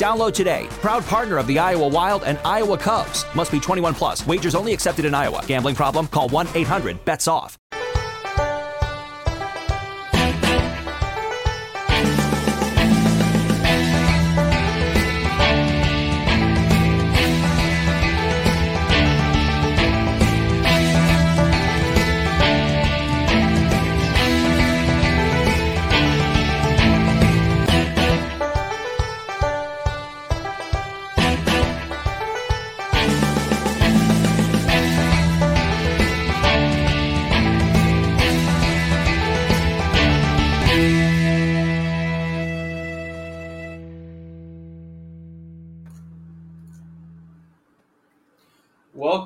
Download 0.00 0.32
today. 0.32 0.66
Proud 0.80 1.04
partner 1.04 1.36
of 1.36 1.46
the 1.46 1.58
Iowa 1.58 1.86
Wild 1.86 2.22
and 2.22 2.38
Iowa 2.38 2.78
Cubs. 2.78 3.26
Must 3.34 3.52
be 3.52 3.60
21 3.60 3.92
plus. 3.92 4.26
Wagers 4.26 4.54
only 4.54 4.72
accepted 4.72 5.04
in 5.04 5.14
Iowa. 5.14 5.44
Gambling 5.46 5.74
problem? 5.74 6.06
Call 6.06 6.30
1 6.30 6.48
800 6.54 7.04
BETS 7.04 7.28
OFF. 7.28 7.58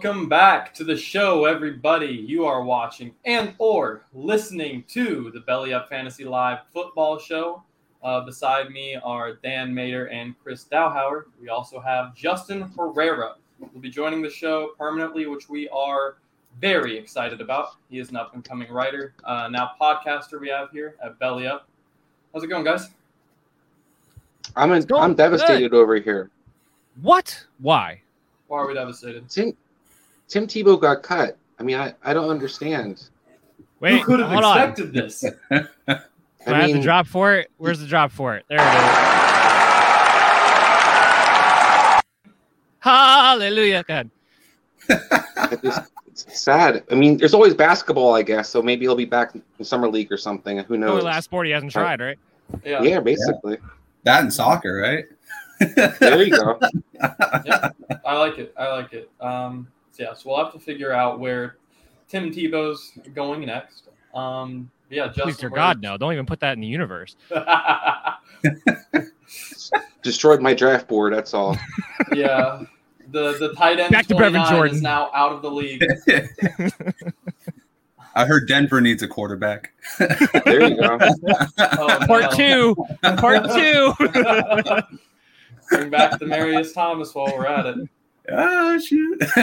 Welcome 0.05 0.29
back 0.29 0.75
to 0.75 0.85
the 0.85 0.99
show, 0.99 1.47
everybody. 1.47 2.09
You 2.09 2.45
are 2.45 2.63
watching 2.63 3.15
and 3.25 3.55
or 3.57 4.03
listening 4.13 4.85
to 4.89 5.31
the 5.33 5.41
Belly 5.41 5.73
Up 5.73 5.89
Fantasy 5.89 6.25
Live 6.25 6.59
football 6.75 7.19
show. 7.19 7.63
Uh, 8.03 8.21
beside 8.21 8.69
me 8.71 8.97
are 8.97 9.37
Dan 9.37 9.75
Mater 9.75 10.11
and 10.11 10.35
Chris 10.43 10.67
Dowhauer. 10.71 11.25
We 11.41 11.49
also 11.49 11.81
have 11.81 12.15
Justin 12.15 12.71
Herrera. 12.77 13.37
Will 13.73 13.81
be 13.81 13.89
joining 13.89 14.21
the 14.21 14.29
show 14.29 14.73
permanently, 14.77 15.25
which 15.25 15.49
we 15.49 15.71
are 15.71 16.17
very 16.61 16.99
excited 16.99 17.41
about. 17.41 17.77
He 17.89 17.99
is 17.99 18.11
an 18.11 18.17
up 18.17 18.35
and 18.35 18.45
coming 18.45 18.71
writer, 18.71 19.15
uh, 19.25 19.49
now 19.49 19.71
podcaster. 19.81 20.39
We 20.39 20.51
have 20.51 20.71
here 20.71 20.97
at 21.03 21.19
Belly 21.19 21.47
Up. 21.47 21.67
How's 22.35 22.45
it 22.45 22.49
going, 22.49 22.65
guys? 22.65 22.91
I'm 24.55 24.71
in, 24.73 24.83
going 24.83 25.03
I'm 25.03 25.15
devastated 25.15 25.73
over 25.73 25.97
here. 25.97 26.31
What? 27.01 27.47
Why? 27.59 28.03
Why 28.49 28.59
are 28.59 28.69
we 28.69 28.75
devastated? 28.75 29.31
Tim 29.31 29.57
Tim 30.35 30.49
Tebow 30.49 30.81
got 30.81 31.05
cut. 31.05 31.39
I 31.61 31.63
mean, 31.63 31.77
I, 31.77 31.95
I 32.03 32.13
don't 32.13 32.29
understand. 32.29 33.09
Wait, 33.79 34.01
Who 34.01 34.05
could 34.05 34.19
have 34.19 34.31
hold 34.31 34.43
on. 34.43 34.75
this? 34.93 35.21
Do 35.21 35.31
I, 35.49 35.65
I 35.89 36.01
have 36.49 36.67
mean, 36.67 36.79
the 36.79 36.83
drop 36.83 37.07
for 37.07 37.37
it? 37.37 37.53
Where's 37.59 37.79
the 37.79 37.87
drop 37.87 38.11
for 38.11 38.35
it? 38.35 38.45
There 38.49 38.59
it 38.59 38.63
is. 38.65 38.71
Hallelujah. 42.81 43.85
Go 43.85 43.95
ahead. 43.95 44.11
it's 46.09 46.43
sad. 46.43 46.83
I 46.91 46.97
mean, 46.97 47.17
there's 47.17 47.35
always 47.35 47.55
basketball, 47.55 48.13
I 48.13 48.23
guess. 48.23 48.49
So 48.49 48.61
maybe 48.61 48.87
he'll 48.87 48.97
be 48.97 49.05
back 49.05 49.37
in 49.37 49.65
summer 49.65 49.87
league 49.87 50.11
or 50.11 50.17
something. 50.17 50.59
Who 50.59 50.75
Only 50.75 50.87
knows? 50.89 51.05
last 51.05 51.27
sport 51.27 51.47
he 51.47 51.53
hasn't 51.53 51.71
tried, 51.71 52.01
right? 52.01 52.19
Yeah. 52.65 52.83
yeah, 52.83 52.99
basically. 52.99 53.59
That 54.03 54.25
and 54.25 54.35
soccer, 54.35 54.79
right? 54.83 55.05
There 56.01 56.25
you 56.25 56.37
go. 56.37 56.59
yeah, 56.93 57.71
I 58.05 58.19
like 58.19 58.39
it. 58.39 58.53
I 58.59 58.73
like 58.73 58.93
it. 58.93 59.09
Um, 59.21 59.69
so 59.95 60.03
yeah, 60.03 60.15
so 60.15 60.31
we'll 60.31 60.45
have 60.45 60.53
to 60.53 60.59
figure 60.59 60.93
out 60.93 61.21
where 61.21 61.57
Tim 62.09 62.31
Tebow's 62.33 62.93
going 63.15 63.47
next. 63.47 63.85
Um, 64.13 64.69
yeah, 64.91 65.07
Please, 65.09 65.17
Justin. 65.17 65.49
dear 65.51 65.57
God, 65.57 65.81
no. 65.81 65.97
Don't 65.97 66.13
even 66.13 66.27
put 66.27 66.41
that 66.41 66.55
in 66.55 66.61
the 66.61 66.67
universe. 66.67 67.15
Destroyed 70.03 70.41
my 70.41 70.53
draft 70.53 70.89
board. 70.89 71.15
That's 71.15 71.33
all. 71.33 71.57
yeah, 72.13 72.63
the 73.11 73.39
the 73.39 73.55
tight 73.55 73.79
end 73.79 73.93
Back 73.93 74.07
to 74.09 74.15
Brevin 74.15 74.49
Jordan. 74.51 74.75
is 74.75 74.83
now 74.83 75.11
out 75.15 75.33
of 75.33 75.43
the 75.43 75.51
league. 75.51 75.83
I 78.17 78.27
heard 78.27 78.47
Denver 78.49 78.81
needs 78.81 79.03
a 79.03 79.09
quarterback. 79.09 79.73
There 79.99 80.69
you 80.69 80.77
go. 80.77 80.99
Oh, 81.59 81.99
Part 82.07 82.23
no. 82.23 82.31
two. 82.37 82.77
Part 83.17 83.45
two. 83.51 83.93
Bring 85.71 85.91
back 85.91 86.21
Demaryius 86.21 86.73
Thomas 86.75 87.13
while 87.15 87.33
we're 87.37 87.47
at 87.47 87.67
it. 87.67 87.89
Oh 88.31 88.79
shoot! 88.79 89.23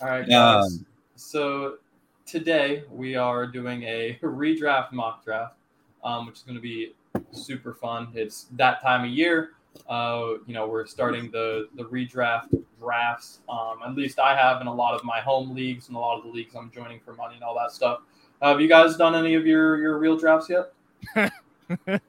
All 0.00 0.08
right, 0.08 0.28
guys. 0.28 0.64
Um, 0.64 0.86
so 1.16 1.78
today 2.26 2.84
we 2.90 3.16
are 3.16 3.46
doing 3.46 3.82
a 3.84 4.18
redraft 4.22 4.92
mock 4.92 5.24
draft, 5.24 5.56
um, 6.04 6.26
which 6.26 6.36
is 6.36 6.42
going 6.42 6.56
to 6.56 6.62
be 6.62 6.94
super 7.32 7.74
fun. 7.74 8.08
It's 8.14 8.46
that 8.52 8.80
time 8.82 9.04
of 9.04 9.10
year. 9.10 9.50
Uh, 9.88 10.34
you 10.46 10.54
know, 10.54 10.66
we're 10.68 10.86
starting 10.86 11.30
the 11.30 11.68
the 11.76 11.84
redraft 11.84 12.54
drafts. 12.78 13.40
Um, 13.48 13.78
at 13.84 13.94
least 13.94 14.18
I 14.18 14.36
have 14.36 14.60
in 14.60 14.66
a 14.66 14.74
lot 14.74 14.94
of 14.94 15.04
my 15.04 15.20
home 15.20 15.54
leagues 15.54 15.88
and 15.88 15.96
a 15.96 16.00
lot 16.00 16.18
of 16.18 16.24
the 16.24 16.30
leagues 16.30 16.54
I'm 16.54 16.70
joining 16.70 17.00
for 17.00 17.14
money 17.14 17.34
and 17.34 17.44
all 17.44 17.54
that 17.56 17.72
stuff. 17.72 18.00
have 18.42 18.60
you 18.60 18.68
guys 18.68 18.96
done 18.96 19.14
any 19.14 19.34
of 19.34 19.46
your 19.46 19.78
your 19.78 19.98
real 19.98 20.16
drafts 20.16 20.48
yet? 20.50 20.72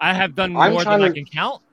I 0.00 0.14
have 0.14 0.34
done 0.34 0.52
more 0.52 0.70
than 0.70 0.82
trying 0.82 1.02
I 1.02 1.10
can 1.10 1.24
count. 1.24 1.62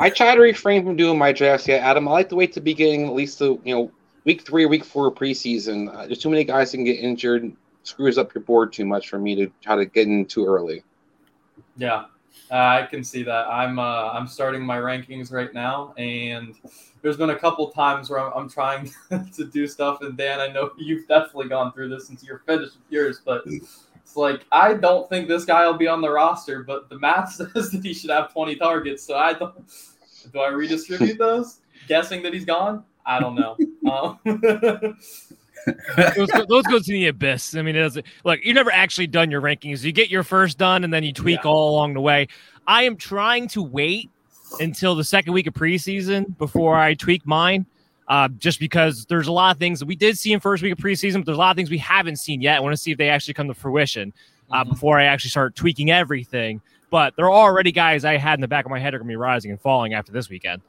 I 0.00 0.08
try 0.08 0.34
to 0.34 0.40
refrain 0.40 0.82
from 0.82 0.96
doing 0.96 1.18
my 1.18 1.30
drafts 1.30 1.68
yet, 1.68 1.82
Adam. 1.82 2.08
I 2.08 2.12
like 2.12 2.30
to 2.30 2.34
wait 2.34 2.54
to 2.54 2.60
beginning 2.62 3.06
at 3.06 3.12
least 3.12 3.38
the 3.38 3.58
you 3.64 3.74
know 3.74 3.92
week 4.24 4.46
three 4.46 4.64
or 4.64 4.68
week 4.68 4.84
four 4.84 5.12
preseason. 5.12 5.94
Uh, 5.94 6.06
there's 6.06 6.18
too 6.18 6.30
many 6.30 6.42
guys 6.42 6.70
that 6.70 6.78
can 6.78 6.84
get 6.84 6.98
injured. 6.98 7.52
Screws 7.82 8.16
up 8.16 8.34
your 8.34 8.42
board 8.42 8.72
too 8.72 8.86
much 8.86 9.10
for 9.10 9.18
me 9.18 9.34
to 9.36 9.52
try 9.60 9.76
to 9.76 9.84
get 9.84 10.06
in 10.06 10.24
too 10.24 10.46
early. 10.46 10.82
Yeah, 11.76 12.06
uh, 12.50 12.54
I 12.54 12.88
can 12.90 13.04
see 13.04 13.22
that. 13.24 13.46
I'm 13.46 13.78
uh, 13.78 14.10
I'm 14.12 14.26
starting 14.26 14.64
my 14.64 14.78
rankings 14.78 15.32
right 15.32 15.52
now, 15.52 15.92
and 15.98 16.54
there's 17.02 17.18
been 17.18 17.30
a 17.30 17.38
couple 17.38 17.70
times 17.70 18.08
where 18.08 18.20
I'm, 18.20 18.32
I'm 18.34 18.48
trying 18.48 18.90
to 19.10 19.44
do 19.44 19.66
stuff. 19.66 20.00
And 20.00 20.16
Dan, 20.16 20.40
I 20.40 20.48
know 20.48 20.70
you've 20.78 21.06
definitely 21.08 21.48
gone 21.48 21.72
through 21.72 21.90
this 21.90 22.06
since 22.06 22.24
you're 22.24 22.38
finished 22.46 22.76
with 22.76 22.90
yours, 22.90 23.20
but 23.22 23.44
it's 24.10 24.16
like 24.16 24.44
I 24.50 24.74
don't 24.74 25.08
think 25.08 25.28
this 25.28 25.44
guy 25.44 25.64
will 25.66 25.76
be 25.78 25.86
on 25.86 26.00
the 26.00 26.10
roster, 26.10 26.64
but 26.64 26.88
the 26.88 26.98
math 26.98 27.32
says 27.54 27.70
that 27.70 27.80
he 27.84 27.94
should 27.94 28.10
have 28.10 28.32
20 28.32 28.56
targets. 28.56 29.04
So 29.04 29.16
I 29.16 29.34
don't. 29.34 29.54
Do 30.32 30.40
I 30.40 30.48
redistribute 30.48 31.16
those, 31.18 31.60
guessing 31.86 32.22
that 32.24 32.34
he's 32.34 32.44
gone? 32.44 32.84
I 33.06 33.20
don't 33.20 33.34
know. 33.36 33.56
Um, 33.90 34.20
those, 36.16 36.30
go, 36.30 36.44
those 36.48 36.62
go 36.64 36.78
to 36.78 36.92
the 36.92 37.08
abyss. 37.08 37.54
I 37.56 37.62
mean, 37.62 37.74
it 37.76 37.80
doesn't 37.80 38.06
look. 38.24 38.38
You 38.44 38.54
never 38.54 38.70
actually 38.70 39.08
done 39.08 39.30
your 39.30 39.40
rankings. 39.40 39.82
You 39.82 39.90
get 39.90 40.10
your 40.10 40.22
first 40.22 40.58
done, 40.58 40.84
and 40.84 40.92
then 40.94 41.02
you 41.02 41.12
tweak 41.12 41.40
Yeah. 41.42 41.50
all 41.50 41.70
along 41.70 41.94
the 41.94 42.00
way. 42.00 42.28
I 42.66 42.84
am 42.84 42.96
trying 42.96 43.48
to 43.48 43.62
wait 43.62 44.10
until 44.60 44.94
the 44.94 45.02
second 45.04 45.32
week 45.32 45.46
of 45.46 45.54
preseason 45.54 46.36
before 46.38 46.76
I 46.76 46.94
tweak 46.94 47.26
mine. 47.26 47.66
Uh, 48.10 48.26
just 48.38 48.58
because 48.58 49.06
there's 49.06 49.28
a 49.28 49.32
lot 49.32 49.54
of 49.54 49.58
things 49.60 49.78
that 49.78 49.86
we 49.86 49.94
did 49.94 50.18
see 50.18 50.32
in 50.32 50.40
first 50.40 50.64
week 50.64 50.72
of 50.72 50.78
preseason, 50.78 51.14
but 51.14 51.26
there's 51.26 51.36
a 51.38 51.40
lot 51.40 51.50
of 51.52 51.56
things 51.56 51.70
we 51.70 51.78
haven't 51.78 52.16
seen 52.16 52.40
yet. 52.40 52.56
I 52.56 52.60
want 52.60 52.72
to 52.72 52.76
see 52.76 52.90
if 52.90 52.98
they 52.98 53.08
actually 53.08 53.34
come 53.34 53.46
to 53.46 53.54
fruition 53.54 54.12
uh, 54.50 54.64
Mhm. 54.64 54.70
before 54.70 54.98
I 54.98 55.04
actually 55.04 55.30
start 55.30 55.54
tweaking 55.54 55.92
everything. 55.92 56.60
But 56.90 57.14
there 57.14 57.26
are 57.26 57.32
already 57.32 57.70
guys 57.70 58.04
I 58.04 58.16
had 58.16 58.34
in 58.34 58.40
the 58.40 58.48
back 58.48 58.64
of 58.64 58.70
my 58.72 58.80
head 58.80 58.94
are 58.94 58.98
going 58.98 59.06
to 59.06 59.12
be 59.12 59.16
rising 59.16 59.52
and 59.52 59.60
falling 59.60 59.94
after 59.94 60.10
this 60.10 60.28
weekend. 60.28 60.60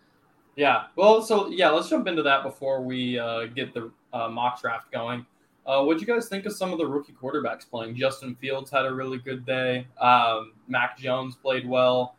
Yeah. 0.55 0.83
Well, 0.95 1.23
so 1.23 1.47
yeah, 1.47 1.71
let's 1.71 1.89
jump 1.89 2.07
into 2.07 2.21
that 2.21 2.43
before 2.43 2.83
we 2.83 3.17
uh, 3.17 3.45
get 3.47 3.73
the 3.73 3.89
uh, 4.13 4.27
mock 4.29 4.61
draft 4.61 4.91
going. 4.91 5.25
Uh, 5.65 5.83
what 5.83 5.97
do 5.97 6.01
you 6.01 6.07
guys 6.13 6.27
think 6.29 6.45
of 6.45 6.53
some 6.53 6.71
of 6.71 6.77
the 6.77 6.85
rookie 6.85 7.13
quarterbacks 7.19 7.67
playing? 7.67 7.95
Justin 7.95 8.35
Fields 8.35 8.69
had 8.69 8.85
a 8.85 8.93
really 8.93 9.17
good 9.17 9.47
day. 9.47 9.87
Um, 9.99 10.53
Mac 10.67 10.95
Jones 10.99 11.35
played 11.35 11.67
well. 11.67 12.15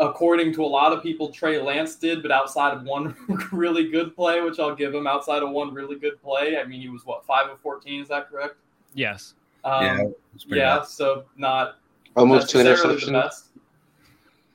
According 0.00 0.54
to 0.54 0.64
a 0.64 0.66
lot 0.66 0.92
of 0.94 1.02
people, 1.02 1.28
Trey 1.30 1.60
Lance 1.60 1.94
did, 1.94 2.22
but 2.22 2.30
outside 2.32 2.72
of 2.74 2.82
one 2.84 3.14
really 3.52 3.90
good 3.90 4.16
play, 4.16 4.40
which 4.40 4.58
I'll 4.58 4.74
give 4.74 4.94
him, 4.94 5.06
outside 5.06 5.42
of 5.42 5.50
one 5.50 5.72
really 5.74 5.96
good 5.98 6.20
play, 6.22 6.58
I 6.58 6.64
mean, 6.64 6.80
he 6.80 6.88
was 6.88 7.04
what 7.04 7.24
five 7.26 7.48
of 7.50 7.60
fourteen? 7.60 8.00
Is 8.00 8.08
that 8.08 8.28
correct? 8.30 8.54
Yes. 8.94 9.34
Um, 9.62 9.84
yeah, 9.84 10.02
yeah. 10.46 10.76
bad. 10.78 10.86
So 10.86 11.24
not 11.36 11.76
Almost 12.16 12.48
two 12.50 12.64
necessarily 12.64 12.98
the 12.98 13.06
interceptions. 13.06 13.12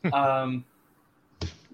best. 0.04 0.14
Um, 0.14 0.66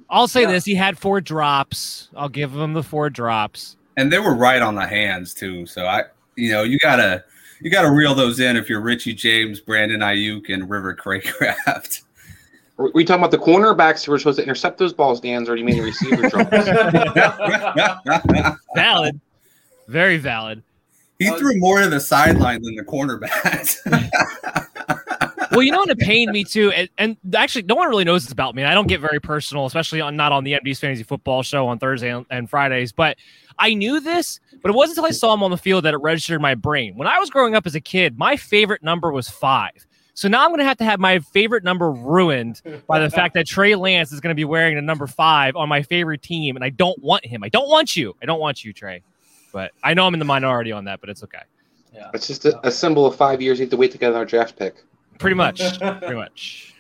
I'll 0.10 0.28
say 0.28 0.42
Yeah. 0.42 0.52
this: 0.52 0.66
he 0.66 0.76
had 0.76 0.98
four 1.00 1.22
drops. 1.22 2.10
I'll 2.16 2.30
give 2.30 2.54
him 2.56 2.74
the 2.74 2.84
four 2.84 3.10
drops. 3.10 3.78
and 3.98 4.12
they 4.12 4.20
were 4.20 4.36
right 4.36 4.62
on 4.62 4.76
the 4.76 4.86
hands 4.88 5.34
too. 5.34 5.66
So 5.66 5.86
I, 5.86 6.04
you 6.36 6.52
know, 6.52 6.64
you 6.64 6.78
gotta 6.80 7.24
you 7.62 7.70
gotta 7.72 7.90
reel 7.92 8.14
those 8.16 8.40
in 8.42 8.58
if 8.58 8.70
you're 8.70 8.82
Richie 8.82 9.14
James, 9.14 9.60
Brandon 9.62 10.02
Aiyuk, 10.02 10.54
and 10.54 10.70
River 10.70 10.94
Cracraft. 10.94 12.02
Were 12.78 12.92
we 12.94 13.06
talking 13.06 13.22
about 13.22 13.32
the 13.32 13.38
cornerbacks 13.38 14.04
who 14.06 14.12
were 14.12 14.18
supposed 14.20 14.38
to 14.38 14.44
intercept 14.44 14.78
those 14.78 14.94
balls, 14.94 15.20
Dan's, 15.22 15.50
or 15.50 15.56
do 15.56 15.60
you 15.60 15.66
mean 15.66 15.78
the 15.78 15.84
receiver 15.84 16.30
drops? 16.30 16.50
Valid. 18.76 19.20
Very 19.88 20.18
valid. 20.18 20.64
He 21.20 21.28
Uh, 21.30 21.38
threw 21.38 21.60
more 21.60 21.82
to 21.82 21.90
the 21.90 22.00
sideline 22.00 22.62
than 22.64 22.76
the 22.76 22.84
cornerbacks. 22.84 23.78
Well, 25.52 25.64
you 25.64 25.72
know 25.74 25.80
what 25.80 25.98
pained 26.00 26.32
me 26.32 26.46
too, 26.46 26.72
and, 26.72 26.88
and 26.98 27.18
actually, 27.36 27.64
no 27.64 27.76
one 27.76 27.90
really 27.90 28.06
knows 28.06 28.24
this 28.24 28.32
about 28.32 28.56
me. 28.56 28.62
And 28.62 28.72
I 28.72 28.74
don't 28.74 28.88
get 28.88 29.02
very 29.02 29.20
personal, 29.20 29.66
especially 29.66 30.00
on 30.00 30.16
not 30.16 30.32
on 30.32 30.46
the 30.46 30.54
MD's 30.54 30.80
Fantasy 30.80 31.04
Football 31.04 31.44
Show 31.44 31.68
on 31.68 31.78
Thursday 31.78 32.10
and, 32.10 32.26
and 32.30 32.50
Fridays. 32.50 32.94
But 32.94 33.18
I 33.60 33.74
knew 33.74 34.00
this, 34.00 34.40
but 34.62 34.70
it 34.70 34.76
wasn't 34.76 34.98
until 34.98 35.10
I 35.10 35.12
saw 35.12 35.34
him 35.34 35.44
on 35.44 35.52
the 35.52 35.58
field 35.58 35.84
that 35.84 35.94
it 35.94 35.98
registered 35.98 36.36
in 36.38 36.42
my 36.42 36.56
brain. 36.56 36.96
When 36.96 37.06
I 37.08 37.20
was 37.20 37.30
growing 37.30 37.54
up 37.54 37.66
as 37.68 37.76
a 37.76 37.82
kid, 37.82 38.18
my 38.18 38.38
favorite 38.38 38.82
number 38.82 39.12
was 39.12 39.30
five. 39.30 39.86
So 40.14 40.28
now 40.28 40.44
I'm 40.44 40.50
going 40.50 40.60
to 40.60 40.66
have 40.66 40.78
to 40.78 40.84
have 40.84 41.00
my 41.00 41.20
favorite 41.20 41.64
number 41.64 41.92
ruined 41.92 42.62
by 42.88 43.00
the 43.00 43.10
fact 43.10 43.34
that 43.36 43.48
Trey 43.48 43.76
Lance 43.76 44.12
is 44.12 44.20
going 44.20 44.32
to 44.32 44.36
be 44.36 44.44
wearing 44.46 44.76
the 44.76 44.82
number 44.82 45.08
five 45.08 45.56
on 45.56 45.70
my 45.70 45.82
favorite 45.82 46.22
team, 46.22 46.56
and 46.56 46.66
I 46.66 46.70
don't 46.70 47.02
want 47.02 47.26
him. 47.26 47.44
I 47.44 47.50
don't 47.50 47.70
want 47.70 47.96
you. 47.96 48.16
I 48.22 48.26
don't 48.26 48.40
want 48.40 48.64
you, 48.64 48.74
Trey. 48.74 49.04
But 49.54 49.72
I 49.84 49.94
know 49.94 50.06
I'm 50.06 50.14
in 50.14 50.20
the 50.20 50.26
minority 50.26 50.72
on 50.72 50.86
that, 50.86 51.02
but 51.02 51.10
it's 51.10 51.24
okay. 51.24 51.42
Yeah. 51.94 52.10
It's 52.14 52.28
just 52.28 52.46
a, 52.46 52.68
a 52.68 52.72
symbol 52.72 53.06
of 53.06 53.16
five 53.16 53.42
years 53.42 53.60
you 53.60 53.66
have 53.66 53.72
to 53.72 53.78
wait 53.78 53.92
to 53.92 53.98
get 53.98 54.14
our 54.14 54.26
draft 54.26 54.58
pick. 54.58 54.76
Pretty 55.18 55.36
much. 55.36 55.80
Pretty 55.80 56.16
much. 56.16 56.74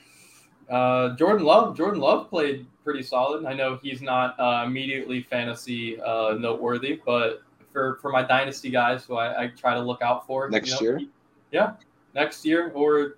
Uh, 0.69 1.15
Jordan 1.15 1.45
Love. 1.45 1.75
Jordan 1.75 1.99
Love 1.99 2.29
played 2.29 2.65
pretty 2.83 3.03
solid. 3.03 3.45
I 3.45 3.53
know 3.53 3.77
he's 3.83 4.01
not 4.01 4.39
uh, 4.39 4.63
immediately 4.65 5.21
fantasy 5.21 5.99
uh, 6.01 6.33
noteworthy, 6.39 7.01
but 7.05 7.43
for, 7.73 7.97
for 8.01 8.09
my 8.11 8.23
dynasty 8.23 8.69
guys, 8.69 9.03
who 9.03 9.15
I, 9.15 9.43
I 9.43 9.47
try 9.47 9.73
to 9.73 9.81
look 9.81 10.01
out 10.01 10.25
for 10.25 10.49
Next 10.49 10.69
you 10.69 10.75
know, 10.75 10.81
year? 10.81 10.97
he- 10.99 11.09
yeah, 11.51 11.73
next 12.15 12.45
year 12.45 12.71
or 12.73 13.17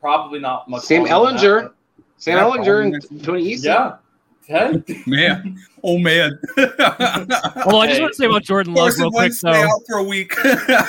probably 0.00 0.38
not 0.40 0.68
much. 0.68 0.82
Sam 0.84 1.04
longer 1.04 1.26
than 1.26 1.36
that, 1.36 1.42
Ehlinger. 1.42 1.72
Sam 2.16 2.36
Yeah, 2.36 2.42
Ehlinger 2.44 2.82
and. 2.84 3.22
Tony 3.24 3.42
but- 3.44 3.50
Eason. 3.50 3.64
Yeah. 3.64 3.96
Hey. 4.46 4.82
man, 5.06 5.58
oh 5.84 5.98
man. 5.98 6.38
Well, 6.56 6.70
I 6.78 7.86
just 7.86 7.96
Hey. 7.96 8.00
want 8.00 8.12
to 8.12 8.14
say 8.14 8.24
about 8.24 8.42
Jordan 8.44 8.72
Love 8.72 8.84
Carson 8.94 9.02
real 9.02 9.10
quick, 9.10 9.32
So 9.34 9.52
stay 9.52 9.62
out 9.62 9.80
for 9.86 9.98
a 9.98 10.02
week. 10.02 10.32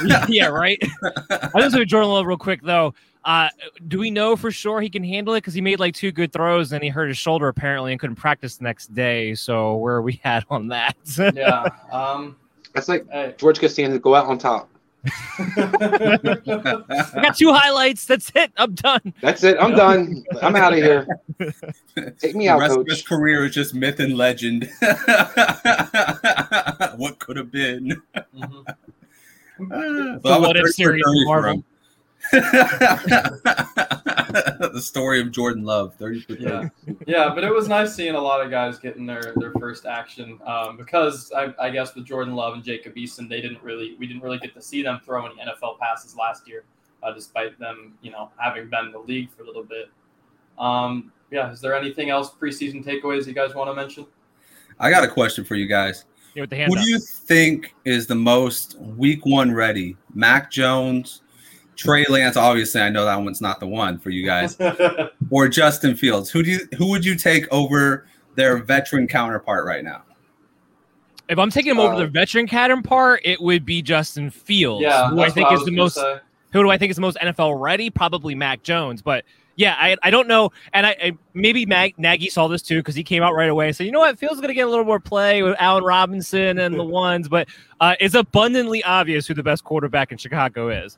yeah, 0.05 0.25
yeah, 0.29 0.45
right. 0.47 0.81
I 1.29 1.49
just 1.59 1.75
say 1.75 1.83
Jordan 1.83 2.09
Love 2.09 2.25
real 2.25 2.37
quick 2.37 2.61
though. 2.63 2.93
Uh, 3.25 3.49
do 3.89 3.99
we 3.99 4.11
know 4.11 4.37
for 4.37 4.49
sure 4.49 4.79
he 4.79 4.89
can 4.89 5.03
handle 5.03 5.33
it? 5.33 5.39
Because 5.39 5.53
he 5.53 5.59
made 5.59 5.77
like 5.77 5.93
two 5.93 6.13
good 6.13 6.31
throws, 6.31 6.71
and 6.71 6.81
he 6.81 6.87
hurt 6.89 7.09
his 7.09 7.17
shoulder 7.17 7.49
apparently, 7.49 7.91
and 7.91 7.99
couldn't 7.99 8.15
practice 8.15 8.55
the 8.55 8.63
next 8.63 8.93
day. 8.93 9.35
So 9.35 9.75
where 9.75 9.95
are 9.95 10.01
we 10.01 10.21
at 10.23 10.45
on 10.49 10.69
that? 10.69 10.95
yeah. 11.35 11.65
Um, 11.91 12.37
That's 12.73 12.87
like 12.87 13.05
hey. 13.11 13.35
George 13.37 13.59
Costanza 13.59 13.99
go 13.99 14.15
out 14.15 14.27
on 14.27 14.37
top. 14.37 14.69
I 15.05 16.17
got 17.21 17.37
two 17.37 17.53
highlights. 17.53 18.05
That's 18.05 18.31
it. 18.35 18.51
I'm 18.57 18.73
done. 18.75 19.13
That's 19.21 19.43
it. 19.43 19.57
I'm 19.59 19.71
done. 19.75 20.23
I'm 20.41 20.55
out 20.55 20.73
of 20.73 20.79
here. 20.79 21.07
Take 22.19 22.35
me 22.35 22.45
the 22.45 22.53
out, 22.53 22.59
rest 22.59 22.77
of 22.77 22.85
his 22.85 23.01
coach. 23.01 23.05
career 23.07 23.45
is 23.45 23.53
just 23.53 23.73
myth 23.73 23.99
and 23.99 24.17
legend. 24.17 24.69
what 26.97 27.19
could 27.19 27.37
have 27.37 27.51
been? 27.51 28.01
Mhm. 28.35 28.65
Uh, 28.67 30.19
The 30.19 30.19
what 30.39 30.55
if 30.57 30.69
series 30.73 31.03
Marvel. 31.05 31.63
the 34.31 34.81
story 34.81 35.21
of 35.21 35.31
Jordan 35.31 35.63
Love, 35.63 35.95
30 35.95 36.21
for 36.21 36.35
30. 36.35 36.43
Yeah, 36.43 36.69
yeah, 37.07 37.31
but 37.33 37.43
it 37.43 37.53
was 37.53 37.67
nice 37.67 37.95
seeing 37.95 38.15
a 38.15 38.21
lot 38.21 38.43
of 38.43 38.51
guys 38.51 38.77
getting 38.77 39.05
their, 39.05 39.33
their 39.37 39.51
first 39.53 39.85
action 39.85 40.39
um, 40.45 40.77
because 40.77 41.31
I, 41.35 41.53
I 41.59 41.69
guess 41.69 41.95
with 41.95 42.05
Jordan 42.05 42.35
Love 42.35 42.53
and 42.53 42.63
Jacob 42.63 42.95
Eason, 42.95 43.27
they 43.27 43.41
didn't 43.41 43.61
really 43.63 43.95
we 43.97 44.07
didn't 44.07 44.21
really 44.21 44.39
get 44.39 44.53
to 44.53 44.61
see 44.61 44.83
them 44.83 44.99
throw 45.03 45.25
any 45.25 45.35
NFL 45.35 45.79
passes 45.79 46.15
last 46.15 46.47
year, 46.47 46.63
uh, 47.03 47.11
despite 47.11 47.57
them 47.59 47.93
you 48.01 48.11
know 48.11 48.29
having 48.37 48.69
been 48.69 48.87
in 48.87 48.91
the 48.91 48.99
league 48.99 49.31
for 49.31 49.43
a 49.43 49.45
little 49.45 49.63
bit. 49.63 49.89
Um, 50.57 51.11
yeah, 51.31 51.51
is 51.51 51.61
there 51.61 51.75
anything 51.75 52.09
else 52.09 52.31
preseason 52.31 52.83
takeaways 52.83 53.27
you 53.27 53.33
guys 53.33 53.55
want 53.55 53.69
to 53.69 53.73
mention? 53.73 54.05
I 54.79 54.89
got 54.89 55.03
a 55.03 55.07
question 55.07 55.43
for 55.43 55.55
you 55.55 55.67
guys. 55.67 56.05
Yeah, 56.35 56.41
with 56.41 56.51
the 56.51 56.57
hand 56.57 56.71
Who 56.71 56.77
up. 56.77 56.83
do 56.83 56.89
you 56.89 56.99
think 56.99 57.73
is 57.85 58.07
the 58.07 58.15
most 58.15 58.79
week 58.79 59.25
one 59.25 59.51
ready? 59.51 59.97
Mac 60.13 60.51
Jones, 60.51 61.21
Trey 61.79 62.05
Lance. 62.09 62.37
Obviously, 62.37 62.81
I 62.81 62.89
know 62.89 63.05
that 63.05 63.15
one's 63.15 63.41
not 63.41 63.59
the 63.59 63.67
one 63.67 63.97
for 63.99 64.09
you 64.09 64.25
guys. 64.25 64.57
or 65.31 65.47
Justin 65.47 65.95
Fields. 65.95 66.29
Who 66.29 66.43
do 66.43 66.51
you 66.51 66.59
who 66.77 66.89
would 66.89 67.05
you 67.05 67.15
take 67.15 67.47
over 67.51 68.05
their 68.35 68.57
veteran 68.57 69.07
counterpart 69.07 69.65
right 69.65 69.83
now? 69.83 70.03
if 71.29 71.37
I'm 71.37 71.51
taking 71.51 71.71
him 71.71 71.79
over 71.79 71.93
Uh, 71.93 71.99
the 71.99 72.07
veteran 72.07 72.47
counterpart, 72.47 73.21
it 73.23 73.39
would 73.39 73.63
be 73.63 73.81
Justin 73.81 74.31
Fields, 74.31 74.81
yeah, 74.81 75.09
who 75.09 75.21
I 75.21 75.29
think 75.29 75.47
what 75.47 75.53
is 75.53 75.59
was 75.59 75.65
the 75.67 75.75
most 75.75 75.95
say. 75.95 76.19
Who 76.51 76.63
do 76.63 76.71
I 76.71 76.79
think 76.79 76.89
is 76.89 76.95
the 76.95 77.01
most 77.01 77.17
NFL 77.17 77.61
ready? 77.61 77.91
Probably 77.91 78.33
Mac 78.33 78.63
Jones. 78.63 79.03
But 79.03 79.23
yeah, 79.55 79.75
I, 79.77 79.95
I 80.01 80.09
don't 80.09 80.27
know. 80.27 80.51
And 80.73 80.87
I, 80.87 80.95
I 80.99 81.17
maybe 81.35 81.67
Mag, 81.67 81.93
Nagy 81.99 82.29
saw 82.29 82.47
this 82.47 82.63
too 82.63 82.77
because 82.77 82.95
he 82.95 83.03
came 83.03 83.21
out 83.21 83.35
right 83.35 83.49
away 83.49 83.67
and 83.67 83.75
said, 83.75 83.85
you 83.85 83.91
know 83.91 83.99
what, 83.99 84.17
Phil's 84.17 84.37
going 84.37 84.47
to 84.47 84.55
get 84.55 84.65
a 84.65 84.69
little 84.69 84.85
more 84.85 84.99
play 84.99 85.43
with 85.43 85.55
Allen 85.59 85.83
Robinson 85.83 86.57
and 86.57 86.73
the 86.73 86.83
ones. 86.83 87.29
But 87.29 87.49
uh, 87.79 87.95
it's 87.99 88.15
abundantly 88.15 88.83
obvious 88.83 89.27
who 89.27 89.35
the 89.35 89.43
best 89.43 89.63
quarterback 89.63 90.11
in 90.11 90.17
Chicago 90.17 90.69
is. 90.69 90.97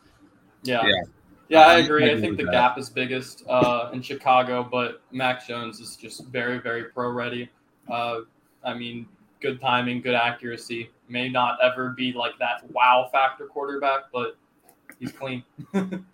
Yeah. 0.64 0.86
Yeah. 0.86 1.02
Yeah, 1.50 1.68
I 1.68 1.80
agree. 1.80 2.10
I 2.10 2.18
think 2.18 2.38
the 2.38 2.46
that. 2.46 2.54
gap 2.54 2.78
is 2.78 2.90
biggest 2.90 3.44
uh, 3.50 3.90
in 3.92 4.02
Chicago, 4.02 4.64
but 4.64 5.02
Mac 5.12 5.46
Jones 5.46 5.82
is 5.82 5.98
just 5.98 6.26
very, 6.28 6.60
very 6.60 6.86
pro 6.86 7.10
ready. 7.10 7.50
Uh, 7.90 8.22
I 8.64 8.74
mean, 8.74 9.06
good 9.42 9.60
timing, 9.60 10.00
good 10.00 10.16
accuracy. 10.16 10.92
May 11.10 11.28
not 11.28 11.58
ever 11.62 11.90
be 11.90 12.14
like 12.14 12.40
that 12.40 12.64
wow 12.72 13.10
factor 13.12 13.48
quarterback, 13.48 14.04
but 14.14 14.38
he's 14.98 15.12
clean. 15.12 15.44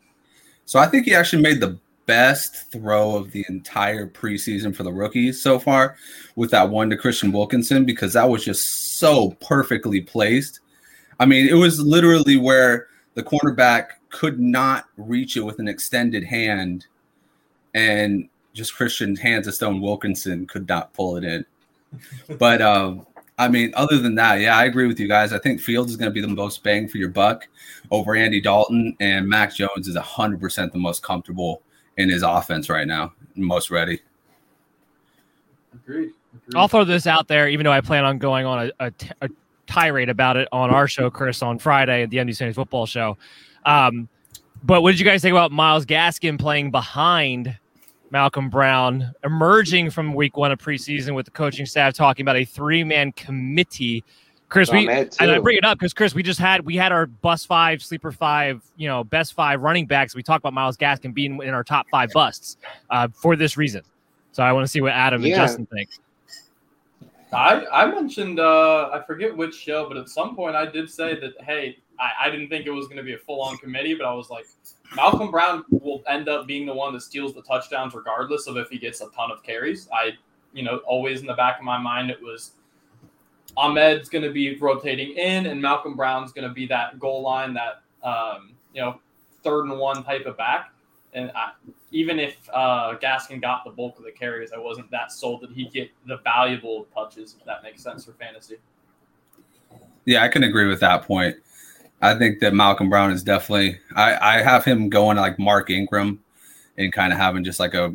So 0.67 0.79
I 0.79 0.85
think 0.85 1.05
he 1.05 1.15
actually 1.15 1.41
made 1.41 1.61
the 1.61 1.79
best 2.07 2.69
throw 2.73 3.15
of 3.15 3.31
the 3.31 3.45
entire 3.47 4.05
preseason 4.05 4.75
for 4.75 4.83
the 4.83 4.91
rookies 4.91 5.41
so 5.41 5.59
far 5.59 5.95
with 6.35 6.51
that 6.51 6.69
one 6.69 6.89
to 6.89 6.97
Kristian 6.97 7.31
Wilkerson 7.31 7.85
because 7.85 8.11
that 8.13 8.29
was 8.29 8.43
just 8.43 8.97
so 8.97 9.31
perfectly 9.39 10.01
placed. 10.01 10.59
I 11.21 11.25
mean, 11.25 11.47
it 11.47 11.53
was 11.53 11.79
literally 11.79 12.35
where 12.35 12.87
the 13.13 13.23
cornerback 13.23 13.91
could 14.09 14.39
not 14.39 14.85
reach 14.97 15.37
it 15.37 15.41
with 15.41 15.59
an 15.59 15.67
extended 15.67 16.23
hand 16.23 16.85
and 17.73 18.29
just 18.53 18.75
Christian 18.75 19.15
hands 19.15 19.47
of 19.47 19.55
Stone 19.55 19.81
Wilkerson 19.81 20.47
could 20.47 20.67
not 20.67 20.93
pull 20.93 21.17
it 21.17 21.23
in. 21.23 21.45
But 22.37 22.61
um 22.61 23.05
I 23.39 23.47
mean, 23.47 23.71
other 23.75 23.99
than 23.99 24.15
that, 24.15 24.39
yeah, 24.39 24.57
I 24.57 24.65
agree 24.65 24.87
with 24.87 24.99
you 24.99 25.07
guys. 25.07 25.31
I 25.31 25.37
think 25.37 25.61
Fields 25.61 25.91
is 25.91 25.97
going 25.97 26.09
to 26.09 26.13
be 26.13 26.21
the 26.21 26.27
most 26.27 26.63
bang 26.63 26.87
for 26.87 26.97
your 26.97 27.09
buck 27.09 27.47
over 27.91 28.15
Andy 28.15 28.41
Dalton, 28.41 28.97
and 28.99 29.29
Mac 29.29 29.53
Jones 29.53 29.87
is 29.87 29.95
100% 29.95 30.71
the 30.71 30.79
most 30.79 31.03
comfortable 31.03 31.61
in 31.97 32.09
his 32.09 32.23
offense 32.23 32.67
right 32.67 32.87
now, 32.87 33.13
most 33.35 33.69
ready. 33.69 34.01
Agreed. 35.71 36.13
Agreed. 36.35 36.55
I'll 36.55 36.67
throw 36.67 36.83
this 36.83 37.05
out 37.05 37.27
there, 37.27 37.47
even 37.47 37.63
though 37.63 37.71
I 37.71 37.81
plan 37.81 38.05
on 38.05 38.17
going 38.17 38.47
on 38.47 38.71
a, 38.79 38.85
a, 38.87 38.91
t- 38.91 39.11
a 39.21 39.29
tirade 39.67 40.09
about 40.09 40.37
it 40.37 40.47
on 40.51 40.71
our 40.71 40.87
show, 40.87 41.11
Chris, 41.11 41.43
on 41.43 41.59
Friday 41.59 42.03
at 42.03 42.09
the 42.09 42.17
MD's 42.17 42.39
Fantasy 42.39 42.55
Football 42.55 42.87
Show. 42.87 43.17
Um, 43.67 44.07
but 44.63 44.81
what 44.81 44.91
did 44.91 44.99
you 44.99 45.05
guys 45.05 45.21
think 45.21 45.33
about 45.33 45.51
Myles 45.51 45.85
Gaskin 45.85 46.39
playing 46.39 46.71
behind 46.71 47.55
Malcolm 48.09 48.49
Brown, 48.49 49.13
emerging 49.23 49.91
from 49.91 50.15
week 50.15 50.37
one 50.37 50.51
of 50.51 50.57
preseason 50.57 51.13
with 51.13 51.25
the 51.25 51.31
coaching 51.31 51.65
staff 51.65 51.93
talking 51.93 52.23
about 52.23 52.37
a 52.37 52.45
three 52.45 52.83
man 52.83 53.11
committee? 53.11 54.03
Chris, 54.49 54.71
we 54.71 54.87
and 54.87 55.11
I 55.19 55.39
bring 55.39 55.57
it 55.57 55.65
up 55.65 55.77
because 55.77 55.93
Chris, 55.93 56.15
we 56.15 56.23
just 56.23 56.39
had 56.39 56.65
we 56.65 56.77
had 56.77 56.93
our 56.93 57.05
bus 57.05 57.45
five, 57.45 57.83
sleeper 57.83 58.13
five, 58.13 58.63
you 58.77 58.87
know, 58.87 59.03
best 59.03 59.33
five 59.33 59.61
running 59.61 59.85
backs. 59.85 60.15
We 60.15 60.23
talked 60.23 60.41
about 60.41 60.53
Myles 60.53 60.77
Gaskin 60.77 61.13
being 61.13 61.41
in 61.43 61.53
our 61.53 61.65
top 61.65 61.85
five 61.91 62.11
busts 62.13 62.55
uh, 62.89 63.09
for 63.09 63.35
this 63.35 63.57
reason. 63.57 63.81
So 64.31 64.43
I 64.43 64.53
want 64.53 64.63
to 64.63 64.69
see 64.69 64.79
what 64.79 64.93
Adam 64.93 65.21
and 65.23 65.35
Justin 65.35 65.65
think. 65.65 65.89
I, 67.33 67.65
I 67.65 67.91
mentioned 67.91 68.39
uh, 68.39 68.89
I 68.93 69.03
forget 69.05 69.35
which 69.35 69.53
show, 69.53 69.85
but 69.89 69.97
at 69.97 70.07
some 70.07 70.33
point 70.33 70.55
I 70.55 70.65
did 70.65 70.89
say 70.89 71.19
that 71.19 71.33
hey, 71.41 71.79
I, 71.99 72.27
I 72.27 72.29
didn't 72.29 72.49
think 72.49 72.65
it 72.65 72.71
was 72.71 72.87
going 72.87 72.97
to 72.97 73.03
be 73.03 73.13
a 73.13 73.17
full 73.17 73.41
on 73.41 73.57
committee, 73.57 73.95
but 73.95 74.05
I 74.05 74.13
was 74.13 74.29
like, 74.29 74.45
Malcolm 74.95 75.31
Brown 75.31 75.63
will 75.69 76.03
end 76.07 76.29
up 76.29 76.47
being 76.47 76.65
the 76.65 76.73
one 76.73 76.93
that 76.93 77.01
steals 77.01 77.33
the 77.33 77.41
touchdowns 77.41 77.93
regardless 77.93 78.47
of 78.47 78.57
if 78.57 78.69
he 78.69 78.77
gets 78.77 79.01
a 79.01 79.09
ton 79.15 79.31
of 79.31 79.43
carries. 79.43 79.89
I 79.91 80.11
you 80.53 80.63
know 80.63 80.77
always 80.87 81.21
in 81.21 81.27
the 81.27 81.33
back 81.33 81.59
of 81.59 81.65
my 81.65 81.77
mind 81.77 82.09
it 82.09 82.21
was 82.21 82.51
Ahmed's 83.57 84.07
going 84.07 84.23
to 84.23 84.31
be 84.31 84.57
rotating 84.57 85.17
in, 85.17 85.47
and 85.47 85.61
Malcolm 85.61 85.95
Brown's 85.95 86.31
going 86.31 86.47
to 86.47 86.53
be 86.53 86.67
that 86.67 86.99
goal 86.99 87.23
line, 87.23 87.53
that 87.55 87.81
um, 88.03 88.53
you 88.73 88.81
know 88.81 88.99
third 89.43 89.65
and 89.65 89.77
one 89.79 90.03
type 90.03 90.25
of 90.25 90.37
back. 90.37 90.71
And 91.13 91.31
I, 91.33 91.51
even 91.91 92.19
if 92.19 92.35
uh, 92.53 92.95
Gaskin 93.01 93.41
got 93.41 93.63
the 93.63 93.71
bulk 93.71 93.97
of 93.97 94.03
the 94.03 94.11
carries, 94.11 94.51
I 94.51 94.59
wasn't 94.59 94.91
that 94.91 95.11
sold 95.11 95.41
that 95.41 95.51
he'd 95.51 95.71
get 95.71 95.89
the 96.05 96.17
valuable 96.17 96.85
touches. 96.93 97.35
If 97.39 97.45
that 97.45 97.63
makes 97.63 97.81
sense 97.81 98.05
for 98.05 98.11
fantasy. 98.13 98.57
Yeah, 100.05 100.23
I 100.23 100.27
can 100.27 100.43
agree 100.43 100.67
with 100.67 100.79
that 100.81 101.03
point. 101.03 101.37
I 102.01 102.15
think 102.15 102.39
that 102.39 102.53
Malcolm 102.53 102.89
Brown 102.89 103.11
is 103.11 103.23
definitely. 103.23 103.79
I, 103.95 104.37
I 104.37 104.41
have 104.43 104.63
him 104.63 104.89
going 104.89 105.17
like 105.17 105.39
Mark 105.39 105.69
Ingram, 105.69 106.19
and 106.77 106.93
kind 106.93 107.11
of 107.11 107.19
having 107.19 107.43
just 107.43 107.59
like 107.59 107.73
a 107.73 107.93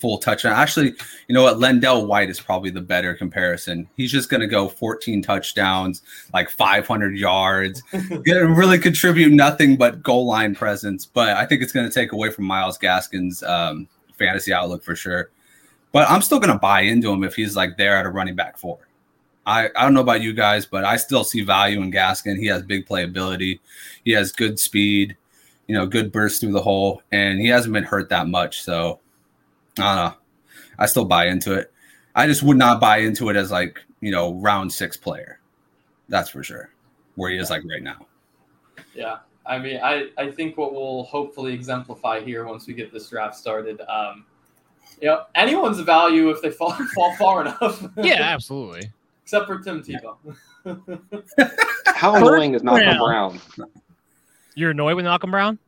full 0.00 0.18
touchdown. 0.18 0.52
Actually, 0.52 0.94
you 1.28 1.34
know 1.34 1.42
what? 1.42 1.56
LenDale 1.56 2.06
White 2.06 2.28
is 2.28 2.40
probably 2.40 2.70
the 2.70 2.80
better 2.80 3.14
comparison. 3.14 3.88
He's 3.96 4.12
just 4.12 4.28
going 4.28 4.40
to 4.40 4.46
go 4.46 4.68
14 4.68 5.22
touchdowns, 5.22 6.02
like 6.32 6.50
500 6.50 7.16
yards, 7.16 7.82
gonna 7.92 8.46
really 8.46 8.78
contribute 8.78 9.32
nothing 9.32 9.76
but 9.76 10.02
goal 10.02 10.26
line 10.26 10.54
presence. 10.54 11.06
But 11.06 11.36
I 11.36 11.46
think 11.46 11.62
it's 11.62 11.72
going 11.72 11.88
to 11.88 11.94
take 11.94 12.12
away 12.12 12.30
from 12.30 12.44
Myles 12.44 12.78
Gaskin's 12.78 13.42
um, 13.44 13.88
fantasy 14.18 14.52
outlook 14.52 14.82
for 14.82 14.96
sure. 14.96 15.30
But 15.92 16.10
I'm 16.10 16.22
still 16.22 16.40
going 16.40 16.52
to 16.52 16.58
buy 16.58 16.80
into 16.80 17.10
him 17.10 17.22
if 17.22 17.36
he's 17.36 17.56
like 17.56 17.76
there 17.76 17.96
at 17.96 18.04
a 18.04 18.10
running 18.10 18.34
back 18.34 18.58
four. 18.58 18.78
I, 19.46 19.68
I 19.76 19.82
don't 19.82 19.94
know 19.94 20.00
about 20.00 20.22
you 20.22 20.32
guys, 20.32 20.66
but 20.66 20.84
I 20.84 20.96
still 20.96 21.24
see 21.24 21.42
value 21.42 21.80
in 21.82 21.92
Gaskin. 21.92 22.38
He 22.38 22.46
has 22.46 22.62
big 22.62 22.86
playability. 22.86 23.60
He 24.04 24.12
has 24.12 24.32
good 24.32 24.58
speed, 24.58 25.16
you 25.66 25.74
know, 25.74 25.86
good 25.86 26.12
burst 26.12 26.40
through 26.40 26.52
the 26.52 26.62
hole, 26.62 27.02
and 27.12 27.40
he 27.40 27.48
hasn't 27.48 27.74
been 27.74 27.84
hurt 27.84 28.08
that 28.08 28.28
much. 28.28 28.62
So 28.62 29.00
I 29.78 29.94
don't 29.94 30.04
know. 30.04 30.14
I 30.78 30.86
still 30.86 31.04
buy 31.04 31.26
into 31.26 31.54
it. 31.54 31.72
I 32.14 32.26
just 32.26 32.42
would 32.42 32.56
not 32.56 32.80
buy 32.80 32.98
into 32.98 33.28
it 33.28 33.36
as 33.36 33.50
like, 33.50 33.80
you 34.00 34.10
know, 34.10 34.34
round 34.34 34.72
six 34.72 34.96
player. 34.96 35.40
That's 36.08 36.28
for 36.28 36.42
sure. 36.42 36.70
Where 37.16 37.30
he 37.30 37.38
is 37.38 37.50
like 37.50 37.62
right 37.64 37.82
now. 37.82 38.06
Yeah. 38.94 39.18
I 39.46 39.58
mean, 39.58 39.78
I, 39.82 40.08
I 40.16 40.30
think 40.30 40.56
what 40.56 40.72
we'll 40.72 41.04
hopefully 41.04 41.52
exemplify 41.52 42.20
here 42.20 42.46
once 42.46 42.66
we 42.66 42.74
get 42.74 42.92
this 42.92 43.08
draft 43.08 43.36
started, 43.36 43.80
um, 43.88 44.24
you 45.00 45.08
know, 45.08 45.24
anyone's 45.34 45.80
value 45.80 46.30
if 46.30 46.40
they 46.40 46.50
fall 46.50 46.72
fall 46.94 47.14
far 47.16 47.42
enough. 47.42 47.86
Yeah, 47.96 48.22
absolutely. 48.22 48.90
Except 49.24 49.46
for 49.46 49.58
Tim 49.58 49.82
Tebow. 49.82 50.16
How 51.86 52.14
annoying 52.14 52.54
is 52.54 52.62
Malcolm 52.62 52.98
Brown. 52.98 53.40
Brown? 53.56 53.70
You're 54.54 54.70
annoyed 54.72 54.96
with 54.96 55.06
Malcolm 55.06 55.30
Brown? 55.30 55.58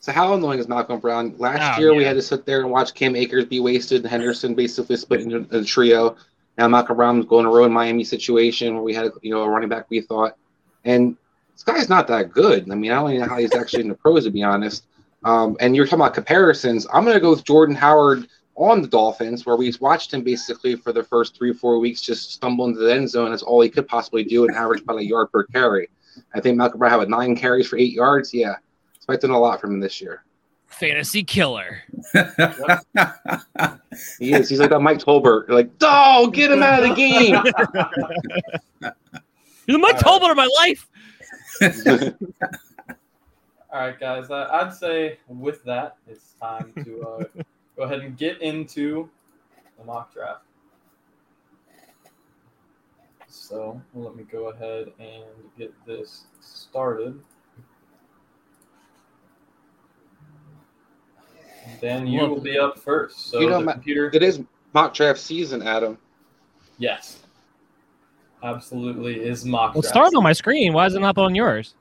So 0.00 0.10
how 0.10 0.34
annoying 0.34 0.58
is 0.58 0.66
Malcolm 0.66 0.98
Brown? 0.98 1.36
Last 1.38 1.78
Oh, 1.78 1.80
year 1.80 1.94
we 1.94 2.02
had 2.02 2.14
to 2.16 2.22
sit 2.22 2.44
there 2.44 2.60
and 2.60 2.70
watch 2.70 2.92
Cam 2.94 3.14
Akers 3.14 3.44
be 3.44 3.60
wasted 3.60 4.02
and 4.02 4.10
Henderson 4.10 4.52
basically 4.56 4.96
split 4.96 5.20
into 5.20 5.46
a 5.56 5.62
trio. 5.62 6.16
Now 6.58 6.66
Malcolm 6.66 6.96
Brown's 6.96 7.24
going 7.26 7.44
to 7.44 7.50
ruin 7.52 7.70
Miami 7.72 8.02
situation 8.02 8.74
where 8.74 8.82
we 8.82 8.92
had 8.92 9.12
you 9.22 9.30
know 9.32 9.42
a 9.42 9.48
running 9.48 9.68
back 9.68 9.86
we 9.88 10.00
thought, 10.00 10.36
and 10.84 11.16
this 11.52 11.62
guy's 11.62 11.88
not 11.88 12.08
that 12.08 12.32
good. 12.32 12.68
I 12.68 12.74
mean 12.74 12.90
I 12.90 12.96
don't 12.96 13.10
even 13.10 13.22
know 13.22 13.28
how 13.28 13.38
he's 13.38 13.54
actually 13.54 13.82
in 13.82 13.88
the 13.90 13.94
pros 13.94 14.24
to 14.24 14.30
be 14.30 14.42
honest. 14.42 14.84
Um, 15.22 15.56
and 15.60 15.76
you're 15.76 15.84
talking 15.86 16.00
about 16.00 16.14
comparisons. 16.14 16.84
I'm 16.92 17.04
going 17.04 17.14
to 17.14 17.20
go 17.20 17.30
with 17.30 17.44
Jordan 17.44 17.76
Howard 17.76 18.26
on 18.56 18.82
the 18.82 18.88
Dolphins, 18.88 19.46
where 19.46 19.56
we 19.56 19.72
watched 19.80 20.12
him 20.12 20.22
basically 20.22 20.76
for 20.76 20.92
the 20.92 21.02
first 21.02 21.36
three 21.36 21.52
four 21.52 21.78
weeks 21.78 22.00
just 22.00 22.32
stumble 22.32 22.66
into 22.66 22.80
the 22.80 22.92
end 22.92 23.08
zone. 23.08 23.30
That's 23.30 23.42
all 23.42 23.60
he 23.60 23.70
could 23.70 23.88
possibly 23.88 24.24
do 24.24 24.44
and 24.46 24.54
average 24.54 24.82
about 24.82 24.98
a 24.98 25.04
yard 25.04 25.32
per 25.32 25.44
carry. 25.44 25.88
I 26.34 26.40
think 26.40 26.56
Malcolm 26.56 26.78
Brown 26.78 27.00
had 27.00 27.08
nine 27.08 27.34
carries 27.34 27.68
for 27.68 27.78
eight 27.78 27.92
yards. 27.92 28.34
Yeah, 28.34 28.56
expecting 28.94 29.30
a 29.30 29.38
lot 29.38 29.60
from 29.60 29.74
him 29.74 29.80
this 29.80 30.00
year. 30.00 30.24
Fantasy 30.66 31.22
killer. 31.22 31.82
He 34.18 34.32
is. 34.32 34.48
He's 34.48 34.58
like 34.58 34.70
that 34.70 34.80
Mike 34.80 34.98
Tolbert. 34.98 35.48
Like, 35.48 35.70
oh, 35.82 36.28
get 36.28 36.50
him 36.50 36.62
out 36.62 36.82
of 36.82 36.88
the 36.88 36.94
game. 36.94 37.34
You're 39.66 39.76
the 39.76 39.78
Mike 39.78 40.04
All 40.04 40.18
right. 40.18 40.22
Tolbert 40.22 40.30
of 40.30 40.36
my 40.36 40.48
life. 40.58 40.88
All 43.72 43.80
right, 43.80 43.98
guys. 43.98 44.30
Uh, 44.30 44.48
I'd 44.50 44.72
say 44.72 45.18
with 45.28 45.62
that, 45.64 45.96
it's 46.06 46.32
time 46.40 46.72
to 46.84 47.02
uh, 47.02 47.42
go 47.82 47.86
ahead 47.86 48.04
and 48.04 48.16
get 48.16 48.40
into 48.40 49.08
the 49.76 49.84
mock 49.84 50.14
draft. 50.14 50.44
So 53.26 53.80
let 53.92 54.14
me 54.14 54.22
go 54.22 54.50
ahead 54.50 54.92
and 55.00 55.24
get 55.58 55.74
this 55.84 56.26
started. 56.40 57.20
Then 61.80 62.06
you 62.06 62.20
will 62.20 62.40
be 62.40 62.56
up 62.56 62.78
first. 62.78 63.30
So 63.30 63.40
You 63.40 63.50
know, 63.50 63.64
the 63.64 63.72
computer. 63.72 64.10
it 64.14 64.22
is 64.22 64.40
mock 64.72 64.94
draft 64.94 65.18
season, 65.18 65.60
Adam. 65.62 65.98
Yes. 66.78 67.22
Absolutely 68.44 69.24
is 69.24 69.44
mock 69.44 69.74
Well, 69.74 69.82
draft. 69.82 69.92
start 69.92 70.14
on 70.14 70.22
my 70.22 70.32
screen. 70.32 70.72
Why 70.72 70.86
is 70.86 70.94
it 70.94 71.00
not 71.00 71.18
on 71.18 71.34
yours? 71.34 71.74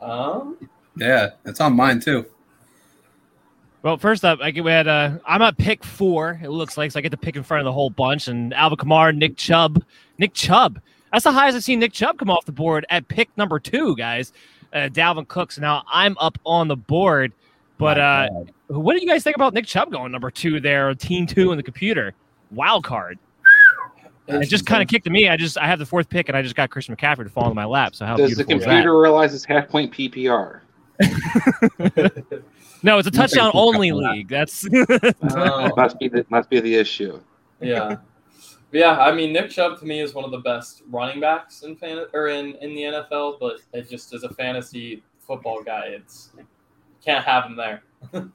Um, 0.00 0.56
yeah, 0.96 1.30
it's 1.44 1.60
on 1.60 1.74
mine 1.76 2.00
too. 2.00 2.26
Well, 3.84 3.98
first 3.98 4.24
up, 4.24 4.38
I 4.40 4.50
get 4.50 4.64
we 4.64 4.70
had 4.70 4.88
uh, 4.88 5.18
I'm 5.26 5.42
at 5.42 5.58
pick 5.58 5.84
four. 5.84 6.40
It 6.42 6.48
looks 6.48 6.78
like 6.78 6.90
so 6.90 6.98
I 6.98 7.02
get 7.02 7.10
to 7.10 7.18
pick 7.18 7.36
in 7.36 7.42
front 7.42 7.60
of 7.60 7.66
the 7.66 7.72
whole 7.72 7.90
bunch, 7.90 8.28
and 8.28 8.54
Alvin 8.54 8.78
Kamara, 8.78 9.14
Nick 9.14 9.36
Chubb, 9.36 9.84
Nick 10.16 10.32
Chubb. 10.32 10.80
That's 11.12 11.24
the 11.24 11.32
highest 11.32 11.56
I've 11.56 11.64
seen 11.64 11.80
Nick 11.80 11.92
Chubb 11.92 12.18
come 12.18 12.30
off 12.30 12.46
the 12.46 12.52
board 12.52 12.86
at 12.88 13.06
pick 13.08 13.28
number 13.36 13.60
two, 13.60 13.94
guys. 13.94 14.32
Uh, 14.72 14.88
Dalvin 14.90 15.28
Cooks. 15.28 15.58
Now 15.58 15.82
I'm 15.86 16.16
up 16.16 16.38
on 16.46 16.66
the 16.66 16.76
board, 16.76 17.34
but 17.76 17.98
uh, 17.98 18.30
what 18.68 18.94
do 18.94 19.02
you 19.02 19.06
guys 19.06 19.22
think 19.22 19.36
about 19.36 19.52
Nick 19.52 19.66
Chubb 19.66 19.92
going 19.92 20.10
number 20.10 20.30
two 20.30 20.60
there, 20.60 20.94
team 20.94 21.26
two 21.26 21.52
in 21.52 21.58
the 21.58 21.62
computer? 21.62 22.14
Wild 22.52 22.84
card. 22.84 23.18
It 24.28 24.46
just 24.46 24.64
kind 24.64 24.80
of 24.80 24.88
kicked 24.88 25.04
to 25.04 25.10
me. 25.10 25.28
I 25.28 25.36
just 25.36 25.58
I 25.58 25.66
have 25.66 25.78
the 25.78 25.84
fourth 25.84 26.08
pick, 26.08 26.30
and 26.30 26.38
I 26.38 26.40
just 26.40 26.56
got 26.56 26.70
Christian 26.70 26.96
McCaffrey 26.96 27.24
to 27.24 27.28
fall 27.28 27.44
into 27.44 27.54
my 27.54 27.66
lap. 27.66 27.94
So 27.94 28.06
how 28.06 28.16
Does 28.16 28.30
the 28.30 28.36
beautiful 28.44 28.60
is 28.60 28.64
that? 28.64 28.70
computer 28.70 28.98
realize 28.98 29.34
it's 29.34 29.44
half 29.44 29.68
point 29.68 29.92
PPR? 29.92 30.60
No, 32.84 32.98
it's 32.98 33.08
a 33.08 33.10
touchdown 33.10 33.50
only 33.54 33.90
league. 33.92 34.28
That's 34.28 34.66
Oh. 35.30 35.70
Must 35.76 35.98
be 35.98 36.08
the 36.08 36.24
must 36.28 36.50
be 36.50 36.60
the 36.60 36.74
issue. 36.74 37.18
yeah. 37.60 37.96
Yeah, 38.72 38.98
I 38.98 39.12
mean 39.12 39.32
Nick 39.32 39.50
Chubb 39.50 39.78
to 39.80 39.86
me 39.86 40.00
is 40.00 40.14
one 40.14 40.24
of 40.24 40.30
the 40.32 40.38
best 40.40 40.82
running 40.90 41.20
backs 41.20 41.62
in 41.62 41.76
fan 41.76 42.04
or 42.12 42.26
in, 42.28 42.56
in 42.56 42.74
the 42.74 42.82
NFL, 42.82 43.38
but 43.40 43.60
it 43.72 43.88
just 43.88 44.12
as 44.12 44.24
a 44.24 44.28
fantasy 44.30 45.02
football 45.20 45.62
guy, 45.62 45.86
it's 45.86 46.30
can't 47.04 47.24
have 47.24 47.44
him 47.44 47.56
there. 47.56 47.82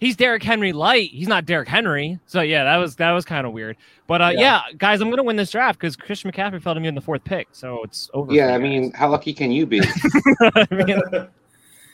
he's 0.00 0.14
Derrick 0.16 0.42
Henry 0.44 0.72
light. 0.72 1.10
He's 1.10 1.26
not 1.28 1.44
Derrick 1.44 1.68
Henry. 1.68 2.18
So 2.26 2.40
yeah, 2.40 2.64
that 2.64 2.76
was 2.76 2.96
that 2.96 3.10
was 3.12 3.24
kind 3.24 3.46
of 3.46 3.52
weird. 3.52 3.76
But 4.06 4.22
uh, 4.22 4.28
yeah. 4.32 4.40
Yeah. 4.68 4.72
guys, 4.78 5.00
I'm 5.00 5.10
gonna 5.10 5.24
win 5.24 5.36
this 5.36 5.50
draft 5.50 5.78
because 5.80 5.96
Christian 5.96 6.30
McCaffrey 6.30 6.62
fell 6.62 6.74
to 6.74 6.80
me 6.80 6.88
in 6.88 6.94
the 6.94 7.00
fourth 7.00 7.24
pick. 7.24 7.48
So 7.52 7.82
it's 7.82 8.08
over. 8.14 8.32
Yeah, 8.32 8.46
I 8.46 8.50
guys. 8.52 8.60
mean, 8.62 8.92
how 8.92 9.10
lucky 9.10 9.32
can 9.34 9.50
you 9.50 9.66
be? 9.66 9.80
I 10.54 10.66
mean, 10.70 11.00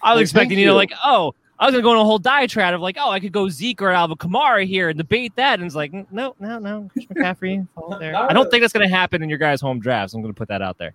I 0.03 0.13
was 0.13 0.17
Like, 0.17 0.21
expecting 0.21 0.59
you 0.59 0.67
to 0.67 0.75
like, 0.75 0.93
oh, 1.03 1.35
I 1.59 1.67
was 1.67 1.73
gonna 1.73 1.83
go 1.83 1.91
on 1.91 1.99
a 1.99 2.05
whole 2.05 2.19
diatribe 2.19 2.75
of 2.75 2.81
like, 2.81 2.97
oh, 2.99 3.11
I 3.11 3.21
could 3.21 3.33
go 3.33 3.49
Zeke 3.49 3.81
or 3.81 3.91
Alvin 3.91 4.17
Kamara 4.17 4.67
here 4.67 4.89
and 4.89 4.99
debate 4.99 5.37
that, 5.37 5.55
and 5.59 5.67
it's 5.67 5.77
like, 5.77 5.93
no, 6.11 6.35
no, 6.41 6.59
no, 6.59 6.89
Christian 6.93 7.17
McCaffrey. 7.17 7.67
I 8.15 8.33
don't 8.33 8.51
think 8.51 8.63
that's 8.63 8.73
gonna 8.73 8.89
happen 8.89 9.23
in 9.23 9.29
your 9.29 9.39
guys' 9.39 9.61
home 9.61 9.79
drafts. 9.79 10.15
I'm 10.15 10.23
gonna 10.23 10.35
put 10.35 10.49
that 10.49 10.63
out 10.63 10.79
there. 10.79 10.95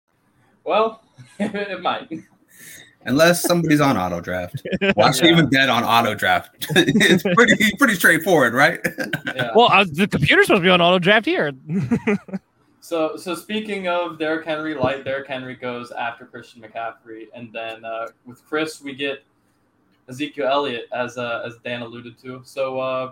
Well, 0.63 1.03
it 1.39 1.81
might. 1.81 2.09
Unless 3.05 3.41
somebody's 3.41 3.81
on 3.81 3.97
auto 3.97 4.21
draft. 4.21 4.61
Well, 4.95 5.07
actually, 5.07 5.29
even 5.29 5.49
dead 5.49 5.69
on 5.69 5.83
auto 5.83 6.13
draft. 6.13 6.67
it's 6.75 7.23
pretty 7.23 7.75
pretty 7.77 7.95
straightforward, 7.95 8.53
right? 8.53 8.79
Yeah. 9.35 9.51
Well, 9.55 9.71
uh, 9.71 9.85
the 9.89 10.07
computer's 10.07 10.47
supposed 10.47 10.61
to 10.61 10.65
be 10.65 10.69
on 10.69 10.81
auto 10.81 10.99
draft 10.99 11.25
here. 11.25 11.51
So, 12.81 13.15
so 13.15 13.35
speaking 13.35 13.87
of 13.87 14.17
Derrick 14.17 14.45
Henry, 14.45 14.73
light 14.73 15.05
Derrick 15.05 15.27
Henry 15.27 15.55
goes 15.55 15.91
after 15.91 16.25
Christian 16.25 16.61
McCaffrey, 16.61 17.27
and 17.33 17.53
then 17.53 17.85
uh, 17.85 18.07
with 18.25 18.43
Chris 18.43 18.81
we 18.81 18.95
get 18.95 19.23
Ezekiel 20.09 20.47
Elliott, 20.47 20.85
as 20.91 21.17
uh, 21.17 21.43
as 21.45 21.57
Dan 21.63 21.83
alluded 21.83 22.17
to. 22.23 22.41
So 22.43 22.79
uh, 22.79 23.11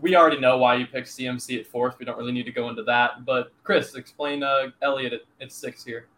we 0.00 0.16
already 0.16 0.40
know 0.40 0.58
why 0.58 0.74
you 0.74 0.86
picked 0.86 1.08
CMC 1.08 1.60
at 1.60 1.66
fourth. 1.66 1.98
We 1.98 2.04
don't 2.04 2.18
really 2.18 2.32
need 2.32 2.44
to 2.44 2.52
go 2.52 2.68
into 2.68 2.82
that. 2.82 3.24
But 3.24 3.52
Chris, 3.62 3.94
explain 3.94 4.42
uh, 4.42 4.70
Elliott 4.82 5.12
at, 5.12 5.20
at 5.40 5.52
six 5.52 5.84
here. 5.84 6.08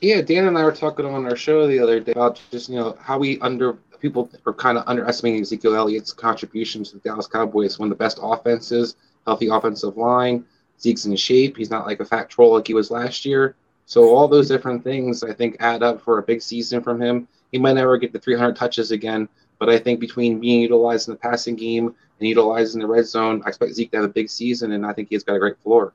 Yeah, 0.00 0.20
Dan 0.20 0.46
and 0.46 0.58
I 0.58 0.64
were 0.64 0.72
talking 0.72 1.06
on 1.06 1.24
our 1.24 1.36
show 1.36 1.66
the 1.66 1.78
other 1.78 2.00
day 2.00 2.12
about 2.12 2.40
just 2.50 2.68
you 2.68 2.76
know 2.76 2.96
how 3.00 3.18
we 3.18 3.40
under 3.40 3.74
people 4.00 4.30
are 4.44 4.52
kind 4.52 4.76
of 4.76 4.84
underestimating 4.86 5.40
Ezekiel 5.40 5.74
Elliott's 5.74 6.12
contributions 6.12 6.90
to 6.90 6.96
the 6.96 7.08
Dallas 7.08 7.26
Cowboys. 7.26 7.78
One 7.78 7.90
of 7.90 7.98
the 7.98 8.04
best 8.04 8.18
offenses, 8.20 8.96
healthy 9.26 9.48
offensive 9.48 9.96
line. 9.96 10.44
Zeke's 10.78 11.06
in 11.06 11.16
shape. 11.16 11.56
He's 11.56 11.70
not 11.70 11.86
like 11.86 12.00
a 12.00 12.04
fat 12.04 12.28
troll 12.28 12.54
like 12.54 12.66
he 12.66 12.74
was 12.74 12.90
last 12.90 13.24
year. 13.24 13.56
So 13.86 14.14
all 14.14 14.28
those 14.28 14.48
different 14.48 14.84
things 14.84 15.22
I 15.22 15.32
think 15.32 15.56
add 15.60 15.82
up 15.82 16.02
for 16.02 16.18
a 16.18 16.22
big 16.22 16.42
season 16.42 16.82
from 16.82 17.00
him. 17.00 17.26
He 17.52 17.58
might 17.58 17.74
never 17.74 17.96
get 17.96 18.12
the 18.12 18.18
300 18.18 18.54
touches 18.54 18.90
again, 18.90 19.28
but 19.58 19.70
I 19.70 19.78
think 19.78 20.00
between 20.00 20.40
being 20.40 20.60
utilized 20.60 21.08
in 21.08 21.14
the 21.14 21.18
passing 21.18 21.56
game 21.56 21.86
and 21.86 22.28
utilized 22.28 22.74
in 22.74 22.80
the 22.80 22.86
red 22.86 23.06
zone, 23.06 23.42
I 23.46 23.48
expect 23.48 23.74
Zeke 23.74 23.92
to 23.92 23.98
have 23.98 24.06
a 24.06 24.08
big 24.08 24.28
season, 24.28 24.72
and 24.72 24.84
I 24.84 24.92
think 24.92 25.08
he's 25.08 25.22
got 25.22 25.36
a 25.36 25.38
great 25.38 25.58
floor. 25.62 25.94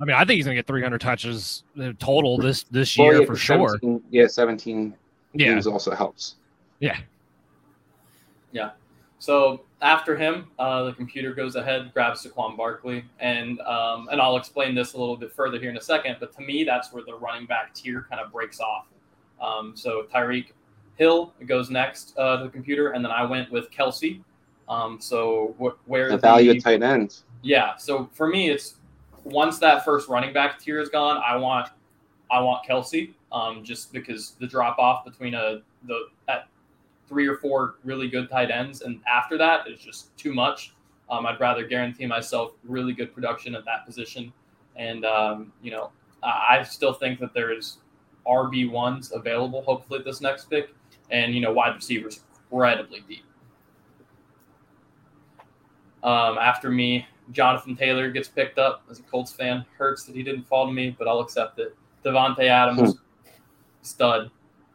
I 0.00 0.04
mean, 0.04 0.14
I 0.16 0.24
think 0.24 0.36
he's 0.36 0.44
gonna 0.44 0.54
get 0.56 0.66
300 0.66 1.00
touches 1.00 1.64
uh, 1.80 1.92
total 1.98 2.36
this 2.38 2.64
this 2.64 2.96
Well, 2.98 3.06
year 3.08 3.20
yeah, 3.20 3.26
for 3.26 3.32
the 3.32 3.38
sure. 3.38 3.78
yeah, 4.10 4.26
17 4.26 4.94
Yeah, 5.32 5.46
games 5.46 5.66
also 5.66 5.94
helps. 5.94 6.36
yeah. 6.80 6.98
Yeah. 8.52 8.70
So 9.18 9.62
after 9.82 10.16
him, 10.16 10.48
uh, 10.58 10.84
the 10.84 10.92
computer 10.92 11.34
goes 11.34 11.56
ahead, 11.56 11.90
grabs 11.94 12.24
Saquon 12.26 12.56
Barkley, 12.56 13.04
and 13.20 13.60
um, 13.62 14.08
and 14.10 14.20
I'll 14.20 14.36
explain 14.36 14.74
this 14.74 14.92
a 14.92 14.98
little 14.98 15.16
bit 15.16 15.32
further 15.32 15.58
here 15.58 15.70
in 15.70 15.76
a 15.76 15.80
second. 15.80 16.16
But 16.20 16.34
to 16.36 16.42
me, 16.42 16.64
that's 16.64 16.92
where 16.92 17.02
the 17.02 17.14
running 17.16 17.46
back 17.46 17.74
tier 17.74 18.06
kind 18.08 18.20
of 18.20 18.32
breaks 18.32 18.60
off. 18.60 18.86
Um, 19.40 19.72
so 19.76 20.06
Tyreek 20.14 20.52
Hill 20.96 21.32
goes 21.46 21.70
next 21.70 22.14
uh, 22.18 22.38
to 22.38 22.44
the 22.44 22.50
computer, 22.50 22.90
and 22.90 23.04
then 23.04 23.12
I 23.12 23.24
went 23.24 23.50
with 23.50 23.70
Kelce. 23.70 24.20
Um, 24.68 24.98
so 25.00 25.54
wh- 25.60 25.88
where 25.88 26.10
The 26.10 26.18
value 26.18 26.52
the- 26.52 26.58
of 26.58 26.64
tight 26.64 26.82
ends. 26.82 27.24
yeah. 27.42 27.76
So 27.76 28.08
for 28.12 28.26
me, 28.28 28.50
it's 28.50 28.76
once 29.26 29.58
that 29.58 29.84
first 29.84 30.08
running 30.08 30.32
back 30.32 30.58
tier 30.58 30.80
is 30.80 30.88
gone, 30.88 31.20
I 31.26 31.36
want 31.36 31.68
I 32.30 32.40
want 32.40 32.66
Kelce, 32.66 33.12
um, 33.32 33.62
just 33.62 33.92
because 33.92 34.32
the 34.40 34.46
drop 34.46 34.78
off 34.78 35.04
between 35.04 35.34
a 35.34 35.62
the 35.86 36.06
at 36.28 36.48
three 37.08 37.26
or 37.26 37.36
four 37.36 37.76
really 37.84 38.08
good 38.08 38.28
tight 38.30 38.50
ends, 38.50 38.82
and 38.82 39.00
after 39.12 39.36
that 39.38 39.68
is 39.68 39.80
just 39.80 40.16
too 40.16 40.32
much. 40.32 40.72
Um, 41.08 41.24
I'd 41.24 41.38
rather 41.38 41.64
guarantee 41.64 42.06
myself 42.06 42.52
really 42.64 42.92
good 42.92 43.14
production 43.14 43.54
at 43.54 43.64
that 43.64 43.84
position, 43.84 44.32
and 44.76 45.04
um, 45.04 45.52
you 45.62 45.70
know 45.70 45.90
I 46.22 46.62
still 46.62 46.92
think 46.92 47.20
that 47.20 47.34
there 47.34 47.52
is 47.52 47.78
RB 48.26 48.70
ones 48.70 49.12
available. 49.12 49.62
Hopefully, 49.62 50.00
this 50.04 50.20
next 50.20 50.50
pick, 50.50 50.74
and 51.10 51.34
you 51.34 51.40
know 51.40 51.52
wide 51.52 51.74
receivers 51.74 52.20
incredibly 52.50 53.00
deep. 53.08 53.24
Um, 56.02 56.38
after 56.38 56.70
me, 56.70 57.06
Jonathan 57.32 57.76
Taylor 57.76 58.10
gets 58.10 58.28
picked 58.28 58.58
up 58.58 58.84
as 58.90 58.98
a 58.98 59.02
Colts 59.02 59.32
fan. 59.32 59.64
Hurts 59.76 60.04
that 60.04 60.14
he 60.14 60.22
didn't 60.22 60.44
fall 60.44 60.66
to 60.66 60.72
me, 60.72 60.94
but 60.96 61.08
I'll 61.08 61.20
accept 61.20 61.58
it. 61.58 61.76
Davante 62.04 62.44
Adams, 62.44 62.92
hmm. 62.92 63.30
stud, 63.82 64.30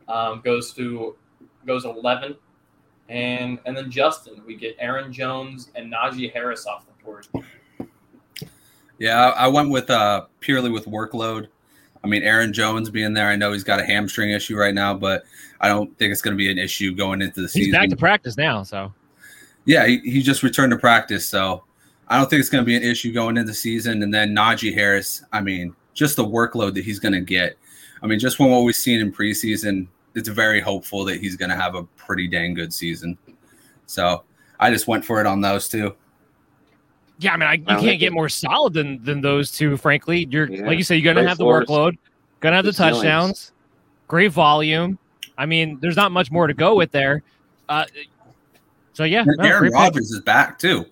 um, 0.08 0.42
goes 0.44 0.74
to 0.74 1.16
goes 1.66 1.86
11, 1.86 2.36
and 3.10 3.60
and 3.66 3.78
then 3.78 3.90
Justin, 3.90 4.42
we 4.46 4.56
get 4.56 4.76
Aaron 4.80 5.14
Jones 5.14 5.70
and 5.76 5.92
Najee 5.92 6.32
Harris 6.34 6.66
off 6.66 6.86
the 6.86 7.04
board. 7.04 7.28
Yeah, 9.00 9.30
I 9.30 9.48
went 9.48 9.70
with 9.70 9.90
uh, 9.90 10.26
purely 10.42 10.70
with 10.70 10.86
workload. 10.86 11.48
I 12.04 12.08
mean, 12.08 12.24
Aaron 12.24 12.52
Jones 12.52 12.90
being 12.90 13.14
there, 13.14 13.28
I 13.28 13.36
know 13.36 13.52
he's 13.52 13.64
got 13.64 13.80
a 13.80 13.86
hamstring 13.86 14.32
issue 14.32 14.58
right 14.58 14.74
now, 14.74 14.94
but 14.94 15.24
I 15.60 15.68
don't 15.68 15.96
think 16.00 16.12
it's 16.12 16.22
going 16.22 16.34
to 16.34 16.38
be 16.38 16.52
an 16.52 16.58
issue 16.58 16.96
going 16.96 17.22
into 17.22 17.42
the 17.42 17.42
he's 17.44 17.54
season. 17.54 17.66
He's 17.66 17.74
back 17.74 17.90
to 17.90 17.96
practice 17.96 18.38
now, 18.38 18.64
so 18.64 18.92
yeah, 19.66 19.86
he, 19.86 20.00
he 20.00 20.22
just 20.22 20.44
returned 20.44 20.72
to 20.72 20.78
practice, 20.78 21.28
so 21.28 21.64
I 22.12 22.18
don't 22.18 22.30
think 22.30 22.42
it's 22.42 22.50
going 22.50 22.62
to 22.62 22.66
be 22.66 22.76
an 22.76 22.84
issue 22.84 23.14
going 23.14 23.38
into 23.38 23.48
the 23.48 23.54
season. 23.54 24.04
And 24.04 24.14
then 24.14 24.36
Najee 24.36 24.74
Harris, 24.74 25.24
I 25.32 25.40
mean, 25.40 25.74
just 25.94 26.18
the 26.18 26.26
workload 26.26 26.74
that 26.74 26.84
he's 26.84 27.00
going 27.00 27.14
to 27.14 27.22
get. 27.22 27.58
I 28.04 28.08
mean, 28.08 28.20
just 28.20 28.36
from 28.36 28.52
what 28.52 28.64
we've 28.64 28.76
seen 28.76 29.00
in 29.00 29.14
preseason, 29.14 29.88
it's 30.14 30.28
very 30.28 30.60
hopeful 30.60 31.06
that 31.06 31.22
he's 31.22 31.38
going 31.38 31.52
to 31.52 31.56
have 31.56 31.74
a 31.74 31.84
pretty 31.84 32.28
dang 32.28 32.54
good 32.54 32.74
season. 32.74 33.18
So 33.86 34.24
I 34.60 34.72
just 34.72 34.88
went 34.88 35.06
for 35.06 35.22
it 35.22 35.26
on 35.26 35.40
those 35.40 35.70
two. 35.70 35.96
Yeah, 37.20 37.32
I 37.34 37.38
mean, 37.38 37.48
I, 37.48 37.54
you 37.54 37.64
I 37.68 37.80
can't 37.80 38.00
get 38.00 38.08
it. 38.08 38.14
more 38.14 38.28
solid 38.28 38.74
than 38.74 39.02
than 39.04 39.22
those 39.22 39.52
two. 39.52 39.78
Frankly, 39.78 40.28
you're 40.30 40.50
yeah. 40.50 40.66
like 40.66 40.78
you 40.78 40.84
said, 40.84 40.96
you're 40.96 41.14
gonna 41.14 41.28
have 41.28 41.38
the 41.38 41.46
workload, 41.46 41.98
gonna 42.40 42.56
have 42.56 42.66
the, 42.66 42.72
the 42.72 42.78
touchdowns, 42.78 43.52
great 44.08 44.32
volume. 44.32 44.98
I 45.38 45.46
mean, 45.46 45.78
there's 45.82 45.96
not 45.96 46.12
much 46.12 46.32
more 46.32 46.48
to 46.48 46.54
go 46.56 46.76
with 46.76 46.92
there. 46.92 47.22
Uh, 47.70 47.86
so 48.94 49.04
yeah, 49.04 49.24
no, 49.24 49.44
Aaron 49.44 49.72
Rodgers 49.72 50.10
is 50.10 50.22
back 50.22 50.58
too. 50.58 50.88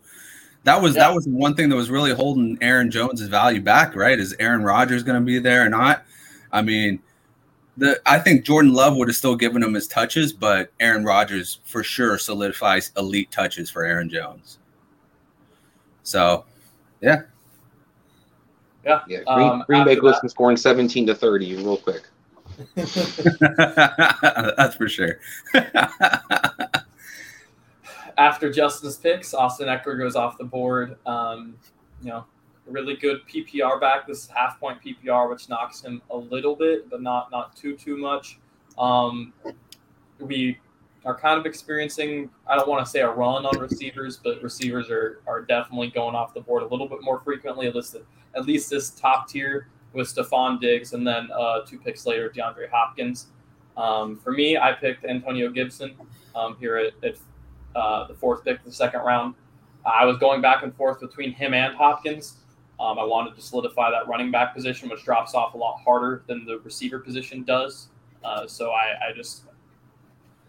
That 0.63 0.81
was 0.81 0.95
yeah. 0.95 1.07
that 1.07 1.15
was 1.15 1.27
one 1.27 1.55
thing 1.55 1.69
that 1.69 1.75
was 1.75 1.89
really 1.89 2.13
holding 2.13 2.57
Aaron 2.61 2.91
Jones's 2.91 3.27
value 3.27 3.61
back. 3.61 3.95
Right? 3.95 4.19
Is 4.19 4.35
Aaron 4.39 4.63
Rodgers 4.63 5.03
going 5.03 5.19
to 5.19 5.25
be 5.25 5.39
there 5.39 5.65
or 5.65 5.69
not? 5.69 6.03
I 6.51 6.61
mean, 6.61 6.99
the 7.77 8.01
I 8.05 8.19
think 8.19 8.45
Jordan 8.45 8.73
Love 8.73 8.95
would 8.97 9.07
have 9.07 9.15
still 9.15 9.35
given 9.35 9.63
him 9.63 9.73
his 9.73 9.87
touches, 9.87 10.33
but 10.33 10.71
Aaron 10.79 11.05
Rodgers 11.05 11.59
for 11.65 11.83
sure 11.83 12.17
solidifies 12.17 12.91
elite 12.97 13.31
touches 13.31 13.69
for 13.69 13.83
Aaron 13.83 14.09
Jones. 14.09 14.59
So, 16.03 16.45
yeah. 17.01 17.21
Yeah. 18.85 19.01
Yeah. 19.07 19.19
Green, 19.33 19.49
um, 19.49 19.63
Green 19.67 19.85
Bay 19.85 19.95
goes 19.95 20.17
from 20.19 20.29
scoring 20.29 20.57
17 20.57 21.07
to 21.07 21.15
30 21.15 21.55
real 21.57 21.77
quick. 21.77 22.01
That's 22.75 24.75
for 24.75 24.89
sure. 24.89 25.19
After 28.19 28.51
Justin's 28.51 28.97
picks, 28.97 29.33
Austin 29.33 29.69
Ekeler 29.69 29.97
goes 29.97 30.17
off 30.17 30.37
the 30.37 30.43
board. 30.43 30.97
Um, 31.05 31.55
you 32.01 32.09
know, 32.09 32.25
really 32.67 32.97
good 32.97 33.21
PPR 33.25 33.79
back. 33.79 34.05
This 34.05 34.25
is 34.25 34.27
half 34.27 34.59
point 34.59 34.79
PPR, 34.83 35.29
which 35.29 35.47
knocks 35.47 35.81
him 35.81 36.01
a 36.09 36.17
little 36.17 36.53
bit, 36.53 36.89
but 36.89 37.01
not 37.01 37.31
not 37.31 37.55
too 37.55 37.77
too 37.77 37.95
much. 37.95 38.37
Um, 38.77 39.31
we 40.19 40.57
are 41.05 41.17
kind 41.17 41.39
of 41.39 41.45
experiencing, 41.45 42.29
I 42.45 42.57
don't 42.57 42.67
want 42.67 42.85
to 42.85 42.91
say 42.91 42.99
a 42.99 43.09
run 43.09 43.45
on 43.45 43.57
receivers, 43.57 44.17
but 44.21 44.43
receivers 44.43 44.89
are, 44.89 45.21
are 45.25 45.41
definitely 45.41 45.89
going 45.89 46.13
off 46.13 46.33
the 46.33 46.41
board 46.41 46.61
a 46.61 46.67
little 46.67 46.89
bit 46.89 47.01
more 47.01 47.21
frequently, 47.21 47.67
at 47.67 47.75
least, 47.75 47.95
at 48.35 48.45
least 48.45 48.69
this 48.69 48.89
top 48.89 49.29
tier 49.29 49.69
with 49.93 50.13
Stefon 50.13 50.59
Diggs 50.59 50.91
and 50.91 51.07
then 51.07 51.29
uh, 51.31 51.61
two 51.61 51.79
picks 51.79 52.05
later, 52.05 52.29
DeAndre 52.29 52.69
Hopkins. 52.69 53.27
Um, 53.77 54.17
for 54.17 54.33
me, 54.33 54.57
I 54.57 54.73
picked 54.73 55.05
Antonio 55.05 55.49
Gibson 55.49 55.95
um, 56.35 56.57
here 56.59 56.75
at, 56.75 56.93
at 57.01 57.15
uh, 57.75 58.07
the 58.07 58.13
fourth 58.13 58.43
pick 58.43 58.59
of 58.59 58.65
the 58.65 58.71
second 58.71 59.01
round. 59.01 59.35
I 59.85 60.05
was 60.05 60.17
going 60.17 60.41
back 60.41 60.63
and 60.63 60.75
forth 60.75 60.99
between 60.99 61.31
him 61.31 61.53
and 61.53 61.75
Hopkins. 61.75 62.35
Um, 62.79 62.97
I 62.97 63.03
wanted 63.03 63.35
to 63.35 63.41
solidify 63.41 63.91
that 63.91 64.07
running 64.07 64.31
back 64.31 64.53
position, 64.53 64.89
which 64.89 65.03
drops 65.03 65.33
off 65.33 65.53
a 65.53 65.57
lot 65.57 65.81
harder 65.83 66.23
than 66.27 66.45
the 66.45 66.59
receiver 66.59 66.99
position 66.99 67.43
does. 67.43 67.89
Uh, 68.23 68.47
so 68.47 68.71
I, 68.71 69.09
I, 69.09 69.13
just 69.13 69.43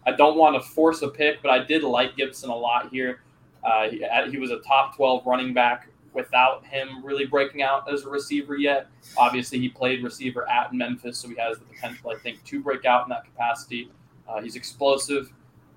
I 0.05 0.11
don't 0.11 0.37
want 0.37 0.61
to 0.61 0.69
force 0.69 1.01
a 1.01 1.09
pick, 1.09 1.41
but 1.41 1.51
I 1.51 1.63
did 1.63 1.83
like 1.83 2.15
Gibson 2.15 2.49
a 2.49 2.55
lot 2.55 2.89
here. 2.89 3.21
Uh, 3.63 3.89
he, 3.89 4.03
he, 4.29 4.37
was 4.37 4.49
a 4.49 4.59
top 4.59 4.95
12 4.95 5.25
running 5.25 5.53
back 5.53 5.87
without 6.13 6.65
him 6.65 7.05
really 7.05 7.25
breaking 7.25 7.61
out 7.61 7.91
as 7.91 8.03
a 8.03 8.09
receiver 8.09 8.55
yet. 8.57 8.87
Obviously, 9.17 9.59
he 9.59 9.69
played 9.69 10.03
receiver 10.03 10.49
at 10.49 10.73
Memphis, 10.73 11.17
so 11.17 11.29
he 11.29 11.35
has 11.35 11.59
the 11.59 11.65
potential, 11.65 12.11
I 12.11 12.15
think, 12.15 12.43
to 12.45 12.61
break 12.61 12.85
out 12.85 13.03
in 13.03 13.09
that 13.09 13.25
capacity. 13.25 13.91
Uh, 14.27 14.41
he's 14.41 14.55
explosive, 14.55 15.31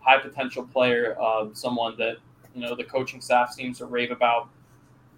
high 0.05 0.19
potential 0.19 0.65
player, 0.65 1.17
uh, 1.21 1.47
someone 1.53 1.97
that 1.99 2.19
you 2.55 2.63
know 2.63 2.75
the 2.75 2.85
coaching 2.85 3.21
staff 3.21 3.53
seems 3.53 3.79
to 3.79 3.87
rave 3.87 4.11
about. 4.11 4.49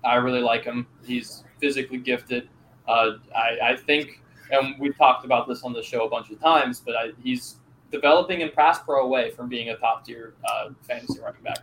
I 0.04 0.16
really 0.16 0.40
like 0.40 0.64
him. 0.64 0.86
He's 1.04 1.44
physically 1.58 1.98
gifted. 1.98 2.48
Uh, 2.86 3.12
I, 3.34 3.70
I, 3.72 3.76
think, 3.76 4.22
and 4.52 4.76
we've 4.78 4.96
talked 4.96 5.24
about 5.24 5.48
this 5.48 5.64
on 5.64 5.72
the 5.72 5.82
show 5.82 6.06
a 6.06 6.08
bunch 6.08 6.30
of 6.30 6.40
times, 6.40 6.80
but 6.84 6.94
I, 6.94 7.10
he's 7.22 7.56
developing 7.90 8.42
in 8.42 8.50
pass 8.52 8.78
pro 8.78 9.04
away 9.04 9.30
from 9.30 9.48
being 9.48 9.70
a 9.70 9.76
top 9.76 10.04
tier 10.04 10.34
uh, 10.48 10.68
fantasy 10.82 11.18
running 11.20 11.42
back. 11.42 11.58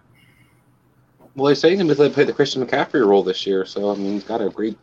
Well, 1.36 1.46
they're 1.46 1.56
saying 1.56 1.80
him 1.80 1.88
to 1.88 1.96
play 1.96 2.26
the 2.26 2.34
Christian 2.34 2.66
McCaffrey 2.66 3.06
role 3.08 3.24
this 3.24 3.48
year, 3.48 3.66
so 3.66 3.92
I 3.92 3.96
mean 3.96 4.14
he's 4.14 4.24
got 4.24 4.42
a 4.42 4.50
great, 4.50 4.78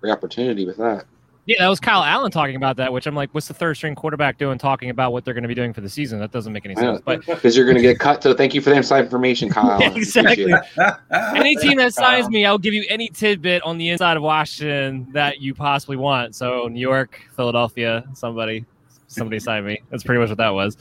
great 0.00 0.10
opportunity 0.10 0.66
with 0.66 0.76
that. 0.78 1.04
Yeah, 1.46 1.56
that 1.58 1.68
was 1.68 1.78
Kyle 1.78 2.02
Allen 2.02 2.30
talking 2.30 2.56
about 2.56 2.76
that, 2.78 2.90
which 2.90 3.06
I'm 3.06 3.14
like, 3.14 3.28
what's 3.34 3.48
the 3.48 3.54
third 3.54 3.74
string 3.74 3.94
quarterback 3.94 4.38
doing 4.38 4.56
talking 4.56 4.88
about 4.88 5.12
what 5.12 5.26
they're 5.26 5.34
going 5.34 5.42
to 5.42 5.48
be 5.48 5.54
doing 5.54 5.74
for 5.74 5.82
the 5.82 5.90
season? 5.90 6.18
That 6.18 6.32
doesn't 6.32 6.52
make 6.52 6.64
any 6.64 6.74
sense. 6.74 7.02
But 7.04 7.20
because 7.26 7.54
you're 7.54 7.66
going 7.66 7.76
to 7.76 7.82
get 7.82 7.98
cut, 7.98 8.22
so 8.22 8.32
thank 8.32 8.54
you 8.54 8.62
for 8.62 8.70
the 8.70 8.76
inside 8.76 9.04
information, 9.04 9.48
Kyle. 9.50 9.78
yeah, 9.78 9.92
exactly. 9.94 10.54
any 11.36 11.54
team 11.56 11.76
that 11.78 11.92
signs 11.92 12.30
me, 12.30 12.46
I'll 12.46 12.56
give 12.56 12.72
you 12.72 12.86
any 12.88 13.08
tidbit 13.10 13.62
on 13.62 13.76
the 13.76 13.90
inside 13.90 14.16
of 14.16 14.22
Washington 14.22 15.06
that 15.12 15.40
you 15.40 15.54
possibly 15.54 15.96
want. 15.96 16.34
So 16.34 16.66
New 16.68 16.80
York, 16.80 17.20
Philadelphia, 17.36 18.04
somebody, 18.14 18.64
somebody 19.08 19.38
sign 19.38 19.66
me. 19.66 19.82
That's 19.90 20.02
pretty 20.02 20.20
much 20.20 20.30
what 20.30 20.38
that 20.38 20.54
was. 20.54 20.78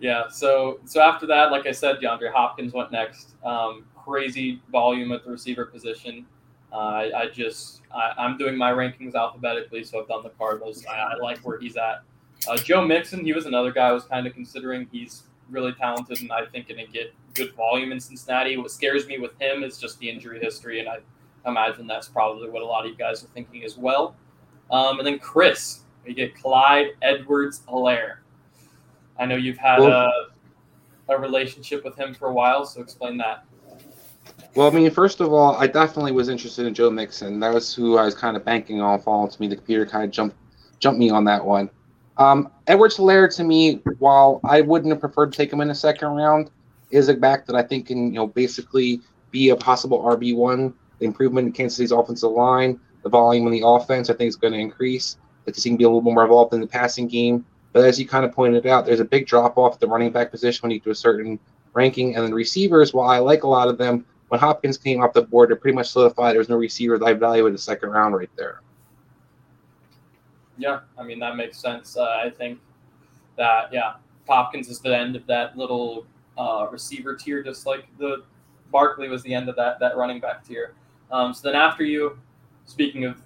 yeah. 0.00 0.28
So 0.28 0.80
so 0.84 1.00
after 1.00 1.26
that, 1.26 1.52
like 1.52 1.66
I 1.66 1.72
said, 1.72 1.98
DeAndre 2.00 2.32
Hopkins 2.32 2.72
went 2.72 2.90
next. 2.90 3.36
Um, 3.44 3.84
crazy 4.04 4.60
volume 4.70 5.12
at 5.12 5.24
the 5.24 5.30
receiver 5.30 5.64
position. 5.64 6.26
Uh, 6.74 6.78
I, 6.78 7.20
I, 7.20 7.28
just 7.28 7.82
I, 7.94 8.12
am 8.18 8.36
doing 8.36 8.56
my 8.56 8.72
rankings 8.72 9.14
alphabetically, 9.14 9.84
so 9.84 10.00
I've 10.00 10.08
done 10.08 10.24
the 10.24 10.30
Cardinals. 10.30 10.84
I, 10.86 10.94
I 10.94 11.16
like 11.22 11.38
where 11.38 11.56
he's 11.60 11.76
at. 11.76 12.02
Uh, 12.48 12.56
Joe 12.56 12.84
Mixon, 12.84 13.24
he 13.24 13.32
was 13.32 13.46
another 13.46 13.70
guy 13.70 13.88
I 13.88 13.92
was 13.92 14.04
kind 14.04 14.26
of 14.26 14.34
considering. 14.34 14.88
He's 14.90 15.22
really 15.50 15.72
talented, 15.72 16.20
and 16.20 16.32
I 16.32 16.46
think 16.46 16.68
going 16.68 16.84
to 16.84 16.90
get 16.90 17.14
good 17.34 17.54
volume 17.54 17.92
in 17.92 18.00
Cincinnati. 18.00 18.56
What 18.56 18.72
scares 18.72 19.06
me 19.06 19.18
with 19.18 19.40
him 19.40 19.62
is 19.62 19.78
just 19.78 20.00
the 20.00 20.10
injury 20.10 20.40
history, 20.40 20.80
and 20.80 20.88
I 20.88 20.98
imagine 21.46 21.86
that's 21.86 22.08
probably 22.08 22.50
what 22.50 22.62
a 22.62 22.66
lot 22.66 22.84
of 22.84 22.90
you 22.90 22.96
guys 22.96 23.22
are 23.22 23.28
thinking 23.28 23.62
as 23.62 23.78
well. 23.78 24.16
Um, 24.72 24.98
and 24.98 25.06
then 25.06 25.20
Chris, 25.20 25.82
we 26.04 26.12
get 26.12 26.34
Clyde 26.34 26.88
Edwards-Helaire. 27.02 28.16
I 29.16 29.26
know 29.26 29.36
you've 29.36 29.58
had 29.58 29.78
a, 29.80 30.10
a 31.08 31.16
relationship 31.16 31.84
with 31.84 31.96
him 31.96 32.14
for 32.14 32.28
a 32.28 32.32
while, 32.32 32.64
so 32.64 32.80
explain 32.80 33.16
that. 33.18 33.44
Well, 34.54 34.68
I 34.68 34.70
mean, 34.70 34.88
first 34.90 35.20
of 35.20 35.32
all, 35.32 35.56
I 35.56 35.66
definitely 35.66 36.12
was 36.12 36.28
interested 36.28 36.64
in 36.64 36.74
Joe 36.74 36.88
Mixon. 36.88 37.40
That 37.40 37.52
was 37.52 37.74
who 37.74 37.98
I 37.98 38.04
was 38.04 38.14
kind 38.14 38.36
of 38.36 38.44
banking 38.44 38.80
on 38.80 39.00
falling 39.00 39.30
to 39.30 39.40
me. 39.40 39.48
The 39.48 39.56
computer 39.56 39.84
kind 39.84 40.04
of 40.04 40.12
jumped 40.12 40.36
jumped 40.78 41.00
me 41.00 41.10
on 41.10 41.24
that 41.24 41.44
one. 41.44 41.70
Um, 42.18 42.50
Edwards-Helaire 42.68 43.34
to 43.36 43.44
me, 43.44 43.82
while 43.98 44.40
I 44.44 44.60
wouldn't 44.60 44.92
have 44.92 45.00
preferred 45.00 45.32
to 45.32 45.36
take 45.36 45.52
him 45.52 45.60
in 45.60 45.68
the 45.68 45.74
second 45.74 46.08
round, 46.08 46.50
is 46.90 47.08
a 47.08 47.14
back 47.14 47.46
that 47.46 47.56
I 47.56 47.62
think 47.62 47.88
can 47.88 48.08
you 48.08 48.12
know 48.12 48.28
basically 48.28 49.00
be 49.32 49.48
a 49.50 49.56
possible 49.56 50.00
RB 50.02 50.36
one. 50.36 50.72
The 51.00 51.06
improvement 51.06 51.48
in 51.48 51.52
Kansas 51.52 51.76
City's 51.76 51.90
offensive 51.90 52.30
line, 52.30 52.78
the 53.02 53.08
volume 53.08 53.46
in 53.48 53.52
the 53.52 53.66
offense, 53.66 54.08
I 54.08 54.14
think 54.14 54.28
is 54.28 54.36
going 54.36 54.52
to 54.52 54.60
increase. 54.60 55.16
Like 55.46 55.56
he 55.56 55.62
can 55.68 55.76
be 55.76 55.84
a 55.84 55.88
little 55.88 56.00
more 56.00 56.22
involved 56.22 56.54
in 56.54 56.60
the 56.60 56.66
passing 56.68 57.08
game. 57.08 57.44
But 57.72 57.84
as 57.84 57.98
you 57.98 58.06
kind 58.06 58.24
of 58.24 58.30
pointed 58.30 58.68
out, 58.68 58.86
there's 58.86 59.00
a 59.00 59.04
big 59.04 59.26
drop 59.26 59.58
off 59.58 59.74
at 59.74 59.80
the 59.80 59.88
running 59.88 60.12
back 60.12 60.30
position 60.30 60.60
when 60.62 60.70
you 60.70 60.78
do 60.78 60.90
a 60.90 60.94
certain 60.94 61.40
ranking, 61.72 62.14
and 62.14 62.24
then 62.24 62.32
receivers. 62.32 62.94
While 62.94 63.10
I 63.10 63.18
like 63.18 63.42
a 63.42 63.48
lot 63.48 63.66
of 63.66 63.78
them, 63.78 64.06
when 64.34 64.40
Hopkins 64.40 64.76
came 64.76 65.00
off 65.00 65.12
the 65.12 65.22
board, 65.22 65.52
it 65.52 65.60
pretty 65.60 65.76
much 65.76 65.90
solidified 65.90 66.32
there 66.32 66.40
was 66.40 66.48
no 66.48 66.56
receiver 66.56 66.98
that 66.98 67.04
I 67.04 67.12
value 67.12 67.46
in 67.46 67.52
the 67.52 67.58
second 67.58 67.90
round 67.90 68.16
right 68.16 68.30
there. 68.34 68.62
Yeah, 70.58 70.80
I 70.98 71.04
mean 71.04 71.20
that 71.20 71.36
makes 71.36 71.56
sense. 71.56 71.96
Uh, 71.96 72.20
I 72.20 72.30
think 72.30 72.58
that 73.36 73.72
yeah, 73.72 73.94
Hopkins 74.28 74.68
is 74.68 74.80
the 74.80 74.92
end 74.92 75.14
of 75.14 75.24
that 75.28 75.56
little 75.56 76.04
uh, 76.36 76.66
receiver 76.68 77.14
tier, 77.14 77.44
just 77.44 77.64
like 77.64 77.86
the 77.98 78.24
Barkley 78.72 79.08
was 79.08 79.22
the 79.22 79.32
end 79.32 79.48
of 79.48 79.54
that 79.54 79.78
that 79.78 79.96
running 79.96 80.18
back 80.18 80.44
tier. 80.44 80.74
Um, 81.12 81.32
so 81.32 81.48
then 81.48 81.54
after 81.54 81.84
you, 81.84 82.18
speaking 82.64 83.04
of 83.04 83.22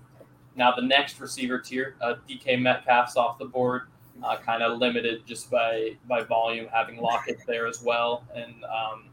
now 0.57 0.75
the 0.77 0.83
next 0.83 1.19
receiver 1.21 1.59
tier, 1.59 1.97
uh, 2.03 2.17
DK 2.29 2.61
Metcalf's 2.61 3.17
off 3.17 3.39
the 3.39 3.47
board, 3.47 3.85
uh, 4.23 4.37
kind 4.37 4.63
of 4.63 4.79
limited 4.79 5.27
just 5.27 5.51
by 5.51 5.97
by 6.07 6.23
volume, 6.23 6.67
having 6.71 6.99
Lockett 6.99 7.39
there 7.47 7.67
as 7.67 7.83
well, 7.83 8.25
and 8.35 8.63
um, 8.65 9.05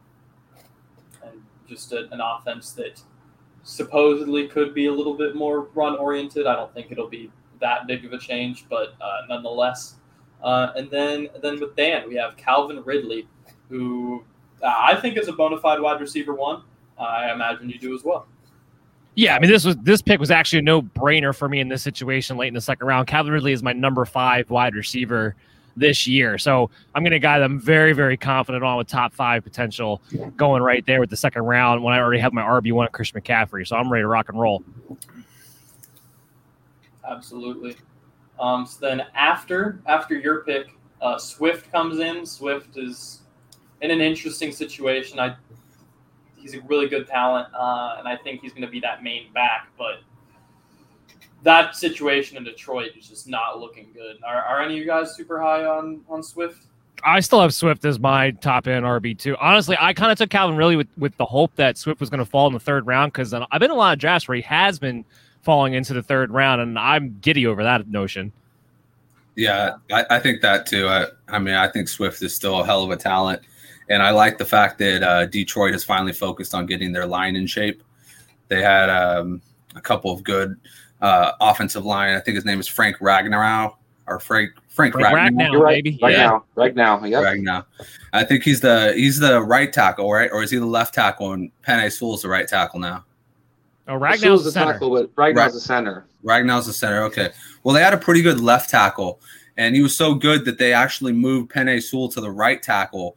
and 1.23 1.41
just 1.67 1.91
a, 1.93 2.09
an 2.11 2.21
offense 2.21 2.71
that 2.73 3.01
supposedly 3.63 4.47
could 4.47 4.73
be 4.73 4.85
a 4.85 4.93
little 4.93 5.15
bit 5.15 5.35
more 5.35 5.69
run 5.73 5.95
oriented. 5.97 6.47
I 6.47 6.55
don't 6.55 6.73
think 6.73 6.91
it'll 6.91 7.09
be 7.09 7.31
that 7.59 7.87
big 7.87 8.05
of 8.05 8.13
a 8.13 8.17
change, 8.17 8.65
but 8.69 8.95
uh, 9.01 9.21
nonetheless. 9.27 9.95
Uh, 10.43 10.71
and 10.75 10.89
then 10.91 11.27
then 11.41 11.59
with 11.59 11.75
Dan, 11.75 12.07
we 12.07 12.15
have 12.15 12.37
Calvin 12.37 12.83
Ridley, 12.83 13.27
who 13.69 14.23
uh, 14.61 14.67
I 14.67 14.95
think 14.95 15.17
is 15.17 15.27
a 15.27 15.33
bona 15.33 15.59
fide 15.59 15.79
wide 15.79 15.99
receiver 15.99 16.33
one. 16.33 16.63
I 16.97 17.31
imagine 17.31 17.69
you 17.69 17.79
do 17.79 17.93
as 17.93 18.03
well. 18.03 18.27
Yeah, 19.15 19.35
I 19.35 19.39
mean 19.39 19.49
this 19.49 19.65
was 19.65 19.77
this 19.77 20.01
pick 20.01 20.19
was 20.19 20.31
actually 20.31 20.59
a 20.59 20.63
no 20.63 20.81
brainer 20.81 21.33
for 21.33 21.47
me 21.49 21.59
in 21.59 21.69
this 21.69 21.81
situation 21.81 22.37
late 22.37 22.49
in 22.49 22.53
the 22.53 22.61
second 22.61 22.85
round. 22.85 23.07
Calvin 23.07 23.31
Ridley 23.31 23.53
is 23.53 23.63
my 23.63 23.73
number 23.73 24.05
five 24.05 24.49
wide 24.49 24.75
receiver 24.75 25.35
this 25.75 26.07
year, 26.07 26.37
so 26.37 26.69
I'm 26.93 27.03
going 27.03 27.11
to 27.11 27.19
guy 27.19 27.39
that 27.39 27.45
I'm 27.45 27.59
very 27.59 27.93
very 27.93 28.17
confident 28.17 28.63
on 28.63 28.77
with 28.77 28.87
top 28.87 29.13
five 29.13 29.43
potential 29.43 30.01
going 30.37 30.61
right 30.61 30.85
there 30.85 30.99
with 30.99 31.09
the 31.09 31.17
second 31.17 31.43
round 31.43 31.83
when 31.83 31.93
I 31.93 31.99
already 31.99 32.19
have 32.21 32.33
my 32.33 32.41
RB 32.41 32.71
one 32.71 32.87
Chris 32.91 33.11
McCaffrey, 33.11 33.67
so 33.67 33.75
I'm 33.75 33.91
ready 33.91 34.03
to 34.03 34.07
rock 34.07 34.29
and 34.29 34.39
roll. 34.39 34.63
Absolutely. 37.07 37.75
Um, 38.39 38.65
so 38.65 38.79
then 38.81 39.03
after 39.13 39.81
after 39.85 40.17
your 40.17 40.43
pick, 40.43 40.67
uh, 41.01 41.17
Swift 41.17 41.71
comes 41.71 41.99
in. 41.99 42.25
Swift 42.25 42.77
is 42.77 43.21
in 43.81 43.91
an 43.91 44.01
interesting 44.01 44.51
situation. 44.51 45.19
I 45.19 45.35
he's 46.35 46.53
a 46.53 46.61
really 46.61 46.87
good 46.87 47.07
talent, 47.07 47.47
uh, 47.53 47.95
and 47.97 48.07
I 48.07 48.17
think 48.17 48.41
he's 48.41 48.51
going 48.51 48.63
to 48.63 48.69
be 48.69 48.79
that 48.81 49.03
main 49.03 49.31
back. 49.33 49.69
But 49.77 50.01
that 51.43 51.75
situation 51.75 52.37
in 52.37 52.43
Detroit 52.43 52.91
is 52.97 53.07
just 53.07 53.27
not 53.27 53.59
looking 53.59 53.89
good. 53.93 54.17
Are, 54.25 54.41
are 54.41 54.61
any 54.61 54.73
of 54.75 54.79
you 54.79 54.85
guys 54.85 55.15
super 55.15 55.41
high 55.41 55.65
on 55.65 56.01
on 56.09 56.23
Swift? 56.23 56.65
I 57.03 57.19
still 57.19 57.41
have 57.41 57.53
Swift 57.53 57.85
as 57.85 57.99
my 57.99 58.31
top 58.31 58.67
end 58.67 58.85
RB 58.85 59.17
two. 59.17 59.35
Honestly, 59.37 59.77
I 59.79 59.93
kind 59.93 60.11
of 60.11 60.17
took 60.17 60.29
Calvin 60.29 60.57
Ridley 60.57 60.75
with, 60.75 60.87
with 60.97 61.15
the 61.17 61.25
hope 61.25 61.55
that 61.55 61.77
Swift 61.77 61.99
was 61.99 62.09
going 62.09 62.19
to 62.19 62.25
fall 62.25 62.47
in 62.47 62.53
the 62.53 62.59
third 62.59 62.87
round 62.87 63.13
because 63.13 63.33
I've 63.33 63.47
been 63.53 63.63
in 63.63 63.71
a 63.71 63.75
lot 63.75 63.93
of 63.93 63.99
drafts 63.99 64.27
where 64.27 64.35
he 64.35 64.41
has 64.43 64.79
been 64.79 65.05
falling 65.43 65.75
into 65.75 65.93
the 65.93 66.01
third 66.01 66.31
round, 66.31 66.61
and 66.61 66.79
I'm 66.79 67.19
giddy 67.21 67.45
over 67.45 67.63
that 67.63 67.87
notion. 67.87 68.31
Yeah, 69.35 69.75
I, 69.91 70.05
I 70.09 70.19
think 70.19 70.41
that 70.41 70.65
too. 70.65 70.87
I, 70.87 71.05
I 71.27 71.39
mean, 71.39 71.53
I 71.53 71.67
think 71.67 71.89
Swift 71.89 72.21
is 72.23 72.33
still 72.33 72.61
a 72.61 72.65
hell 72.65 72.83
of 72.83 72.89
a 72.89 72.97
talent. 72.97 73.41
And 73.89 74.01
I 74.01 74.09
like 74.09 74.37
the 74.37 74.45
fact 74.45 74.79
that 74.79 75.03
uh, 75.03 75.25
Detroit 75.27 75.73
has 75.73 75.83
finally 75.83 76.13
focused 76.13 76.55
on 76.55 76.65
getting 76.65 76.91
their 76.91 77.05
line 77.05 77.35
in 77.35 77.45
shape. 77.45 77.83
They 78.47 78.61
had 78.61 78.89
um, 78.89 79.41
a 79.75 79.81
couple 79.81 80.11
of 80.11 80.23
good 80.23 80.57
uh, 81.05 81.31
offensive 81.39 81.85
line. 81.85 82.15
I 82.15 82.19
think 82.19 82.35
his 82.35 82.45
name 82.45 82.59
is 82.59 82.67
Frank 82.67 82.97
Ragnow 82.97 83.75
or 84.07 84.19
Frank 84.19 84.51
Frank, 84.69 84.93
Frank 84.93 85.15
Ragnow, 85.15 85.51
You're 85.51 85.61
right. 85.61 85.83
baby. 85.83 85.99
Right 86.01 86.13
yeah. 86.13 86.23
now. 86.25 86.43
Right 86.55 86.75
now. 86.75 87.03
Yep. 87.03 87.23
Ragnow. 87.23 87.65
I 88.11 88.23
think 88.23 88.43
he's 88.43 88.59
the 88.61 88.93
he's 88.95 89.19
the 89.19 89.41
right 89.41 89.71
tackle, 89.71 90.11
right? 90.11 90.29
Or 90.31 90.41
is 90.43 90.49
he 90.51 90.57
the 90.57 90.65
left 90.65 90.93
tackle? 90.95 91.33
And 91.33 91.51
Penei 91.65 91.91
Sewell's 91.91 92.23
the 92.23 92.29
right 92.29 92.47
tackle 92.47 92.79
now. 92.79 93.05
Oh, 93.87 93.93
Ragnow's 93.93 94.21
Ragnow's 94.21 94.39
the 94.39 94.45
the 94.45 94.51
center. 94.51 94.73
tackle, 94.73 94.89
but 94.89 95.15
Ragnow's 95.15 95.35
Right. 95.37 95.53
the 95.53 95.59
center. 95.59 96.05
Ragnow's 96.23 96.65
the 96.65 96.73
center. 96.73 97.03
Okay. 97.03 97.29
Well, 97.63 97.75
they 97.75 97.81
had 97.83 97.93
a 97.93 97.97
pretty 97.97 98.23
good 98.23 98.39
left 98.39 98.69
tackle, 98.71 99.21
and 99.57 99.75
he 99.75 99.81
was 99.83 99.95
so 99.95 100.15
good 100.15 100.43
that 100.45 100.57
they 100.57 100.73
actually 100.73 101.13
moved 101.13 101.51
Penei 101.51 101.81
Sewell 101.81 102.09
to 102.09 102.19
the 102.21 102.31
right 102.31 102.61
tackle 102.63 103.15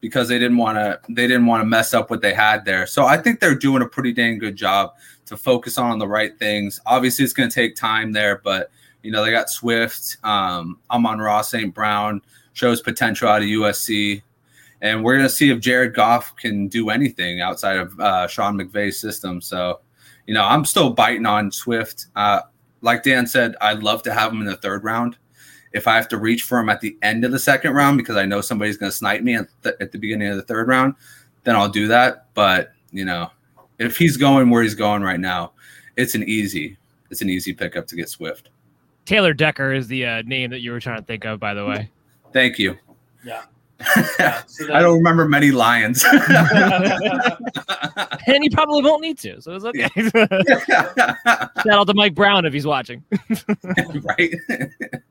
because 0.00 0.28
they 0.28 0.38
didn't 0.38 0.56
want 0.56 0.76
to 0.76 1.00
they 1.08 1.26
didn't 1.28 1.46
want 1.46 1.60
to 1.60 1.66
mess 1.66 1.94
up 1.94 2.10
what 2.10 2.20
they 2.20 2.34
had 2.34 2.64
there. 2.64 2.84
So 2.86 3.04
I 3.06 3.16
think 3.16 3.38
they're 3.40 3.54
doing 3.54 3.82
a 3.82 3.86
pretty 3.86 4.12
dang 4.12 4.38
good 4.38 4.56
job 4.56 4.94
to 5.28 5.36
focus 5.36 5.78
on 5.78 5.98
the 5.98 6.08
right 6.08 6.36
things. 6.38 6.80
Obviously, 6.86 7.24
it's 7.24 7.32
going 7.34 7.48
to 7.48 7.54
take 7.54 7.76
time 7.76 8.12
there, 8.12 8.40
but 8.42 8.70
you 9.02 9.10
know 9.10 9.24
they 9.24 9.30
got 9.30 9.50
Swift, 9.50 10.16
um, 10.24 10.78
Amon 10.90 11.18
Ross, 11.18 11.50
St. 11.50 11.72
Brown 11.72 12.20
shows 12.52 12.80
potential 12.80 13.28
out 13.28 13.42
of 13.42 13.48
USC, 13.48 14.22
and 14.80 15.04
we're 15.04 15.16
going 15.16 15.28
to 15.28 15.34
see 15.34 15.50
if 15.50 15.60
Jared 15.60 15.94
Goff 15.94 16.34
can 16.36 16.68
do 16.68 16.90
anything 16.90 17.40
outside 17.40 17.76
of 17.76 17.98
uh, 18.00 18.26
Sean 18.26 18.58
McVay's 18.58 18.98
system. 18.98 19.40
So, 19.40 19.80
you 20.26 20.34
know, 20.34 20.44
I'm 20.44 20.64
still 20.64 20.90
biting 20.90 21.26
on 21.26 21.52
Swift. 21.52 22.06
Uh, 22.16 22.40
like 22.80 23.02
Dan 23.02 23.26
said, 23.26 23.54
I'd 23.60 23.82
love 23.82 24.02
to 24.04 24.12
have 24.12 24.32
him 24.32 24.40
in 24.40 24.46
the 24.46 24.56
third 24.56 24.84
round. 24.84 25.16
If 25.72 25.86
I 25.86 25.96
have 25.96 26.08
to 26.08 26.18
reach 26.18 26.44
for 26.44 26.58
him 26.58 26.68
at 26.68 26.80
the 26.80 26.96
end 27.02 27.24
of 27.24 27.30
the 27.30 27.38
second 27.38 27.74
round 27.74 27.98
because 27.98 28.16
I 28.16 28.24
know 28.24 28.40
somebody's 28.40 28.76
going 28.76 28.90
to 28.90 28.96
snipe 28.96 29.22
me 29.22 29.34
at 29.34 29.48
the, 29.62 29.76
at 29.80 29.92
the 29.92 29.98
beginning 29.98 30.28
of 30.28 30.36
the 30.36 30.42
third 30.42 30.66
round, 30.66 30.94
then 31.44 31.56
I'll 31.56 31.68
do 31.68 31.86
that. 31.88 32.26
But 32.34 32.72
you 32.90 33.04
know, 33.04 33.30
if 33.78 33.96
he's 33.96 34.16
going 34.16 34.50
where 34.50 34.62
he's 34.62 34.74
going 34.74 35.02
right 35.02 35.20
now, 35.20 35.52
it's 35.96 36.14
an 36.14 36.22
easy, 36.24 36.76
it's 37.10 37.22
an 37.22 37.30
easy 37.30 37.52
pickup 37.52 37.86
to 37.88 37.96
get 37.96 38.08
Swift. 38.08 38.50
Taylor 39.04 39.32
Decker 39.32 39.72
is 39.72 39.88
the 39.88 40.04
uh, 40.04 40.22
name 40.22 40.50
that 40.50 40.60
you 40.60 40.70
were 40.70 40.80
trying 40.80 41.00
to 41.00 41.04
think 41.04 41.24
of, 41.24 41.40
by 41.40 41.54
the 41.54 41.64
way. 41.64 41.90
Thank 42.32 42.58
you. 42.58 42.76
Yeah. 43.24 43.42
Yeah, 44.18 44.42
so 44.48 44.74
I 44.74 44.82
don't 44.82 44.96
remember 44.96 45.28
many 45.28 45.52
lions. 45.52 46.04
and 48.26 48.42
he 48.42 48.50
probably 48.50 48.82
won't 48.82 49.02
need 49.02 49.18
to, 49.20 49.40
so 49.40 49.54
it's 49.54 49.64
okay. 49.64 49.88
Shout 51.62 51.68
out 51.68 51.86
to 51.86 51.94
Mike 51.94 52.16
Brown 52.16 52.44
if 52.44 52.52
he's 52.52 52.66
watching. 52.66 53.04
right? 54.02 54.34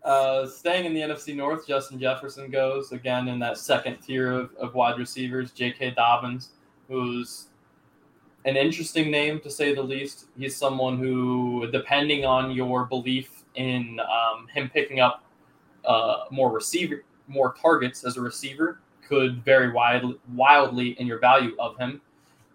Uh, 0.04 0.48
staying 0.48 0.84
in 0.84 0.94
the 0.94 1.00
NFC 1.00 1.34
North, 1.34 1.66
Justin 1.66 1.98
Jefferson 1.98 2.52
goes 2.52 2.92
again 2.92 3.30
in 3.30 3.40
that 3.40 3.58
second 3.58 4.00
tier 4.00 4.34
of, 4.34 4.54
of 4.56 4.76
wide 4.76 5.00
receivers. 5.00 5.54
J.K. 5.54 5.92
Dobbins, 5.92 6.50
who's 6.90 7.46
an 8.48 8.56
interesting 8.56 9.12
name 9.12 9.42
to 9.42 9.52
say 9.52 9.76
the 9.76 9.84
least. 9.84 10.28
He's 10.38 10.56
someone 10.56 10.98
who, 10.98 11.70
depending 11.72 12.24
on 12.24 12.52
your 12.52 12.86
belief 12.86 13.44
in 13.56 14.00
um, 14.00 14.48
him 14.48 14.70
picking 14.74 15.02
up 15.02 15.26
uh, 15.84 16.26
more 16.32 16.50
receiver, 16.50 17.04
more 17.28 17.54
targets 17.54 18.06
as 18.06 18.16
a 18.16 18.22
receiver, 18.22 18.80
could 19.06 19.44
vary 19.44 19.72
wildly, 19.72 20.18
wildly 20.34 20.90
in 20.92 21.06
your 21.06 21.20
value 21.20 21.56
of 21.60 21.78
him. 21.78 22.02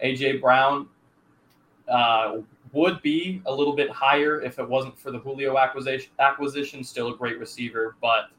AJ 0.03 0.41
Brown 0.41 0.89
uh, 1.89 2.39
would 2.73 3.03
be 3.03 3.43
a 3.45 3.55
little 3.55 3.77
bit 3.77 3.91
higher 3.91 4.41
if 4.41 4.59
it 4.59 4.67
wasn't 4.67 4.99
for 4.99 5.11
the 5.11 5.19
Julio 5.19 5.59
acquisition. 5.59 6.11
Acquisition, 6.19 6.83
still 6.83 7.13
a 7.13 7.17
great 7.17 7.39
receiver, 7.39 7.97
but 8.01 8.31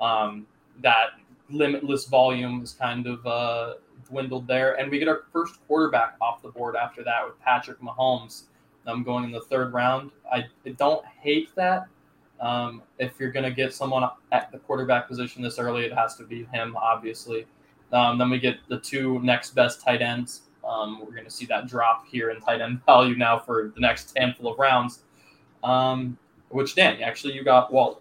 um, 0.00 0.44
that 0.82 1.10
limitless 1.50 2.06
volume 2.06 2.62
is 2.62 2.72
kind 2.72 3.06
of 3.06 3.24
uh, 3.24 3.74
dwindled 4.08 4.46
there. 4.46 4.78
And 4.78 4.90
we 4.90 4.98
get 4.98 5.08
our 5.08 5.22
first 5.32 5.58
quarterback 5.66 6.16
off 6.20 6.42
the 6.42 6.48
board 6.48 6.76
after 6.76 7.02
that 7.04 7.24
with 7.24 7.38
Patrick 7.40 7.80
Mahomes. 7.80 8.44
I'm 8.86 9.02
going 9.02 9.24
in 9.24 9.32
the 9.32 9.40
third 9.40 9.72
round. 9.72 10.12
I, 10.32 10.44
don't 10.76 11.04
hate 11.04 11.54
that. 11.56 11.88
Um, 12.40 12.82
if 12.98 13.18
you're 13.18 13.32
going 13.32 13.44
to 13.44 13.50
get 13.50 13.74
someone 13.74 14.08
at 14.30 14.52
the 14.52 14.58
quarterback 14.58 15.08
position 15.08 15.42
this 15.42 15.58
early, 15.58 15.84
it 15.84 15.92
has 15.92 16.16
to 16.16 16.24
be 16.24 16.44
him, 16.44 16.76
obviously. 16.76 17.46
Um, 17.92 18.18
then 18.18 18.30
we 18.30 18.38
get 18.38 18.58
the 18.68 18.78
two 18.78 19.20
next 19.20 19.54
best 19.54 19.80
tight 19.80 20.02
ends. 20.02 20.42
Um, 20.66 21.00
we're 21.00 21.12
going 21.12 21.24
to 21.24 21.30
see 21.30 21.46
that 21.46 21.66
drop 21.66 22.06
here 22.06 22.30
in 22.30 22.40
tight 22.40 22.60
end 22.60 22.80
value 22.86 23.16
now 23.16 23.38
for 23.38 23.72
the 23.74 23.80
next 23.80 24.16
handful 24.16 24.52
of 24.52 24.58
rounds. 24.58 25.02
Um, 25.64 26.18
which 26.50 26.74
Dan, 26.74 27.02
actually, 27.02 27.34
you 27.34 27.42
got 27.42 27.72
Waller. 27.72 27.96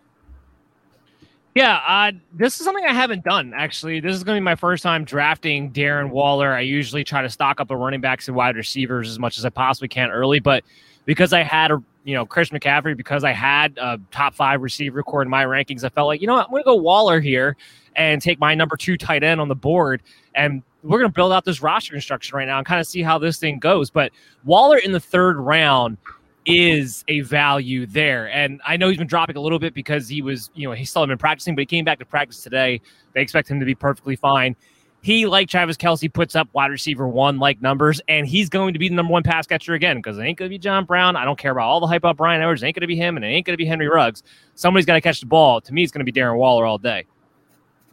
Yeah, 1.55 1.79
uh, 1.87 2.11
this 2.33 2.59
is 2.59 2.65
something 2.65 2.83
I 2.85 2.93
haven't 2.93 3.23
done 3.23 3.53
actually. 3.55 4.01
This 4.01 4.13
is 4.13 4.25
going 4.25 4.35
to 4.35 4.41
be 4.41 4.43
my 4.43 4.55
first 4.55 4.83
time 4.83 5.05
drafting 5.05 5.71
Darren 5.71 6.09
Waller. 6.09 6.53
I 6.53 6.59
usually 6.59 7.05
try 7.05 7.21
to 7.21 7.29
stock 7.29 7.61
up 7.61 7.69
the 7.69 7.77
running 7.77 8.01
backs 8.01 8.27
and 8.27 8.35
wide 8.35 8.57
receivers 8.57 9.09
as 9.09 9.19
much 9.19 9.37
as 9.37 9.45
I 9.45 9.49
possibly 9.49 9.87
can 9.87 10.11
early, 10.11 10.41
but 10.41 10.65
because 11.05 11.31
I 11.31 11.43
had 11.43 11.71
a 11.71 11.81
you 12.03 12.13
know 12.13 12.25
Chris 12.25 12.49
McCaffrey, 12.49 12.95
because 12.97 13.23
I 13.23 13.31
had 13.31 13.77
a 13.77 13.97
top 14.11 14.35
five 14.35 14.61
receiver 14.61 15.01
core 15.01 15.21
in 15.21 15.29
my 15.29 15.45
rankings, 15.45 15.85
I 15.85 15.89
felt 15.89 16.07
like 16.07 16.19
you 16.19 16.27
know 16.27 16.33
what, 16.33 16.45
I'm 16.45 16.51
going 16.51 16.63
to 16.63 16.65
go 16.65 16.75
Waller 16.75 17.21
here 17.21 17.55
and 17.95 18.21
take 18.21 18.37
my 18.37 18.53
number 18.53 18.75
two 18.75 18.97
tight 18.97 19.23
end 19.23 19.39
on 19.39 19.47
the 19.47 19.55
board, 19.55 20.03
and 20.35 20.61
we're 20.83 20.99
going 20.99 21.09
to 21.09 21.15
build 21.15 21.31
out 21.31 21.45
this 21.45 21.61
roster 21.61 21.93
construction 21.93 22.35
right 22.35 22.45
now 22.45 22.57
and 22.57 22.67
kind 22.67 22.81
of 22.81 22.85
see 22.85 23.01
how 23.01 23.17
this 23.17 23.37
thing 23.37 23.59
goes. 23.59 23.89
But 23.89 24.11
Waller 24.43 24.77
in 24.77 24.91
the 24.91 24.99
third 24.99 25.37
round 25.37 25.97
is 26.45 27.03
a 27.07 27.21
value 27.21 27.85
there. 27.85 28.29
And 28.29 28.61
I 28.65 28.77
know 28.77 28.89
he's 28.89 28.97
been 28.97 29.07
dropping 29.07 29.35
a 29.35 29.41
little 29.41 29.59
bit 29.59 29.73
because 29.73 30.07
he 30.07 30.21
was, 30.21 30.51
you 30.53 30.67
know, 30.67 30.73
he 30.73 30.85
still 30.85 31.01
had 31.01 31.09
been 31.09 31.17
practicing, 31.17 31.55
but 31.55 31.61
he 31.61 31.65
came 31.65 31.85
back 31.85 31.99
to 31.99 32.05
practice 32.05 32.41
today. 32.43 32.81
They 33.13 33.21
expect 33.21 33.49
him 33.49 33.59
to 33.59 33.65
be 33.65 33.75
perfectly 33.75 34.15
fine. 34.15 34.55
He, 35.01 35.27
like 35.27 35.49
Travis 35.49 35.77
Kelce, 35.77 36.11
puts 36.11 36.35
up 36.35 36.47
wide 36.53 36.71
receiver 36.71 37.07
one 37.07 37.37
like 37.37 37.61
numbers, 37.61 38.01
and 38.07 38.25
he's 38.25 38.49
going 38.49 38.73
to 38.73 38.79
be 38.79 38.89
the 38.89 38.95
number 38.95 39.11
one 39.11 39.21
pass 39.21 39.45
catcher 39.45 39.75
again 39.75 39.97
because 39.97 40.17
it 40.17 40.23
ain't 40.23 40.35
going 40.35 40.49
to 40.49 40.53
be 40.53 40.57
John 40.57 40.83
Brown. 40.83 41.15
I 41.15 41.25
don't 41.25 41.37
care 41.37 41.51
about 41.51 41.65
all 41.65 41.79
the 41.79 41.85
hype 41.85 42.01
about 42.01 42.17
Bryan 42.17 42.41
Edwards. 42.41 42.63
It 42.63 42.67
ain't 42.67 42.75
going 42.75 42.81
to 42.81 42.87
be 42.87 42.95
him, 42.95 43.15
and 43.15 43.23
it 43.23 43.27
ain't 43.27 43.45
going 43.45 43.53
to 43.53 43.57
be 43.57 43.67
Henry 43.67 43.87
Ruggs. 43.87 44.23
Somebody's 44.55 44.87
got 44.87 44.95
to 44.95 45.01
catch 45.01 45.19
the 45.19 45.27
ball. 45.27 45.61
To 45.61 45.73
me, 45.73 45.83
it's 45.83 45.91
going 45.91 46.03
to 46.03 46.11
be 46.11 46.19
Darren 46.19 46.37
Waller 46.37 46.65
all 46.65 46.79
day. 46.79 47.05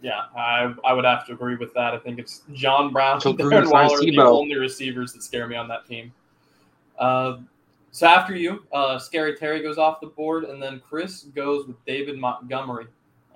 Yeah, 0.01 0.23
I, 0.35 0.75
I 0.87 0.95
would 0.95 1.05
have 1.05 1.27
to 1.27 1.35
agree 1.35 1.57
with 1.57 1.75
that. 1.75 1.93
I 1.93 1.99
think 1.99 2.19
it's 2.19 2.43
John 2.55 2.93
Brown 2.93 3.21
and 3.25 3.39
Darren 3.39 3.71
Waller 3.71 3.99
are 3.99 4.01
the 4.01 4.19
only 4.19 4.57
receivers 4.57 5.13
that 5.13 5.23
scare 5.23 5.47
me 5.47 5.55
on 5.55 5.69
that 5.69 5.87
team. 5.87 6.13
Uh, 6.99 7.39
so 7.93 8.07
after 8.07 8.35
you, 8.35 8.65
uh, 8.73 8.99
Scary 8.99 9.37
Terry 9.37 9.63
goes 9.63 9.77
off 9.77 10.01
the 10.01 10.07
board, 10.07 10.45
and 10.45 10.61
then 10.61 10.81
Chris 10.89 11.25
goes 11.35 11.67
with 11.67 11.77
David 11.85 12.19
Montgomery, 12.19 12.87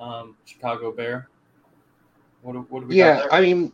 um, 0.01 0.35
Chicago 0.47 0.91
Bear. 0.91 1.29
What 2.41 2.55
do, 2.55 2.67
what 2.71 2.81
do 2.81 2.87
we 2.87 2.97
Yeah? 2.97 3.27
I 3.31 3.43
mean, 3.43 3.71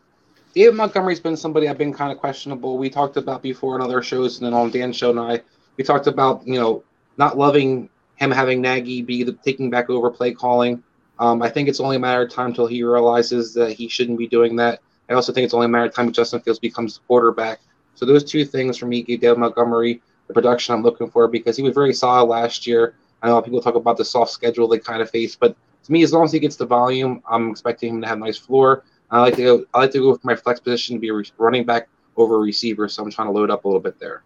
David 0.54 0.74
Montgomery's 0.74 1.20
been 1.20 1.36
somebody 1.36 1.68
I've 1.68 1.78
been 1.78 1.94
kind 1.94 2.10
of 2.10 2.18
questionable. 2.18 2.78
We 2.78 2.90
talked 2.90 3.16
about 3.16 3.42
before 3.42 3.74
on 3.74 3.80
other 3.80 4.02
shows, 4.02 4.38
and 4.38 4.46
then 4.46 4.54
on 4.54 4.70
Dan's 4.70 4.96
show 4.96 5.10
and 5.10 5.20
I, 5.20 5.40
we 5.76 5.84
talked 5.84 6.08
about 6.08 6.44
you 6.46 6.58
know 6.58 6.82
not 7.16 7.38
loving 7.38 7.88
him 8.16 8.32
having 8.32 8.60
Nagy 8.60 9.02
be 9.02 9.22
the, 9.22 9.32
taking 9.44 9.70
back 9.70 9.88
over 9.88 10.10
play 10.10 10.32
calling. 10.32 10.82
Um, 11.20 11.42
I 11.42 11.48
think 11.48 11.68
it's 11.68 11.78
only 11.78 11.96
a 11.96 12.00
matter 12.00 12.22
of 12.22 12.30
time 12.32 12.48
until 12.48 12.66
he 12.66 12.82
realizes 12.82 13.54
that 13.54 13.72
he 13.72 13.86
shouldn't 13.86 14.18
be 14.18 14.26
doing 14.26 14.56
that. 14.56 14.80
I 15.08 15.14
also 15.14 15.32
think 15.32 15.44
it's 15.44 15.54
only 15.54 15.66
a 15.66 15.68
matter 15.68 15.84
of 15.84 15.94
time 15.94 16.08
until 16.08 16.22
Justin 16.22 16.40
Fields 16.40 16.58
becomes 16.58 16.94
the 16.94 17.04
quarterback. 17.06 17.60
So 17.94 18.04
those 18.04 18.24
two 18.24 18.44
things 18.44 18.78
for 18.78 18.86
me 18.86 19.02
gave 19.02 19.20
David 19.20 19.38
Montgomery 19.38 20.02
the 20.28 20.34
production 20.34 20.74
I'm 20.74 20.82
looking 20.82 21.08
for 21.08 21.28
because 21.28 21.56
he 21.56 21.62
was 21.62 21.74
very 21.74 21.92
solid 21.92 22.26
last 22.26 22.66
year. 22.66 22.94
I 23.22 23.28
know 23.28 23.40
people 23.42 23.60
talk 23.60 23.74
about 23.74 23.96
the 23.96 24.04
soft 24.04 24.32
schedule 24.32 24.66
they 24.68 24.78
kind 24.78 25.02
of 25.02 25.10
face, 25.10 25.36
but 25.36 25.56
to 25.84 25.92
me, 25.92 26.02
as 26.02 26.12
long 26.12 26.24
as 26.24 26.32
he 26.32 26.38
gets 26.38 26.56
the 26.56 26.66
volume, 26.66 27.22
I'm 27.28 27.50
expecting 27.50 27.94
him 27.94 28.02
to 28.02 28.08
have 28.08 28.18
a 28.18 28.20
nice 28.20 28.38
floor. 28.38 28.84
I 29.10 29.20
like 29.20 29.36
to 29.36 29.42
go. 29.42 29.64
I 29.74 29.80
like 29.80 29.90
to 29.92 29.98
go 29.98 30.10
with 30.10 30.24
my 30.24 30.34
flex 30.34 30.60
position 30.60 30.96
to 30.96 31.00
be 31.00 31.10
running 31.38 31.64
back 31.64 31.88
over 32.16 32.38
receiver, 32.38 32.88
so 32.88 33.02
I'm 33.02 33.10
trying 33.10 33.28
to 33.28 33.32
load 33.32 33.50
up 33.50 33.64
a 33.64 33.68
little 33.68 33.80
bit 33.80 33.98
there. 33.98 34.22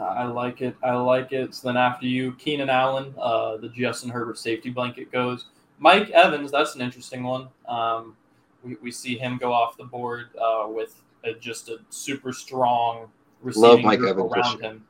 I 0.00 0.24
like 0.24 0.62
it. 0.62 0.74
I 0.82 0.94
like 0.94 1.32
it. 1.32 1.54
So 1.54 1.68
then 1.68 1.76
after 1.76 2.06
you, 2.06 2.32
Keenan 2.34 2.70
Allen, 2.70 3.14
uh, 3.18 3.56
the 3.58 3.68
Justin 3.68 4.10
Herbert 4.10 4.38
safety 4.38 4.70
blanket 4.70 5.12
goes. 5.12 5.46
Mike 5.78 6.10
Evans, 6.10 6.50
that's 6.50 6.74
an 6.74 6.80
interesting 6.80 7.24
one. 7.24 7.48
Um, 7.68 8.16
we, 8.62 8.76
we 8.76 8.90
see 8.90 9.18
him 9.18 9.36
go 9.36 9.52
off 9.52 9.76
the 9.76 9.84
board 9.84 10.28
uh, 10.40 10.66
with 10.68 11.02
a, 11.24 11.34
just 11.34 11.68
a 11.68 11.78
super 11.90 12.32
strong 12.32 13.10
receiving 13.42 13.86
group 13.98 14.10
Evans, 14.10 14.32
around 14.32 14.60
him. 14.60 14.86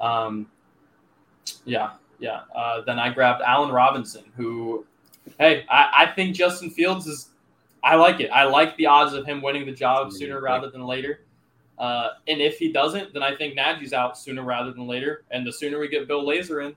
Um, 0.00 0.46
yeah, 1.64 1.92
yeah. 2.18 2.42
Uh, 2.54 2.82
then 2.82 2.98
I 2.98 3.12
grabbed 3.12 3.42
Allen 3.42 3.70
Robinson, 3.70 4.24
who, 4.36 4.86
hey, 5.38 5.64
I, 5.68 6.04
I 6.04 6.12
think 6.14 6.36
Justin 6.36 6.70
Fields 6.70 7.06
is. 7.06 7.30
I 7.82 7.94
like 7.94 8.20
it. 8.20 8.30
I 8.30 8.44
like 8.44 8.76
the 8.76 8.86
odds 8.86 9.12
of 9.12 9.24
him 9.26 9.40
winning 9.40 9.64
the 9.64 9.72
job 9.72 10.12
sooner 10.12 10.40
rather 10.40 10.70
than 10.70 10.84
later. 10.84 11.20
Uh, 11.78 12.10
and 12.26 12.40
if 12.40 12.58
he 12.58 12.72
doesn't, 12.72 13.12
then 13.12 13.22
I 13.22 13.36
think 13.36 13.54
Nagy's 13.54 13.92
out 13.92 14.18
sooner 14.18 14.42
rather 14.42 14.72
than 14.72 14.88
later. 14.88 15.24
And 15.30 15.46
the 15.46 15.52
sooner 15.52 15.78
we 15.78 15.88
get 15.88 16.08
Bill 16.08 16.24
Lazor 16.24 16.66
in, 16.66 16.74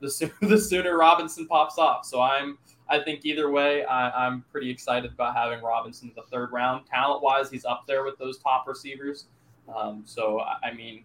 the 0.00 0.10
sooner 0.10 0.32
the 0.42 0.58
sooner 0.58 0.98
Robinson 0.98 1.46
pops 1.46 1.78
off. 1.78 2.04
So 2.04 2.20
I'm 2.20 2.58
I 2.90 2.98
think 2.98 3.24
either 3.24 3.50
way, 3.50 3.84
I, 3.84 4.26
am 4.26 4.44
pretty 4.50 4.68
excited 4.68 5.12
about 5.12 5.36
having 5.36 5.62
Robinson 5.62 6.08
in 6.08 6.14
the 6.16 6.22
third 6.22 6.50
round. 6.50 6.86
Talent 6.86 7.22
wise, 7.22 7.48
he's 7.48 7.64
up 7.64 7.84
there 7.86 8.04
with 8.04 8.18
those 8.18 8.38
top 8.38 8.66
receivers. 8.66 9.26
Um, 9.74 10.02
so 10.04 10.40
I 10.40 10.72
mean, 10.72 11.04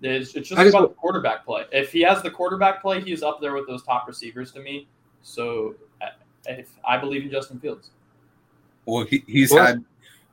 It's, 0.00 0.34
it's 0.34 0.48
just 0.48 0.60
about 0.60 0.88
the 0.88 0.94
quarterback 0.94 1.44
play. 1.44 1.64
If 1.72 1.92
he 1.92 2.02
has 2.02 2.22
the 2.22 2.30
quarterback 2.30 2.80
play, 2.80 3.00
he's 3.00 3.22
up 3.22 3.40
there 3.40 3.54
with 3.54 3.66
those 3.66 3.82
top 3.82 4.06
receivers 4.06 4.52
to 4.52 4.60
me. 4.60 4.86
So 5.22 5.74
if 6.46 6.70
I 6.86 6.96
believe 6.96 7.22
in 7.22 7.30
Justin 7.30 7.58
Fields. 7.58 7.90
Well, 8.86 9.04
he, 9.04 9.22
he's 9.26 9.52
well, 9.52 9.66
had 9.66 9.84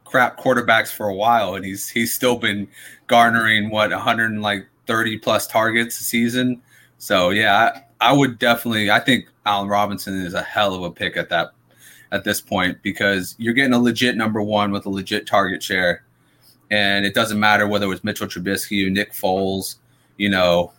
crap 0.05 0.39
quarterbacks 0.39 0.89
for 0.89 1.09
a 1.09 1.15
while, 1.15 1.55
and 1.55 1.65
he's 1.65 1.89
he's 1.89 2.13
still 2.13 2.37
been 2.37 2.67
garnering 3.07 3.69
what 3.69 3.91
130 3.91 5.17
plus 5.19 5.47
targets 5.47 5.99
a 5.99 6.03
season. 6.03 6.61
So 6.97 7.31
yeah, 7.31 7.83
I, 7.99 8.09
I 8.09 8.13
would 8.13 8.39
definitely. 8.39 8.89
I 8.89 8.99
think 8.99 9.25
Allen 9.45 9.67
Robinson 9.67 10.15
is 10.15 10.33
a 10.33 10.41
hell 10.41 10.73
of 10.73 10.83
a 10.83 10.91
pick 10.91 11.17
at 11.17 11.29
that 11.29 11.51
at 12.11 12.23
this 12.23 12.39
point 12.39 12.81
because 12.81 13.35
you're 13.37 13.53
getting 13.53 13.73
a 13.73 13.79
legit 13.79 14.15
number 14.15 14.41
one 14.41 14.71
with 14.71 14.85
a 14.85 14.89
legit 14.89 15.27
target 15.27 15.61
share 15.61 16.05
and 16.71 17.05
it 17.05 17.13
doesn't 17.13 17.39
matter 17.39 17.67
whether 17.67 17.85
it 17.85 17.89
was 17.89 18.03
Mitchell 18.03 18.27
Trubisky, 18.27 18.91
Nick 18.91 19.13
Foles, 19.13 19.75
you 20.17 20.29
know, 20.29 20.71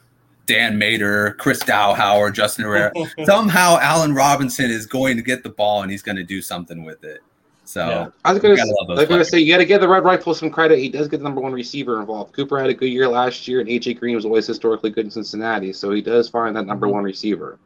Dan 0.46 0.78
Mater, 0.78 1.34
Chris 1.38 1.62
Dowhauer, 1.62 2.32
Justin 2.32 2.64
Herrera. 2.64 2.92
Somehow 3.24 3.78
Allen 3.80 4.14
Robinson 4.14 4.70
is 4.70 4.86
going 4.86 5.16
to 5.16 5.22
get 5.22 5.42
the 5.42 5.50
ball 5.50 5.82
and 5.82 5.90
he's 5.90 6.02
going 6.02 6.16
to 6.16 6.24
do 6.24 6.40
something 6.40 6.84
with 6.84 7.04
it. 7.04 7.20
So 7.64 7.88
yeah. 7.88 8.08
I 8.24 8.32
was 8.32 8.40
going 8.40 8.56
to 8.56 9.24
say 9.24 9.40
you 9.40 9.52
got 9.52 9.58
to 9.58 9.64
give 9.64 9.80
the 9.80 9.88
Red 9.88 10.04
Rifle 10.04 10.34
some 10.34 10.50
credit. 10.50 10.78
He 10.78 10.88
does 10.88 11.08
get 11.08 11.18
the 11.18 11.24
number 11.24 11.40
one 11.40 11.52
receiver 11.52 12.00
involved. 12.00 12.32
Cooper 12.32 12.60
had 12.60 12.70
a 12.70 12.74
good 12.74 12.86
year 12.86 13.08
last 13.08 13.48
year, 13.48 13.58
and 13.58 13.68
AJ 13.68 13.98
Green 13.98 14.14
was 14.14 14.24
always 14.24 14.46
historically 14.46 14.90
good 14.90 15.04
in 15.04 15.10
Cincinnati, 15.10 15.72
so 15.72 15.90
he 15.90 16.00
does 16.00 16.28
find 16.28 16.54
that 16.54 16.64
number 16.64 16.86
mm-hmm. 16.86 16.94
one 16.94 17.04
receiver. 17.04 17.58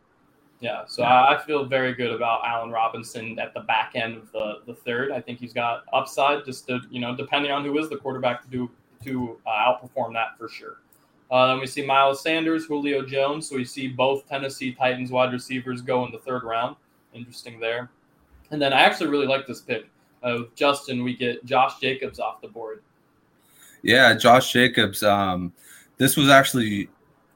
Yeah, 0.61 0.83
so 0.87 1.05
I 1.05 1.41
feel 1.47 1.65
very 1.65 1.95
good 1.95 2.11
about 2.11 2.43
Allen 2.45 2.71
Robinson 2.71 3.39
at 3.39 3.55
the 3.55 3.61
back 3.61 3.93
end 3.95 4.17
of 4.19 4.31
the, 4.33 4.61
the 4.67 4.75
third. 4.75 5.11
I 5.11 5.21
think 5.21 5.39
he's 5.39 5.55
got 5.55 5.85
upside, 5.95 6.45
just 6.45 6.67
to 6.67 6.81
you 6.91 7.01
know, 7.01 7.17
depending 7.17 7.51
on 7.51 7.65
who 7.65 7.79
is 7.79 7.89
the 7.89 7.97
quarterback 7.97 8.43
to 8.43 8.49
do 8.49 8.71
to 9.05 9.39
uh, 9.47 9.51
outperform 9.51 10.13
that 10.13 10.37
for 10.37 10.49
sure. 10.51 10.77
Uh, 11.31 11.47
then 11.47 11.61
we 11.61 11.67
see 11.67 11.85
Miles 11.85 12.23
Sanders, 12.23 12.67
Julio 12.67 13.07
Jones. 13.07 13.49
So 13.49 13.57
we 13.57 13.65
see 13.65 13.89
both 13.89 14.29
Tennessee 14.29 14.73
Titans 14.73 15.11
wide 15.11 15.33
receivers 15.33 15.81
go 15.81 16.05
in 16.05 16.13
the 16.13 16.19
third 16.19 16.43
round. 16.43 16.77
Interesting 17.15 17.61
there. 17.61 17.91
And 18.51 18.61
then 18.61 18.73
I 18.73 18.81
actually 18.81 19.11
really 19.11 19.27
like 19.27 19.47
this 19.47 19.61
pick 19.61 19.87
of 20.23 20.55
Justin. 20.55 21.05
We 21.05 21.17
get 21.17 21.45
Josh 21.45 21.79
Jacobs 21.81 22.19
off 22.19 22.41
the 22.41 22.49
board. 22.49 22.83
Yeah, 23.83 24.13
Josh 24.15 24.53
Jacobs. 24.53 25.03
Um, 25.03 25.53
this 25.99 26.17
was 26.17 26.29
actually 26.29 26.91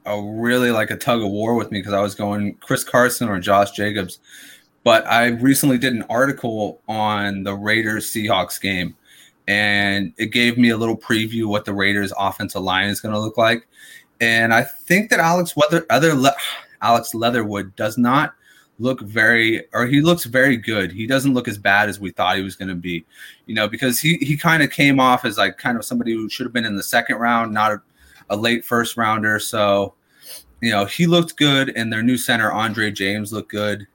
a 0.05 0.21
really 0.21 0.71
like 0.71 0.91
a 0.91 0.97
tug 0.97 1.21
of 1.21 1.29
war 1.29 1.55
with 1.55 1.71
me 1.71 1.79
because 1.79 1.93
I 1.93 2.01
was 2.01 2.15
going 2.15 2.55
Chris 2.55 2.83
Carson 2.83 3.29
or 3.29 3.39
Josh 3.39 3.71
Jacobs. 3.71 4.19
But 4.83 5.07
I 5.07 5.27
recently 5.27 5.77
did 5.79 5.93
an 5.93 6.03
article 6.09 6.81
on 6.87 7.43
the 7.43 7.55
Raiders 7.55 8.05
Seahawks 8.05 8.61
game, 8.61 8.95
and 9.47 10.13
it 10.17 10.27
gave 10.27 10.57
me 10.57 10.69
a 10.69 10.77
little 10.77 10.97
preview 10.97 11.45
what 11.45 11.65
the 11.65 11.73
Raiders 11.73 12.13
offensive 12.17 12.61
line 12.61 12.89
is 12.89 13.01
going 13.01 13.13
to 13.13 13.19
look 13.19 13.37
like. 13.37 13.67
And 14.21 14.53
I 14.53 14.61
think 14.61 15.09
that 15.09 15.19
Alex 15.19 15.55
Weather, 15.55 15.85
other 15.89 16.13
Le- 16.13 16.35
Alex 16.81 17.15
Leatherwood 17.15 17.75
does 17.75 17.97
not 17.97 18.33
look 18.77 19.01
very, 19.01 19.63
or 19.73 19.87
he 19.87 20.01
looks 20.01 20.25
very 20.25 20.57
good. 20.57 20.91
He 20.91 21.07
doesn't 21.07 21.33
look 21.33 21.47
as 21.47 21.57
bad 21.57 21.89
as 21.89 21.99
we 21.99 22.11
thought 22.11 22.37
he 22.37 22.43
was 22.43 22.55
going 22.55 22.69
to 22.69 22.75
be, 22.75 23.05
you 23.47 23.55
know, 23.55 23.67
because 23.67 23.99
he 23.99 24.17
he 24.17 24.37
kind 24.37 24.61
of 24.61 24.69
came 24.69 24.99
off 24.99 25.25
as 25.25 25.37
like 25.37 25.57
kind 25.57 25.77
of 25.77 25.85
somebody 25.85 26.13
who 26.13 26.29
should 26.29 26.45
have 26.45 26.53
been 26.53 26.65
in 26.65 26.75
the 26.75 26.83
second 26.83 27.17
round, 27.17 27.53
not 27.53 27.71
a 27.71 27.81
a 28.29 28.35
late 28.35 28.65
first 28.65 28.97
rounder. 28.97 29.39
So, 29.39 29.93
you 30.61 30.71
know, 30.71 30.85
he 30.85 31.07
looked 31.07 31.37
good, 31.37 31.73
and 31.75 31.91
their 31.91 32.03
new 32.03 32.17
center, 32.17 32.51
Andre 32.51 32.91
James, 32.91 33.31
looked 33.31 33.51
good. 33.51 33.87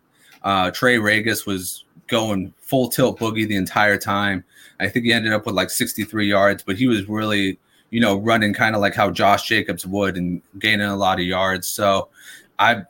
Uh, 0.42 0.70
Trey 0.70 0.96
Ragas 0.96 1.46
was 1.46 1.84
going 2.06 2.52
full 2.60 2.88
tilt 2.88 3.18
boogie 3.18 3.46
the 3.46 3.56
entire 3.56 3.96
time. 3.96 4.44
I 4.78 4.88
think 4.88 5.04
he 5.04 5.12
ended 5.12 5.32
up 5.32 5.46
with 5.46 5.54
like 5.54 5.70
63 5.70 6.28
yards, 6.28 6.62
but 6.62 6.76
he 6.76 6.86
was 6.86 7.08
really, 7.08 7.58
you 7.90 8.00
know, 8.00 8.18
running 8.18 8.54
kind 8.54 8.74
of 8.74 8.80
like 8.80 8.94
how 8.94 9.10
Josh 9.10 9.46
Jacobs 9.46 9.86
would 9.86 10.16
and 10.16 10.40
gaining 10.58 10.86
a 10.86 10.96
lot 10.96 11.20
of 11.20 11.26
yards. 11.26 11.68
So 11.68 12.08
I 12.58 12.82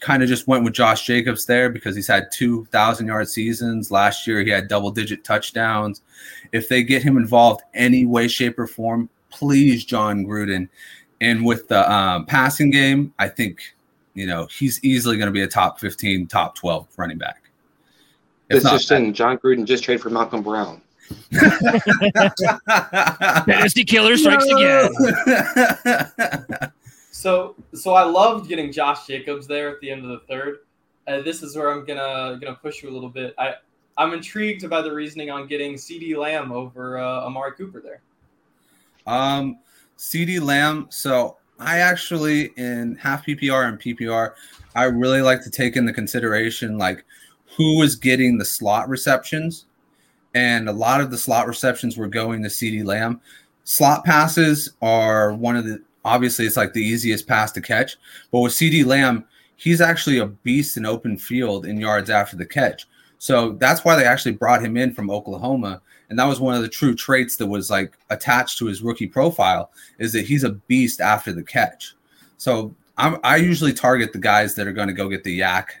kind 0.00 0.22
of 0.22 0.28
just 0.28 0.46
went 0.46 0.64
with 0.64 0.74
Josh 0.74 1.06
Jacobs 1.06 1.46
there 1.46 1.70
because 1.70 1.96
he's 1.96 2.06
had 2.06 2.28
2,000 2.32 3.06
yard 3.06 3.28
seasons. 3.28 3.90
Last 3.90 4.26
year, 4.26 4.42
he 4.42 4.50
had 4.50 4.68
double 4.68 4.90
digit 4.90 5.24
touchdowns. 5.24 6.02
If 6.52 6.68
they 6.68 6.82
get 6.82 7.02
him 7.02 7.16
involved 7.16 7.62
any 7.74 8.06
way, 8.06 8.28
shape, 8.28 8.58
or 8.58 8.66
form, 8.66 9.08
please, 9.36 9.84
Jon 9.84 10.24
Gruden. 10.24 10.68
And 11.20 11.44
with 11.44 11.68
the 11.68 11.90
um, 11.90 12.26
passing 12.26 12.70
game, 12.70 13.12
I 13.18 13.28
think 13.28 13.60
you 14.14 14.26
know 14.26 14.46
he's 14.46 14.82
easily 14.82 15.16
going 15.16 15.26
to 15.26 15.32
be 15.32 15.42
a 15.42 15.48
top 15.48 15.78
15, 15.78 16.26
top 16.26 16.54
12 16.54 16.88
running 16.96 17.18
back. 17.18 17.50
If 18.48 18.62
this 18.62 18.72
just 18.72 18.90
in, 18.90 19.12
Jon 19.12 19.38
Gruden 19.38 19.64
just 19.64 19.84
traded 19.84 20.02
for 20.02 20.10
Malcolm 20.10 20.42
Brown. 20.42 20.82
Fantasy 23.44 23.84
killer 23.84 24.16
strikes 24.22 24.46
again. 24.46 24.92
so, 27.10 27.54
so 27.74 27.94
I 27.94 28.02
loved 28.02 28.48
getting 28.48 28.72
Josh 28.72 29.06
Jacobs 29.06 29.46
there 29.46 29.70
at 29.70 29.80
the 29.80 29.90
end 29.90 30.04
of 30.04 30.10
the 30.10 30.20
third. 30.28 30.58
Uh, 31.06 31.22
this 31.22 31.42
is 31.42 31.56
where 31.56 31.70
I'm 31.70 31.84
gonna 31.84 32.38
gonna 32.40 32.56
push 32.56 32.82
you 32.82 32.90
a 32.90 32.92
little 32.92 33.08
bit. 33.08 33.34
I 33.38 33.54
I'm 33.96 34.12
intrigued 34.12 34.68
by 34.68 34.82
the 34.82 34.92
reasoning 34.92 35.30
on 35.30 35.46
getting 35.46 35.74
CeeDee 35.74 36.16
Lamb 36.16 36.52
over 36.52 36.98
uh, 36.98 37.24
Amari 37.24 37.52
Cooper 37.52 37.80
there. 37.80 38.00
Um, 39.06 39.58
CeeDee 39.98 40.40
Lamb. 40.40 40.86
So 40.90 41.36
I 41.58 41.78
actually 41.78 42.46
in 42.56 42.96
half 42.96 43.24
PPR 43.26 43.68
and 43.68 43.80
PPR, 43.80 44.32
I 44.74 44.84
really 44.84 45.22
like 45.22 45.42
to 45.44 45.50
take 45.50 45.76
into 45.76 45.92
consideration 45.92 46.76
like 46.78 47.04
who 47.56 47.82
is 47.82 47.96
getting 47.96 48.36
the 48.36 48.44
slot 48.44 48.88
receptions, 48.88 49.66
and 50.34 50.68
a 50.68 50.72
lot 50.72 51.00
of 51.00 51.10
the 51.10 51.16
slot 51.16 51.46
receptions 51.46 51.96
were 51.96 52.08
going 52.08 52.42
to 52.42 52.48
CeeDee 52.48 52.84
Lamb. 52.84 53.20
Slot 53.64 54.04
passes 54.04 54.74
are 54.82 55.32
one 55.32 55.56
of 55.56 55.64
the 55.64 55.82
obviously 56.04 56.46
it's 56.46 56.56
like 56.56 56.72
the 56.72 56.84
easiest 56.84 57.26
pass 57.26 57.50
to 57.52 57.60
catch, 57.60 57.96
but 58.30 58.40
with 58.40 58.52
CeeDee 58.52 58.84
Lamb, 58.84 59.24
he's 59.56 59.80
actually 59.80 60.18
a 60.18 60.26
beast 60.26 60.76
in 60.76 60.84
open 60.84 61.16
field 61.16 61.66
in 61.66 61.80
yards 61.80 62.10
after 62.10 62.36
the 62.36 62.46
catch. 62.46 62.86
So 63.18 63.52
that's 63.52 63.84
why 63.84 63.96
they 63.96 64.04
actually 64.04 64.32
brought 64.32 64.62
him 64.62 64.76
in 64.76 64.92
from 64.92 65.10
Oklahoma. 65.10 65.80
And 66.08 66.18
that 66.18 66.26
was 66.26 66.40
one 66.40 66.54
of 66.54 66.62
the 66.62 66.68
true 66.68 66.94
traits 66.94 67.36
that 67.36 67.46
was 67.46 67.70
like 67.70 67.98
attached 68.10 68.58
to 68.58 68.66
his 68.66 68.82
rookie 68.82 69.08
profile 69.08 69.70
is 69.98 70.12
that 70.12 70.26
he's 70.26 70.44
a 70.44 70.52
beast 70.52 71.00
after 71.00 71.32
the 71.32 71.42
catch. 71.42 71.94
So 72.36 72.74
I'm, 72.96 73.18
I 73.24 73.36
usually 73.36 73.72
target 73.72 74.12
the 74.12 74.18
guys 74.18 74.54
that 74.54 74.66
are 74.66 74.72
going 74.72 74.88
to 74.88 74.94
go 74.94 75.08
get 75.08 75.24
the 75.24 75.32
yak, 75.32 75.74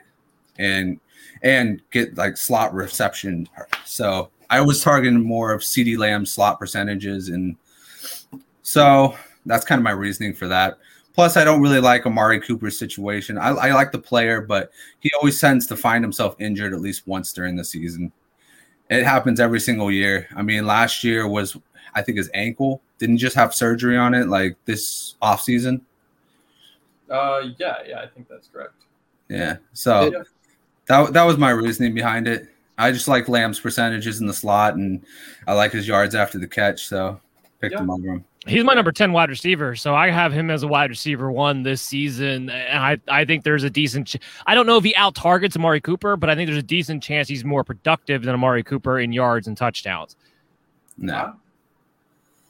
and 0.58 1.00
and 1.42 1.82
get 1.90 2.16
like 2.16 2.36
slot 2.36 2.74
reception. 2.74 3.48
So 3.84 4.30
I 4.50 4.60
was 4.60 4.82
targeting 4.82 5.22
more 5.22 5.52
of 5.52 5.62
CeeDee 5.62 5.98
Lamb 5.98 6.26
slot 6.26 6.58
percentages, 6.58 7.28
and 7.28 7.56
so 8.62 9.16
that's 9.44 9.64
kind 9.64 9.78
of 9.78 9.84
my 9.84 9.90
reasoning 9.92 10.34
for 10.34 10.48
that. 10.48 10.78
Plus, 11.14 11.36
I 11.38 11.44
don't 11.44 11.62
really 11.62 11.80
like 11.80 12.04
Amari 12.04 12.40
Cooper's 12.40 12.78
situation. 12.78 13.38
I, 13.38 13.48
I 13.48 13.72
like 13.72 13.90
the 13.90 13.98
player, 13.98 14.42
but 14.42 14.70
he 15.00 15.10
always 15.18 15.40
tends 15.40 15.66
to 15.68 15.76
find 15.76 16.04
himself 16.04 16.36
injured 16.38 16.74
at 16.74 16.80
least 16.80 17.06
once 17.06 17.32
during 17.32 17.56
the 17.56 17.64
season. 17.64 18.12
It 18.88 19.04
happens 19.04 19.40
every 19.40 19.60
single 19.60 19.90
year. 19.90 20.28
I 20.36 20.42
mean, 20.42 20.66
last 20.66 21.02
year 21.02 21.26
was, 21.26 21.56
I 21.94 22.02
think, 22.02 22.18
his 22.18 22.30
ankle. 22.34 22.80
Didn't 22.98 23.18
just 23.18 23.36
have 23.36 23.54
surgery 23.54 23.96
on 23.96 24.14
it 24.14 24.28
like 24.28 24.56
this 24.64 25.16
off 25.20 25.42
season. 25.42 25.84
Uh, 27.10 27.48
yeah, 27.58 27.76
yeah, 27.86 28.00
I 28.00 28.06
think 28.06 28.28
that's 28.28 28.48
correct. 28.48 28.72
Yeah. 29.28 29.56
So 29.72 30.12
yeah. 30.12 30.22
that 30.86 31.12
that 31.12 31.22
was 31.24 31.36
my 31.36 31.50
reasoning 31.50 31.94
behind 31.94 32.28
it. 32.28 32.48
I 32.78 32.92
just 32.92 33.08
like 33.08 33.28
Lamb's 33.28 33.58
percentages 33.58 34.20
in 34.20 34.26
the 34.26 34.34
slot, 34.34 34.74
and 34.74 35.04
I 35.46 35.54
like 35.54 35.72
his 35.72 35.88
yards 35.88 36.14
after 36.14 36.38
the 36.38 36.46
catch. 36.46 36.86
So 36.86 37.20
picked 37.60 37.74
yeah. 37.74 37.80
him 37.80 37.90
over 37.90 38.06
him. 38.06 38.24
He's 38.46 38.64
my 38.64 38.74
number 38.74 38.92
10 38.92 39.12
wide 39.12 39.28
receiver. 39.28 39.74
So 39.74 39.94
I 39.94 40.10
have 40.10 40.32
him 40.32 40.50
as 40.50 40.62
a 40.62 40.68
wide 40.68 40.90
receiver 40.90 41.30
one 41.30 41.62
this 41.62 41.82
season. 41.82 42.48
And 42.48 42.78
I, 42.78 42.98
I 43.08 43.24
think 43.24 43.44
there's 43.44 43.64
a 43.64 43.70
decent, 43.70 44.08
ch- 44.08 44.16
I 44.46 44.54
don't 44.54 44.66
know 44.66 44.76
if 44.76 44.84
he 44.84 44.94
out 44.94 45.14
targets 45.14 45.56
Amari 45.56 45.80
Cooper, 45.80 46.16
but 46.16 46.30
I 46.30 46.34
think 46.34 46.46
there's 46.48 46.58
a 46.58 46.62
decent 46.62 47.02
chance 47.02 47.28
he's 47.28 47.44
more 47.44 47.64
productive 47.64 48.22
than 48.22 48.34
Amari 48.34 48.62
Cooper 48.62 49.00
in 49.00 49.12
yards 49.12 49.48
and 49.48 49.56
touchdowns. 49.56 50.16
No. 50.96 51.34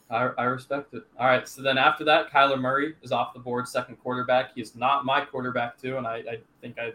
I, 0.09 0.29
I 0.37 0.43
respect 0.43 0.93
it. 0.93 1.03
All 1.19 1.27
right. 1.27 1.47
So 1.47 1.61
then 1.61 1.77
after 1.77 2.03
that, 2.05 2.31
Kyler 2.31 2.59
Murray 2.59 2.95
is 3.01 3.11
off 3.11 3.33
the 3.33 3.39
board, 3.39 3.67
second 3.67 3.95
quarterback. 3.97 4.51
He's 4.55 4.75
not 4.75 5.03
my 5.03 5.25
quarterback, 5.25 5.81
too. 5.81 5.97
And 5.97 6.07
I, 6.07 6.17
I 6.17 6.37
think 6.61 6.77
I 6.79 6.93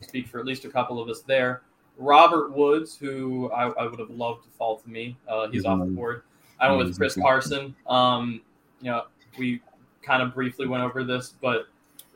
speak 0.00 0.28
for 0.28 0.38
at 0.38 0.46
least 0.46 0.64
a 0.64 0.68
couple 0.68 1.00
of 1.00 1.08
us 1.08 1.20
there. 1.20 1.62
Robert 1.98 2.52
Woods, 2.52 2.96
who 2.96 3.50
I, 3.50 3.68
I 3.70 3.86
would 3.86 3.98
have 3.98 4.10
loved 4.10 4.44
to 4.44 4.50
fall 4.50 4.76
to 4.76 4.88
me, 4.88 5.16
uh, 5.28 5.48
he's 5.48 5.64
mm-hmm. 5.64 5.82
off 5.82 5.88
the 5.88 5.92
board. 5.92 6.22
I 6.60 6.70
went 6.70 6.88
with 6.88 6.98
Chris 6.98 7.14
Carson. 7.14 7.74
Um, 7.86 8.40
you 8.80 8.90
know, 8.90 9.04
we 9.38 9.60
kind 10.02 10.22
of 10.22 10.34
briefly 10.34 10.66
went 10.66 10.82
over 10.82 11.04
this, 11.04 11.34
but 11.40 11.66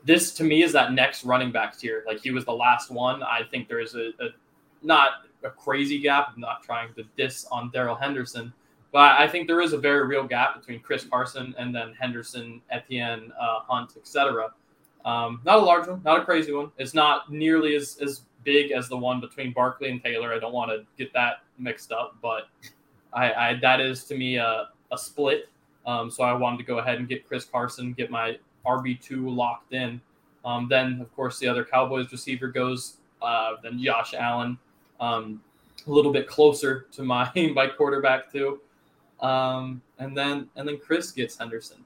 this 0.05 0.33
to 0.33 0.43
me 0.43 0.63
is 0.63 0.73
that 0.73 0.93
next 0.93 1.23
running 1.23 1.51
back 1.51 1.77
tier. 1.77 2.03
Like 2.05 2.19
he 2.19 2.31
was 2.31 2.45
the 2.45 2.53
last 2.53 2.91
one. 2.91 3.23
I 3.23 3.41
think 3.49 3.67
there 3.67 3.79
is 3.79 3.95
a, 3.95 4.09
a 4.19 4.29
not 4.81 5.25
a 5.43 5.49
crazy 5.49 5.99
gap. 5.99 6.31
I'm 6.33 6.41
not 6.41 6.63
trying 6.63 6.93
to 6.95 7.03
diss 7.17 7.45
on 7.51 7.69
Darrell 7.71 7.95
Henderson, 7.95 8.53
but 8.91 9.19
I 9.19 9.27
think 9.27 9.47
there 9.47 9.61
is 9.61 9.73
a 9.73 9.77
very 9.77 10.05
real 10.05 10.25
gap 10.25 10.59
between 10.59 10.79
Chris 10.81 11.05
Carson 11.05 11.55
and 11.57 11.73
then 11.73 11.93
Henderson, 11.99 12.61
Etienne, 12.69 13.31
uh, 13.39 13.59
Hunt, 13.61 13.93
etc. 13.97 14.51
Um, 15.05 15.41
not 15.45 15.57
a 15.57 15.61
large 15.61 15.87
one, 15.87 16.01
not 16.03 16.21
a 16.21 16.25
crazy 16.25 16.53
one. 16.53 16.71
It's 16.77 16.93
not 16.93 17.31
nearly 17.31 17.75
as, 17.75 17.97
as 18.01 18.21
big 18.43 18.71
as 18.71 18.87
the 18.89 18.97
one 18.97 19.19
between 19.19 19.51
Barkley 19.53 19.89
and 19.89 20.01
Taylor. 20.01 20.33
I 20.33 20.39
don't 20.39 20.53
want 20.53 20.71
to 20.71 20.85
get 20.97 21.13
that 21.13 21.43
mixed 21.57 21.91
up, 21.91 22.15
but 22.21 22.47
I, 23.15 23.33
I 23.33 23.59
that 23.61 23.79
is 23.79 24.03
to 24.05 24.17
me 24.17 24.37
a, 24.37 24.69
a 24.91 24.97
split. 24.97 25.49
Um, 25.85 26.09
so 26.09 26.23
I 26.23 26.33
wanted 26.33 26.57
to 26.57 26.63
go 26.63 26.79
ahead 26.79 26.99
and 26.99 27.07
get 27.07 27.27
Chris 27.27 27.45
Carson, 27.45 27.93
get 27.93 28.09
my 28.09 28.37
RB 28.65 29.01
two 29.01 29.29
locked 29.29 29.73
in. 29.73 30.01
Um, 30.45 30.67
then 30.69 30.99
of 31.01 31.13
course 31.15 31.39
the 31.39 31.47
other 31.47 31.63
Cowboys 31.63 32.11
receiver 32.11 32.47
goes. 32.47 32.97
Uh, 33.21 33.53
then 33.63 33.81
Josh 33.81 34.13
Allen, 34.13 34.57
um, 34.99 35.41
a 35.87 35.91
little 35.91 36.11
bit 36.11 36.27
closer 36.27 36.87
to 36.91 37.03
my 37.03 37.29
my 37.53 37.67
quarterback 37.67 38.31
too. 38.31 38.59
Um, 39.21 39.81
and 39.99 40.17
then 40.17 40.49
and 40.55 40.67
then 40.67 40.77
Chris 40.77 41.11
gets 41.11 41.37
Henderson. 41.37 41.83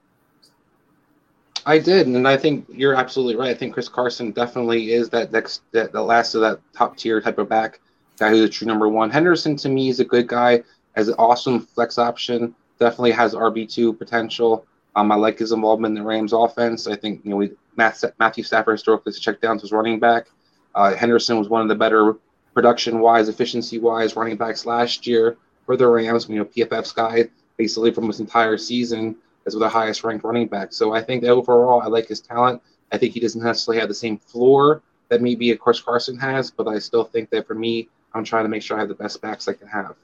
I 1.65 1.79
did, 1.79 2.07
and 2.07 2.25
I 2.25 2.37
think 2.37 2.65
you're 2.69 2.95
absolutely 2.95 3.35
right. 3.35 3.49
I 3.49 3.53
think 3.53 3.73
Chris 3.73 3.89
Carson 3.89 4.31
definitely 4.31 4.93
is 4.93 5.09
that 5.09 5.33
next 5.33 5.63
that 5.73 5.91
the 5.91 6.01
last 6.01 6.33
of 6.33 6.41
that 6.41 6.61
top 6.73 6.95
tier 6.95 7.19
type 7.19 7.37
of 7.37 7.49
back 7.49 7.81
guy 8.17 8.29
who's 8.29 8.41
a 8.41 8.49
true 8.49 8.67
number 8.67 8.87
one. 8.87 9.09
Henderson 9.09 9.55
to 9.57 9.69
me 9.69 9.89
is 9.89 9.99
a 9.99 10.05
good 10.05 10.27
guy 10.27 10.63
has 10.97 11.07
an 11.07 11.15
awesome 11.19 11.59
flex 11.59 11.97
option. 11.97 12.55
Definitely 12.79 13.11
has 13.11 13.33
RB 13.33 13.71
two 13.71 13.93
potential. 13.93 14.65
Um, 14.95 15.11
I 15.11 15.15
like 15.15 15.37
his 15.37 15.51
involvement 15.51 15.95
in 15.95 16.03
the 16.03 16.07
Rams 16.07 16.33
offense. 16.33 16.87
I 16.87 16.95
think 16.95 17.23
you 17.23 17.29
know 17.29 17.37
we 17.37 17.51
Matt, 17.75 18.03
Matthew 18.19 18.43
Stafford 18.43 18.73
historically 18.73 19.13
to 19.13 19.19
check 19.19 19.39
down 19.39 19.57
to 19.57 19.61
his 19.61 19.71
running 19.71 19.99
back. 19.99 20.27
Uh, 20.73 20.95
Henderson 20.95 21.37
was 21.37 21.49
one 21.49 21.61
of 21.61 21.67
the 21.67 21.75
better 21.75 22.15
production 22.55 22.99
wise, 22.99 23.29
efficiency 23.29 23.77
wise 23.77 24.15
running 24.15 24.37
backs 24.37 24.65
last 24.65 25.05
year 25.05 25.37
for 25.67 25.77
the 25.77 25.87
Rams. 25.87 26.27
You 26.27 26.39
know 26.39 26.45
PFF's 26.45 26.91
guy 26.91 27.29
basically 27.57 27.91
from 27.91 28.07
his 28.07 28.19
entire 28.19 28.57
season 28.57 29.15
as 29.45 29.53
the 29.53 29.69
highest 29.69 30.03
ranked 30.03 30.25
running 30.25 30.47
back. 30.47 30.73
So 30.73 30.93
I 30.93 31.01
think 31.01 31.21
that 31.23 31.29
overall 31.29 31.81
I 31.81 31.87
like 31.87 32.07
his 32.07 32.21
talent. 32.21 32.61
I 32.91 32.97
think 32.97 33.13
he 33.13 33.19
doesn't 33.19 33.41
necessarily 33.43 33.79
have 33.79 33.89
the 33.89 33.95
same 33.95 34.17
floor 34.17 34.81
that 35.09 35.21
maybe 35.21 35.51
of 35.51 35.59
course 35.59 35.79
Carson 35.79 36.17
has, 36.17 36.49
but 36.49 36.67
I 36.67 36.79
still 36.79 37.03
think 37.03 37.29
that 37.29 37.45
for 37.45 37.53
me, 37.53 37.87
I'm 38.13 38.23
trying 38.23 38.45
to 38.45 38.49
make 38.49 38.63
sure 38.63 38.77
I 38.77 38.79
have 38.79 38.89
the 38.89 38.95
best 38.95 39.21
backs 39.21 39.47
I 39.47 39.53
can 39.53 39.67
have. 39.67 39.95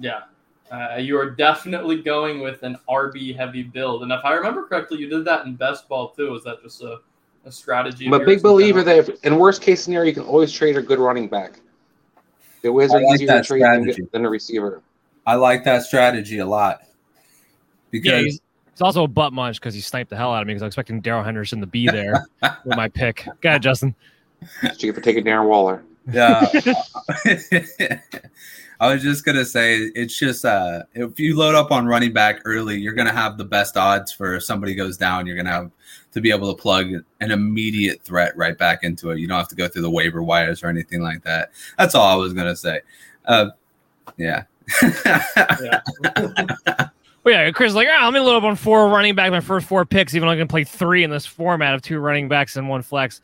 Yeah. 0.00 0.22
Uh, 0.70 0.96
you 0.96 1.18
are 1.18 1.30
definitely 1.30 2.00
going 2.00 2.40
with 2.40 2.62
an 2.62 2.76
RB 2.88 3.36
heavy 3.36 3.62
build. 3.62 4.02
And 4.02 4.12
if 4.12 4.24
I 4.24 4.34
remember 4.34 4.64
correctly, 4.64 4.98
you 4.98 5.08
did 5.08 5.24
that 5.24 5.44
in 5.44 5.56
best 5.56 5.88
ball 5.88 6.10
too. 6.10 6.34
Is 6.34 6.44
that 6.44 6.62
just 6.62 6.80
a, 6.82 7.00
a 7.44 7.50
strategy? 7.50 8.06
I'm 8.06 8.14
a 8.14 8.24
big 8.24 8.40
believer 8.40 8.82
that 8.84 8.96
if, 8.96 9.24
in 9.24 9.36
worst 9.36 9.62
case 9.62 9.82
scenario, 9.82 10.08
you 10.08 10.14
can 10.14 10.22
always 10.22 10.52
trade 10.52 10.76
a 10.76 10.82
good 10.82 11.00
running 11.00 11.28
back. 11.28 11.60
The 12.62 12.72
Wiz 12.72 12.92
are 12.92 13.02
like 13.02 13.14
easier 13.14 13.28
to 13.28 13.42
trade 13.42 13.62
than, 13.62 14.08
than, 14.12 14.24
a 14.24 14.30
receiver. 14.30 14.82
I 15.26 15.34
like 15.34 15.64
that 15.64 15.82
strategy 15.82 16.38
a 16.38 16.46
lot. 16.46 16.82
Because 17.90 18.10
yeah, 18.12 18.18
he's, 18.20 18.40
he's, 18.70 18.80
also 18.80 19.04
a 19.04 19.08
butt 19.08 19.32
munch 19.32 19.58
because 19.58 19.74
he 19.74 19.80
sniped 19.80 20.10
the 20.10 20.16
hell 20.16 20.32
out 20.32 20.42
of 20.42 20.46
me 20.46 20.52
because 20.52 20.62
I 20.62 20.66
was 20.66 20.72
expecting 20.72 21.00
Darrell 21.00 21.24
Henderson 21.24 21.60
to 21.60 21.66
be 21.66 21.86
there 21.90 22.26
with 22.64 22.76
my 22.76 22.88
pick. 22.88 23.26
Go 23.40 23.48
ahead, 23.48 23.62
Justin. 23.62 23.94
Thank 24.60 24.82
you 24.82 24.92
for 24.92 25.00
taking 25.00 25.24
Darren 25.24 25.48
Waller. 25.48 25.82
Yeah. 26.12 26.46
I 28.80 28.94
was 28.94 29.02
just 29.02 29.26
gonna 29.26 29.44
say 29.44 29.76
it's 29.94 30.18
just 30.18 30.44
uh, 30.44 30.84
if 30.94 31.20
you 31.20 31.36
load 31.36 31.54
up 31.54 31.70
on 31.70 31.86
running 31.86 32.14
back 32.14 32.40
early, 32.46 32.80
you're 32.80 32.94
gonna 32.94 33.12
have 33.12 33.36
the 33.36 33.44
best 33.44 33.76
odds 33.76 34.10
for 34.10 34.36
if 34.36 34.44
somebody 34.44 34.74
goes 34.74 34.96
down. 34.96 35.26
You're 35.26 35.36
gonna 35.36 35.50
have 35.50 35.70
to 36.12 36.20
be 36.22 36.30
able 36.30 36.54
to 36.54 36.60
plug 36.60 36.90
an 37.20 37.30
immediate 37.30 38.02
threat 38.02 38.34
right 38.38 38.56
back 38.56 38.82
into 38.82 39.10
it. 39.10 39.18
You 39.18 39.28
don't 39.28 39.36
have 39.36 39.48
to 39.48 39.54
go 39.54 39.68
through 39.68 39.82
the 39.82 39.90
waiver 39.90 40.22
wires 40.22 40.62
or 40.62 40.68
anything 40.68 41.02
like 41.02 41.22
that. 41.24 41.50
That's 41.76 41.94
all 41.94 42.06
I 42.06 42.14
was 42.14 42.32
gonna 42.32 42.56
say. 42.56 42.80
Uh, 43.26 43.50
yeah. 44.16 44.44
yeah. 44.82 45.80
well, 47.22 47.34
yeah, 47.34 47.50
Chris 47.50 47.74
like, 47.74 47.86
oh, 47.86 47.94
I'm 47.94 48.14
gonna 48.14 48.24
load 48.24 48.38
up 48.38 48.44
on 48.44 48.56
four 48.56 48.88
running 48.88 49.14
back, 49.14 49.30
my 49.30 49.40
first 49.40 49.66
four 49.66 49.84
picks, 49.84 50.14
even 50.14 50.26
though 50.26 50.32
I 50.32 50.36
can 50.36 50.48
play 50.48 50.64
three 50.64 51.04
in 51.04 51.10
this 51.10 51.26
format 51.26 51.74
of 51.74 51.82
two 51.82 51.98
running 51.98 52.28
backs 52.28 52.56
and 52.56 52.66
one 52.66 52.80
flex. 52.80 53.20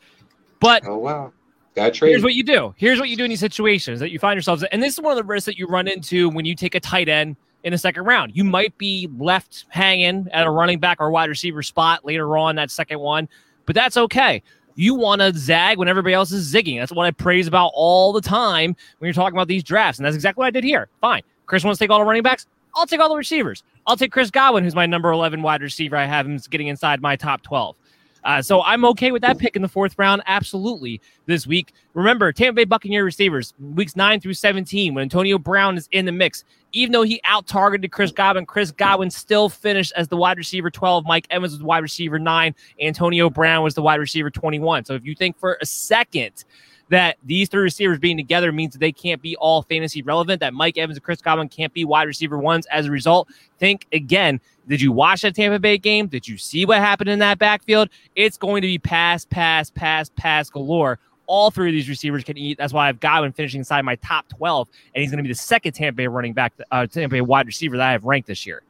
But 0.59 0.83
oh 0.85 0.97
wow. 0.97 1.33
Got 1.77 1.93
trade. 1.93 2.09
Here's 2.09 2.23
what 2.23 2.33
you 2.33 2.43
do. 2.43 2.73
Here's 2.75 2.99
what 2.99 3.07
you 3.07 3.15
do 3.15 3.23
in 3.23 3.29
these 3.29 3.39
situations 3.39 3.99
that 3.99 4.09
you 4.09 4.17
find 4.17 4.35
yourselves 4.35 4.63
in. 4.63 4.69
And 4.71 4.81
this 4.81 4.95
is 4.95 4.99
one 4.99 5.11
of 5.11 5.17
the 5.17 5.23
risks 5.23 5.45
that 5.45 5.59
you 5.59 5.67
run 5.67 5.87
into 5.87 6.27
when 6.27 6.43
you 6.43 6.55
take 6.55 6.73
a 6.73 6.79
tight 6.79 7.07
end 7.07 7.35
in 7.63 7.71
the 7.71 7.77
second 7.77 8.03
round. 8.05 8.31
You 8.35 8.43
might 8.43 8.75
be 8.79 9.07
left 9.19 9.65
hanging 9.69 10.27
at 10.33 10.47
a 10.47 10.49
running 10.49 10.79
back 10.79 10.97
or 10.99 11.11
wide 11.11 11.29
receiver 11.29 11.61
spot 11.61 12.03
later 12.03 12.35
on 12.35 12.55
that 12.55 12.71
second 12.71 12.97
one, 12.99 13.29
but 13.67 13.75
that's 13.75 13.95
okay. 13.95 14.41
You 14.73 14.95
want 14.95 15.21
to 15.21 15.31
zag 15.37 15.77
when 15.77 15.87
everybody 15.87 16.15
else 16.15 16.31
is 16.31 16.51
zigging. 16.51 16.79
That's 16.79 16.91
what 16.91 17.05
I 17.05 17.11
praise 17.11 17.45
about 17.45 17.73
all 17.75 18.11
the 18.11 18.21
time 18.21 18.75
when 18.97 19.07
you're 19.07 19.13
talking 19.13 19.37
about 19.37 19.47
these 19.47 19.63
drafts. 19.63 19.99
And 19.99 20.05
that's 20.07 20.15
exactly 20.15 20.41
what 20.41 20.47
I 20.47 20.51
did 20.51 20.63
here. 20.63 20.89
Fine. 20.99 21.21
Chris 21.45 21.63
wants 21.63 21.77
to 21.77 21.83
take 21.83 21.91
all 21.91 21.99
the 21.99 22.05
running 22.05 22.23
backs. 22.23 22.47
I'll 22.75 22.87
take 22.87 22.99
all 22.99 23.09
the 23.09 23.15
receivers. 23.15 23.61
I'll 23.85 23.97
take 23.97 24.11
Chris 24.11 24.31
Godwin, 24.31 24.63
who's 24.63 24.73
my 24.73 24.87
number 24.87 25.11
11 25.11 25.43
wide 25.43 25.61
receiver. 25.61 25.95
I 25.95 26.05
have 26.05 26.25
him 26.25 26.37
getting 26.49 26.69
inside 26.69 27.01
my 27.03 27.15
top 27.15 27.43
12. 27.43 27.75
Uh, 28.23 28.41
so 28.41 28.61
I'm 28.63 28.85
okay 28.85 29.11
with 29.11 29.21
that 29.21 29.37
pick 29.37 29.55
in 29.55 29.61
the 29.61 29.67
fourth 29.67 29.97
round, 29.97 30.21
absolutely, 30.27 31.01
this 31.25 31.47
week. 31.47 31.73
Remember, 31.93 32.31
Tampa 32.31 32.55
Bay 32.55 32.65
Buccaneer 32.65 33.03
receivers, 33.03 33.53
weeks 33.59 33.95
9 33.95 34.19
through 34.19 34.33
17, 34.33 34.93
when 34.93 35.01
Antonio 35.01 35.37
Brown 35.37 35.77
is 35.77 35.87
in 35.91 36.05
the 36.05 36.11
mix, 36.11 36.43
even 36.73 36.91
though 36.91 37.03
he 37.03 37.21
out 37.23 37.47
targeted 37.47 37.91
Chris 37.91 38.11
Godwin, 38.11 38.45
Chris 38.45 38.71
Godwin 38.71 39.09
still 39.09 39.49
finished 39.49 39.93
as 39.95 40.07
the 40.07 40.17
wide 40.17 40.37
receiver 40.37 40.69
12. 40.69 41.05
Mike 41.05 41.27
Evans 41.29 41.53
was 41.53 41.63
wide 41.63 41.79
receiver 41.79 42.19
9. 42.19 42.53
Antonio 42.81 43.29
Brown 43.29 43.63
was 43.63 43.73
the 43.73 43.81
wide 43.81 43.99
receiver 43.99 44.29
21. 44.29 44.85
So 44.85 44.93
if 44.93 45.05
you 45.05 45.15
think 45.15 45.39
for 45.39 45.57
a 45.61 45.65
second 45.65 46.43
that 46.89 47.17
these 47.23 47.49
three 47.49 47.61
receivers 47.61 47.99
being 47.99 48.17
together 48.17 48.51
means 48.51 48.73
that 48.73 48.79
they 48.79 48.91
can't 48.91 49.21
be 49.21 49.35
all 49.37 49.63
fantasy 49.63 50.01
relevant, 50.01 50.39
that 50.39 50.53
Mike 50.53 50.77
Evans 50.77 50.97
and 50.97 51.03
Chris 51.03 51.21
Godwin 51.21 51.49
can't 51.49 51.73
be 51.73 51.85
wide 51.85 52.07
receiver 52.07 52.37
ones. 52.37 52.65
As 52.67 52.85
a 52.85 52.91
result, 52.91 53.29
think 53.59 53.87
again. 53.91 54.39
Did 54.67 54.81
you 54.81 54.91
watch 54.91 55.21
that 55.21 55.35
Tampa 55.35 55.59
Bay 55.59 55.77
game? 55.77 56.07
Did 56.07 56.27
you 56.27 56.37
see 56.37 56.65
what 56.65 56.79
happened 56.79 57.09
in 57.09 57.19
that 57.19 57.39
backfield? 57.39 57.89
It's 58.15 58.37
going 58.37 58.61
to 58.61 58.67
be 58.67 58.77
pass, 58.77 59.25
pass, 59.25 59.69
pass, 59.69 60.11
pass 60.15 60.49
galore. 60.49 60.99
All 61.25 61.51
three 61.51 61.69
of 61.69 61.73
these 61.73 61.89
receivers 61.89 62.23
can 62.23 62.37
eat. 62.37 62.57
That's 62.57 62.73
why 62.73 62.87
I've 62.87 62.99
Godwin 62.99 63.33
finishing 63.33 63.59
inside 63.59 63.83
my 63.83 63.95
top 63.95 64.27
12, 64.29 64.67
and 64.93 65.01
he's 65.01 65.11
going 65.11 65.17
to 65.17 65.23
be 65.23 65.29
the 65.29 65.35
second 65.35 65.73
Tampa 65.73 65.95
Bay 65.95 66.07
running 66.07 66.33
back, 66.33 66.53
uh, 66.71 66.85
Tampa 66.85 67.13
Bay 67.15 67.21
wide 67.21 67.45
receiver 67.45 67.77
that 67.77 67.87
I 67.87 67.91
have 67.91 68.05
ranked 68.05 68.27
this 68.27 68.45
year. 68.45 68.63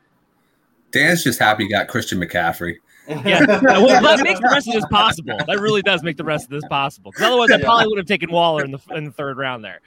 Dan's 0.91 1.23
just 1.23 1.39
happy 1.39 1.63
he 1.63 1.69
got 1.69 1.87
Christian 1.87 2.19
McCaffrey. 2.19 2.77
Yeah, 3.07 3.45
well, 3.61 4.01
that 4.01 4.23
makes 4.23 4.39
the 4.39 4.49
rest 4.51 4.67
of 4.67 4.73
this 4.73 4.85
possible. 4.87 5.37
That 5.47 5.59
really 5.59 5.81
does 5.81 6.03
make 6.03 6.17
the 6.17 6.23
rest 6.23 6.45
of 6.45 6.51
this 6.51 6.65
possible. 6.69 7.11
Because 7.11 7.25
otherwise, 7.27 7.51
I 7.51 7.61
probably 7.61 7.87
would 7.87 7.97
have 7.97 8.07
taken 8.07 8.29
Waller 8.31 8.65
in 8.65 8.71
the 8.71 8.79
in 8.91 9.05
the 9.05 9.11
third 9.11 9.37
round 9.37 9.63
there. 9.63 9.79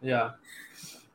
Yeah, 0.00 0.32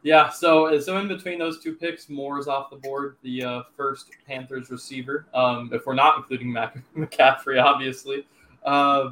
yeah. 0.01 0.29
So 0.29 0.77
so 0.79 0.97
in 0.97 1.07
between 1.07 1.39
those 1.39 1.61
two 1.61 1.73
picks, 1.73 2.09
Moore's 2.09 2.47
off 2.47 2.69
the 2.69 2.75
board, 2.75 3.15
the 3.23 3.43
uh, 3.43 3.63
first 3.77 4.11
Panthers 4.27 4.69
receiver. 4.71 5.25
Um, 5.33 5.69
if 5.71 5.85
we're 5.85 5.93
not 5.93 6.17
including 6.17 6.51
Mac- 6.51 6.77
McCaffrey, 6.97 7.61
obviously, 7.63 8.27
uh, 8.65 9.11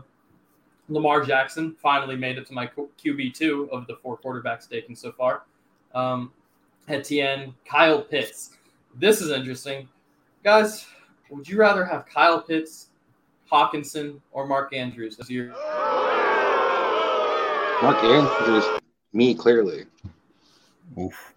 Lamar 0.90 1.24
Jackson 1.24 1.76
finally 1.82 2.18
made 2.18 2.38
it 2.38 2.48
to 2.48 2.54
my 2.54 2.68
QB 2.68 3.34
two 3.34 3.70
of 3.72 3.88
the 3.88 3.96
four 4.04 4.18
quarterbacks 4.18 4.70
taken 4.70 4.96
so 4.96 5.14
far. 5.14 5.44
Um, 5.96 6.34
Etienne, 6.90 7.54
Kyle 7.66 8.02
Pitts. 8.02 8.58
This 8.96 9.22
is 9.22 9.30
interesting, 9.32 9.88
guys 10.44 10.86
would 11.32 11.48
you 11.48 11.58
rather 11.58 11.84
have 11.86 12.06
Kyle 12.06 12.42
Pitts, 12.42 12.90
Hockenson, 13.52 14.20
or 14.32 14.46
Mark 14.46 14.74
Andrews 14.74 15.18
as 15.20 15.30
your 15.30 15.48
Mark 17.82 18.04
Andrews? 18.04 18.66
Me 19.14 19.34
clearly. 19.34 19.86
Oof. 21.00 21.34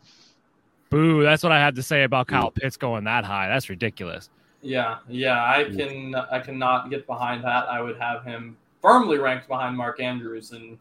Boo! 0.90 1.22
That's 1.22 1.42
what 1.42 1.52
I 1.52 1.58
had 1.58 1.74
to 1.76 1.82
say 1.82 2.02
about 2.02 2.26
Kyle 2.26 2.50
Pitts 2.50 2.76
going 2.76 3.04
that 3.04 3.24
high. 3.24 3.48
That's 3.48 3.70
ridiculous. 3.70 4.30
Yeah, 4.62 4.98
yeah, 5.08 5.44
I 5.44 5.64
can 5.64 6.14
I 6.14 6.40
cannot 6.40 6.90
get 6.90 7.06
behind 7.06 7.44
that. 7.44 7.68
I 7.68 7.80
would 7.80 7.98
have 7.98 8.24
him 8.24 8.56
firmly 8.82 9.18
ranked 9.18 9.48
behind 9.48 9.76
Mark 9.76 10.00
Andrews 10.00 10.52
and 10.52 10.78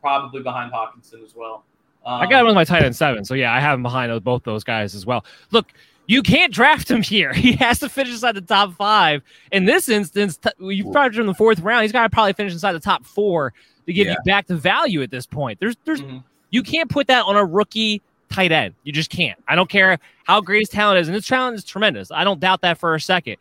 probably 0.00 0.42
behind 0.42 0.72
Hockenson 0.72 1.24
as 1.24 1.34
well. 1.34 1.64
Um, 2.04 2.20
I 2.20 2.26
got 2.26 2.40
him 2.40 2.46
with 2.46 2.54
my 2.54 2.64
tight 2.64 2.82
end 2.82 2.94
seven, 2.94 3.24
so 3.24 3.34
yeah, 3.34 3.52
I 3.52 3.60
have 3.60 3.74
him 3.74 3.82
behind 3.82 4.22
both 4.22 4.42
those 4.44 4.62
guys 4.62 4.94
as 4.94 5.06
well. 5.06 5.24
Look, 5.50 5.72
you 6.06 6.22
can't 6.22 6.52
draft 6.52 6.90
him 6.90 7.02
here. 7.02 7.32
He 7.32 7.52
has 7.52 7.78
to 7.80 7.88
finish 7.88 8.12
inside 8.12 8.32
the 8.32 8.40
top 8.40 8.74
five. 8.74 9.22
In 9.52 9.64
this 9.64 9.88
instance, 9.88 10.36
t- 10.36 10.50
you 10.58 10.90
probably 10.90 11.20
in 11.20 11.26
the 11.26 11.34
fourth 11.34 11.60
round. 11.60 11.82
He's 11.82 11.92
got 11.92 12.02
to 12.02 12.10
probably 12.10 12.32
finish 12.32 12.52
inside 12.52 12.72
the 12.72 12.80
top 12.80 13.04
four 13.04 13.52
to 13.86 13.92
give 13.92 14.06
yeah. 14.06 14.12
you 14.12 14.18
back 14.24 14.46
to 14.46 14.56
value 14.56 15.02
at 15.02 15.10
this 15.10 15.26
point. 15.26 15.60
There's, 15.60 15.76
there's, 15.84 16.00
mm-hmm. 16.00 16.18
you 16.50 16.62
can't 16.62 16.90
put 16.90 17.06
that 17.08 17.24
on 17.24 17.36
a 17.36 17.44
rookie 17.44 18.02
tight 18.30 18.52
end. 18.52 18.74
You 18.82 18.92
just 18.92 19.10
can't. 19.10 19.38
I 19.48 19.54
don't 19.54 19.68
care 19.68 19.98
how 20.24 20.40
great 20.40 20.60
his 20.60 20.68
talent 20.68 21.00
is, 21.00 21.08
and 21.08 21.14
his 21.14 21.26
talent 21.26 21.56
is 21.56 21.64
tremendous. 21.64 22.10
I 22.10 22.24
don't 22.24 22.40
doubt 22.40 22.62
that 22.62 22.78
for 22.78 22.94
a 22.94 23.00
second. 23.00 23.36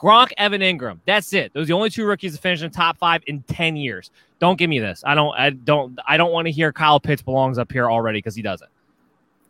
Gronk, 0.00 0.30
Evan 0.38 0.60
Engram. 0.60 1.00
That's 1.06 1.32
it. 1.32 1.52
Those 1.52 1.64
are 1.64 1.66
the 1.66 1.72
only 1.72 1.90
two 1.90 2.06
rookies 2.06 2.34
to 2.34 2.40
finish 2.40 2.62
in 2.62 2.70
the 2.70 2.76
top 2.76 2.98
five 2.98 3.22
in 3.26 3.42
ten 3.42 3.76
years. 3.76 4.10
Don't 4.38 4.56
give 4.56 4.70
me 4.70 4.78
this. 4.78 5.02
I 5.04 5.16
don't. 5.16 5.34
I 5.36 5.50
don't. 5.50 5.98
I 6.06 6.16
don't 6.16 6.30
want 6.30 6.46
to 6.46 6.52
hear 6.52 6.72
Kyle 6.72 7.00
Pitts 7.00 7.20
belongs 7.20 7.58
up 7.58 7.72
here 7.72 7.90
already 7.90 8.18
because 8.18 8.36
he 8.36 8.42
doesn't. 8.42 8.70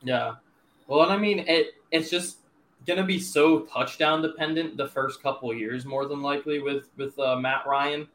Yeah. 0.02 0.36
Well, 0.86 1.02
and 1.02 1.12
I 1.12 1.18
mean, 1.18 1.40
it. 1.40 1.74
It's 1.90 2.08
just 2.08 2.38
going 2.88 2.98
to 2.98 3.04
be 3.04 3.20
so 3.20 3.60
touchdown 3.60 4.22
dependent 4.22 4.78
the 4.78 4.88
first 4.88 5.22
couple 5.22 5.52
years, 5.54 5.84
more 5.84 6.06
than 6.06 6.22
likely 6.22 6.60
with 6.60 6.88
with 6.96 7.16
uh, 7.18 7.36
Matt 7.36 7.66
Ryan. 7.66 8.08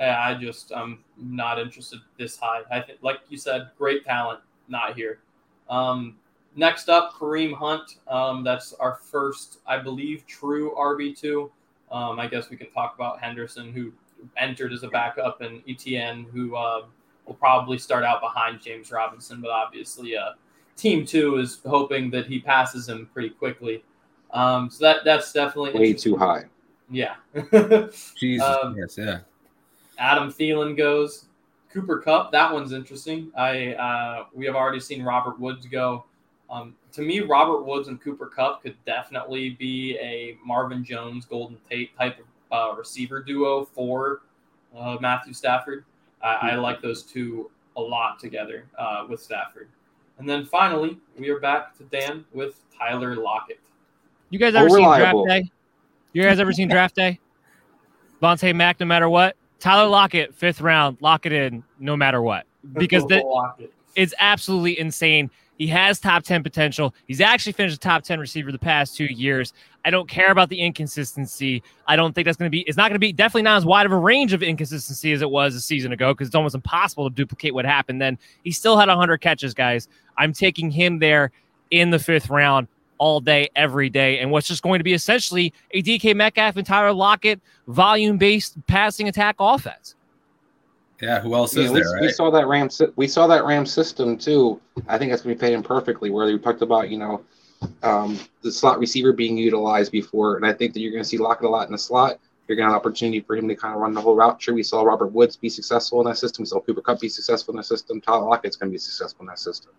Uh, 0.00 0.04
I 0.04 0.34
just 0.34 0.72
I'm 0.72 1.00
not 1.18 1.58
interested 1.58 1.98
this 2.16 2.38
high. 2.38 2.60
I 2.70 2.80
think, 2.80 3.00
like 3.02 3.18
you 3.28 3.36
said, 3.36 3.70
great 3.76 4.04
talent, 4.04 4.40
not 4.68 4.94
here. 4.94 5.18
Um, 5.68 6.16
next 6.54 6.88
up, 6.88 7.12
Kareem 7.12 7.52
Hunt. 7.52 7.96
Um, 8.06 8.44
that's 8.44 8.72
our 8.74 8.94
first, 8.94 9.58
I 9.66 9.78
believe, 9.78 10.24
true 10.26 10.74
RB 10.78 11.18
two. 11.18 11.50
Um, 11.90 12.20
I 12.20 12.28
guess 12.28 12.50
we 12.50 12.56
can 12.56 12.70
talk 12.70 12.94
about 12.94 13.20
Henderson, 13.20 13.72
who 13.72 13.92
entered 14.36 14.72
as 14.72 14.84
a 14.84 14.88
backup, 14.88 15.40
and 15.40 15.60
Etienne, 15.68 16.24
who 16.32 16.54
uh, 16.54 16.82
will 17.26 17.34
probably 17.34 17.78
start 17.78 18.04
out 18.04 18.20
behind 18.20 18.60
James 18.60 18.92
Robinson, 18.92 19.40
but 19.40 19.50
obviously, 19.50 20.16
uh, 20.16 20.34
team 20.76 21.04
two 21.04 21.38
is 21.38 21.58
hoping 21.66 22.12
that 22.12 22.26
he 22.26 22.38
passes 22.38 22.88
him 22.88 23.10
pretty 23.12 23.30
quickly. 23.30 23.82
Um, 24.32 24.70
so 24.70 24.84
that 24.84 24.98
that's 25.04 25.32
definitely 25.32 25.78
way 25.78 25.92
too 25.92 26.16
high. 26.16 26.44
Yeah. 26.90 27.16
Jesus. 28.16 28.46
Um, 28.46 28.76
yes. 28.78 28.96
Yeah. 28.98 29.20
Adam 29.98 30.32
Thielen 30.32 30.76
goes. 30.76 31.26
Cooper 31.72 31.98
Kupp. 32.00 32.32
That 32.32 32.52
one's 32.52 32.72
interesting. 32.72 33.30
I 33.36 33.74
uh, 33.74 34.24
we 34.34 34.44
have 34.46 34.56
already 34.56 34.80
seen 34.80 35.02
Robert 35.02 35.38
Woods 35.38 35.66
go. 35.66 36.04
Um, 36.50 36.74
to 36.92 37.02
me, 37.02 37.20
Robert 37.20 37.64
Woods 37.64 37.86
and 37.86 38.00
Cooper 38.00 38.26
Kupp 38.26 38.62
could 38.62 38.76
definitely 38.84 39.50
be 39.50 39.96
a 39.98 40.36
Marvin 40.44 40.82
Jones, 40.82 41.24
Golden 41.24 41.58
Tate 41.68 41.96
type 41.96 42.18
of 42.50 42.74
uh, 42.74 42.76
receiver 42.76 43.22
duo 43.22 43.64
for 43.64 44.22
uh, 44.76 44.96
Matthew 45.00 45.32
Stafford. 45.32 45.84
I, 46.22 46.50
I, 46.50 46.54
like 46.56 46.82
those 46.82 47.02
two 47.04 47.50
a 47.76 47.80
lot 47.80 48.18
together 48.18 48.66
uh, 48.76 49.06
with 49.08 49.22
Stafford. 49.22 49.68
And 50.18 50.28
then 50.28 50.44
finally, 50.44 50.98
we 51.16 51.30
are 51.30 51.40
back 51.40 51.76
to 51.78 51.84
Dan 51.84 52.24
with 52.32 52.60
Tyler 52.76 53.16
Lockett. 53.16 53.60
You 54.30 54.38
guys 54.38 54.54
ever 54.54 54.70
seen 54.70 54.84
Draft 54.84 55.18
Day? 55.26 55.50
You 56.12 56.22
guys 56.22 56.38
ever 56.38 56.52
seen 56.52 56.68
Draft 56.70 56.94
Day? 56.94 57.18
Vontae 58.22 58.54
Mack, 58.54 58.80
no 58.80 58.86
matter 58.86 59.08
what. 59.08 59.36
Tyler 59.58 59.88
Lockett, 59.88 60.34
fifth 60.34 60.60
round, 60.60 60.96
lock 61.00 61.26
it 61.26 61.32
in, 61.32 61.62
no 61.78 61.96
matter 61.96 62.22
what, 62.22 62.46
because 62.72 63.04
the, 63.06 63.22
it's 63.94 64.14
absolutely 64.18 64.78
insane. 64.78 65.30
He 65.58 65.66
has 65.66 66.00
top 66.00 66.22
10 66.22 66.42
potential. 66.42 66.94
He's 67.06 67.20
actually 67.20 67.52
finished 67.52 67.76
a 67.76 67.78
top 67.78 68.02
10 68.02 68.18
receiver 68.18 68.50
the 68.50 68.58
past 68.58 68.96
two 68.96 69.04
years. 69.04 69.52
I 69.84 69.90
don't 69.90 70.08
care 70.08 70.30
about 70.30 70.48
the 70.48 70.58
inconsistency. 70.58 71.62
I 71.86 71.96
don't 71.96 72.14
think 72.14 72.24
that's 72.24 72.38
going 72.38 72.46
to 72.46 72.50
be, 72.50 72.60
it's 72.62 72.78
not 72.78 72.84
going 72.84 72.94
to 72.94 72.98
be 72.98 73.12
definitely 73.12 73.42
not 73.42 73.58
as 73.58 73.66
wide 73.66 73.84
of 73.84 73.92
a 73.92 73.98
range 73.98 74.32
of 74.32 74.42
inconsistency 74.42 75.12
as 75.12 75.20
it 75.20 75.28
was 75.28 75.54
a 75.54 75.60
season 75.60 75.92
ago 75.92 76.14
because 76.14 76.28
it's 76.28 76.34
almost 76.34 76.54
impossible 76.54 77.10
to 77.10 77.14
duplicate 77.14 77.52
what 77.52 77.66
happened 77.66 78.00
then. 78.00 78.18
He 78.42 78.52
still 78.52 78.78
had 78.78 78.88
100 78.88 79.18
catches, 79.18 79.52
guys. 79.52 79.88
I'm 80.16 80.32
taking 80.32 80.70
him 80.70 80.98
there 80.98 81.30
in 81.70 81.90
the 81.90 81.98
fifth 81.98 82.30
round 82.30 82.66
all 83.00 83.18
day, 83.18 83.48
every 83.56 83.88
day, 83.88 84.18
and 84.18 84.30
what's 84.30 84.46
just 84.46 84.62
going 84.62 84.78
to 84.78 84.84
be 84.84 84.92
essentially 84.92 85.54
a 85.72 85.82
DK 85.82 86.14
Metcalf 86.14 86.56
and 86.56 86.66
Tyler 86.66 86.92
Lockett 86.92 87.40
volume 87.66 88.18
based 88.18 88.54
passing 88.66 89.08
attack 89.08 89.36
offense. 89.40 89.96
Yeah, 91.00 91.18
who 91.18 91.34
else 91.34 91.56
yeah, 91.56 91.64
is 91.64 91.70
we, 91.72 91.80
there? 91.80 91.92
Right? 91.92 92.02
We 92.02 92.12
saw 92.12 92.30
that 92.30 92.46
Ram. 92.46 92.68
We 92.96 93.08
saw 93.08 93.26
that 93.26 93.46
Ram 93.46 93.64
system 93.64 94.18
too. 94.18 94.60
I 94.86 94.98
think 94.98 95.10
that's 95.10 95.22
going 95.22 95.34
to 95.34 95.40
be 95.42 95.48
paying 95.48 95.62
perfectly. 95.62 96.10
Where 96.10 96.26
we 96.26 96.38
talked 96.38 96.60
about, 96.60 96.90
you 96.90 96.98
know, 96.98 97.22
um, 97.82 98.18
the 98.42 98.52
slot 98.52 98.78
receiver 98.78 99.14
being 99.14 99.38
utilized 99.38 99.92
before, 99.92 100.36
and 100.36 100.44
I 100.44 100.52
think 100.52 100.74
that 100.74 100.80
you're 100.80 100.92
going 100.92 101.02
to 101.02 101.08
see 101.08 101.18
Lockett 101.18 101.46
a 101.46 101.48
lot 101.48 101.66
in 101.66 101.72
the 101.72 101.78
slot. 101.78 102.20
You're 102.46 102.56
going 102.56 102.68
to 102.68 102.74
have 102.74 102.82
an 102.82 102.86
opportunity 102.86 103.20
for 103.20 103.34
him 103.34 103.48
to 103.48 103.54
kind 103.54 103.74
of 103.74 103.80
run 103.80 103.94
the 103.94 104.00
whole 104.00 104.14
route 104.14 104.40
tree. 104.40 104.52
We 104.52 104.62
saw 104.62 104.82
Robert 104.82 105.12
Woods 105.12 105.36
be 105.36 105.48
successful 105.48 106.00
in 106.02 106.06
that 106.08 106.18
system. 106.18 106.42
We 106.42 106.46
saw 106.46 106.60
Cooper 106.60 106.82
Kupp 106.82 107.00
be 107.00 107.08
successful 107.08 107.52
in 107.52 107.56
that 107.58 107.64
system. 107.64 108.00
Tyler 108.00 108.28
Lockett's 108.28 108.56
going 108.56 108.70
to 108.70 108.74
be 108.74 108.78
successful 108.78 109.22
in 109.22 109.28
that 109.28 109.38
system. 109.38 109.72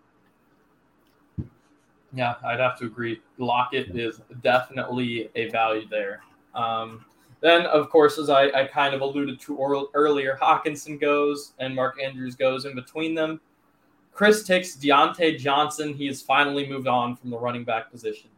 Yeah, 2.14 2.34
I'd 2.44 2.60
have 2.60 2.78
to 2.78 2.86
agree. 2.86 3.20
Lockett 3.38 3.96
is 3.96 4.20
definitely 4.42 5.30
a 5.34 5.48
value 5.50 5.86
there. 5.88 6.22
Um, 6.54 7.04
then, 7.40 7.66
of 7.66 7.90
course, 7.90 8.18
as 8.18 8.30
I, 8.30 8.44
I, 8.50 8.66
kind 8.66 8.94
of 8.94 9.00
alluded 9.00 9.40
to 9.40 9.56
or, 9.56 9.88
earlier, 9.94 10.38
Hockenson 10.40 11.00
goes 11.00 11.54
and 11.58 11.74
Mark 11.74 12.00
Andrews 12.00 12.36
goes 12.36 12.66
in 12.66 12.74
between 12.74 13.14
them. 13.14 13.40
Chris 14.12 14.44
takes 14.44 14.76
Diontae 14.76 15.38
Johnson. 15.38 15.94
He 15.94 16.06
has 16.06 16.20
finally 16.20 16.68
moved 16.68 16.86
on 16.86 17.16
from 17.16 17.30
the 17.30 17.38
running 17.38 17.64
back 17.64 17.90
position. 17.90 18.28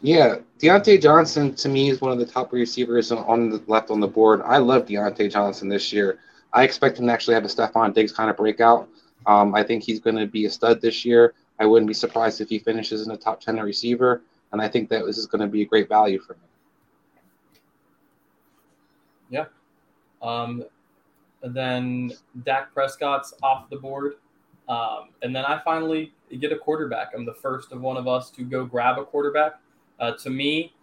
Yeah, 0.00 0.36
Diontae 0.60 1.02
Johnson 1.02 1.54
to 1.56 1.68
me 1.68 1.90
is 1.90 2.00
one 2.00 2.12
of 2.12 2.18
the 2.18 2.26
top 2.26 2.52
receivers 2.52 3.10
on 3.10 3.50
the 3.50 3.62
left 3.66 3.90
on 3.90 3.98
the 3.98 4.06
board. 4.06 4.40
I 4.44 4.58
love 4.58 4.86
Diontae 4.86 5.30
Johnson 5.30 5.68
this 5.68 5.92
year. 5.92 6.20
I 6.52 6.62
expect 6.62 6.98
him 6.98 7.06
to 7.08 7.12
actually 7.12 7.34
have 7.34 7.44
a 7.44 7.48
Stefon 7.48 7.92
Diggs 7.92 8.12
kind 8.12 8.30
of 8.30 8.36
breakout. 8.36 8.88
Um, 9.26 9.54
I 9.54 9.64
think 9.64 9.82
he's 9.82 10.00
going 10.00 10.16
to 10.16 10.26
be 10.26 10.46
a 10.46 10.50
stud 10.50 10.80
this 10.80 11.04
year. 11.04 11.34
I 11.60 11.66
wouldn't 11.66 11.88
be 11.88 11.94
surprised 11.94 12.40
if 12.40 12.48
he 12.48 12.58
finishes 12.58 13.02
in 13.02 13.08
the 13.08 13.16
top 13.16 13.40
10 13.40 13.58
receiver. 13.60 14.22
And 14.52 14.62
I 14.62 14.68
think 14.68 14.88
that 14.90 15.04
this 15.04 15.18
is 15.18 15.26
going 15.26 15.40
to 15.40 15.46
be 15.46 15.62
a 15.62 15.66
great 15.66 15.88
value 15.88 16.20
for 16.20 16.34
me. 16.34 17.60
Yeah. 19.30 19.44
Um, 20.22 20.64
and 21.42 21.54
then 21.54 22.12
Dak 22.44 22.72
Prescott's 22.72 23.34
off 23.42 23.68
the 23.70 23.76
board. 23.76 24.14
Um, 24.68 25.10
and 25.22 25.34
then 25.34 25.44
I 25.44 25.60
finally 25.64 26.12
get 26.40 26.52
a 26.52 26.58
quarterback. 26.58 27.12
I'm 27.14 27.24
the 27.24 27.34
first 27.34 27.72
of 27.72 27.80
one 27.80 27.96
of 27.96 28.06
us 28.06 28.30
to 28.32 28.42
go 28.42 28.64
grab 28.64 28.98
a 28.98 29.04
quarterback. 29.04 29.60
Uh, 29.98 30.12
to 30.12 30.30
me, 30.30 30.74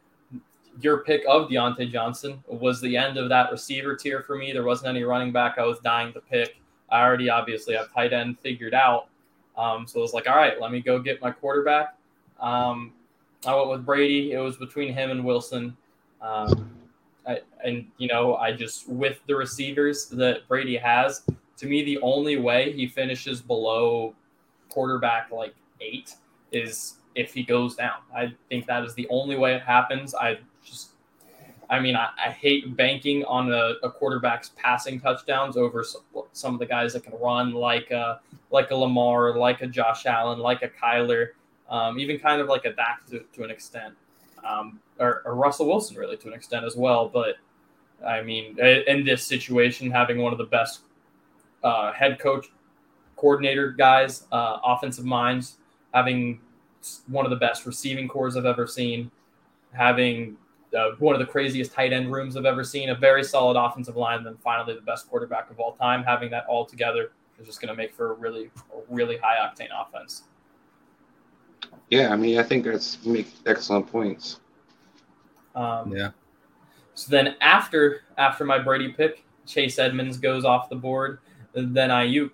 your 0.82 0.98
pick 1.00 1.24
of 1.28 1.50
Diontae 1.50 1.92
Johnson 1.92 2.44
was 2.48 2.82
the 2.82 2.98
end 2.98 3.18
of 3.18 3.30
that 3.30 3.52
receiver 3.52 3.96
tier 3.96 4.22
for 4.24 4.36
me. 4.38 4.52
There 4.52 4.64
wasn't 4.64 4.90
any 4.90 5.04
running 5.04 5.32
back 5.32 5.58
I 5.58 5.66
was 5.66 5.80
dying 5.80 6.14
to 6.14 6.22
pick. 6.22 6.58
I 6.90 7.02
already 7.02 7.30
obviously 7.30 7.76
have 7.76 7.94
tight 7.94 8.14
end 8.14 8.38
figured 8.40 8.74
out. 8.74 9.08
Um, 9.58 9.88
so 9.88 10.00
it 10.00 10.02
was 10.02 10.14
like, 10.14 10.28
all 10.28 10.36
right, 10.36 10.60
let 10.60 10.72
me 10.72 10.82
go 10.82 11.00
get 11.00 11.22
my 11.22 11.32
quarterback. 11.32 11.96
Um, 12.40 12.94
I 13.46 13.56
went 13.56 13.70
with 13.70 13.86
Brady. 13.86 14.34
It 14.34 14.40
was 14.40 14.58
between 14.58 14.94
him 14.94 15.12
and 15.12 15.24
Wilson. 15.24 15.76
Um, 16.22 16.72
I, 17.28 17.40
and, 17.64 17.88
you 17.98 18.08
know, 18.08 18.36
I 18.36 18.52
just, 18.52 18.90
with 18.90 19.20
the 19.28 19.36
receivers 19.36 20.08
that 20.08 20.48
Brady 20.48 20.78
has, 20.78 21.24
to 21.58 21.66
me, 21.68 21.84
the 21.84 22.00
only 22.02 22.38
way 22.38 22.72
he 22.72 22.88
finishes 22.88 23.42
below 23.42 24.14
quarterback 24.70 25.32
like 25.32 25.56
eight 25.80 26.16
is 26.52 26.96
if 27.16 27.34
he 27.34 27.44
goes 27.44 27.76
down. 27.76 28.00
I 28.16 28.34
think 28.50 28.66
that 28.68 28.84
is 28.84 28.94
the 28.94 29.08
only 29.10 29.38
way 29.38 29.56
it 29.56 29.62
happens. 29.62 30.14
I 30.14 30.40
I 31.70 31.80
mean, 31.80 31.96
I, 31.96 32.10
I 32.18 32.30
hate 32.32 32.76
banking 32.76 33.24
on 33.26 33.52
a, 33.52 33.74
a, 33.84 33.90
quarterback's 33.90 34.52
passing 34.56 35.00
touchdowns 35.00 35.58
over 35.58 35.84
some, 35.84 36.02
some, 36.34 36.54
of 36.54 36.60
the 36.60 36.66
guys 36.66 36.94
that 36.94 37.04
can 37.04 37.14
run, 37.20 37.54
like 37.54 37.92
a, 37.92 38.20
like 38.52 38.72
a 38.72 38.76
Lamar, 38.76 39.38
like 39.38 39.62
a 39.62 39.68
Josh 39.68 40.06
Allen, 40.06 40.40
like 40.40 40.62
a 40.62 40.70
Kyler, 40.70 41.30
um, 41.70 42.00
even 42.00 42.20
kind 42.20 42.42
of 42.42 42.48
like 42.48 42.66
a 42.66 42.74
Dak 42.74 43.06
to, 43.08 43.24
to 43.34 43.44
an 43.44 43.50
extent, 43.50 43.96
um, 44.48 44.80
or, 45.00 45.24
or 45.26 45.36
Russell 45.36 45.68
Wilson 45.68 45.98
really 45.98 46.18
to 46.18 46.28
an 46.28 46.34
extent 46.34 46.66
as 46.66 46.76
well. 46.76 47.10
But 47.10 47.38
I 48.06 48.22
mean, 48.22 48.58
in 48.60 49.04
this 49.04 49.24
situation, 49.24 49.90
having 49.90 50.20
one 50.20 50.32
of 50.32 50.38
the 50.38 50.46
best 50.46 50.82
uh, 51.64 51.92
head 51.94 52.20
coach, 52.20 52.48
coordinator 53.16 53.72
guys, 53.72 54.26
uh, 54.32 54.60
offensive 54.64 55.06
minds, 55.06 55.56
having 55.94 56.40
one 57.08 57.26
of 57.26 57.32
the 57.32 57.38
best 57.38 57.66
receiving 57.66 58.08
cores 58.08 58.38
I've 58.38 58.46
ever 58.46 58.68
seen, 58.68 59.10
having 59.72 60.38
uh, 60.76 60.92
one 61.00 61.16
of 61.16 61.20
the 61.20 61.26
craziest 61.26 61.72
tight 61.72 61.94
end 61.94 62.12
rooms 62.12 62.36
I've 62.38 62.46
ever 62.46 62.64
seen, 62.64 62.90
a 62.90 62.96
very 62.96 63.24
solid 63.24 63.58
offensive 63.58 63.96
line, 63.96 64.18
and 64.18 64.26
then 64.26 64.38
finally 64.44 64.76
the 64.76 64.82
best 64.82 65.10
quarterback 65.10 65.50
of 65.50 65.60
all 65.60 65.74
time. 65.74 66.04
Having 66.04 66.32
that 66.32 66.46
all 66.48 66.66
together 66.66 67.12
is 67.40 67.46
just 67.46 67.62
going 67.62 67.70
to 67.70 67.76
make 67.76 67.94
for 67.94 68.12
a 68.12 68.14
really, 68.16 68.52
a 68.74 68.94
really 68.94 69.18
high 69.18 69.38
octane 69.38 69.70
offense. 69.74 70.24
Yeah, 71.90 72.12
I 72.12 72.16
mean, 72.16 72.40
I 72.40 72.44
think 72.44 72.66
that's 72.66 73.04
make 73.06 73.28
excellent 73.46 73.88
points. 73.88 74.40
Um, 75.56 75.96
yeah. 75.96 76.12
So 76.94 77.10
then 77.10 77.36
after 77.42 78.02
after 78.18 78.46
my 78.46 78.58
Brady 78.58 78.92
pick, 78.94 79.24
Chase 79.46 79.80
Edmonds 79.80 80.18
goes 80.18 80.46
off 80.46 80.70
the 80.70 80.76
board, 80.76 81.20
then 81.54 81.90
Aiyuk, 81.90 82.32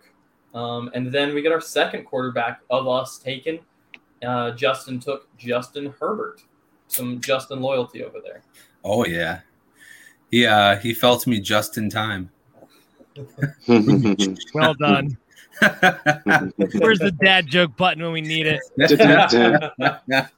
um, 0.53 0.89
and 0.93 1.11
then 1.11 1.33
we 1.33 1.41
get 1.41 1.51
our 1.51 1.61
second 1.61 2.05
quarterback 2.05 2.61
of 2.69 2.87
us 2.87 3.17
taken. 3.17 3.59
Uh, 4.25 4.51
Justin 4.51 4.99
took 4.99 5.35
Justin 5.37 5.93
Herbert. 5.99 6.43
Some 6.91 7.21
Justin 7.21 7.61
loyalty 7.61 8.03
over 8.03 8.19
there. 8.21 8.41
Oh 8.83 9.05
yeah, 9.05 9.39
yeah. 10.29 10.77
He 10.77 10.93
fell 10.93 11.17
to 11.17 11.29
me 11.29 11.39
just 11.39 11.77
in 11.77 11.89
time. 11.89 12.29
well 14.53 14.73
done. 14.73 15.17
Where's 15.61 16.99
the 16.99 17.15
dad 17.23 17.47
joke 17.47 17.77
button 17.77 18.03
when 18.03 18.11
we 18.11 18.19
need 18.19 18.45
it? 18.45 18.59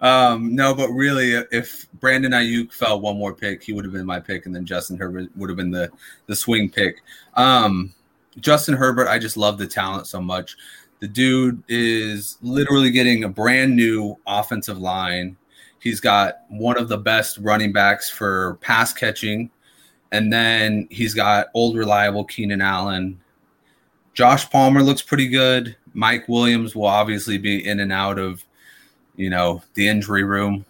um, 0.00 0.54
no, 0.54 0.74
but 0.74 0.88
really, 0.88 1.34
if 1.52 1.86
Brandon 2.00 2.32
Aiyuk 2.32 2.72
fell 2.72 3.00
one 3.00 3.16
more 3.16 3.32
pick, 3.32 3.62
he 3.62 3.72
would 3.72 3.84
have 3.84 3.92
been 3.92 4.06
my 4.06 4.18
pick, 4.18 4.46
and 4.46 4.54
then 4.54 4.66
Justin 4.66 4.96
Herbert 4.96 5.28
would 5.36 5.48
have 5.48 5.56
been 5.56 5.70
the 5.70 5.90
the 6.26 6.34
swing 6.34 6.68
pick. 6.68 7.02
Um, 7.34 7.94
Justin 8.40 8.74
Herbert, 8.74 9.06
I 9.06 9.20
just 9.20 9.36
love 9.36 9.58
the 9.58 9.66
talent 9.66 10.08
so 10.08 10.20
much. 10.20 10.56
The 11.00 11.08
dude 11.08 11.62
is 11.68 12.38
literally 12.42 12.90
getting 12.90 13.24
a 13.24 13.28
brand 13.28 13.76
new 13.76 14.16
offensive 14.26 14.78
line. 14.78 15.36
He's 15.78 16.00
got 16.00 16.40
one 16.48 16.78
of 16.78 16.88
the 16.88 16.96
best 16.96 17.38
running 17.38 17.72
backs 17.72 18.08
for 18.08 18.58
pass 18.60 18.92
catching. 18.92 19.50
And 20.12 20.32
then 20.32 20.88
he's 20.90 21.14
got 21.14 21.48
old 21.54 21.76
reliable 21.76 22.24
Keenan 22.24 22.60
Allen. 22.60 23.20
Josh 24.14 24.48
Palmer 24.48 24.82
looks 24.82 25.02
pretty 25.02 25.28
good. 25.28 25.76
Mike 25.92 26.28
Williams 26.28 26.74
will 26.74 26.86
obviously 26.86 27.38
be 27.38 27.66
in 27.66 27.80
and 27.80 27.92
out 27.92 28.18
of, 28.18 28.44
you 29.16 29.28
know, 29.28 29.62
the 29.74 29.88
injury 29.88 30.24
room. 30.24 30.64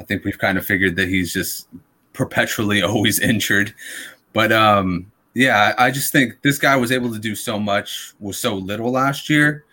I 0.00 0.04
think 0.04 0.24
we've 0.24 0.38
kind 0.38 0.58
of 0.58 0.66
figured 0.66 0.96
that 0.96 1.08
he's 1.08 1.32
just 1.32 1.68
perpetually 2.12 2.82
always 2.82 3.20
injured. 3.20 3.74
But 4.32 4.52
um 4.52 5.11
yeah, 5.34 5.74
I 5.78 5.90
just 5.90 6.12
think 6.12 6.42
this 6.42 6.58
guy 6.58 6.76
was 6.76 6.92
able 6.92 7.12
to 7.12 7.18
do 7.18 7.34
so 7.34 7.58
much 7.58 8.12
with 8.20 8.36
so 8.36 8.54
little 8.54 8.90
last 8.90 9.30
year. 9.30 9.64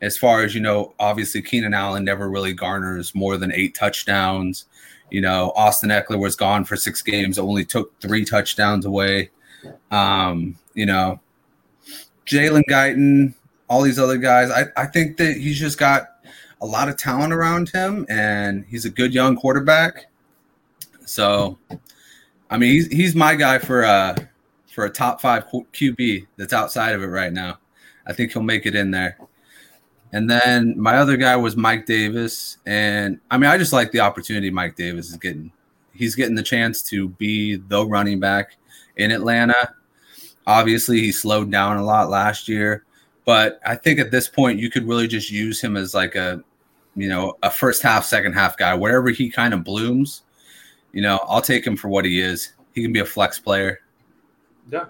As 0.00 0.16
far 0.16 0.42
as 0.42 0.54
you 0.54 0.60
know, 0.60 0.94
obviously 0.98 1.42
Keenan 1.42 1.74
Allen 1.74 2.04
never 2.04 2.30
really 2.30 2.52
garners 2.52 3.14
more 3.14 3.36
than 3.36 3.52
eight 3.52 3.74
touchdowns. 3.74 4.66
You 5.10 5.22
know, 5.22 5.52
Austin 5.56 5.90
Ekeler 5.90 6.20
was 6.20 6.36
gone 6.36 6.64
for 6.64 6.76
six 6.76 7.02
games, 7.02 7.38
only 7.38 7.64
took 7.64 7.98
three 8.00 8.24
touchdowns 8.24 8.84
away. 8.84 9.30
Um, 9.90 10.56
you 10.74 10.86
know, 10.86 11.20
Jalen 12.26 12.62
Guyton, 12.68 13.34
all 13.68 13.82
these 13.82 13.98
other 13.98 14.18
guys. 14.18 14.50
I, 14.50 14.66
I 14.76 14.86
think 14.86 15.16
that 15.16 15.36
he's 15.36 15.58
just 15.58 15.78
got 15.78 16.08
a 16.60 16.66
lot 16.66 16.88
of 16.88 16.96
talent 16.96 17.32
around 17.32 17.70
him, 17.70 18.04
and 18.08 18.64
he's 18.68 18.84
a 18.84 18.90
good 18.90 19.14
young 19.14 19.36
quarterback. 19.36 20.06
So, 21.06 21.58
I 22.50 22.58
mean, 22.58 22.72
he's 22.72 22.86
he's 22.88 23.14
my 23.14 23.34
guy 23.34 23.58
for 23.58 23.84
uh 23.84 24.14
for 24.78 24.84
a 24.84 24.90
top 24.90 25.20
five 25.20 25.44
QB 25.48 26.28
that's 26.36 26.52
outside 26.52 26.94
of 26.94 27.02
it 27.02 27.08
right 27.08 27.32
now. 27.32 27.58
I 28.06 28.12
think 28.12 28.30
he'll 28.30 28.44
make 28.44 28.64
it 28.64 28.76
in 28.76 28.92
there. 28.92 29.18
And 30.12 30.30
then 30.30 30.80
my 30.80 30.98
other 30.98 31.16
guy 31.16 31.34
was 31.34 31.56
Mike 31.56 31.84
Davis. 31.84 32.58
And 32.64 33.18
I 33.28 33.38
mean, 33.38 33.50
I 33.50 33.58
just 33.58 33.72
like 33.72 33.90
the 33.90 33.98
opportunity 33.98 34.50
Mike 34.50 34.76
Davis 34.76 35.10
is 35.10 35.16
getting. 35.16 35.50
He's 35.92 36.14
getting 36.14 36.36
the 36.36 36.44
chance 36.44 36.80
to 36.90 37.08
be 37.08 37.56
the 37.56 37.84
running 37.84 38.20
back 38.20 38.56
in 38.98 39.10
Atlanta. 39.10 39.74
Obviously, 40.46 41.00
he 41.00 41.10
slowed 41.10 41.50
down 41.50 41.78
a 41.78 41.84
lot 41.84 42.08
last 42.08 42.46
year. 42.46 42.84
But 43.24 43.58
I 43.66 43.74
think 43.74 43.98
at 43.98 44.12
this 44.12 44.28
point, 44.28 44.60
you 44.60 44.70
could 44.70 44.86
really 44.86 45.08
just 45.08 45.28
use 45.28 45.60
him 45.60 45.76
as 45.76 45.92
like 45.92 46.14
a, 46.14 46.40
you 46.94 47.08
know, 47.08 47.36
a 47.42 47.50
first 47.50 47.82
half, 47.82 48.04
second 48.04 48.34
half 48.34 48.56
guy. 48.56 48.74
Wherever 48.74 49.10
he 49.10 49.28
kind 49.28 49.54
of 49.54 49.64
blooms, 49.64 50.22
you 50.92 51.02
know, 51.02 51.18
I'll 51.26 51.42
take 51.42 51.66
him 51.66 51.76
for 51.76 51.88
what 51.88 52.04
he 52.04 52.20
is. 52.20 52.52
He 52.76 52.82
can 52.82 52.92
be 52.92 53.00
a 53.00 53.04
flex 53.04 53.40
player. 53.40 53.80
Yeah, 54.70 54.84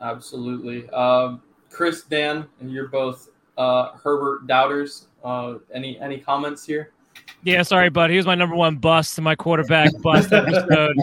absolutely. 0.00 0.88
Um, 0.90 1.42
Chris, 1.70 2.02
Dan, 2.02 2.46
and 2.60 2.70
you're 2.70 2.88
both 2.88 3.30
uh, 3.56 3.92
Herbert 3.92 4.46
doubters. 4.46 5.08
Uh, 5.24 5.54
any 5.74 5.98
any 6.00 6.18
comments 6.18 6.64
here? 6.64 6.92
Yeah, 7.42 7.62
sorry, 7.62 7.88
bud. 7.88 8.10
He 8.10 8.16
was 8.16 8.26
my 8.26 8.34
number 8.34 8.56
one 8.56 8.76
bust, 8.76 9.20
my 9.20 9.34
quarterback 9.34 9.90
bust 10.02 10.32
episode. 10.32 10.96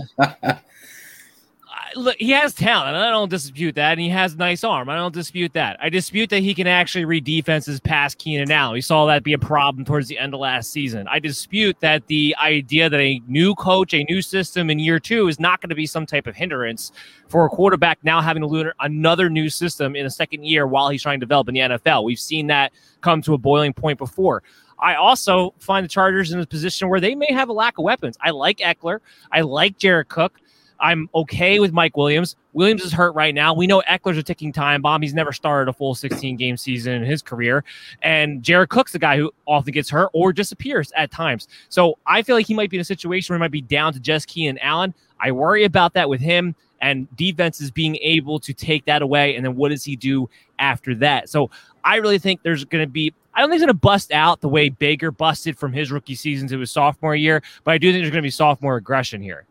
Look, 1.95 2.17
he 2.19 2.31
has 2.31 2.53
talent. 2.53 2.97
I 2.97 3.09
don't 3.09 3.29
dispute 3.29 3.75
that, 3.75 3.93
and 3.93 4.01
he 4.01 4.09
has 4.09 4.35
nice 4.35 4.65
arm. 4.65 4.89
I 4.89 4.95
don't 4.95 5.13
dispute 5.13 5.53
that. 5.53 5.77
I 5.81 5.87
dispute 5.87 6.29
that 6.29 6.41
he 6.41 6.53
can 6.53 6.67
actually 6.67 7.05
read 7.05 7.23
defenses 7.23 7.79
past 7.79 8.17
Keenan 8.17 8.51
Allen. 8.51 8.73
We 8.73 8.81
saw 8.81 9.05
that 9.05 9.23
be 9.23 9.31
a 9.31 9.39
problem 9.39 9.85
towards 9.85 10.09
the 10.09 10.17
end 10.17 10.33
of 10.33 10.41
last 10.41 10.71
season. 10.71 11.07
I 11.07 11.19
dispute 11.19 11.79
that 11.79 12.05
the 12.07 12.35
idea 12.37 12.89
that 12.89 12.99
a 12.99 13.21
new 13.27 13.55
coach, 13.55 13.93
a 13.93 14.03
new 14.09 14.21
system 14.21 14.69
in 14.69 14.77
year 14.77 14.99
two 14.99 15.29
is 15.29 15.39
not 15.39 15.61
going 15.61 15.69
to 15.69 15.75
be 15.75 15.85
some 15.85 16.05
type 16.05 16.27
of 16.27 16.35
hindrance 16.35 16.91
for 17.29 17.45
a 17.45 17.49
quarterback 17.49 17.97
now 18.03 18.19
having 18.19 18.41
to 18.41 18.47
learn 18.47 18.73
another 18.81 19.29
new 19.29 19.49
system 19.49 19.95
in 19.95 20.05
a 20.05 20.11
second 20.11 20.43
year 20.43 20.67
while 20.67 20.89
he's 20.89 21.01
trying 21.01 21.21
to 21.21 21.25
develop 21.25 21.47
in 21.47 21.53
the 21.53 21.61
NFL. 21.61 22.03
We've 22.03 22.19
seen 22.19 22.47
that 22.47 22.73
come 22.99 23.21
to 23.21 23.33
a 23.35 23.37
boiling 23.37 23.73
point 23.73 23.99
before. 23.99 24.43
I 24.79 24.95
also 24.95 25.53
find 25.59 25.85
the 25.85 25.89
Chargers 25.89 26.33
in 26.33 26.39
a 26.41 26.45
position 26.45 26.89
where 26.89 26.99
they 26.99 27.15
may 27.15 27.31
have 27.31 27.47
a 27.47 27.53
lack 27.53 27.77
of 27.77 27.85
weapons. 27.85 28.17
I 28.19 28.31
like 28.31 28.57
Ekeler. 28.57 28.99
I 29.31 29.41
like 29.41 29.77
Jared 29.77 30.09
Cook. 30.09 30.41
I'm 30.79 31.09
okay 31.15 31.59
with 31.59 31.73
Mike 31.73 31.95
Williams. 31.97 32.35
Williams 32.53 32.83
is 32.83 32.93
hurt 32.93 33.13
right 33.13 33.33
now. 33.33 33.53
We 33.53 33.67
know 33.67 33.81
Ekeler's 33.87 34.17
a 34.17 34.23
ticking 34.23 34.51
time 34.53 34.81
bomb. 34.81 35.01
He's 35.01 35.13
never 35.13 35.31
started 35.31 35.69
a 35.69 35.73
full 35.73 35.95
16 35.95 36.37
game 36.37 36.57
season 36.57 36.93
in 36.93 37.03
his 37.03 37.21
career. 37.21 37.63
And 38.01 38.43
Jared 38.43 38.69
Cook's 38.69 38.91
the 38.91 38.99
guy 38.99 39.17
who 39.17 39.31
often 39.45 39.73
gets 39.73 39.89
hurt 39.89 40.09
or 40.13 40.33
disappears 40.33 40.91
at 40.95 41.11
times. 41.11 41.47
So 41.69 41.97
I 42.05 42.21
feel 42.21 42.35
like 42.35 42.47
he 42.47 42.53
might 42.53 42.69
be 42.69 42.77
in 42.77 42.81
a 42.81 42.85
situation 42.85 43.33
where 43.33 43.39
he 43.39 43.41
might 43.41 43.51
be 43.51 43.61
down 43.61 43.93
to 43.93 43.99
just 43.99 44.27
Keenan 44.27 44.57
Allen. 44.59 44.93
I 45.19 45.31
worry 45.31 45.63
about 45.63 45.93
that 45.93 46.09
with 46.09 46.21
him 46.21 46.55
and 46.81 47.07
defenses 47.15 47.71
being 47.71 47.97
able 47.97 48.39
to 48.39 48.53
take 48.53 48.85
that 48.85 49.01
away. 49.01 49.35
And 49.35 49.45
then 49.45 49.55
what 49.55 49.69
does 49.69 49.83
he 49.83 49.95
do 49.95 50.29
after 50.59 50.93
that? 50.95 51.29
So 51.29 51.49
I 51.83 51.95
really 51.97 52.19
think 52.19 52.41
there's 52.43 52.65
going 52.65 52.83
to 52.83 52.91
be 52.91 53.13
I 53.33 53.41
don't 53.41 53.49
think 53.49 53.59
he's 53.59 53.65
going 53.65 53.75
to 53.75 53.79
bust 53.79 54.13
out 54.13 54.39
the 54.39 54.47
way 54.47 54.69
Baker 54.69 55.11
busted 55.11 55.57
from 55.57 55.73
his 55.73 55.91
rookie 55.91 56.15
season 56.15 56.47
to 56.47 56.59
his 56.59 56.71
sophomore 56.71 57.17
year, 57.17 57.43
but 57.65 57.71
I 57.71 57.77
do 57.77 57.91
think 57.91 58.01
there's 58.01 58.11
going 58.11 58.21
to 58.21 58.25
be 58.25 58.29
sophomore 58.29 58.77
aggression 58.77 59.21
here. 59.21 59.45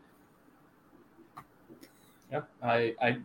I, 2.62 2.94
I 3.00 3.18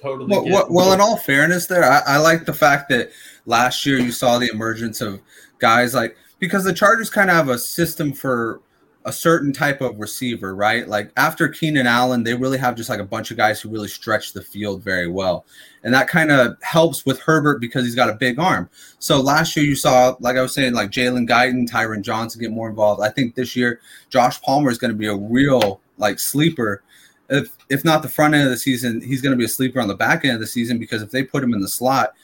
totally. 0.00 0.30
Well, 0.30 0.44
well, 0.44 0.66
well, 0.70 0.92
in 0.92 1.00
all 1.00 1.16
fairness, 1.16 1.66
there, 1.66 1.84
I, 1.84 2.02
I 2.06 2.16
like 2.18 2.44
the 2.44 2.52
fact 2.52 2.88
that 2.90 3.10
last 3.46 3.84
year 3.86 3.98
you 3.98 4.12
saw 4.12 4.38
the 4.38 4.50
emergence 4.52 5.00
of 5.00 5.20
guys 5.58 5.94
like 5.94 6.16
because 6.38 6.64
the 6.64 6.72
Chargers 6.72 7.10
kind 7.10 7.30
of 7.30 7.36
have 7.36 7.48
a 7.48 7.58
system 7.58 8.12
for 8.12 8.60
a 9.04 9.12
certain 9.12 9.52
type 9.52 9.80
of 9.80 9.98
receiver, 9.98 10.54
right? 10.54 10.86
Like 10.86 11.10
after 11.16 11.48
Keenan 11.48 11.86
Allen, 11.86 12.24
they 12.24 12.34
really 12.34 12.58
have 12.58 12.74
just 12.76 12.90
like 12.90 13.00
a 13.00 13.04
bunch 13.04 13.30
of 13.30 13.38
guys 13.38 13.60
who 13.60 13.70
really 13.70 13.88
stretch 13.88 14.34
the 14.34 14.42
field 14.42 14.82
very 14.82 15.08
well. 15.08 15.46
And 15.82 15.94
that 15.94 16.08
kind 16.08 16.30
of 16.30 16.56
helps 16.62 17.06
with 17.06 17.18
Herbert 17.20 17.58
because 17.58 17.84
he's 17.84 17.94
got 17.94 18.10
a 18.10 18.14
big 18.14 18.38
arm. 18.38 18.68
So 18.98 19.20
last 19.20 19.56
year 19.56 19.64
you 19.64 19.76
saw, 19.76 20.14
like 20.20 20.36
I 20.36 20.42
was 20.42 20.52
saying, 20.52 20.74
like 20.74 20.90
Jalen 20.90 21.26
Guyton, 21.26 21.66
Tyron 21.66 22.02
Johnson 22.02 22.40
get 22.40 22.50
more 22.50 22.68
involved. 22.68 23.00
I 23.02 23.08
think 23.08 23.34
this 23.34 23.56
year 23.56 23.80
Josh 24.10 24.42
Palmer 24.42 24.70
is 24.70 24.78
going 24.78 24.92
to 24.92 24.98
be 24.98 25.06
a 25.06 25.16
real 25.16 25.80
like 25.96 26.18
sleeper 26.18 26.82
if 27.28 27.56
if 27.68 27.84
not 27.84 28.02
the 28.02 28.08
front 28.08 28.34
end 28.34 28.44
of 28.44 28.50
the 28.50 28.56
season, 28.56 29.00
he's 29.00 29.20
going 29.20 29.32
to 29.32 29.36
be 29.36 29.44
a 29.44 29.48
sleeper 29.48 29.80
on 29.80 29.88
the 29.88 29.94
back 29.94 30.24
end 30.24 30.34
of 30.34 30.40
the 30.40 30.46
season 30.46 30.78
because 30.78 31.02
if 31.02 31.10
they 31.10 31.22
put 31.22 31.42
him 31.42 31.52
in 31.52 31.60
the 31.60 31.68
slot, 31.68 32.14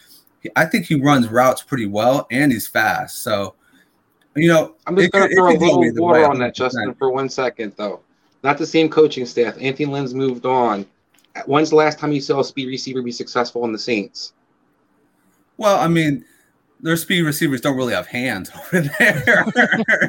I 0.56 0.64
think 0.66 0.86
he 0.86 0.94
runs 1.00 1.28
routes 1.28 1.62
pretty 1.62 1.86
well 1.86 2.26
and 2.30 2.52
he's 2.52 2.66
fast. 2.66 3.22
So, 3.22 3.54
you 4.34 4.48
know, 4.48 4.74
I'm 4.86 4.96
just 4.96 5.12
going 5.12 5.28
to 5.28 5.34
throw 5.34 5.50
a 5.50 5.56
little 5.56 6.02
water 6.02 6.26
on 6.26 6.38
that, 6.38 6.54
Justin, 6.54 6.94
for 6.94 7.10
one 7.10 7.28
second, 7.28 7.74
though. 7.76 8.00
Not 8.42 8.58
the 8.58 8.66
same 8.66 8.88
coaching 8.90 9.24
staff. 9.24 9.56
Anthony 9.60 9.86
Lynn's 9.86 10.14
moved 10.14 10.44
on. 10.44 10.86
when's 11.46 11.70
the 11.70 11.76
last 11.76 11.98
time 11.98 12.12
you 12.12 12.20
saw 12.20 12.40
a 12.40 12.44
speed 12.44 12.66
receiver 12.66 13.00
be 13.00 13.12
successful 13.12 13.64
in 13.64 13.72
the 13.72 13.78
Saints? 13.78 14.34
Well, 15.56 15.78
I 15.78 15.88
mean, 15.88 16.24
their 16.80 16.96
speed 16.96 17.22
receivers 17.22 17.60
don't 17.60 17.76
really 17.76 17.94
have 17.94 18.06
hands 18.06 18.50
over 18.54 18.80
there. 18.98 19.46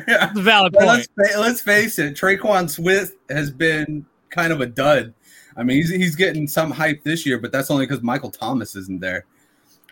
That's 0.07 0.37
a 0.37 0.41
valid 0.41 0.73
point. 0.73 0.85
let's, 0.87 1.37
let's 1.37 1.61
face 1.61 1.99
it, 1.99 2.15
Tre'Quan 2.15 2.69
Smith 2.69 3.15
has 3.29 3.51
been 3.51 4.05
kind 4.35 4.53
of 4.53 4.61
a 4.61 4.65
dud. 4.65 5.13
I 5.57 5.63
mean, 5.63 5.77
he's, 5.77 5.89
he's 5.89 6.15
getting 6.15 6.47
some 6.47 6.69
hype 6.69 7.03
this 7.03 7.25
year, 7.25 7.39
but 7.39 7.51
that's 7.51 7.71
only 7.71 7.85
because 7.87 8.03
Michael 8.03 8.29
Thomas 8.29 8.75
isn't 8.75 8.99
there. 8.99 9.25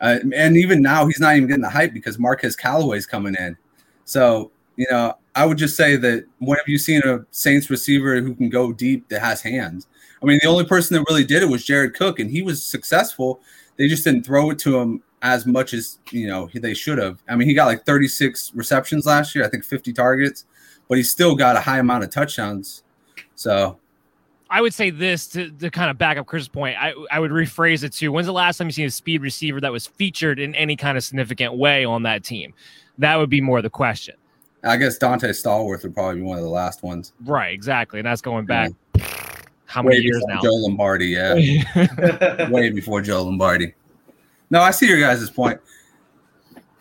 Uh, 0.02 0.20
and 0.36 0.58
even 0.58 0.82
now, 0.82 1.08
he's 1.08 1.20
not 1.20 1.36
even 1.36 1.48
getting 1.48 1.64
the 1.64 1.70
hype 1.70 1.94
because 1.94 2.20
Marquez 2.20 2.56
Callaway's 2.56 3.06
coming 3.06 3.36
in. 3.36 3.58
So, 4.04 4.52
you 4.76 4.86
know, 4.91 5.14
I 5.36 5.46
would 5.46 5.58
just 5.58 5.78
say 5.78 5.96
that 5.96 6.26
when 6.39 6.58
have 6.58 6.68
you 6.68 6.78
seen 6.78 7.02
a 7.06 7.26
Saints 7.32 7.70
receiver 7.70 8.20
who 8.20 8.36
can 8.36 8.50
go 8.50 8.74
deep 8.74 9.08
that 9.10 9.22
has 9.22 9.41
hands? 9.41 9.88
I 10.22 10.26
mean, 10.26 10.39
the 10.41 10.50
only 10.50 10.66
person 10.66 10.96
that 10.96 11.06
really 11.10 11.24
did 11.24 11.44
it 11.44 11.50
was 11.50 11.66
Jared 11.66 11.94
Cook, 11.94 12.20
and 12.20 12.30
he 12.30 12.41
was 12.41 12.66
successful. 12.66 13.39
They 13.78 13.88
just 13.88 14.04
didn't 14.04 14.26
throw 14.26 14.52
it 14.52 14.60
to 14.60 14.78
him 14.78 15.04
as 15.22 15.46
much 15.46 15.74
as 15.74 16.00
you 16.12 16.28
know 16.28 16.50
they 16.54 16.74
should 16.74 16.98
have. 16.98 17.24
I 17.30 17.36
mean, 17.36 17.48
he 17.48 17.54
got 17.54 17.66
like 17.66 17.86
36 17.86 18.52
receptions 18.56 19.06
last 19.06 19.34
year, 19.34 19.46
I 19.46 19.50
think 19.50 19.64
50 19.64 19.94
targets, 19.94 20.46
but 20.88 20.98
he 20.98 21.04
still 21.04 21.36
got 21.36 21.56
a 21.56 21.62
high 21.62 21.80
amount 21.80 22.04
of 22.04 22.10
touchdowns. 22.10 22.84
So 23.36 23.80
I 24.54 24.62
would 24.62 24.74
say 24.74 24.91
this 24.91 25.26
to, 25.30 25.49
to 25.49 25.72
kind 25.72 25.89
of 25.89 25.97
back 25.97 26.20
up 26.20 26.28
Chris's 26.28 26.47
point. 26.47 26.78
I, 26.80 26.93
I 27.10 27.20
would 27.20 27.32
rephrase 27.32 27.84
it 27.84 27.91
to 27.93 28.10
when's 28.10 28.28
the 28.28 28.34
last 28.34 28.58
time 28.58 28.68
you 28.68 28.72
seen 28.72 28.86
a 28.86 28.91
speed 28.91 29.24
receiver 29.24 29.60
that 29.60 29.72
was 29.72 29.88
featured 29.88 30.39
in 30.39 30.54
any 30.54 30.76
kind 30.76 30.95
of 30.95 31.04
significant 31.04 31.56
way 31.56 31.84
on 31.86 32.04
that 32.04 32.24
team? 32.24 32.54
That 32.99 33.16
would 33.16 33.32
be 33.32 33.41
more 33.41 33.64
the 33.64 33.72
question. 33.72 34.14
I 34.64 34.78
guess 34.78 34.99
Donté 34.99 35.30
Stallworth 35.30 35.82
would 35.82 35.95
probably 35.95 36.18
be 36.18 36.22
one 36.22 36.38
of 36.38 36.43
the 36.43 36.51
last 36.51 36.84
ones. 36.84 37.14
Right, 37.26 37.51
exactly. 37.51 37.99
And 37.99 38.06
that's 38.06 38.22
going 38.22 38.45
back 38.45 38.72
how 39.66 39.82
many 39.82 39.97
Way 39.97 40.04
years 40.04 40.24
now? 40.28 40.39
Joe 40.39 40.54
Lombardi, 40.54 41.08
yeah, 41.08 42.47
way 42.49 42.70
before 42.70 43.01
Joe 43.01 43.24
Lombardi. 43.24 43.74
No, 44.51 44.62
I 44.62 44.70
see 44.70 44.88
your 44.88 44.99
guys' 44.99 45.32
point. 45.32 45.60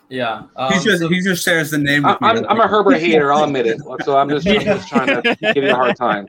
Yeah. 0.09 0.43
Um, 0.55 0.73
He 0.73 0.79
just 0.79 1.01
so- 1.01 1.09
he 1.09 1.21
just 1.21 1.43
shares 1.43 1.71
the 1.71 1.79
name. 1.79 2.05
I, 2.05 2.11
me 2.11 2.17
I'm, 2.21 2.45
I'm 2.45 2.59
a 2.59 2.67
Herbert 2.67 2.99
hater. 2.99 3.33
I'll 3.33 3.45
admit 3.45 3.65
it. 3.65 3.81
So 4.03 4.15
I'm 4.15 4.29
just, 4.29 4.47
I'm 4.47 4.61
just 4.61 4.87
trying 4.87 5.23
to 5.23 5.35
give 5.55 5.63
you 5.63 5.71
a 5.71 5.75
hard 5.75 5.95
time. 5.95 6.27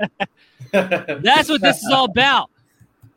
That's 0.72 1.48
what 1.48 1.60
this 1.60 1.82
is 1.82 1.90
all 1.90 2.06
about. 2.06 2.50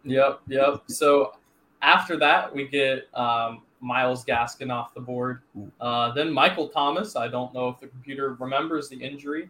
Yep, 0.04 0.39
yep. 0.48 0.84
So 0.88 1.34
after 1.82 2.16
that, 2.16 2.56
we 2.56 2.66
get 2.70 3.14
um, 3.14 3.64
Myles 3.82 4.24
Gaskin 4.24 4.72
off 4.72 4.93
the 4.93 5.02
board. 5.02 5.41
Uh, 5.82 6.14
then 6.14 6.32
Michael 6.32 6.70
Thomas. 6.70 7.18
I 7.18 7.28
don't 7.28 7.54
know 7.54 7.68
if 7.68 7.80
the 7.82 7.88
computer 7.88 8.36
remembers 8.39 8.88
the 8.88 8.95
injury. 8.95 9.50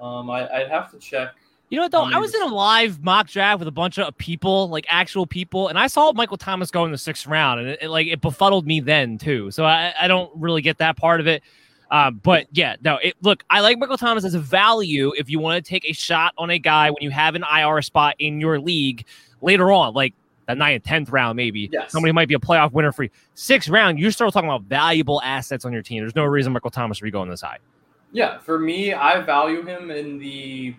Um, 0.00 0.30
I, 0.30 0.48
I'd 0.48 0.68
have 0.68 0.90
to 0.92 0.98
check. 0.98 1.34
You 1.70 1.76
know 1.76 1.82
what 1.82 1.92
though? 1.92 2.04
I 2.04 2.18
was 2.18 2.34
in 2.34 2.40
a 2.40 2.46
live 2.46 3.04
mock 3.04 3.28
draft 3.28 3.58
with 3.58 3.68
a 3.68 3.72
bunch 3.72 3.98
of 3.98 4.16
people, 4.16 4.68
like 4.70 4.86
actual 4.88 5.26
people, 5.26 5.68
and 5.68 5.78
I 5.78 5.86
saw 5.86 6.12
Michael 6.14 6.38
Thomas 6.38 6.70
go 6.70 6.86
in 6.86 6.92
the 6.92 6.98
sixth 6.98 7.26
round, 7.26 7.60
and 7.60 7.68
it, 7.68 7.78
it, 7.82 7.88
like 7.90 8.06
it 8.06 8.22
befuddled 8.22 8.66
me 8.66 8.80
then 8.80 9.18
too. 9.18 9.50
So 9.50 9.66
I, 9.66 9.92
I 10.00 10.08
don't 10.08 10.30
really 10.34 10.62
get 10.62 10.78
that 10.78 10.96
part 10.96 11.20
of 11.20 11.26
it. 11.26 11.42
Uh, 11.90 12.10
but 12.10 12.46
yeah, 12.52 12.76
no. 12.82 12.96
It, 12.96 13.14
look, 13.22 13.44
I 13.50 13.60
like 13.60 13.78
Michael 13.78 13.96
Thomas 13.96 14.24
as 14.24 14.34
a 14.34 14.38
value 14.38 15.12
if 15.16 15.30
you 15.30 15.38
want 15.38 15.64
to 15.64 15.68
take 15.68 15.88
a 15.88 15.92
shot 15.92 16.34
on 16.36 16.50
a 16.50 16.58
guy 16.58 16.90
when 16.90 17.02
you 17.02 17.10
have 17.10 17.34
an 17.34 17.44
IR 17.44 17.82
spot 17.82 18.14
in 18.18 18.40
your 18.40 18.60
league 18.60 19.06
later 19.40 19.72
on, 19.72 19.94
like 19.94 20.14
the 20.46 20.54
ninth, 20.54 20.84
tenth 20.84 21.10
round, 21.10 21.36
maybe. 21.36 21.68
Yes. 21.72 21.92
Somebody 21.92 22.12
might 22.12 22.28
be 22.28 22.34
a 22.34 22.38
playoff 22.38 22.72
winner 22.72 22.92
for 22.92 23.04
you. 23.04 23.10
Sixth 23.34 23.68
round, 23.68 23.98
you 23.98 24.10
start 24.10 24.32
talking 24.32 24.48
about 24.48 24.62
valuable 24.62 25.20
assets 25.22 25.64
on 25.64 25.72
your 25.72 25.82
team. 25.82 26.02
There's 26.02 26.16
no 26.16 26.24
reason 26.24 26.52
Michael 26.52 26.70
Thomas 26.70 26.98
should 26.98 27.04
be 27.04 27.10
going 27.10 27.30
this 27.30 27.40
high. 27.40 27.58
Yeah, 28.12 28.38
for 28.38 28.58
me, 28.58 28.94
I 28.94 29.20
value 29.20 29.62
him 29.64 29.90
in 29.90 30.18
the 30.18 30.74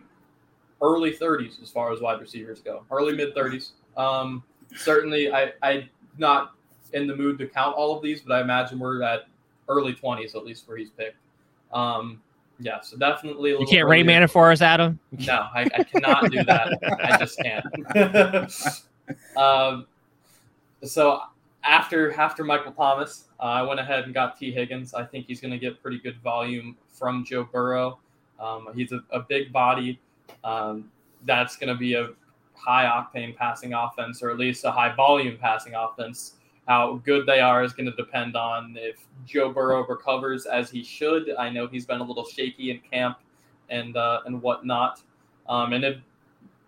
early 0.82 1.14
30s 1.14 1.62
as 1.62 1.70
far 1.70 1.92
as 1.92 2.02
wide 2.02 2.20
receivers 2.20 2.62
go, 2.62 2.84
early 2.92 3.16
mid 3.16 3.36
30s. 3.36 3.72
Um, 3.98 4.44
certainly, 4.76 5.32
I 5.32 5.54
I 5.62 5.90
not 6.18 6.54
in 6.94 7.06
the 7.06 7.16
mood 7.16 7.38
to 7.40 7.48
count 7.48 7.76
all 7.76 7.96
of 7.96 8.02
these, 8.02 8.22
but 8.22 8.34
I 8.34 8.42
imagine 8.42 8.80
we're 8.80 9.04
at 9.04 9.26
early 9.70 9.94
20s 9.94 10.36
at 10.36 10.44
least 10.44 10.68
where 10.68 10.78
he's 10.78 10.90
picked. 10.90 11.18
Um, 11.72 12.22
yeah, 12.60 12.82
so 12.82 12.98
definitely. 12.98 13.52
A 13.52 13.60
You 13.60 13.66
can't 13.66 13.88
Rayman 13.88 14.10
earlier. 14.10 14.24
it 14.24 14.28
for 14.30 14.52
us, 14.52 14.62
Adam. 14.62 15.00
No, 15.12 15.48
I, 15.54 15.66
I 15.74 15.84
cannot 15.84 16.30
do 16.30 16.44
that. 16.44 16.78
I 17.02 17.18
just 17.18 17.40
can't. 17.40 17.66
um, 19.38 19.88
so 20.84 21.22
after 21.64 22.12
after 22.20 22.44
Michael 22.44 22.74
Thomas, 22.74 23.26
uh, 23.40 23.44
I 23.44 23.62
went 23.62 23.80
ahead 23.80 24.04
and 24.04 24.14
got 24.14 24.38
Tee 24.38 24.52
Higgins. 24.52 24.94
I 24.94 25.06
think 25.06 25.28
he's 25.28 25.40
going 25.40 25.52
to 25.52 25.60
get 25.60 25.82
pretty 25.82 26.00
good 26.00 26.20
volume 26.22 26.76
from 26.92 27.24
Joe 27.24 27.48
Burrow. 27.50 28.00
Um, 28.40 28.68
he's 28.76 28.92
a, 28.92 29.02
a 29.12 29.22
big 29.22 29.52
body. 29.54 30.00
Um, 30.44 30.92
that's 31.26 31.56
going 31.56 31.70
to 31.70 31.76
be 31.76 31.94
a 31.96 32.10
high 32.54 32.86
octane 32.86 33.36
passing 33.36 33.74
offense, 33.74 34.22
or 34.22 34.30
at 34.32 34.38
least 34.38 34.66
a 34.66 34.72
high 34.72 34.94
volume 34.96 35.38
passing 35.38 35.76
offense. 35.76 36.36
How 36.70 37.02
good 37.04 37.26
they 37.26 37.40
are 37.40 37.64
is 37.64 37.74
going 37.74 37.88
to 37.88 37.96
depend 37.96 38.36
on 38.36 38.76
if 38.78 39.00
Joe 39.26 39.52
Burrow 39.52 39.88
recovers 39.88 40.46
as 40.46 40.70
he 40.70 40.84
should. 40.84 41.34
I 41.40 41.50
know 41.50 41.66
he's 41.66 41.88
been 41.88 42.00
a 42.00 42.04
little 42.04 42.26
shaky 42.26 42.70
in 42.70 42.80
camp 42.92 43.18
and 43.72 43.98
uh, 43.98 44.20
and 44.28 44.40
whatnot. 44.40 45.02
Um, 45.48 45.74
and 45.74 45.84
if 45.84 45.98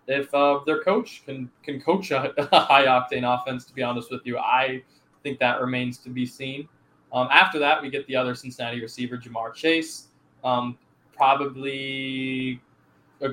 if 0.08 0.34
uh, 0.34 0.58
their 0.66 0.82
coach 0.82 1.22
can 1.24 1.48
can 1.62 1.80
coach 1.80 2.10
a, 2.10 2.34
a 2.52 2.60
high 2.60 2.86
octane 2.86 3.22
offense, 3.22 3.64
to 3.66 3.72
be 3.72 3.84
honest 3.84 4.10
with 4.10 4.22
you, 4.24 4.38
I 4.38 4.82
think 5.22 5.38
that 5.38 5.60
remains 5.60 5.98
to 5.98 6.10
be 6.10 6.26
seen. 6.26 6.68
Um, 7.12 7.28
after 7.30 7.60
that, 7.60 7.80
we 7.80 7.88
get 7.88 8.04
the 8.08 8.16
other 8.16 8.34
Cincinnati 8.34 8.80
receiver, 8.80 9.16
Ja'Marr 9.16 9.54
Chase. 9.54 10.08
Um, 10.42 10.78
probably 11.14 12.60
a, 13.20 13.28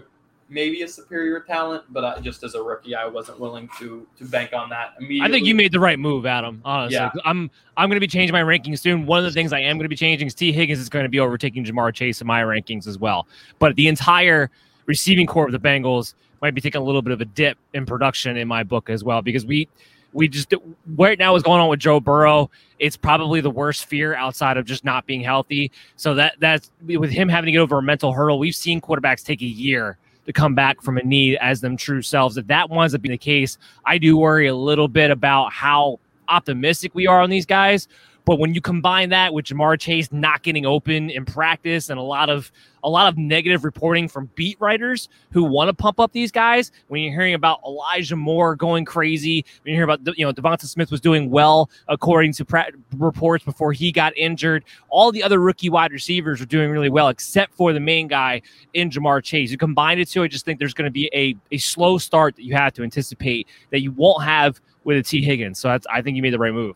maybe 0.49 0.81
a 0.81 0.87
superior 0.87 1.39
talent, 1.39 1.83
but 1.89 2.03
I, 2.03 2.19
just 2.19 2.43
as 2.43 2.55
a 2.55 2.61
rookie, 2.61 2.95
I 2.95 3.05
wasn't 3.05 3.39
willing 3.39 3.69
to 3.79 4.05
to 4.17 4.25
bank 4.25 4.51
on 4.53 4.69
that 4.69 4.95
immediately. 4.99 5.21
I 5.21 5.31
think 5.31 5.45
you 5.45 5.55
made 5.55 5.71
the 5.71 5.79
right 5.79 5.99
move, 5.99 6.25
Adam. 6.25 6.61
Honestly, 6.65 6.95
Yeah. 6.95 7.11
I'm 7.23 7.49
I'm 7.77 7.89
going 7.89 7.95
to 7.95 8.01
be 8.01 8.07
changing 8.07 8.33
my 8.33 8.41
rankings 8.41 8.79
soon. 8.79 9.05
One 9.05 9.19
of 9.19 9.25
the 9.25 9.31
things 9.31 9.53
I 9.53 9.59
am 9.59 9.77
going 9.77 9.85
to 9.85 9.89
be 9.89 9.95
changing 9.95 10.27
is 10.27 10.33
Tee 10.33 10.51
Higgins 10.51 10.79
is 10.79 10.89
going 10.89 11.03
to 11.03 11.09
be 11.09 11.19
overtaking 11.19 11.63
Ja'Marr 11.63 11.93
Chase 11.93 12.19
in 12.19 12.27
my 12.27 12.41
rankings 12.41 12.87
as 12.87 12.97
well. 12.97 13.27
But 13.59 13.75
the 13.75 13.87
entire 13.87 14.49
receiving 14.85 15.27
core 15.27 15.45
of 15.45 15.51
the 15.51 15.59
Bengals 15.59 16.15
might 16.41 16.55
be 16.55 16.61
taking 16.61 16.81
a 16.81 16.83
little 16.83 17.01
bit 17.01 17.13
of 17.13 17.21
a 17.21 17.25
dip 17.25 17.57
in 17.73 17.85
production 17.85 18.37
in 18.37 18.47
my 18.47 18.63
book 18.63 18.89
as 18.89 19.03
well 19.03 19.21
because 19.21 19.45
we 19.45 19.67
we 20.13 20.27
just 20.27 20.51
right 20.95 21.19
now 21.19 21.35
is 21.35 21.43
going 21.43 21.61
on 21.61 21.69
with 21.69 21.79
Joe 21.79 21.99
Burrow. 21.99 22.49
It's 22.79 22.97
probably 22.97 23.41
the 23.41 23.51
worst 23.51 23.85
fear 23.85 24.15
outside 24.15 24.57
of 24.57 24.65
just 24.65 24.83
not 24.83 25.05
being 25.05 25.21
healthy. 25.21 25.71
So 25.97 26.15
that 26.15 26.35
that's 26.39 26.71
with 26.85 27.11
him 27.11 27.29
having 27.29 27.45
to 27.47 27.51
get 27.51 27.59
over 27.59 27.77
a 27.77 27.83
mental 27.83 28.11
hurdle. 28.11 28.39
We've 28.39 28.55
seen 28.55 28.81
quarterbacks 28.81 29.23
take 29.23 29.41
a 29.41 29.45
year 29.45 29.97
to 30.29 30.33
come 30.33 30.53
back 30.53 30.79
from 30.83 30.99
a 30.99 31.03
knee 31.03 31.35
as 31.39 31.59
them 31.59 31.75
true 31.75 32.03
selves. 32.03 32.37
If 32.37 32.45
that 32.47 32.69
winds 32.69 32.93
up 32.93 33.01
being 33.01 33.13
the 33.13 33.17
case, 33.17 33.57
I 33.83 33.97
do 33.97 34.15
worry 34.15 34.45
a 34.45 34.53
little 34.53 34.87
bit 34.87 35.09
about 35.09 35.51
how 35.51 35.99
optimistic 36.27 36.93
we 36.93 37.07
are 37.07 37.19
on 37.19 37.31
these 37.31 37.47
guys. 37.47 37.87
But 38.29 38.37
when 38.37 38.53
you 38.53 38.61
combine 38.61 39.09
that 39.09 39.33
with 39.33 39.45
Ja'Marr 39.45 39.79
Chase 39.79 40.11
not 40.11 40.43
getting 40.43 40.63
open 40.63 41.09
in 41.09 41.25
practice 41.25 41.89
and 41.89 41.97
a 41.97 42.03
lot 42.03 42.29
of 42.29 42.51
a 42.83 42.89
lot 42.89 43.11
of 43.11 43.17
negative 43.17 43.63
reporting 43.63 44.07
from 44.07 44.29
beat 44.35 44.55
writers 44.61 45.09
who 45.31 45.43
want 45.43 45.67
to 45.67 45.73
pump 45.73 45.99
up 45.99 46.11
these 46.11 46.31
guys, 46.31 46.71
when 46.89 47.01
you're 47.01 47.11
hearing 47.11 47.33
about 47.33 47.59
Elijah 47.65 48.15
Moore 48.15 48.55
going 48.55 48.85
crazy, 48.85 49.43
when 49.63 49.71
you 49.71 49.77
hear 49.79 49.83
about 49.83 50.01
you 50.15 50.23
know 50.23 50.31
DeVonta 50.31 50.67
Smith 50.67 50.91
was 50.91 51.01
doing 51.01 51.31
well 51.31 51.71
according 51.87 52.33
to 52.33 52.45
pra- 52.45 52.69
reports 52.97 53.43
before 53.43 53.73
he 53.73 53.91
got 53.91 54.15
injured, 54.15 54.63
all 54.89 55.11
the 55.11 55.23
other 55.23 55.39
rookie 55.39 55.69
wide 55.69 55.91
receivers 55.91 56.39
are 56.39 56.45
doing 56.45 56.69
really 56.69 56.91
well 56.91 57.07
except 57.07 57.55
for 57.55 57.73
the 57.73 57.79
main 57.79 58.07
guy 58.07 58.43
in 58.75 58.91
Ja'Marr 58.91 59.23
Chase. 59.23 59.49
You 59.49 59.57
combine 59.57 59.97
it 59.97 60.07
two, 60.07 60.21
I 60.21 60.27
just 60.27 60.45
think 60.45 60.59
there's 60.59 60.75
going 60.75 60.85
to 60.85 60.91
be 60.91 61.09
a 61.15 61.35
a 61.51 61.57
slow 61.57 61.97
start 61.97 62.35
that 62.35 62.43
you 62.43 62.53
have 62.53 62.73
to 62.73 62.83
anticipate 62.83 63.47
that 63.71 63.81
you 63.81 63.91
won't 63.91 64.23
have 64.23 64.61
with 64.83 64.97
a 64.97 65.01
Tee 65.01 65.23
Higgins. 65.23 65.57
So 65.57 65.75
I 65.89 66.03
think 66.03 66.15
you 66.15 66.21
made 66.21 66.33
the 66.33 66.37
right 66.37 66.53
move. 66.53 66.75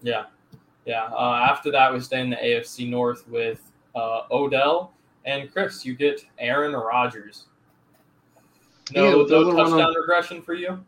Yeah, 0.00 0.26
yeah. 0.84 1.04
Uh, 1.12 1.46
after 1.50 1.70
that, 1.72 1.92
we 1.92 2.00
stay 2.00 2.20
in 2.20 2.30
the 2.30 2.36
AFC 2.36 2.88
North 2.88 3.26
with 3.28 3.60
uh, 3.94 4.22
Odell 4.30 4.92
and 5.24 5.52
Chris. 5.52 5.84
You 5.84 5.94
get 5.94 6.24
Aaron 6.38 6.72
Rodgers. 6.72 7.44
No, 8.94 9.04
Yeah, 9.04 9.10
no 9.12 9.26
those 9.26 9.48
are 9.48 9.54
one 9.54 9.60
of- 9.66 9.70
touchdown 9.70 9.94
regression 9.94 10.42
for 10.42 10.54
you. 10.54 10.82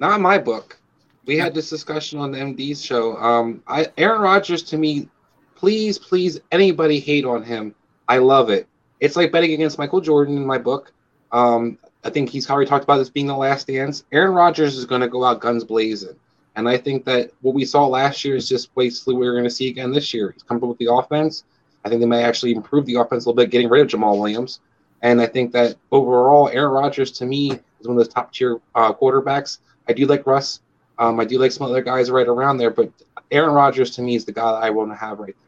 Not 0.00 0.16
in 0.16 0.22
my 0.22 0.38
book. 0.38 0.78
We 1.26 1.36
had 1.36 1.54
this 1.54 1.68
discussion 1.68 2.18
on 2.20 2.30
the 2.32 2.38
MD's 2.38 2.82
show. 2.82 3.16
Um, 3.16 3.62
I 3.66 3.86
Aaron 3.98 4.20
Rodgers 4.22 4.62
to 4.64 4.78
me, 4.78 5.08
please, 5.56 5.98
please, 5.98 6.40
anybody 6.52 7.00
hate 7.00 7.24
on 7.24 7.42
him. 7.42 7.74
I 8.08 8.18
love 8.18 8.48
it. 8.48 8.66
It's 9.00 9.16
like 9.16 9.30
betting 9.32 9.52
against 9.52 9.76
Michael 9.78 10.00
Jordan 10.00 10.36
in 10.36 10.46
my 10.46 10.56
book. 10.58 10.92
Um, 11.32 11.78
I 12.04 12.10
think 12.10 12.30
he's 12.30 12.48
already 12.48 12.68
talked 12.68 12.84
about 12.84 12.96
this 12.98 13.10
being 13.10 13.26
the 13.26 13.36
last 13.36 13.66
dance. 13.66 14.04
Aaron 14.12 14.32
Rodgers 14.34 14.76
is 14.78 14.86
going 14.86 15.02
to 15.02 15.08
go 15.08 15.22
out 15.24 15.40
guns 15.40 15.64
blazing. 15.64 16.16
And 16.58 16.68
I 16.68 16.76
think 16.76 17.04
that 17.04 17.30
what 17.40 17.54
we 17.54 17.64
saw 17.64 17.86
last 17.86 18.24
year 18.24 18.34
is 18.34 18.48
just 18.48 18.74
basically 18.74 19.14
what 19.14 19.20
we're 19.20 19.34
going 19.34 19.44
to 19.44 19.50
see 19.50 19.68
again 19.68 19.92
this 19.92 20.12
year. 20.12 20.32
He's 20.32 20.42
comfortable 20.42 20.70
with 20.70 20.78
the 20.78 20.92
offense. 20.92 21.44
I 21.84 21.88
think 21.88 22.00
they 22.00 22.06
may 22.06 22.24
actually 22.24 22.50
improve 22.50 22.84
the 22.84 22.96
offense 22.96 23.24
a 23.24 23.28
little 23.28 23.40
bit, 23.40 23.50
getting 23.50 23.68
rid 23.68 23.80
of 23.80 23.86
Jamaal 23.86 24.18
Williams. 24.18 24.58
And 25.02 25.20
I 25.20 25.26
think 25.26 25.52
that 25.52 25.76
overall, 25.92 26.48
Aaron 26.48 26.72
Rodgers 26.72 27.12
to 27.12 27.26
me 27.26 27.52
is 27.52 27.86
one 27.86 27.96
of 27.96 27.98
those 27.98 28.12
top 28.12 28.32
tier 28.32 28.60
uh, 28.74 28.92
quarterbacks. 28.92 29.58
I 29.88 29.92
do 29.92 30.04
like 30.06 30.26
Russ. 30.26 30.58
Um, 30.98 31.20
I 31.20 31.24
do 31.24 31.38
like 31.38 31.52
some 31.52 31.64
other 31.64 31.80
guys 31.80 32.10
right 32.10 32.26
around 32.26 32.56
there, 32.56 32.70
but 32.70 32.90
Aaron 33.30 33.54
Rodgers 33.54 33.94
to 33.94 34.02
me 34.02 34.16
is 34.16 34.24
the 34.24 34.32
guy 34.32 34.50
that 34.50 34.64
I 34.64 34.70
want 34.70 34.90
to 34.90 34.96
have 34.96 35.20
right 35.20 35.36
there. 35.38 35.47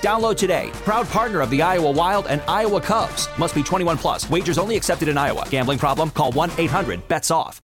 Download 0.00 0.36
today. 0.36 0.70
Proud 0.84 1.06
partner 1.08 1.40
of 1.40 1.50
the 1.50 1.62
Iowa 1.62 1.90
Wild 1.90 2.26
and 2.26 2.40
Iowa 2.48 2.80
Cubs. 2.80 3.28
Must 3.38 3.54
be 3.54 3.62
21 3.62 3.98
plus. 3.98 4.28
Wagers 4.30 4.58
only 4.58 4.76
accepted 4.76 5.08
in 5.08 5.18
Iowa. 5.18 5.46
Gambling 5.50 5.78
problem? 5.78 6.10
Call 6.10 6.32
1 6.32 6.52
800 6.56 7.06
BETS 7.08 7.30
OFF. 7.30 7.60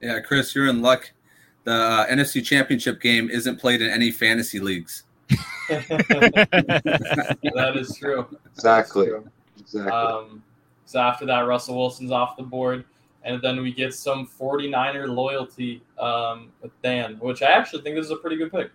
Yeah, 0.00 0.20
Chris, 0.20 0.54
you're 0.54 0.68
in 0.68 0.82
luck. 0.82 1.10
The 1.64 1.72
uh, 1.72 2.06
NFC 2.06 2.44
Championship 2.44 3.00
game 3.00 3.30
isn't 3.30 3.58
played 3.58 3.82
in 3.82 3.90
any 3.90 4.10
fantasy 4.10 4.60
leagues. 4.60 5.04
that 5.68 7.72
is 7.74 7.96
true. 7.98 8.26
Exactly. 8.54 9.10
That's 9.10 9.12
true. 9.12 9.30
Exactly. 9.58 9.92
Um, 9.92 10.42
so 10.86 11.00
after 11.00 11.26
that, 11.26 11.40
Russell 11.40 11.76
Wilson's 11.76 12.10
off 12.10 12.36
the 12.36 12.42
board. 12.42 12.84
And 13.24 13.42
then 13.42 13.60
we 13.60 13.72
get 13.72 13.92
some 13.92 14.26
49er 14.26 15.06
loyalty 15.06 15.82
um, 15.98 16.50
with 16.62 16.70
Dan, 16.82 17.18
which 17.20 17.42
I 17.42 17.50
actually 17.50 17.82
think 17.82 17.96
this 17.96 18.06
is 18.06 18.12
a 18.12 18.16
pretty 18.16 18.36
good 18.36 18.50
pick. 18.50 18.70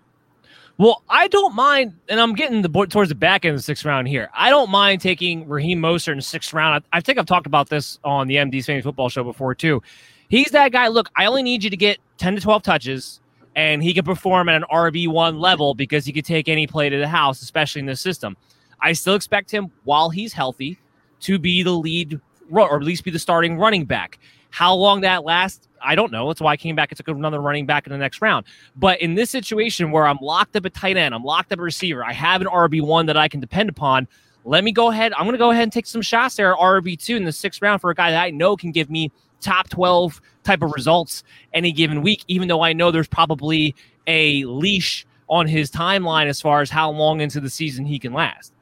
Well, 0.78 1.04
I 1.08 1.28
don't 1.28 1.54
mind, 1.54 1.94
and 2.10 2.20
I'm 2.20 2.34
getting 2.34 2.64
the 2.64 2.70
towards 2.88 3.10
the 3.10 3.16
back 3.16 3.46
end 3.46 3.54
of 3.54 3.60
the 3.60 3.64
sixth 3.64 3.86
round 3.86 4.08
here. 4.08 4.30
I 4.34 4.50
don't 4.50 4.72
mind 4.72 5.02
taking 5.02 5.48
Raheem 5.48 5.80
Mostert 5.80 6.14
in 6.14 6.18
the 6.18 6.24
sixth 6.24 6.52
round. 6.52 6.84
I, 6.92 6.98
I 6.98 7.02
think 7.02 7.20
I've 7.20 7.28
talked 7.28 7.46
about 7.46 7.70
this 7.70 8.00
on 8.04 8.28
the 8.28 8.36
MD's 8.36 8.66
Fantasy 8.66 8.82
Football 8.82 9.10
Show 9.10 9.24
before 9.24 9.54
too. 9.54 9.84
He's 10.30 10.50
that 10.52 10.72
guy. 10.72 10.88
Look, 10.88 11.12
I 11.16 11.26
only 11.26 11.44
need 11.44 11.64
you 11.64 11.70
to 11.70 11.78
get 11.78 12.00
10 12.18 12.36
to 12.36 12.42
12 12.42 12.64
touches, 12.64 13.20
and 13.56 13.84
he 13.84 13.94
can 13.94 14.04
perform 14.04 14.50
at 14.50 14.56
an 14.56 14.66
RB1 14.72 15.40
level 15.40 15.76
because 15.76 16.06
he 16.06 16.12
could 16.12 16.26
take 16.26 16.50
any 16.50 16.66
play 16.66 16.90
to 16.90 16.98
the 16.98 17.08
house, 17.08 17.44
especially 17.44 17.80
in 17.82 17.86
this 17.86 18.02
system. 18.02 18.36
I 18.82 18.94
still 18.94 19.14
expect 19.14 19.52
him, 19.52 19.72
while 19.84 20.10
he's 20.10 20.34
healthy, 20.34 20.80
to 21.22 21.38
be 21.38 21.62
the 21.62 21.72
lead 21.72 22.20
or 22.52 22.76
at 22.76 22.84
least 22.84 23.04
be 23.04 23.12
the 23.12 23.20
starting 23.20 23.58
running 23.58 23.86
back. 23.86 24.20
How 24.50 24.74
long 24.76 25.02
that 25.02 25.24
lasts, 25.24 25.68
I 25.84 25.96
don't 25.96 26.12
know. 26.12 26.28
That's 26.28 26.42
why 26.42 26.54
I 26.54 26.58
came 26.58 26.76
back 26.76 26.92
and 26.92 26.98
took 26.98 27.08
another 27.08 27.42
running 27.42 27.66
back 27.66 27.86
in 27.86 27.92
the 27.92 27.98
next 27.98 28.22
round. 28.22 28.46
But 28.76 29.02
in 29.02 29.16
this 29.16 29.30
situation 29.30 29.92
where 29.92 30.08
I'm 30.08 30.18
locked 30.22 30.56
up 30.56 30.66
at 30.66 30.74
tight 30.74 30.98
end, 30.98 31.14
I'm 31.14 31.24
locked 31.24 31.52
up 31.52 31.60
at 31.60 31.64
receiver, 31.64 32.04
I 32.04 32.14
have 32.14 32.42
an 32.42 32.48
RB1 32.48 33.08
that 33.08 33.18
I 33.18 33.28
can 33.28 33.40
depend 33.40 33.70
upon. 33.70 34.08
Let 34.46 34.64
me 34.64 34.72
go 34.72 34.90
ahead. 34.92 35.14
I'm 35.14 35.24
going 35.24 35.34
to 35.34 35.38
go 35.38 35.52
ahead 35.52 35.64
and 35.64 35.72
take 35.72 35.86
some 35.86 36.02
shots 36.02 36.36
there 36.36 36.54
at 36.54 36.60
RB2 36.60 37.16
in 37.16 37.24
the 37.24 37.32
sixth 37.32 37.62
round 37.62 37.82
for 37.82 37.90
a 37.92 37.96
guy 37.96 38.12
that 38.12 38.22
I 38.22 38.30
know 38.30 38.58
can 38.58 38.72
give 38.72 38.90
me 38.90 39.12
top 39.40 39.70
12 39.70 40.22
type 40.44 40.62
of 40.62 40.72
results 40.72 41.24
any 41.54 41.72
given 41.72 42.02
week, 42.02 42.24
even 42.28 42.48
though 42.48 42.62
I 42.62 42.74
know 42.74 42.92
there's 42.92 43.08
probably 43.08 43.76
a 44.08 44.44
leash 44.46 45.06
on 45.30 45.48
his 45.48 45.72
timeline 45.72 46.26
as 46.26 46.42
far 46.42 46.62
as 46.62 46.70
how 46.70 46.92
long 46.92 47.22
into 47.22 47.40
the 47.40 47.50
season 47.50 47.86
he 47.86 47.98
can 48.00 48.14
last. 48.14 48.54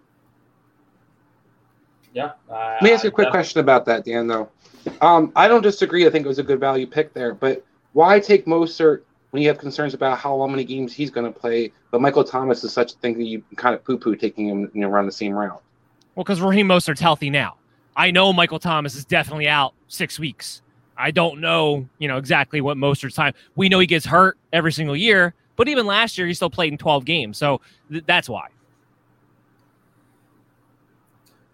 Yeah. 2.13 2.31
Let 2.49 2.83
me 2.83 2.91
ask 2.91 3.03
you 3.03 3.09
a 3.09 3.13
quick 3.13 3.29
question 3.29 3.59
about 3.59 3.85
that, 3.85 4.05
Dan, 4.05 4.27
though. 4.27 4.49
Um, 5.01 5.31
I 5.35 5.47
don't 5.47 5.61
disagree. 5.61 6.05
I 6.05 6.09
think 6.09 6.25
it 6.25 6.27
was 6.27 6.39
a 6.39 6.43
good 6.43 6.59
value 6.59 6.87
pick 6.87 7.13
there, 7.13 7.33
but 7.33 7.65
why 7.93 8.19
take 8.19 8.45
Mostert 8.45 9.01
when 9.31 9.41
you 9.41 9.47
have 9.47 9.57
concerns 9.57 9.93
about 9.93 10.17
how 10.17 10.35
long 10.35 10.51
many 10.51 10.63
games 10.63 10.93
he's 10.93 11.09
going 11.09 11.31
to 11.31 11.37
play? 11.37 11.71
But 11.91 12.01
Michael 12.01 12.23
Thomas 12.23 12.63
is 12.63 12.73
such 12.73 12.93
a 12.93 12.95
thing 12.97 13.17
that 13.17 13.25
you 13.25 13.43
kind 13.55 13.75
of 13.75 13.83
poo 13.83 13.97
poo 13.97 14.15
taking 14.15 14.47
him 14.47 14.71
you 14.73 14.81
know, 14.81 14.89
around 14.89 15.05
the 15.05 15.11
same 15.11 15.33
route. 15.33 15.61
Well, 16.15 16.23
because 16.23 16.41
Raheem 16.41 16.67
Mostert's 16.67 16.99
healthy 16.99 17.29
now. 17.29 17.55
I 17.95 18.11
know 18.11 18.31
Michael 18.31 18.59
Thomas 18.59 18.95
is 18.95 19.05
definitely 19.05 19.47
out 19.47 19.73
six 19.87 20.17
weeks. 20.17 20.61
I 20.97 21.11
don't 21.11 21.41
know, 21.41 21.87
you 21.97 22.07
know, 22.07 22.17
exactly 22.17 22.61
what 22.61 22.77
Mostert's 22.77 23.15
time. 23.15 23.33
We 23.55 23.69
know 23.69 23.79
he 23.79 23.87
gets 23.87 24.05
hurt 24.05 24.37
every 24.53 24.71
single 24.71 24.95
year, 24.95 25.33
but 25.55 25.67
even 25.67 25.85
last 25.85 26.17
year 26.17 26.27
he 26.27 26.33
still 26.33 26.49
played 26.49 26.71
in 26.71 26.77
12 26.77 27.05
games. 27.05 27.37
So 27.37 27.61
th- 27.91 28.03
that's 28.05 28.29
why. 28.29 28.47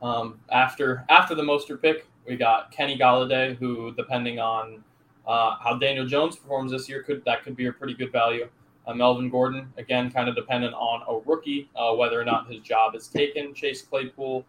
Um, 0.02 0.40
after 0.52 1.06
after 1.10 1.34
the 1.34 1.42
Mostert 1.42 1.82
pick, 1.82 2.06
we 2.28 2.36
got 2.36 2.72
Kenny 2.72 2.98
Golladay, 2.98 3.58
who, 3.58 3.94
depending 3.96 4.40
on 4.40 4.84
uh, 5.26 5.56
how 5.64 5.78
Daniel 5.78 6.06
Jones 6.06 6.36
performs 6.36 6.72
this 6.72 6.88
year, 6.90 7.04
could 7.04 7.24
that 7.26 7.44
could 7.44 7.56
be 7.56 7.68
a 7.68 7.72
pretty 7.72 7.94
good 7.94 8.12
value. 8.12 8.48
Uh, 8.86 8.94
Melvin 8.94 9.30
Gordon, 9.30 9.72
again, 9.78 10.10
kind 10.10 10.30
of 10.30 10.36
dependent 10.36 10.74
on 10.74 11.04
a 11.08 11.30
rookie, 11.30 11.70
uh, 11.76 11.94
whether 11.94 12.20
or 12.20 12.24
not 12.24 12.50
his 12.50 12.62
job 12.62 12.96
is 12.96 13.08
taken. 13.08 13.54
Chase 13.54 13.82
Claypool, 13.82 14.46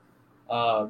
uh, 0.48 0.86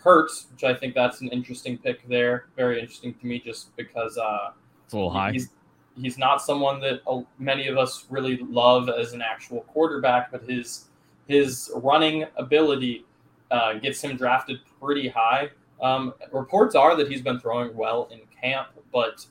Hurts, 0.00 0.46
which 0.52 0.62
I 0.62 0.74
think 0.74 0.94
that's 0.94 1.20
an 1.20 1.28
interesting 1.28 1.76
pick 1.76 2.06
there. 2.08 2.46
Very 2.56 2.80
interesting 2.80 3.14
to 3.14 3.26
me, 3.26 3.40
just 3.40 3.74
because 3.76 4.16
uh, 4.16 4.50
it's 4.84 4.92
a 4.94 4.96
little 4.96 5.10
high. 5.10 5.32
He's, 5.32 5.48
he's 5.96 6.18
not 6.18 6.40
someone 6.40 6.80
that 6.80 7.00
uh, 7.08 7.22
many 7.40 7.66
of 7.66 7.76
us 7.76 8.06
really 8.08 8.38
love 8.48 8.88
as 8.88 9.12
an 9.12 9.22
actual 9.22 9.62
quarterback, 9.62 10.30
but 10.30 10.42
his 10.42 10.84
his 11.26 11.70
running 11.74 12.24
ability 12.36 13.04
uh, 13.50 13.74
gets 13.74 14.00
him 14.00 14.16
drafted 14.16 14.60
pretty 14.80 15.08
high. 15.08 15.50
Um, 15.80 16.14
reports 16.32 16.74
are 16.74 16.96
that 16.96 17.08
he's 17.08 17.22
been 17.22 17.38
throwing 17.38 17.76
well 17.76 18.08
in 18.10 18.20
camp, 18.40 18.68
but 18.92 19.26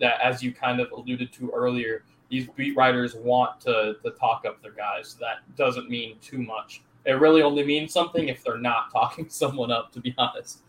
that, 0.00 0.20
as 0.22 0.42
you 0.42 0.52
kind 0.52 0.80
of 0.80 0.90
alluded 0.92 1.32
to 1.34 1.50
earlier, 1.50 2.04
these 2.30 2.46
beat 2.56 2.76
writers 2.76 3.14
want 3.14 3.60
to, 3.62 3.96
to 4.02 4.10
talk 4.12 4.44
up 4.46 4.62
their 4.62 4.72
guys. 4.72 5.16
That 5.20 5.38
doesn't 5.56 5.88
mean 5.88 6.16
too 6.20 6.38
much. 6.38 6.82
It 7.04 7.12
really 7.12 7.42
only 7.42 7.64
means 7.64 7.92
something 7.92 8.28
if 8.28 8.44
they're 8.44 8.58
not 8.58 8.90
talking 8.92 9.28
someone 9.28 9.72
up, 9.72 9.92
to 9.92 10.00
be 10.00 10.14
honest. 10.18 10.60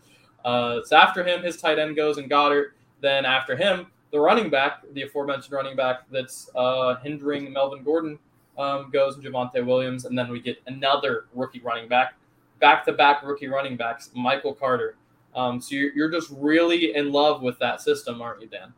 Uh, 0.44 0.80
so 0.84 0.96
after 0.96 1.22
him, 1.22 1.42
his 1.42 1.56
tight 1.58 1.78
end 1.78 1.96
goes 1.96 2.18
and 2.18 2.30
Goedert. 2.30 2.70
Then 3.00 3.24
after 3.24 3.56
him, 3.56 3.86
the 4.10 4.18
running 4.18 4.50
back, 4.50 4.82
the 4.92 5.02
aforementioned 5.02 5.52
running 5.52 5.76
back 5.76 6.02
that's 6.10 6.50
uh, 6.54 6.96
hindering 6.96 7.52
Melvin 7.52 7.82
Gordon, 7.82 8.18
um, 8.58 8.90
goes 8.90 9.16
and 9.16 9.24
Javonte 9.24 9.64
Williams. 9.64 10.04
And 10.04 10.18
then 10.18 10.30
we 10.30 10.40
get 10.40 10.58
another 10.66 11.26
rookie 11.34 11.60
running 11.60 11.88
back, 11.88 12.14
back 12.60 12.84
to 12.86 12.92
back 12.92 13.22
rookie 13.22 13.48
running 13.48 13.76
backs, 13.76 14.10
Michael 14.14 14.54
Carter. 14.54 14.96
Um, 15.34 15.60
so 15.60 15.74
you're, 15.74 15.92
you're 15.92 16.10
just 16.10 16.30
really 16.36 16.94
in 16.94 17.12
love 17.12 17.42
with 17.42 17.58
that 17.60 17.80
system, 17.80 18.20
aren't 18.20 18.42
you, 18.42 18.48
Dan? 18.48 18.72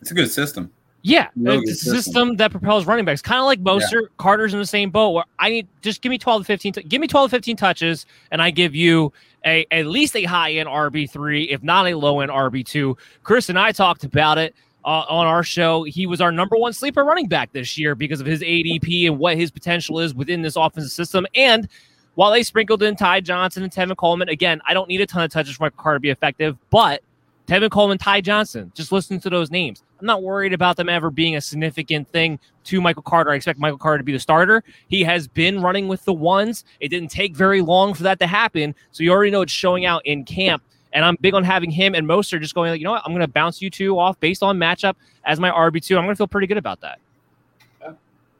It's 0.00 0.10
a 0.10 0.14
good 0.14 0.30
system. 0.30 0.70
Yeah, 1.02 1.28
really 1.36 1.58
it's 1.58 1.72
a 1.72 1.74
system. 1.74 2.02
system. 2.02 2.36
that 2.36 2.50
propels 2.50 2.86
running 2.86 3.04
backs, 3.04 3.20
kind 3.20 3.38
of 3.38 3.44
like 3.44 3.62
Mostert. 3.62 3.92
Yeah. 3.92 4.08
Carter's 4.16 4.54
in 4.54 4.58
the 4.58 4.66
same 4.66 4.90
boat. 4.90 5.10
Where 5.10 5.24
I 5.38 5.50
need 5.50 5.68
just 5.82 6.00
give 6.00 6.08
me 6.08 6.16
twelve 6.16 6.42
to 6.42 6.46
fifteen. 6.46 6.72
Give 6.72 6.98
me 6.98 7.06
twelve 7.06 7.28
to 7.28 7.36
fifteen 7.36 7.56
touches, 7.56 8.06
and 8.30 8.40
I 8.40 8.50
give 8.50 8.74
you 8.74 9.12
a 9.44 9.66
at 9.70 9.84
least 9.84 10.16
a 10.16 10.24
high 10.24 10.52
end 10.52 10.66
RB 10.66 11.10
three, 11.10 11.44
if 11.44 11.62
not 11.62 11.86
a 11.86 11.94
low 11.94 12.20
end 12.20 12.30
RB 12.30 12.64
two. 12.64 12.96
Chris 13.22 13.50
and 13.50 13.58
I 13.58 13.70
talked 13.70 14.04
about 14.04 14.38
it 14.38 14.54
uh, 14.84 15.04
on 15.08 15.26
our 15.26 15.42
show. 15.42 15.82
He 15.82 16.06
was 16.06 16.22
our 16.22 16.32
number 16.32 16.56
one 16.56 16.72
sleeper 16.72 17.04
running 17.04 17.28
back 17.28 17.52
this 17.52 17.76
year 17.76 17.94
because 17.94 18.20
of 18.20 18.26
his 18.26 18.40
ADP 18.40 19.06
and 19.06 19.18
what 19.18 19.36
his 19.36 19.50
potential 19.50 20.00
is 20.00 20.14
within 20.14 20.40
this 20.40 20.56
offensive 20.56 20.92
system. 20.92 21.26
And 21.34 21.68
while 22.14 22.30
they 22.30 22.42
sprinkled 22.42 22.82
in 22.82 22.96
Ty 22.96 23.20
Johnson 23.20 23.62
and 23.62 23.72
Tevin 23.72 23.96
Coleman, 23.96 24.28
again, 24.28 24.60
I 24.66 24.74
don't 24.74 24.88
need 24.88 25.00
a 25.00 25.06
ton 25.06 25.24
of 25.24 25.30
touches 25.30 25.56
for 25.56 25.64
my 25.64 25.70
car 25.70 25.94
to 25.94 26.00
be 26.00 26.10
effective, 26.10 26.56
but 26.70 27.02
Tevin 27.46 27.70
Coleman, 27.70 27.98
Ty 27.98 28.22
Johnson, 28.22 28.72
just 28.74 28.90
listen 28.90 29.20
to 29.20 29.28
those 29.28 29.50
names. 29.50 29.82
I'm 30.00 30.06
not 30.06 30.22
worried 30.22 30.54
about 30.54 30.76
them 30.76 30.88
ever 30.88 31.10
being 31.10 31.36
a 31.36 31.40
significant 31.40 32.08
thing 32.08 32.38
to 32.64 32.80
Michael 32.80 33.02
Carter. 33.02 33.30
I 33.30 33.34
expect 33.34 33.58
Michael 33.58 33.78
Carter 33.78 33.98
to 33.98 34.04
be 34.04 34.12
the 34.12 34.18
starter. 34.18 34.64
He 34.88 35.02
has 35.02 35.28
been 35.28 35.60
running 35.60 35.86
with 35.86 36.04
the 36.04 36.12
ones. 36.14 36.64
It 36.80 36.88
didn't 36.88 37.10
take 37.10 37.36
very 37.36 37.60
long 37.60 37.92
for 37.92 38.02
that 38.04 38.18
to 38.20 38.26
happen. 38.26 38.74
So 38.92 39.02
you 39.02 39.10
already 39.10 39.30
know 39.30 39.42
it's 39.42 39.52
showing 39.52 39.84
out 39.84 40.04
in 40.06 40.24
camp. 40.24 40.62
And 40.92 41.04
I'm 41.04 41.16
big 41.20 41.34
on 41.34 41.42
having 41.44 41.70
him 41.70 41.94
and 41.94 42.06
Mostert 42.06 42.40
just 42.40 42.54
going, 42.54 42.70
like, 42.70 42.78
you 42.80 42.84
know 42.84 42.92
what? 42.92 43.02
I'm 43.04 43.12
going 43.12 43.20
to 43.20 43.28
bounce 43.28 43.60
you 43.60 43.68
two 43.68 43.98
off 43.98 44.18
based 44.20 44.42
on 44.42 44.58
matchup 44.58 44.94
as 45.24 45.40
my 45.40 45.50
RB2. 45.50 45.96
I'm 45.96 46.04
going 46.04 46.14
to 46.14 46.16
feel 46.16 46.28
pretty 46.28 46.46
good 46.46 46.56
about 46.56 46.80
that. 46.82 47.00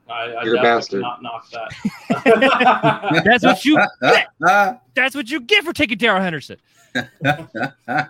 I, 0.09 0.33
I 0.33 0.43
You're 0.43 0.57
a 0.57 0.61
bastard. 0.61 1.01
Not 1.01 1.21
knock 1.21 1.49
that. 1.51 3.21
That's 3.25 3.43
what 3.43 3.65
you 3.65 3.77
get. 4.01 4.27
That's 4.93 5.15
what 5.15 5.29
you 5.29 5.39
get 5.39 5.63
for 5.63 5.73
taking 5.73 5.97
Darrell 5.97 6.21
Henderson. 6.21 6.57
yeah, 6.93 7.45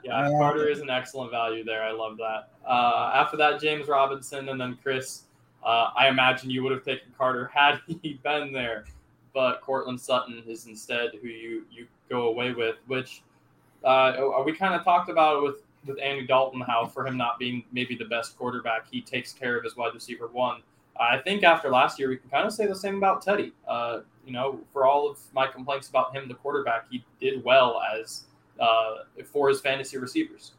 Carter 0.03 0.67
is 0.67 0.79
an 0.79 0.89
excellent 0.89 1.31
value 1.31 1.63
there. 1.63 1.83
I 1.83 1.91
love 1.91 2.17
that. 2.17 2.49
Uh, 2.67 3.11
after 3.15 3.37
that, 3.37 3.59
James 3.59 3.87
Robinson 3.87 4.49
and 4.49 4.59
then 4.59 4.77
Chris. 4.83 5.23
Uh, 5.63 5.89
I 5.95 6.09
imagine 6.09 6.51
you 6.51 6.61
would 6.61 6.71
have 6.71 6.83
taken 6.83 7.07
Carter 7.17 7.49
had 7.51 7.79
he 7.87 8.19
been 8.23 8.53
there, 8.53 8.85
but 9.33 9.61
Courtland 9.61 9.99
Sutton 9.99 10.43
is 10.47 10.67
instead 10.67 11.11
who 11.19 11.27
you 11.27 11.65
you 11.71 11.87
go 12.09 12.27
away 12.27 12.53
with. 12.53 12.75
Which 12.85 13.23
uh, 13.83 14.13
we 14.45 14.53
kind 14.53 14.75
of 14.75 14.83
talked 14.83 15.09
about 15.09 15.41
with 15.41 15.55
with 15.87 15.99
Andy 15.99 16.25
Dalton, 16.25 16.61
how 16.61 16.85
for 16.85 17.07
him 17.07 17.17
not 17.17 17.39
being 17.39 17.63
maybe 17.71 17.95
the 17.95 18.05
best 18.05 18.37
quarterback, 18.37 18.85
he 18.89 19.01
takes 19.01 19.33
care 19.33 19.57
of 19.57 19.63
his 19.63 19.75
wide 19.75 19.93
receiver 19.93 20.27
one. 20.27 20.61
I 20.99 21.17
think 21.17 21.43
after 21.43 21.69
last 21.69 21.99
year, 21.99 22.09
we 22.09 22.17
can 22.17 22.29
kind 22.29 22.45
of 22.45 22.53
say 22.53 22.67
the 22.67 22.75
same 22.75 22.97
about 22.97 23.21
Teddy. 23.21 23.51
Uh, 23.67 23.99
you 24.25 24.31
know, 24.31 24.59
for 24.71 24.85
all 24.85 25.09
of 25.09 25.19
my 25.33 25.47
complaints 25.47 25.89
about 25.89 26.15
him, 26.15 26.27
the 26.27 26.33
quarterback, 26.33 26.85
he 26.89 27.03
did 27.19 27.43
well 27.43 27.81
as 27.93 28.23
uh, 28.59 29.03
for 29.25 29.49
his 29.49 29.61
fantasy 29.61 29.97
receivers. 29.97 30.53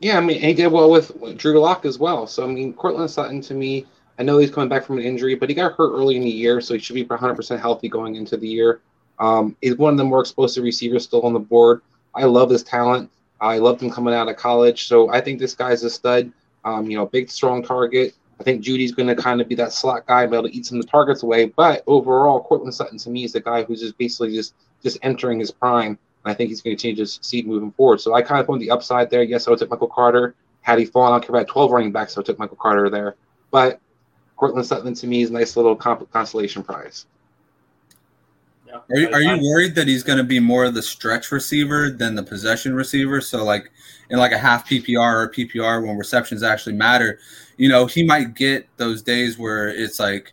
Yeah, 0.00 0.18
I 0.18 0.20
mean, 0.20 0.40
he 0.40 0.52
did 0.52 0.66
well 0.68 0.90
with 0.90 1.38
Drew 1.38 1.60
Lock 1.60 1.84
as 1.84 1.98
well. 1.98 2.26
So 2.26 2.42
I 2.42 2.46
mean, 2.46 2.72
Courtland 2.74 3.10
Sutton 3.10 3.40
to 3.42 3.54
me, 3.54 3.86
I 4.18 4.22
know 4.22 4.38
he's 4.38 4.50
coming 4.50 4.68
back 4.68 4.84
from 4.84 4.98
an 4.98 5.04
injury, 5.04 5.34
but 5.34 5.48
he 5.48 5.54
got 5.54 5.72
hurt 5.72 5.92
early 5.92 6.16
in 6.16 6.22
the 6.22 6.30
year, 6.30 6.60
so 6.60 6.74
he 6.74 6.80
should 6.80 6.94
be 6.94 7.04
100% 7.04 7.60
healthy 7.60 7.88
going 7.88 8.16
into 8.16 8.36
the 8.36 8.48
year. 8.48 8.80
Um, 9.18 9.56
he's 9.60 9.76
one 9.76 9.94
of 9.94 9.98
the 9.98 10.04
more 10.04 10.20
explosive 10.20 10.64
receivers 10.64 11.04
still 11.04 11.22
on 11.22 11.32
the 11.32 11.38
board. 11.38 11.82
I 12.14 12.24
love 12.24 12.50
his 12.50 12.62
talent. 12.62 13.10
I 13.40 13.58
loved 13.58 13.80
him 13.82 13.90
coming 13.90 14.14
out 14.14 14.28
of 14.28 14.36
college, 14.36 14.86
so 14.86 15.10
I 15.10 15.20
think 15.20 15.38
this 15.38 15.54
guy's 15.54 15.82
a 15.84 15.90
stud. 15.90 16.32
Um, 16.64 16.90
you 16.90 16.96
know, 16.96 17.06
big, 17.06 17.30
strong 17.30 17.62
target. 17.62 18.14
I 18.42 18.44
think 18.44 18.64
Jeudy's 18.64 18.90
going 18.90 19.06
to 19.06 19.14
kind 19.14 19.40
of 19.40 19.48
be 19.48 19.54
that 19.54 19.72
slot 19.72 20.04
guy, 20.04 20.26
be 20.26 20.34
able 20.34 20.48
to 20.48 20.54
eat 20.56 20.66
some 20.66 20.76
of 20.78 20.84
the 20.84 20.90
targets 20.90 21.22
away. 21.22 21.44
But 21.46 21.84
overall, 21.86 22.42
Courtland 22.42 22.74
Sutton 22.74 22.98
to 22.98 23.08
me 23.08 23.22
is 23.22 23.32
the 23.32 23.40
guy 23.40 23.62
who's 23.62 23.80
just 23.80 23.96
basically 23.96 24.34
just 24.34 24.54
just 24.82 24.98
entering 25.02 25.38
his 25.38 25.52
prime. 25.52 25.96
And 26.24 26.32
I 26.32 26.34
think 26.34 26.50
he's 26.50 26.60
going 26.60 26.76
to 26.76 26.80
continue 26.82 27.04
to 27.04 27.06
succeed 27.06 27.46
moving 27.46 27.70
forward. 27.70 28.00
So 28.00 28.14
I 28.14 28.22
kind 28.22 28.40
of 28.40 28.48
want 28.48 28.60
the 28.60 28.72
upside 28.72 29.10
there. 29.10 29.22
Yes, 29.22 29.46
I 29.46 29.50
would 29.50 29.60
take 29.60 29.70
Michael 29.70 29.86
Carter. 29.86 30.34
Had 30.62 30.80
he 30.80 30.86
fallen, 30.86 31.12
I 31.12 31.18
don't 31.18 31.24
care 31.24 31.36
about 31.36 31.46
12 31.46 31.70
running 31.70 31.92
backs, 31.92 32.14
so 32.14 32.20
I 32.20 32.24
took 32.24 32.40
Michael 32.40 32.56
Carter 32.56 32.90
there. 32.90 33.14
But 33.52 33.80
Courtland 34.36 34.66
Sutton 34.66 34.92
to 34.92 35.06
me 35.06 35.22
is 35.22 35.30
a 35.30 35.32
nice 35.32 35.56
little 35.56 35.76
consolation 35.76 36.64
prize. 36.64 37.06
Yeah. 38.72 38.78
Are 38.90 38.98
you, 38.98 39.08
are 39.10 39.20
you 39.20 39.50
worried 39.50 39.74
that 39.74 39.86
he's 39.86 40.02
going 40.02 40.18
to 40.18 40.24
be 40.24 40.40
more 40.40 40.64
of 40.64 40.74
the 40.74 40.82
stretch 40.82 41.30
receiver 41.30 41.90
than 41.90 42.14
the 42.14 42.22
possession 42.22 42.74
receiver? 42.74 43.20
So 43.20 43.44
like 43.44 43.70
in 44.10 44.18
like 44.18 44.32
a 44.32 44.38
half 44.38 44.68
PPR 44.68 45.24
or 45.24 45.30
PPR 45.30 45.86
when 45.86 45.96
receptions 45.96 46.42
actually 46.42 46.74
matter, 46.74 47.18
you 47.56 47.68
know, 47.68 47.86
he 47.86 48.02
might 48.02 48.34
get 48.34 48.68
those 48.78 49.02
days 49.02 49.38
where 49.38 49.68
it's 49.68 50.00
like 50.00 50.32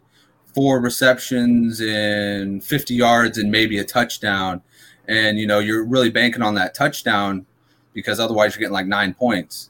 four 0.56 0.80
receptions 0.80 1.82
and 1.82 2.64
50 2.64 2.94
yards 2.94 3.38
and 3.38 3.52
maybe 3.52 3.78
a 3.78 3.84
touchdown. 3.84 4.62
And, 5.08 5.40
you 5.40 5.48
know, 5.48 5.60
you're 5.60 5.84
really 5.84 6.10
banking 6.10 6.42
on 6.42 6.56
that 6.56 6.74
touchdown 6.74 7.46
because 7.94 8.20
otherwise 8.20 8.56
you're 8.56 8.62
getting 8.62 8.74
like 8.74 8.88
nine 8.88 9.14
points. 9.14 9.70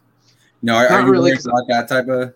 You 0.61 0.67
know, 0.67 0.75
are, 0.75 0.87
are 0.87 1.01
you 1.01 1.11
really 1.11 1.31
about 1.31 1.67
that 1.69 1.87
type 1.87 2.07
of? 2.07 2.33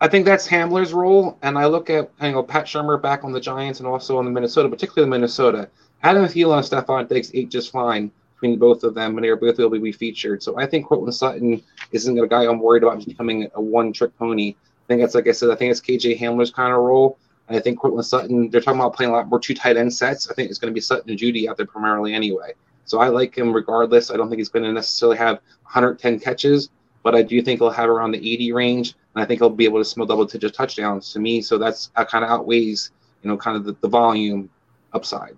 I 0.00 0.08
think 0.08 0.24
that's 0.24 0.48
Hamler's 0.48 0.92
role. 0.92 1.38
And 1.42 1.58
I 1.58 1.66
look 1.66 1.90
at, 1.90 2.10
you 2.22 2.32
know, 2.32 2.42
Pat 2.42 2.64
Shurmur 2.64 3.00
back 3.00 3.22
on 3.24 3.32
the 3.32 3.40
Giants 3.40 3.80
and 3.80 3.86
also 3.88 4.16
on 4.16 4.24
the 4.24 4.30
Minnesota, 4.30 4.68
particularly 4.68 5.06
the 5.06 5.10
Minnesota. 5.10 5.68
Adam 6.02 6.24
Thielen 6.24 6.56
and 6.58 6.66
Stefon 6.66 7.08
Diggs 7.08 7.30
ate 7.34 7.50
just 7.50 7.70
fine 7.70 8.10
between 8.34 8.58
both 8.58 8.84
of 8.84 8.94
them, 8.94 9.16
and 9.16 9.24
they're 9.24 9.36
both 9.36 9.58
will 9.58 9.68
be 9.68 9.92
featured. 9.92 10.42
So 10.42 10.58
I 10.58 10.66
think 10.66 10.86
Courtland 10.86 11.14
Sutton 11.14 11.62
isn't 11.92 12.18
a 12.18 12.26
guy 12.26 12.46
I'm 12.46 12.60
worried 12.60 12.82
about 12.82 13.04
becoming 13.04 13.50
a 13.54 13.60
one 13.60 13.92
trick 13.92 14.16
pony. 14.18 14.54
I 14.56 14.86
think 14.88 15.02
that's 15.02 15.14
like 15.14 15.28
I 15.28 15.32
said, 15.32 15.50
I 15.50 15.56
think 15.56 15.70
it's 15.70 15.80
KJ 15.80 16.18
Hamler's 16.18 16.50
kind 16.50 16.72
of 16.72 16.78
role. 16.78 17.18
And 17.48 17.58
I 17.58 17.60
think 17.60 17.78
Courtland 17.78 18.06
Sutton, 18.06 18.48
they're 18.48 18.60
talking 18.62 18.80
about 18.80 18.96
playing 18.96 19.10
a 19.10 19.14
lot 19.14 19.28
more 19.28 19.40
two 19.40 19.54
tight 19.54 19.76
end 19.76 19.92
sets. 19.92 20.30
I 20.30 20.34
think 20.34 20.48
it's 20.48 20.58
going 20.58 20.72
to 20.72 20.74
be 20.74 20.80
Sutton 20.80 21.10
and 21.10 21.18
Jeudy 21.18 21.48
out 21.48 21.58
there 21.58 21.66
primarily 21.66 22.14
anyway. 22.14 22.54
So 22.86 23.00
I 23.00 23.08
like 23.08 23.36
him 23.36 23.52
regardless. 23.52 24.10
I 24.10 24.16
don't 24.16 24.28
think 24.28 24.38
he's 24.38 24.48
going 24.48 24.64
to 24.64 24.72
necessarily 24.72 25.18
have 25.18 25.36
110 25.64 26.18
catches, 26.20 26.70
but 27.02 27.14
I 27.14 27.22
do 27.22 27.40
think 27.42 27.60
he'll 27.60 27.70
have 27.70 27.88
around 27.88 28.12
the 28.12 28.18
80 28.18 28.52
range, 28.52 28.94
and 29.14 29.22
I 29.22 29.26
think 29.26 29.40
he'll 29.40 29.50
be 29.50 29.64
able 29.64 29.78
to 29.78 29.84
smell 29.84 30.06
double 30.06 30.24
digit 30.24 30.54
touchdowns 30.54 31.12
to 31.12 31.18
me. 31.18 31.40
So 31.40 31.58
that's 31.58 31.90
that 31.96 32.08
kind 32.08 32.24
of 32.24 32.30
outweighs, 32.30 32.90
you 33.22 33.30
know, 33.30 33.36
kind 33.36 33.56
of 33.56 33.64
the, 33.64 33.76
the 33.80 33.88
volume 33.88 34.50
upside. 34.92 35.36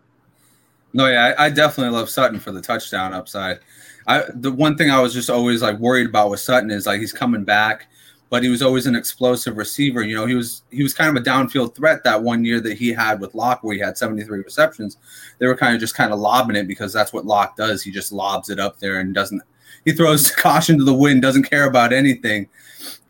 No, 0.92 1.06
yeah, 1.06 1.34
I, 1.38 1.46
I, 1.46 1.50
definitely 1.50 1.96
love 1.96 2.10
Sutton 2.10 2.38
for 2.38 2.52
the 2.52 2.60
touchdown 2.60 3.14
upside. 3.14 3.60
I 4.06 4.24
the 4.34 4.52
one 4.52 4.76
thing 4.76 4.90
I 4.90 5.00
was 5.00 5.14
just 5.14 5.30
always 5.30 5.62
like 5.62 5.78
worried 5.78 6.08
about 6.08 6.30
with 6.30 6.40
Sutton 6.40 6.70
is 6.70 6.86
like 6.86 7.00
he's 7.00 7.12
coming 7.12 7.44
back, 7.44 7.86
but 8.28 8.42
he 8.42 8.50
was 8.50 8.60
always 8.60 8.86
an 8.86 8.94
explosive 8.94 9.56
receiver. 9.56 10.02
You 10.02 10.16
know, 10.16 10.26
he 10.26 10.34
was 10.34 10.62
he 10.70 10.82
was 10.82 10.92
kind 10.92 11.16
of 11.16 11.22
a 11.22 11.24
downfield 11.24 11.74
threat 11.74 12.04
that 12.04 12.22
one 12.22 12.44
year 12.44 12.60
that 12.60 12.76
he 12.76 12.92
had 12.92 13.20
with 13.20 13.34
Lock 13.34 13.62
where 13.62 13.74
he 13.74 13.80
had 13.80 13.96
73 13.96 14.40
receptions. 14.40 14.98
They 15.38 15.46
were 15.46 15.56
kind 15.56 15.74
of 15.74 15.80
just 15.80 15.94
kind 15.94 16.12
of 16.12 16.18
lobbing 16.18 16.56
it 16.56 16.68
because 16.68 16.92
that's 16.92 17.12
what 17.12 17.24
Lock 17.24 17.56
does. 17.56 17.82
He 17.82 17.90
just 17.90 18.12
lobs 18.12 18.50
it 18.50 18.58
up 18.58 18.78
there 18.78 19.00
and 19.00 19.14
doesn't 19.14 19.42
he 19.84 19.92
throws 19.92 20.30
caution 20.34 20.78
to 20.78 20.84
the 20.84 20.94
wind, 20.94 21.22
doesn't 21.22 21.44
care 21.44 21.66
about 21.66 21.92
anything. 21.92 22.48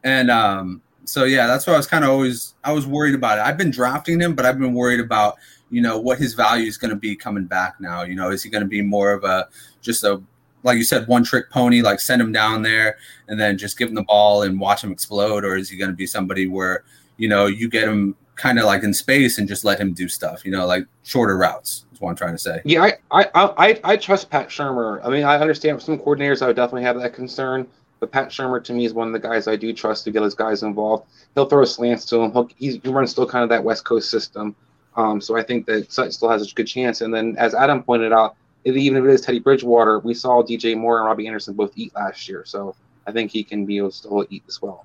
And 0.04 0.30
um 0.30 0.82
so 1.04 1.24
yeah, 1.24 1.46
that's 1.46 1.66
why 1.66 1.74
I 1.74 1.76
was 1.76 1.86
kind 1.86 2.04
of 2.04 2.10
always 2.10 2.54
I 2.64 2.72
was 2.72 2.86
worried 2.86 3.14
about 3.14 3.38
it. 3.38 3.42
I've 3.42 3.58
been 3.58 3.70
drafting 3.70 4.20
him, 4.20 4.34
but 4.34 4.46
I've 4.46 4.58
been 4.58 4.74
worried 4.74 5.00
about 5.00 5.36
you 5.70 5.80
know 5.80 5.98
what 5.98 6.18
his 6.18 6.34
value 6.34 6.66
is 6.66 6.76
going 6.76 6.90
to 6.90 6.96
be 6.96 7.16
coming 7.16 7.44
back 7.44 7.80
now. 7.80 8.02
You 8.02 8.14
know, 8.14 8.30
is 8.30 8.42
he 8.42 8.50
going 8.50 8.62
to 8.62 8.68
be 8.68 8.82
more 8.82 9.12
of 9.12 9.24
a 9.24 9.48
just 9.80 10.04
a 10.04 10.22
like 10.64 10.78
you 10.78 10.84
said, 10.84 11.08
one 11.08 11.24
trick 11.24 11.50
pony, 11.50 11.82
like 11.82 11.98
send 11.98 12.22
him 12.22 12.30
down 12.30 12.62
there 12.62 12.96
and 13.26 13.40
then 13.40 13.58
just 13.58 13.76
give 13.76 13.88
him 13.88 13.96
the 13.96 14.04
ball 14.04 14.42
and 14.42 14.60
watch 14.60 14.84
him 14.84 14.92
explode, 14.92 15.44
or 15.44 15.56
is 15.56 15.68
he 15.68 15.76
going 15.76 15.90
to 15.90 15.96
be 15.96 16.06
somebody 16.06 16.46
where 16.46 16.84
you 17.16 17.28
know 17.28 17.46
you 17.46 17.68
get 17.68 17.88
him 17.88 18.14
kind 18.36 18.58
of 18.58 18.64
like 18.64 18.82
in 18.82 18.94
space 18.94 19.38
and 19.38 19.48
just 19.48 19.64
let 19.64 19.78
him 19.78 19.92
do 19.92 20.08
stuff, 20.08 20.44
you 20.44 20.50
know, 20.50 20.66
like 20.66 20.86
shorter 21.02 21.36
routes. 21.36 21.84
What 22.02 22.10
I'm 22.10 22.16
trying 22.16 22.34
to 22.34 22.38
say. 22.38 22.60
Yeah, 22.64 22.82
I 22.82 22.94
I 23.10 23.26
I, 23.34 23.80
I 23.84 23.96
trust 23.96 24.28
Pat 24.30 24.48
Shurmur. 24.48 25.00
I 25.04 25.10
mean, 25.10 25.24
I 25.24 25.36
understand 25.38 25.80
some 25.80 25.98
coordinators 25.98 26.42
I 26.42 26.48
would 26.48 26.56
definitely 26.56 26.82
have 26.82 27.00
that 27.00 27.14
concern. 27.14 27.66
But 28.00 28.10
Pat 28.10 28.30
Shurmur 28.30 28.64
to 28.64 28.72
me 28.72 28.84
is 28.84 28.92
one 28.92 29.06
of 29.06 29.12
the 29.12 29.20
guys 29.20 29.46
I 29.46 29.54
do 29.54 29.72
trust 29.72 30.02
to 30.04 30.10
get 30.10 30.22
his 30.22 30.34
guys 30.34 30.64
involved. 30.64 31.06
He'll 31.36 31.46
throw 31.46 31.64
slants 31.64 32.04
to 32.06 32.20
him. 32.20 32.32
He'll, 32.32 32.48
he 32.56 32.80
runs 32.84 33.12
still 33.12 33.28
kind 33.28 33.44
of 33.44 33.48
that 33.50 33.62
West 33.62 33.84
Coast 33.84 34.10
system. 34.10 34.56
Um, 34.96 35.20
so 35.20 35.36
I 35.36 35.44
think 35.44 35.66
that 35.66 35.92
Sutton 35.92 36.10
still 36.10 36.28
has 36.28 36.50
a 36.50 36.52
good 36.52 36.66
chance. 36.66 37.00
And 37.00 37.14
then, 37.14 37.36
as 37.38 37.54
Adam 37.54 37.80
pointed 37.80 38.12
out, 38.12 38.34
even 38.64 38.96
if 38.96 39.04
it 39.04 39.10
is 39.10 39.20
Teddy 39.20 39.38
Bridgewater, 39.38 40.00
we 40.00 40.14
saw 40.14 40.42
DJ 40.42 40.76
Moore 40.76 40.98
and 40.98 41.06
Robbie 41.06 41.28
Anderson 41.28 41.54
both 41.54 41.72
eat 41.76 41.94
last 41.94 42.28
year. 42.28 42.44
So 42.44 42.74
I 43.06 43.12
think 43.12 43.30
he 43.30 43.44
can 43.44 43.64
be 43.64 43.78
able 43.78 43.90
to 43.90 43.96
still 43.96 44.26
eat 44.30 44.42
as 44.48 44.60
well. 44.60 44.84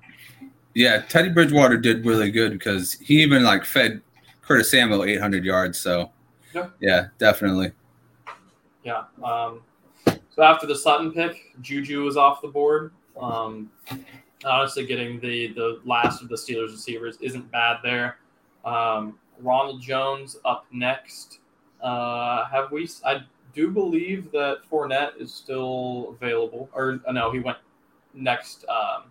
Yeah, 0.74 1.02
Teddy 1.08 1.30
Bridgewater 1.30 1.76
did 1.76 2.06
really 2.06 2.30
good 2.30 2.52
because 2.52 2.92
he 2.94 3.20
even 3.22 3.42
like 3.42 3.64
fed 3.64 4.00
Curtis 4.42 4.70
Samuel 4.70 5.02
800 5.02 5.44
yards. 5.44 5.78
So 5.78 6.12
yeah, 6.58 6.68
yeah 6.80 7.06
definitely. 7.18 7.72
Yeah. 8.84 9.04
Um, 9.22 9.62
so 10.30 10.42
after 10.42 10.66
the 10.66 10.76
Sutton 10.76 11.12
pick, 11.12 11.36
Juju 11.60 12.02
was 12.02 12.16
off 12.16 12.40
the 12.40 12.48
board. 12.48 12.92
Um, 13.20 13.70
honestly, 14.44 14.86
getting 14.86 15.20
the 15.20 15.52
the 15.54 15.80
last 15.84 16.22
of 16.22 16.28
the 16.28 16.36
Steelers 16.36 16.70
receivers 16.70 17.18
isn't 17.20 17.50
bad 17.50 17.78
there. 17.82 18.18
Um, 18.64 19.18
Ronald 19.40 19.82
Jones 19.82 20.36
up 20.44 20.66
next. 20.72 21.40
Uh, 21.80 22.44
have 22.46 22.70
we? 22.72 22.88
I 23.04 23.22
do 23.54 23.70
believe 23.70 24.30
that 24.32 24.58
Fournette 24.70 25.20
is 25.20 25.32
still 25.32 26.16
available, 26.20 26.68
or 26.72 27.00
uh, 27.06 27.12
no, 27.12 27.30
he 27.30 27.40
went 27.40 27.58
next 28.14 28.64
um, 28.68 29.04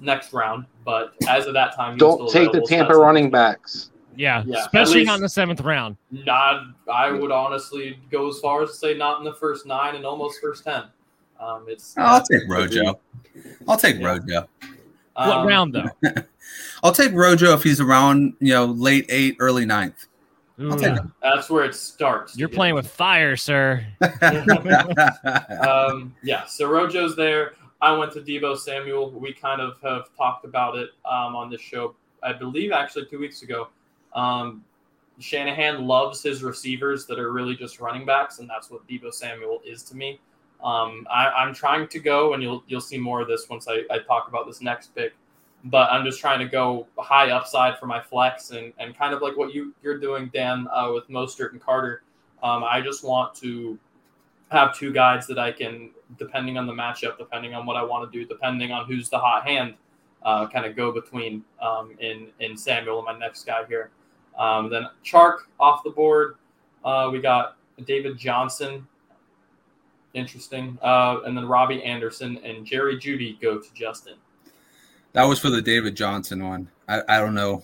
next 0.00 0.32
round. 0.32 0.66
But 0.84 1.14
as 1.28 1.46
of 1.46 1.54
that 1.54 1.74
time, 1.74 1.96
don't 1.96 2.30
take 2.30 2.52
the 2.52 2.60
Tampa 2.60 2.94
running 2.94 3.30
backs. 3.30 3.90
Yeah, 4.18 4.42
yeah 4.46 4.58
especially 4.58 5.04
not 5.04 5.16
in 5.16 5.22
the 5.22 5.28
seventh 5.28 5.60
round. 5.60 5.96
Not, 6.10 6.64
I 6.92 7.12
would 7.12 7.30
honestly 7.30 8.00
go 8.10 8.28
as 8.28 8.40
far 8.40 8.64
as 8.64 8.70
to 8.70 8.76
say 8.76 8.94
not 8.94 9.20
in 9.20 9.24
the 9.24 9.34
first 9.34 9.64
nine 9.64 9.94
and 9.94 10.04
almost 10.04 10.40
first 10.40 10.64
ten. 10.64 10.84
Um, 11.38 11.66
it's. 11.68 11.96
I'll 11.96 12.22
take 12.22 12.42
Rojo. 12.48 12.98
I'll 13.68 13.76
take 13.76 14.00
yeah. 14.00 14.06
Rojo. 14.06 14.48
What 15.14 15.28
um, 15.28 15.46
round 15.46 15.72
though? 15.72 15.88
I'll 16.82 16.92
take 16.92 17.12
Rojo 17.12 17.52
if 17.54 17.62
he's 17.62 17.80
around, 17.80 18.34
you 18.40 18.52
know, 18.52 18.64
late 18.64 19.06
eight, 19.08 19.36
early 19.38 19.64
ninth. 19.64 20.06
That's 20.58 21.48
where 21.48 21.64
it 21.64 21.76
starts. 21.76 22.36
You're 22.36 22.48
playing 22.48 22.74
with 22.74 22.88
fire, 22.88 23.36
sir. 23.36 23.86
um, 25.62 26.12
yeah, 26.24 26.44
so 26.46 26.68
Rojo's 26.68 27.14
there. 27.14 27.52
I 27.80 27.92
went 27.92 28.12
to 28.14 28.20
Deebo 28.20 28.58
Samuel. 28.58 29.12
We 29.12 29.32
kind 29.32 29.60
of 29.60 29.80
have 29.82 30.08
talked 30.16 30.44
about 30.44 30.76
it 30.76 30.90
um, 31.04 31.36
on 31.36 31.48
this 31.50 31.60
show, 31.60 31.94
I 32.24 32.32
believe, 32.32 32.72
actually 32.72 33.06
two 33.06 33.20
weeks 33.20 33.42
ago. 33.42 33.68
Um, 34.14 34.64
Shanahan 35.18 35.86
loves 35.86 36.22
his 36.22 36.42
receivers 36.42 37.06
that 37.06 37.18
are 37.18 37.32
really 37.32 37.56
just 37.56 37.80
running 37.80 38.06
backs, 38.06 38.38
and 38.38 38.48
that's 38.48 38.70
what 38.70 38.86
Deebo 38.86 39.12
Samuel 39.12 39.60
is 39.64 39.82
to 39.84 39.96
me. 39.96 40.20
Um, 40.62 41.06
I, 41.10 41.44
am 41.44 41.54
trying 41.54 41.88
to 41.88 41.98
go, 41.98 42.34
and 42.34 42.42
you'll 42.42 42.64
you'll 42.66 42.80
see 42.80 42.98
more 42.98 43.20
of 43.20 43.28
this 43.28 43.48
once 43.48 43.68
I, 43.68 43.82
I 43.90 43.98
talk 43.98 44.28
about 44.28 44.46
this 44.46 44.60
next 44.60 44.94
pick 44.94 45.12
but 45.64 45.90
I'm 45.90 46.04
just 46.04 46.20
trying 46.20 46.38
to 46.38 46.46
go 46.46 46.86
high 46.98 47.30
upside 47.30 47.78
for 47.78 47.86
my 47.86 48.00
flex 48.00 48.50
and, 48.50 48.72
and 48.78 48.96
kind 48.96 49.12
of 49.12 49.22
like 49.22 49.36
what 49.36 49.52
you, 49.52 49.74
you're 49.82 49.98
doing, 49.98 50.30
Dan, 50.32 50.68
uh, 50.72 50.90
with 50.94 51.08
Mostert 51.08 51.52
and 51.52 51.60
Carter. 51.60 52.02
Um, 52.42 52.62
I 52.64 52.80
just 52.80 53.02
want 53.02 53.34
to 53.36 53.78
have 54.50 54.76
two 54.76 54.92
guys 54.92 55.26
that 55.26 55.38
I 55.38 55.50
can, 55.50 55.90
depending 56.18 56.56
on 56.58 56.66
the 56.66 56.72
matchup, 56.72 57.18
depending 57.18 57.54
on 57.54 57.66
what 57.66 57.76
I 57.76 57.82
want 57.82 58.10
to 58.10 58.18
do, 58.18 58.24
depending 58.24 58.70
on 58.70 58.86
who's 58.86 59.08
the 59.08 59.18
hot 59.18 59.46
hand, 59.46 59.74
uh, 60.22 60.46
kind 60.46 60.64
of 60.64 60.76
go 60.76 60.92
between 60.92 61.44
um, 61.60 61.94
in, 61.98 62.28
in 62.38 62.56
Samuel 62.56 62.98
and 62.98 63.06
my 63.06 63.18
next 63.18 63.44
guy 63.44 63.64
here. 63.68 63.90
Um, 64.38 64.70
then 64.70 64.86
Chark 65.04 65.38
off 65.58 65.82
the 65.82 65.90
board. 65.90 66.36
Uh, 66.84 67.10
we 67.12 67.20
got 67.20 67.56
David 67.84 68.16
Johnson. 68.16 68.86
Interesting. 70.14 70.78
Uh, 70.82 71.20
and 71.26 71.36
then 71.36 71.46
Robbie 71.46 71.82
Anderson 71.82 72.38
and 72.44 72.64
Jerry 72.64 72.96
Jeudy 72.96 73.40
go 73.40 73.58
to 73.58 73.74
Justin. 73.74 74.14
That 75.12 75.24
was 75.24 75.38
for 75.38 75.50
the 75.50 75.60
David 75.60 75.96
Johnson 75.96 76.46
one. 76.46 76.68
I, 76.88 77.02
I 77.08 77.18
don't 77.18 77.34
know 77.34 77.62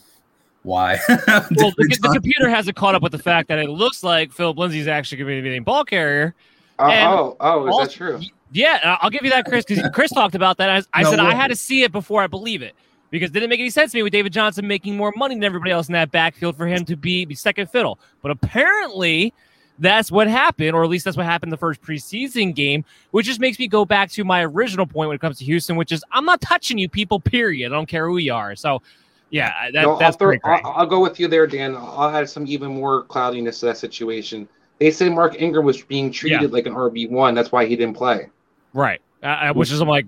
why. 0.63 0.99
well, 1.09 1.47
the, 1.49 1.99
the, 2.01 2.11
computer 2.13 2.49
hasn't 2.49 2.77
caught 2.77 2.95
up 2.95 3.03
with 3.03 3.13
the 3.13 3.19
fact 3.19 3.49
that 3.49 3.59
it 3.59 3.71
looks 3.71 4.03
like 4.03 4.33
Phillip 4.33 4.59
Lindsay 4.59 4.81
is 4.81 4.89
actually 4.89 5.19
going 5.19 5.37
to 5.37 5.43
be 5.43 5.51
the 5.51 5.59
ball 5.61 5.85
carrier. 5.85 6.35
Uh, 6.79 6.91
oh, 7.07 7.37
oh, 7.41 7.67
is 7.67 7.73
also- 7.73 7.85
that 7.85 7.93
true? 7.93 8.21
Yeah, 8.53 8.99
I'll 9.01 9.11
give 9.11 9.25
you 9.25 9.31
that, 9.31 9.47
Chris, 9.47 9.65
because 9.65 9.91
Chris 9.93 10.13
talked 10.13 10.37
about 10.37 10.59
that. 10.59 10.71
I, 10.71 11.01
I 11.01 11.03
No 11.03 11.11
said 11.11 11.19
I 11.19 11.35
had 11.35 11.49
to 11.49 11.57
see 11.57 11.83
it 11.83 11.91
before 11.91 12.23
I 12.23 12.29
believe 12.29 12.63
it 12.63 12.77
because 13.11 13.31
it 13.31 13.33
didn't 13.33 13.49
make 13.51 13.61
any 13.61 13.71
sense 13.71 13.93
to 13.93 13.99
me 13.99 14.03
with 14.03 14.13
David 14.13 14.33
Johnson 14.33 14.67
making 14.67 14.97
more 14.97 15.13
money 15.17 15.35
than 15.35 15.45
everybody 15.45 15.71
else 15.71 15.89
in 15.89 15.93
that 15.93 16.11
backfield 16.11 16.57
for 16.57 16.67
him 16.67 16.85
to 16.87 16.97
be, 16.97 17.25
be 17.25 17.35
second 17.35 17.71
fiddle. 17.71 17.99
But 18.23 18.31
apparently, 18.33 19.33
that's 19.79 20.11
what 20.11 20.29
happened, 20.29 20.75
or 20.75 20.85
at 20.85 20.91
least 20.91 21.05
that's 21.05 21.17
what 21.17 21.27
happened 21.27 21.53
the 21.53 21.57
first 21.57 21.83
preseason 21.83 22.55
game, 22.55 22.85
which 23.11 23.27
just 23.27 23.41
makes 23.41 23.59
me 23.59 23.67
go 23.69 23.85
back 23.85 24.11
to 24.13 24.25
my 24.25 24.45
original 24.45 24.87
point 24.87 25.09
when 25.09 25.15
it 25.17 25.21
comes 25.21 25.39
to 25.39 25.45
Houston, 25.45 25.77
which 25.77 25.93
is 25.93 26.05
I'm 26.13 26.25
not 26.25 26.41
touching 26.41 26.79
you 26.79 26.89
people, 26.89 27.19
period. 27.21 27.73
I 27.73 27.75
don't 27.75 27.87
care 27.89 28.07
who 28.09 28.19
you 28.19 28.33
are. 28.33 28.55
So, 28.57 28.83
yeah, 29.31 29.71
that, 29.73 29.83
No, 29.83 29.95
I'll, 29.97 30.13
throw. 30.13 30.35
I'll, 30.45 30.61
I'll 30.77 30.87
go 30.87 31.01
with 31.01 31.19
you 31.19 31.27
there, 31.29 31.47
Dan. 31.47 31.75
I'll 31.77 32.11
add 32.15 32.29
some 32.29 32.47
even 32.47 32.73
more 32.73 33.03
cloudiness 33.05 33.61
to 33.61 33.67
that 33.67 33.79
situation. 33.79 34.49
They 34.79 34.91
say 34.93 35.09
Mark 35.09 35.41
Ingram 35.41 35.65
was 35.65 35.83
being 35.83 36.13
treated 36.13 36.43
Yeah. 36.43 36.49
like 36.49 36.67
an 36.67 36.75
RB 36.75 37.11
one. 37.11 37.35
That's 37.35 37.51
why 37.53 37.67
he 37.67 37.75
didn't 37.77 37.97
play. 37.97 38.29
right. 38.75 39.01
Uh, 39.25 39.29
uh, 39.29 39.53
which 39.55 39.73
is, 39.73 39.81
I'm 39.81 39.89
like, 39.89 40.05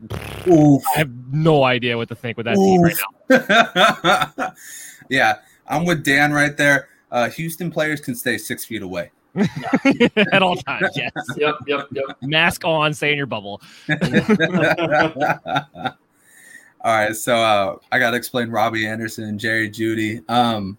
Oof. 0.47 0.83
I 0.95 0.99
have 0.99 1.11
no 1.33 1.65
idea 1.65 1.97
what 1.97 2.09
to 2.09 2.15
think 2.15 2.37
with 2.37 2.45
that 2.45 2.57
team 2.57 2.83
right 2.83 2.95
now. 3.31 4.53
yeah, 5.09 5.37
I'm 5.67 5.87
with 5.87 6.05
Dan 6.05 6.33
right 6.33 6.55
there. 6.55 6.89
Uh, 7.11 7.31
Houston 7.31 7.71
players 7.71 8.01
can 8.01 8.15
stay 8.15 8.37
six 8.37 8.67
feet 8.67 8.83
away. 8.83 9.11
At 10.33 10.43
all 10.43 10.57
times, 10.57 10.91
yes. 10.95 11.11
Yep, 11.37 11.55
yep, 11.67 11.89
yep. 11.93 12.05
Mask 12.23 12.65
on, 12.65 12.93
stay 12.93 13.13
in 13.13 13.17
your 13.17 13.27
bubble. 13.27 13.63
All 13.89 13.97
right, 16.85 17.17
so 17.17 17.37
uh, 17.37 17.77
I 17.91 17.99
got 17.99 18.11
to 18.11 18.17
explain 18.19 18.51
Robbie 18.51 18.87
Anderson 18.87 19.25
and 19.25 19.41
Jerry 19.41 19.71
Jeudy. 19.71 20.23
Um, 20.29 20.77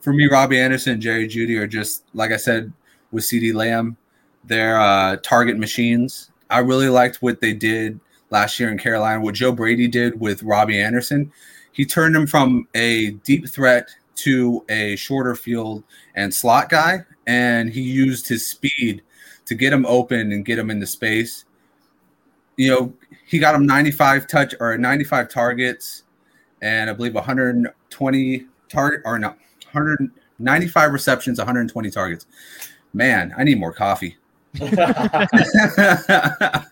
for 0.00 0.12
me, 0.12 0.26
Robbie 0.26 0.60
Anderson 0.60 0.94
and 0.94 1.02
Jerry 1.02 1.26
Jeudy 1.26 1.58
are 1.58 1.66
just 1.66 2.04
like 2.12 2.32
I 2.32 2.36
said 2.36 2.70
with 3.12 3.24
CeeDee 3.24 3.54
Lamb, 3.54 3.96
they're 4.44 4.78
uh, 4.78 5.16
target 5.22 5.58
machines. 5.58 6.30
I 6.50 6.58
really 6.58 6.88
liked 6.88 7.16
what 7.16 7.40
they 7.40 7.52
did 7.52 8.00
last 8.30 8.58
year 8.58 8.70
in 8.70 8.78
Carolina. 8.78 9.20
What 9.20 9.34
Joe 9.34 9.52
Brady 9.52 9.88
did 9.88 10.20
with 10.20 10.42
Robbie 10.42 10.80
Anderson, 10.80 11.32
he 11.72 11.84
turned 11.84 12.16
him 12.16 12.26
from 12.26 12.68
a 12.74 13.10
deep 13.24 13.48
threat 13.48 13.88
to 14.16 14.64
a 14.68 14.96
shorter 14.96 15.34
field 15.34 15.84
and 16.14 16.34
slot 16.34 16.68
guy, 16.68 17.04
and 17.26 17.70
he 17.70 17.80
used 17.80 18.28
his 18.28 18.44
speed 18.44 19.02
to 19.46 19.54
get 19.54 19.72
him 19.72 19.86
open 19.86 20.32
and 20.32 20.44
get 20.44 20.58
him 20.58 20.70
into 20.70 20.86
space. 20.86 21.44
You 22.56 22.70
know, 22.70 22.94
he 23.26 23.38
got 23.38 23.54
him 23.54 23.66
95 23.66 24.26
touch 24.26 24.54
or 24.60 24.76
95 24.76 25.28
targets 25.28 26.02
and 26.60 26.90
I 26.90 26.92
believe 26.92 27.14
120 27.14 28.46
target 28.68 29.00
or 29.04 29.18
no 29.18 29.28
195 29.72 30.92
receptions, 30.92 31.38
120 31.38 31.90
targets. 31.90 32.26
Man, 32.92 33.34
I 33.36 33.44
need 33.44 33.58
more 33.58 33.72
coffee. 33.72 34.16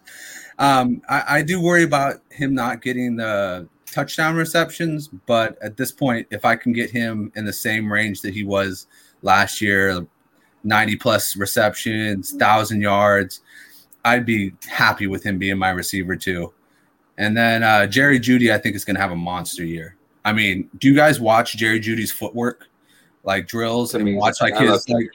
um, 0.58 1.02
I, 1.08 1.24
I 1.28 1.42
do 1.42 1.60
worry 1.60 1.82
about 1.82 2.20
him 2.30 2.54
not 2.54 2.82
getting 2.82 3.16
the 3.16 3.68
touchdown 3.90 4.36
receptions, 4.36 5.08
but 5.08 5.60
at 5.62 5.76
this 5.76 5.92
point, 5.92 6.26
if 6.30 6.44
I 6.44 6.56
can 6.56 6.72
get 6.72 6.90
him 6.90 7.32
in 7.34 7.44
the 7.44 7.52
same 7.52 7.92
range 7.92 8.20
that 8.22 8.34
he 8.34 8.44
was 8.44 8.86
last 9.22 9.60
year, 9.60 10.06
90 10.64 10.96
plus 10.96 11.36
receptions, 11.36 12.32
thousand 12.32 12.82
yards, 12.82 13.40
I'd 14.04 14.26
be 14.26 14.52
happy 14.68 15.06
with 15.06 15.24
him 15.24 15.38
being 15.38 15.58
my 15.58 15.70
receiver 15.70 16.16
too. 16.16 16.52
And 17.18 17.36
then 17.36 17.62
uh, 17.62 17.86
Jerry 17.86 18.20
Jeudy, 18.20 18.52
I 18.52 18.58
think 18.58 18.76
is 18.76 18.84
going 18.84 18.96
to 18.96 19.00
have 19.00 19.12
a 19.12 19.16
monster 19.16 19.64
year. 19.64 19.96
I 20.24 20.32
mean, 20.32 20.68
do 20.78 20.88
you 20.88 20.94
guys 20.94 21.20
watch 21.20 21.56
Jerry 21.56 21.80
Jeudy's 21.80 22.12
footwork, 22.12 22.66
like 23.24 23.46
drills, 23.46 23.94
and 23.94 24.16
watch 24.16 24.40
like 24.40 24.56
his 24.56 24.88
like. 24.88 25.10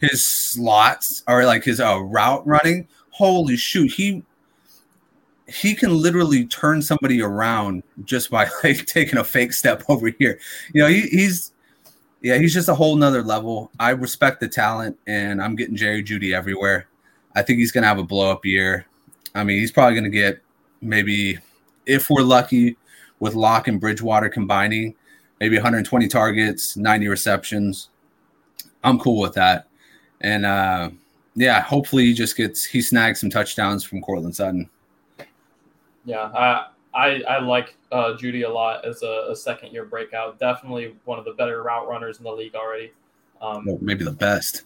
His 0.00 0.24
slots 0.24 1.22
or 1.26 1.44
like 1.44 1.64
his 1.64 1.80
uh, 1.80 1.98
route 2.00 2.46
running? 2.46 2.88
Holy 3.10 3.56
shoot, 3.56 3.92
he 3.92 4.22
he 5.48 5.74
can 5.74 5.94
literally 5.96 6.44
turn 6.46 6.82
somebody 6.82 7.22
around 7.22 7.82
just 8.04 8.30
by 8.30 8.48
like 8.64 8.84
taking 8.86 9.18
a 9.18 9.24
fake 9.24 9.52
step 9.52 9.84
over 9.88 10.08
here. 10.18 10.38
You 10.72 10.82
know, 10.82 10.88
he, 10.88 11.02
he's 11.02 11.52
yeah, 12.22 12.38
he's 12.38 12.54
just 12.54 12.68
a 12.68 12.74
whole 12.74 12.96
nother 12.96 13.22
level. 13.22 13.70
I 13.78 13.90
respect 13.90 14.40
the 14.40 14.48
talent, 14.48 14.98
and 15.06 15.40
I'm 15.40 15.54
getting 15.54 15.76
Jerry 15.76 16.02
Jeudy 16.02 16.34
everywhere. 16.34 16.88
I 17.34 17.42
think 17.42 17.58
he's 17.58 17.72
gonna 17.72 17.86
have 17.86 17.98
a 17.98 18.04
blow 18.04 18.30
up 18.30 18.44
year. 18.44 18.86
I 19.34 19.44
mean, 19.44 19.60
he's 19.60 19.72
probably 19.72 19.94
gonna 19.94 20.10
get 20.10 20.40
maybe 20.80 21.38
if 21.86 22.10
we're 22.10 22.22
lucky 22.22 22.76
with 23.20 23.34
Lock 23.34 23.68
and 23.68 23.80
Bridgewater 23.80 24.28
combining, 24.28 24.94
maybe 25.40 25.56
120 25.56 26.08
targets, 26.08 26.76
90 26.76 27.08
receptions. 27.08 27.90
I'm 28.84 28.98
cool 28.98 29.20
with 29.20 29.34
that. 29.34 29.68
And 30.20 30.46
uh 30.46 30.90
yeah, 31.34 31.60
hopefully 31.60 32.04
he 32.04 32.14
just 32.14 32.36
gets 32.36 32.64
he 32.64 32.80
snags 32.80 33.20
some 33.20 33.30
touchdowns 33.30 33.84
from 33.84 34.00
Courtland 34.00 34.34
Sutton. 34.34 34.68
Yeah, 36.04 36.30
I 36.34 36.66
I, 36.96 37.22
I 37.28 37.38
like 37.40 37.76
uh, 37.92 38.14
Jeudy 38.14 38.46
a 38.46 38.48
lot 38.48 38.86
as 38.86 39.02
a, 39.02 39.28
a 39.30 39.36
second 39.36 39.72
year 39.72 39.84
breakout. 39.84 40.38
Definitely 40.38 40.94
one 41.04 41.18
of 41.18 41.26
the 41.26 41.32
better 41.32 41.62
route 41.62 41.86
runners 41.86 42.18
in 42.18 42.24
the 42.24 42.32
league 42.32 42.54
already. 42.54 42.92
Um, 43.42 43.66
Well, 43.66 43.78
maybe 43.82 44.02
the 44.02 44.12
best. 44.12 44.62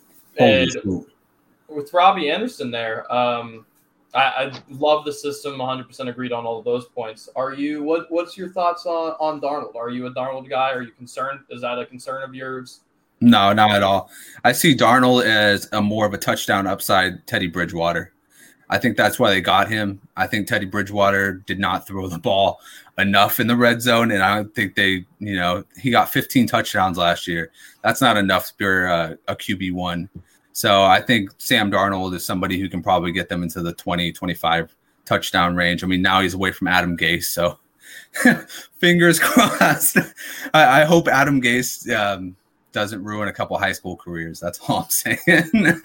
With 1.69 1.93
Robbie 1.93 2.31
Anderson 2.31 2.71
there, 2.71 3.13
um, 3.13 3.67
I, 4.15 4.23
I 4.23 4.53
love 4.71 5.05
the 5.05 5.13
system. 5.13 5.55
100% 5.55 6.09
agreed 6.09 6.33
on 6.33 6.47
all 6.47 6.59
of 6.59 6.65
those 6.65 6.87
points. 6.87 7.29
Are 7.35 7.53
you 7.53 7.83
what 7.83 8.11
What's 8.11 8.37
your 8.37 8.51
thoughts 8.51 8.87
on 8.87 9.13
on 9.19 9.41
Darnold? 9.41 9.75
Are 9.75 9.91
you 9.91 10.07
a 10.07 10.15
Darnold 10.15 10.49
guy? 10.49 10.71
Are 10.71 10.83
you 10.83 10.93
concerned? 10.93 11.41
Is 11.51 11.63
that 11.63 11.79
a 11.79 11.87
concern 11.87 12.23
of 12.23 12.35
yours? 12.35 12.81
No, 13.21 13.53
not 13.53 13.73
at 13.73 13.83
all. 13.83 14.11
I 14.45 14.53
see 14.53 14.75
Darnold 14.75 15.25
as 15.25 15.69
a 15.73 15.83
more 15.83 16.07
of 16.07 16.15
a 16.15 16.19
touchdown 16.19 16.67
upside 16.67 17.27
Teddy 17.27 17.49
Bridgewater. 17.49 18.13
I 18.71 18.79
think 18.79 18.97
that's 18.97 19.19
why 19.19 19.31
they 19.31 19.41
got 19.41 19.69
him. 19.69 20.01
I 20.17 20.27
think 20.27 20.47
Teddy 20.47 20.65
Bridgewater 20.65 21.33
did 21.33 21.59
not 21.59 21.87
throw 21.87 22.07
the 22.07 22.19
ball 22.19 22.61
enough 22.99 23.41
in 23.41 23.47
the 23.47 23.57
red 23.57 23.83
zone, 23.83 24.13
and 24.13 24.23
I 24.23 24.37
don't 24.37 24.55
think 24.55 24.75
they, 24.75 25.05
you 25.19 25.37
know, 25.37 25.65
he 25.77 25.91
got 25.91 26.11
15 26.11 26.47
touchdowns 26.47 26.97
last 26.97 27.27
year. 27.27 27.51
That's 27.83 28.01
not 28.01 28.17
enough 28.17 28.53
for 28.57 28.87
uh, 28.87 29.15
a 29.27 29.35
QB 29.35 29.73
one. 29.73 30.09
So 30.53 30.83
I 30.83 31.01
think 31.01 31.31
Sam 31.39 31.71
Darnold 31.71 32.15
is 32.15 32.25
somebody 32.25 32.61
who 32.61 32.69
can 32.69 32.83
probably 32.83 33.13
get 33.13 33.29
them 33.29 33.43
into 33.43 33.61
the 33.61 33.73
20, 33.73 34.13
25 34.13 34.75
touchdown 35.05 35.57
range. 35.57 35.83
I 35.83 35.87
mean, 35.87 36.03
now 36.03 36.21
he's 36.21 36.35
away 36.35 36.53
from 36.53 36.69
Adam 36.69 36.97
Gase, 36.97 37.25
so 37.25 37.59
fingers 38.79 39.19
crossed. 39.23 39.99
I, 40.55 40.83
I 40.83 40.85
hope 40.85 41.09
Adam 41.09 41.43
Gase 41.43 41.93
um, 41.95 42.37
doesn't 42.73 43.03
ruin 43.03 43.29
a 43.29 43.33
couple 43.33 43.59
high 43.59 43.73
school 43.73 43.97
careers. 43.97 44.41
That's 44.41 44.59
all 44.69 44.81
I'm 44.81 44.91
saying. 44.91 45.19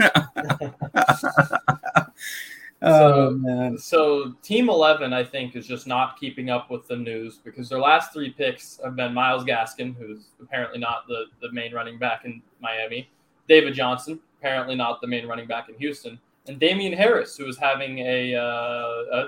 oh 2.81 3.31
man. 3.31 3.77
So 3.77 4.33
Team 4.41 4.69
Eleven, 4.69 5.13
I 5.13 5.23
think, 5.23 5.55
is 5.55 5.67
just 5.67 5.87
not 5.87 6.19
keeping 6.19 6.49
up 6.49 6.69
with 6.69 6.87
the 6.87 6.95
news 6.95 7.39
because 7.43 7.69
their 7.69 7.79
last 7.79 8.13
three 8.13 8.31
picks 8.31 8.79
have 8.83 8.95
been 8.95 9.13
Myles 9.13 9.43
Gaskin, 9.43 9.95
who's 9.95 10.27
apparently 10.41 10.79
not 10.79 11.07
the 11.07 11.25
the 11.41 11.51
main 11.51 11.73
running 11.73 11.97
back 11.97 12.25
in 12.25 12.41
Miami, 12.59 13.09
David 13.47 13.73
Johnson, 13.73 14.19
apparently 14.39 14.75
not 14.75 15.01
the 15.01 15.07
main 15.07 15.27
running 15.27 15.47
back 15.47 15.69
in 15.69 15.75
Houston, 15.75 16.19
and 16.47 16.59
Damien 16.59 16.93
Harris, 16.93 17.35
who 17.35 17.47
is 17.47 17.57
having 17.57 17.99
a, 17.99 18.35
uh, 18.35 18.41
a 18.41 19.25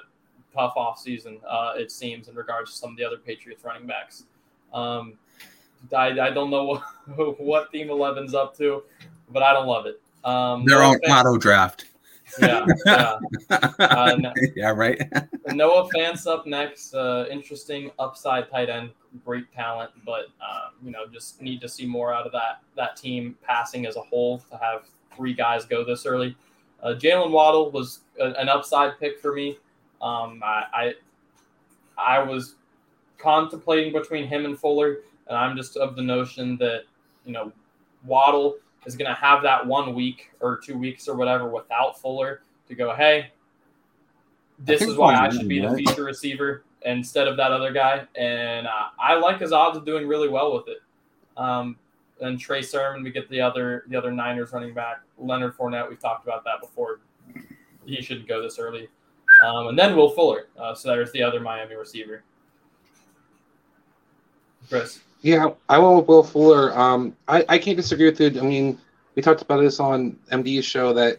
tough 0.53 0.73
offseason, 0.75 1.39
uh, 1.49 1.73
it 1.75 1.91
seems, 1.91 2.27
in 2.27 2.35
regards 2.35 2.71
to 2.71 2.77
some 2.77 2.91
of 2.91 2.97
the 2.97 3.03
other 3.03 3.17
Patriots 3.17 3.63
running 3.63 3.87
backs. 3.87 4.25
Um, 4.73 5.13
I, 5.93 6.27
I 6.27 6.29
don't 6.29 6.49
know 6.49 6.63
what, 6.65 7.39
what 7.39 7.71
Team 7.71 7.87
11's 7.87 8.33
up 8.33 8.57
to, 8.57 8.83
but 9.29 9.43
I 9.43 9.53
don't 9.53 9.67
love 9.67 9.85
it. 9.85 10.01
Um, 10.23 10.65
no 10.65 10.81
on 10.81 10.95
offense- 10.95 11.11
auto 11.11 11.37
draft. 11.37 11.85
Yeah, 12.41 12.65
yeah. 12.85 13.19
Uh, 13.79 14.15
no- 14.19 14.33
yeah, 14.55 14.71
right. 14.71 15.01
Noah 15.47 15.87
Fant's 15.89 16.27
up 16.27 16.45
next. 16.45 16.93
Uh, 16.93 17.25
interesting 17.31 17.89
upside 17.99 18.49
tight 18.51 18.69
end, 18.69 18.89
great 19.23 19.49
talent, 19.53 19.91
but 20.05 20.25
uh, 20.41 20.69
you 20.83 20.91
know 20.91 21.07
just 21.07 21.41
need 21.41 21.61
to 21.61 21.69
see 21.69 21.85
more 21.85 22.13
out 22.13 22.25
of 22.25 22.33
that 22.33 22.59
that 22.75 22.97
team 22.97 23.37
passing 23.43 23.85
as 23.85 23.95
a 23.95 24.01
whole 24.01 24.39
to 24.51 24.57
have 24.57 24.81
three 25.15 25.33
guys 25.33 25.63
go 25.65 25.85
this 25.85 26.05
early. 26.05 26.35
Uh, 26.83 26.89
Jaylen 26.89 27.31
Waddle 27.31 27.71
was 27.71 28.01
a, 28.19 28.31
an 28.33 28.49
upside 28.49 28.99
pick 28.99 29.19
for 29.21 29.33
me. 29.33 29.57
Um, 30.01 30.41
I, 30.43 30.63
I 30.73 30.93
I 31.97 32.19
was 32.19 32.55
contemplating 33.17 33.93
between 33.93 34.27
him 34.27 34.45
and 34.45 34.59
Fuller, 34.59 34.97
and 35.27 35.37
I'm 35.37 35.55
just 35.55 35.77
of 35.77 35.95
the 35.95 36.01
notion 36.01 36.57
that 36.57 36.83
you 37.25 37.31
know 37.31 37.51
Waddle 38.05 38.57
is 38.85 38.95
going 38.95 39.09
to 39.09 39.19
have 39.19 39.43
that 39.43 39.65
one 39.65 39.93
week 39.93 40.31
or 40.39 40.57
two 40.57 40.77
weeks 40.77 41.07
or 41.07 41.15
whatever 41.15 41.49
without 41.49 41.99
Fuller 41.99 42.41
to 42.67 42.75
go, 42.75 42.95
hey, 42.95 43.31
this 44.59 44.81
is 44.81 44.95
why 44.95 45.15
I 45.15 45.29
should 45.29 45.47
be 45.47 45.59
the 45.59 45.75
feature 45.75 46.03
receiver 46.03 46.63
instead 46.83 47.27
of 47.27 47.37
that 47.37 47.51
other 47.51 47.71
guy. 47.71 48.05
And 48.15 48.65
uh, 48.65 48.87
I 48.99 49.15
like 49.15 49.39
his 49.39 49.51
odds 49.51 49.77
of 49.77 49.85
doing 49.85 50.07
really 50.07 50.29
well 50.29 50.55
with 50.55 50.67
it. 50.67 50.77
Um, 51.35 51.77
and 52.21 52.39
Trey 52.39 52.61
Sermon, 52.61 53.03
we 53.03 53.11
get 53.11 53.29
the 53.29 53.41
other 53.41 53.83
the 53.87 53.95
other 53.95 54.11
Niners 54.11 54.51
running 54.51 54.73
back, 54.73 55.01
Leonard 55.19 55.55
Fournette. 55.55 55.87
We've 55.87 55.99
talked 55.99 56.25
about 56.25 56.43
that 56.45 56.61
before. 56.61 56.99
He 57.85 58.01
shouldn't 58.01 58.27
go 58.27 58.41
this 58.41 58.57
early. 58.57 58.87
Um, 59.45 59.67
and 59.67 59.77
then 59.77 59.95
Will 59.95 60.09
Fuller. 60.09 60.47
Uh, 60.57 60.73
so 60.73 60.89
there's 60.89 61.11
the 61.11 61.21
other 61.21 61.39
Miami 61.39 61.75
receiver. 61.75 62.23
Chris. 64.67 64.99
Yeah, 65.21 65.49
I 65.67 65.79
went 65.79 65.97
with 65.97 66.07
Will 66.07 66.23
Fuller. 66.23 66.77
Um, 66.77 67.15
I, 67.27 67.43
I 67.49 67.57
can't 67.57 67.77
disagree 67.77 68.09
with 68.09 68.19
you. 68.19 68.39
I 68.39 68.43
mean, 68.43 68.79
we 69.15 69.21
talked 69.21 69.41
about 69.41 69.61
this 69.61 69.79
on 69.79 70.17
MD's 70.31 70.65
show 70.65 70.93
that 70.93 71.17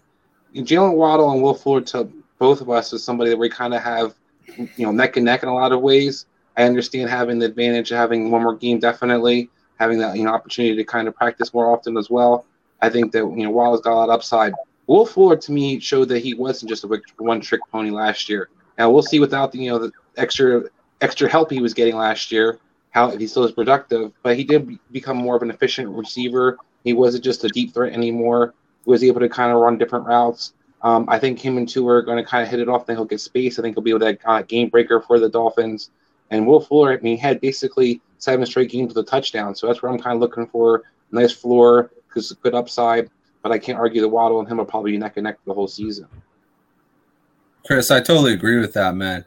Jaylen 0.55 0.95
Waddle 0.95 1.33
and 1.33 1.43
Will 1.43 1.55
Fuller 1.55 1.81
to 1.83 2.09
both 2.39 2.61
of 2.61 2.71
us 2.71 2.93
is 2.93 3.03
somebody 3.03 3.31
that 3.31 3.37
we 3.37 3.49
kind 3.49 3.75
of 3.75 3.83
have, 3.83 4.15
you 4.57 4.87
know, 4.87 4.93
neck 4.93 5.17
and 5.17 5.25
neck 5.25 5.43
in 5.43 5.49
a 5.49 5.55
lot 5.55 5.73
of 5.73 5.81
ways. 5.81 6.27
I 6.57 6.65
understand 6.65 7.11
having 7.11 7.39
the 7.39 7.47
advantage 7.47 7.91
of 7.91 7.99
having 7.99 8.31
one 8.31 8.43
more 8.43 8.57
game, 8.57 8.79
definitely 8.79 9.51
having 9.79 9.99
that 9.99 10.17
you 10.17 10.25
know 10.25 10.31
opportunity 10.31 10.77
to 10.77 10.85
kind 10.85 11.09
of 11.09 11.15
practice 11.15 11.55
more 11.55 11.73
often 11.73 11.97
as 11.97 12.11
well. 12.11 12.45
I 12.81 12.89
think 12.91 13.13
that 13.13 13.21
you 13.21 13.45
know 13.45 13.51
Waddle's 13.51 13.81
got 13.81 13.93
a 13.93 13.95
lot 13.95 14.09
of 14.09 14.15
upside. 14.15 14.53
Will 14.87 15.07
Fuller 15.07 15.37
to 15.37 15.53
me 15.53 15.79
showed 15.81 16.09
that 16.09 16.21
he 16.21 16.35
wasn't 16.35 16.69
just 16.69 16.85
a 16.85 17.01
one 17.19 17.41
trick 17.41 17.61
pony 17.71 17.91
last 17.91 18.29
year. 18.29 18.49
Now 18.79 18.91
we'll 18.91 19.03
see 19.03 19.21
without 19.21 19.53
the 19.53 19.59
you 19.59 19.71
know 19.71 19.79
the 19.79 19.93
extra 20.17 20.65
extra 21.01 21.29
help 21.29 21.51
he 21.51 21.61
was 21.61 21.75
getting 21.75 21.97
last 21.97 22.33
year 22.33 22.59
how 22.91 23.11
if 23.11 23.21
he 23.21 23.27
still 23.27 23.45
is 23.45 23.53
productive. 23.53 24.13
But 24.23 24.37
he 24.37 24.45
did 24.45 24.79
become 24.93 25.17
more 25.17 25.37
of 25.37 25.43
an 25.43 25.51
efficient 25.51 25.89
receiver. 25.89 26.59
He 26.85 26.93
wasn't 26.93 27.25
just 27.25 27.45
a 27.45 27.49
deep 27.49 27.75
threat 27.75 27.93
anymore. 27.93 28.55
He 28.85 28.91
was 28.91 29.05
able 29.05 29.21
to 29.21 29.29
kind 29.29 29.53
of 29.53 29.59
run 29.59 29.79
different 29.79 30.07
routes. 30.07 30.55
Um, 30.83 31.07
I 31.09 31.19
think 31.19 31.39
him 31.39 31.57
and 31.57 31.69
Tua 31.69 31.95
are 31.95 32.03
going 32.03 32.23
to 32.23 32.29
kind 32.29 32.43
of 32.43 32.49
hit 32.49 32.61
it 32.61 32.69
off. 32.69 32.87
Then 32.87 32.97
he'll 32.97 33.05
get 33.05 33.21
space. 33.21 33.59
I 33.59 33.63
think 33.63 33.77
he'll 33.77 33.83
be 33.83 33.91
able 33.91 34.01
to 34.01 34.19
uh, 34.29 34.43
game 34.43 34.69
breaker 34.69 35.01
for 35.01 35.19
the 35.19 35.29
Dolphins. 35.29 35.91
And 36.31 36.47
Will 36.47 36.61
Fuller, 36.61 36.93
I 36.93 37.01
mean, 37.01 37.17
he 37.17 37.21
had 37.21 37.41
basically 37.41 38.01
seven 38.19 38.47
straight 38.47 38.71
games 38.71 38.95
with 38.95 39.07
a 39.07 39.11
touchdown. 39.11 39.55
So 39.55 39.67
that's 39.67 39.83
where 39.83 39.91
I'm 39.91 39.99
kind 39.99 40.15
of 40.15 40.21
looking 40.21 40.47
for. 40.47 40.85
Nice 41.11 41.33
floor, 41.33 41.91
because 42.07 42.33
good 42.43 42.55
upside. 42.55 43.11
But 43.43 43.53
I 43.53 43.59
can't 43.59 43.79
argue 43.79 44.01
the 44.01 44.09
Waddle 44.09 44.41
and 44.41 44.49
him 44.49 44.59
will 44.59 44.65
probably 44.65 44.93
be 44.93 44.99
neck 44.99 45.17
and 45.17 45.25
neck 45.25 45.39
the 45.47 45.55
whole 45.55 45.69
season. 45.69 46.07
Chris, 47.67 47.91
I 47.91 48.01
totally 48.01 48.33
agree 48.33 48.59
with 48.59 48.73
that, 48.75 48.95
man. 48.95 49.25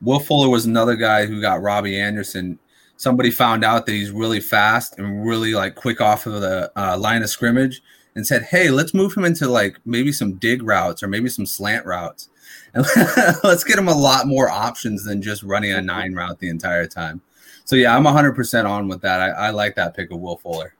Will 0.00 0.20
Fuller 0.20 0.48
was 0.48 0.66
another 0.66 0.96
guy 0.96 1.26
who 1.26 1.40
got 1.40 1.60
Robbie 1.60 1.98
Anderson. 1.98 2.58
Somebody 2.98 3.30
found 3.30 3.64
out 3.64 3.86
that 3.86 3.92
he's 3.92 4.10
really 4.10 4.40
fast 4.40 4.98
and 4.98 5.24
really 5.24 5.54
like 5.54 5.76
quick 5.76 6.00
off 6.00 6.26
of 6.26 6.40
the 6.40 6.70
uh, 6.76 6.98
line 6.98 7.22
of 7.22 7.30
scrimmage 7.30 7.80
and 8.16 8.26
said, 8.26 8.42
"Hey, 8.42 8.70
let's 8.70 8.92
move 8.92 9.16
him 9.16 9.24
into 9.24 9.48
like 9.48 9.78
maybe 9.86 10.10
some 10.10 10.34
dig 10.34 10.64
routes 10.64 11.02
or 11.02 11.06
maybe 11.06 11.28
some 11.28 11.46
slant 11.46 11.86
routes, 11.86 12.28
and 12.74 12.84
let's 13.44 13.62
get 13.62 13.78
him 13.78 13.86
a 13.86 13.94
lot 13.94 14.26
more 14.26 14.50
options 14.50 15.04
than 15.04 15.22
just 15.22 15.44
running 15.44 15.70
a 15.70 15.80
nine 15.80 16.12
route 16.12 16.40
the 16.40 16.48
entire 16.48 16.86
time." 16.86 17.20
So 17.64 17.76
yeah, 17.76 17.96
I'm 17.96 18.02
100 18.02 18.34
percent 18.34 18.66
on 18.66 18.88
with 18.88 19.00
that. 19.02 19.20
I, 19.20 19.28
I, 19.28 19.50
like 19.50 19.76
that 19.76 19.94
pick 19.94 20.10
of 20.10 20.18
Will 20.18 20.36
Fuller. 20.36 20.74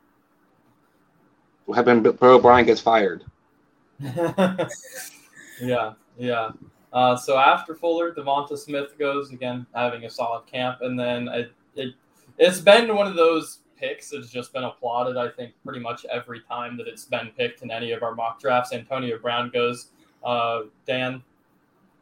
What 1.66 1.76
happened? 1.76 2.02
Bill 2.02 2.16
O'Brien 2.20 2.66
gets 2.66 2.80
fired. 2.80 3.24
yeah, 4.00 5.92
yeah. 6.18 6.50
Uh, 6.92 7.16
so 7.16 7.38
after 7.38 7.76
Fuller, 7.76 8.12
DeVonta 8.12 8.58
Smith 8.58 8.98
goes 8.98 9.30
again, 9.30 9.66
having 9.74 10.04
a 10.04 10.10
solid 10.10 10.46
camp, 10.46 10.78
and 10.80 10.98
then 10.98 11.28
it, 11.28 11.52
it 11.76 11.94
it's 12.38 12.60
been 12.60 12.94
one 12.94 13.06
of 13.06 13.14
those 13.14 13.60
picks 13.76 14.10
that's 14.10 14.30
just 14.30 14.52
been 14.52 14.64
applauded. 14.64 15.16
I 15.16 15.28
think 15.28 15.52
pretty 15.64 15.80
much 15.80 16.04
every 16.10 16.40
time 16.40 16.76
that 16.78 16.86
it's 16.86 17.04
been 17.04 17.30
picked 17.36 17.62
in 17.62 17.70
any 17.70 17.92
of 17.92 18.02
our 18.02 18.14
mock 18.14 18.40
drafts. 18.40 18.72
Antonio 18.72 19.18
Brown 19.18 19.50
goes. 19.50 19.88
Uh, 20.24 20.62
Dan, 20.86 21.22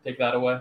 take 0.05 0.18
that 0.18 0.34
away. 0.34 0.61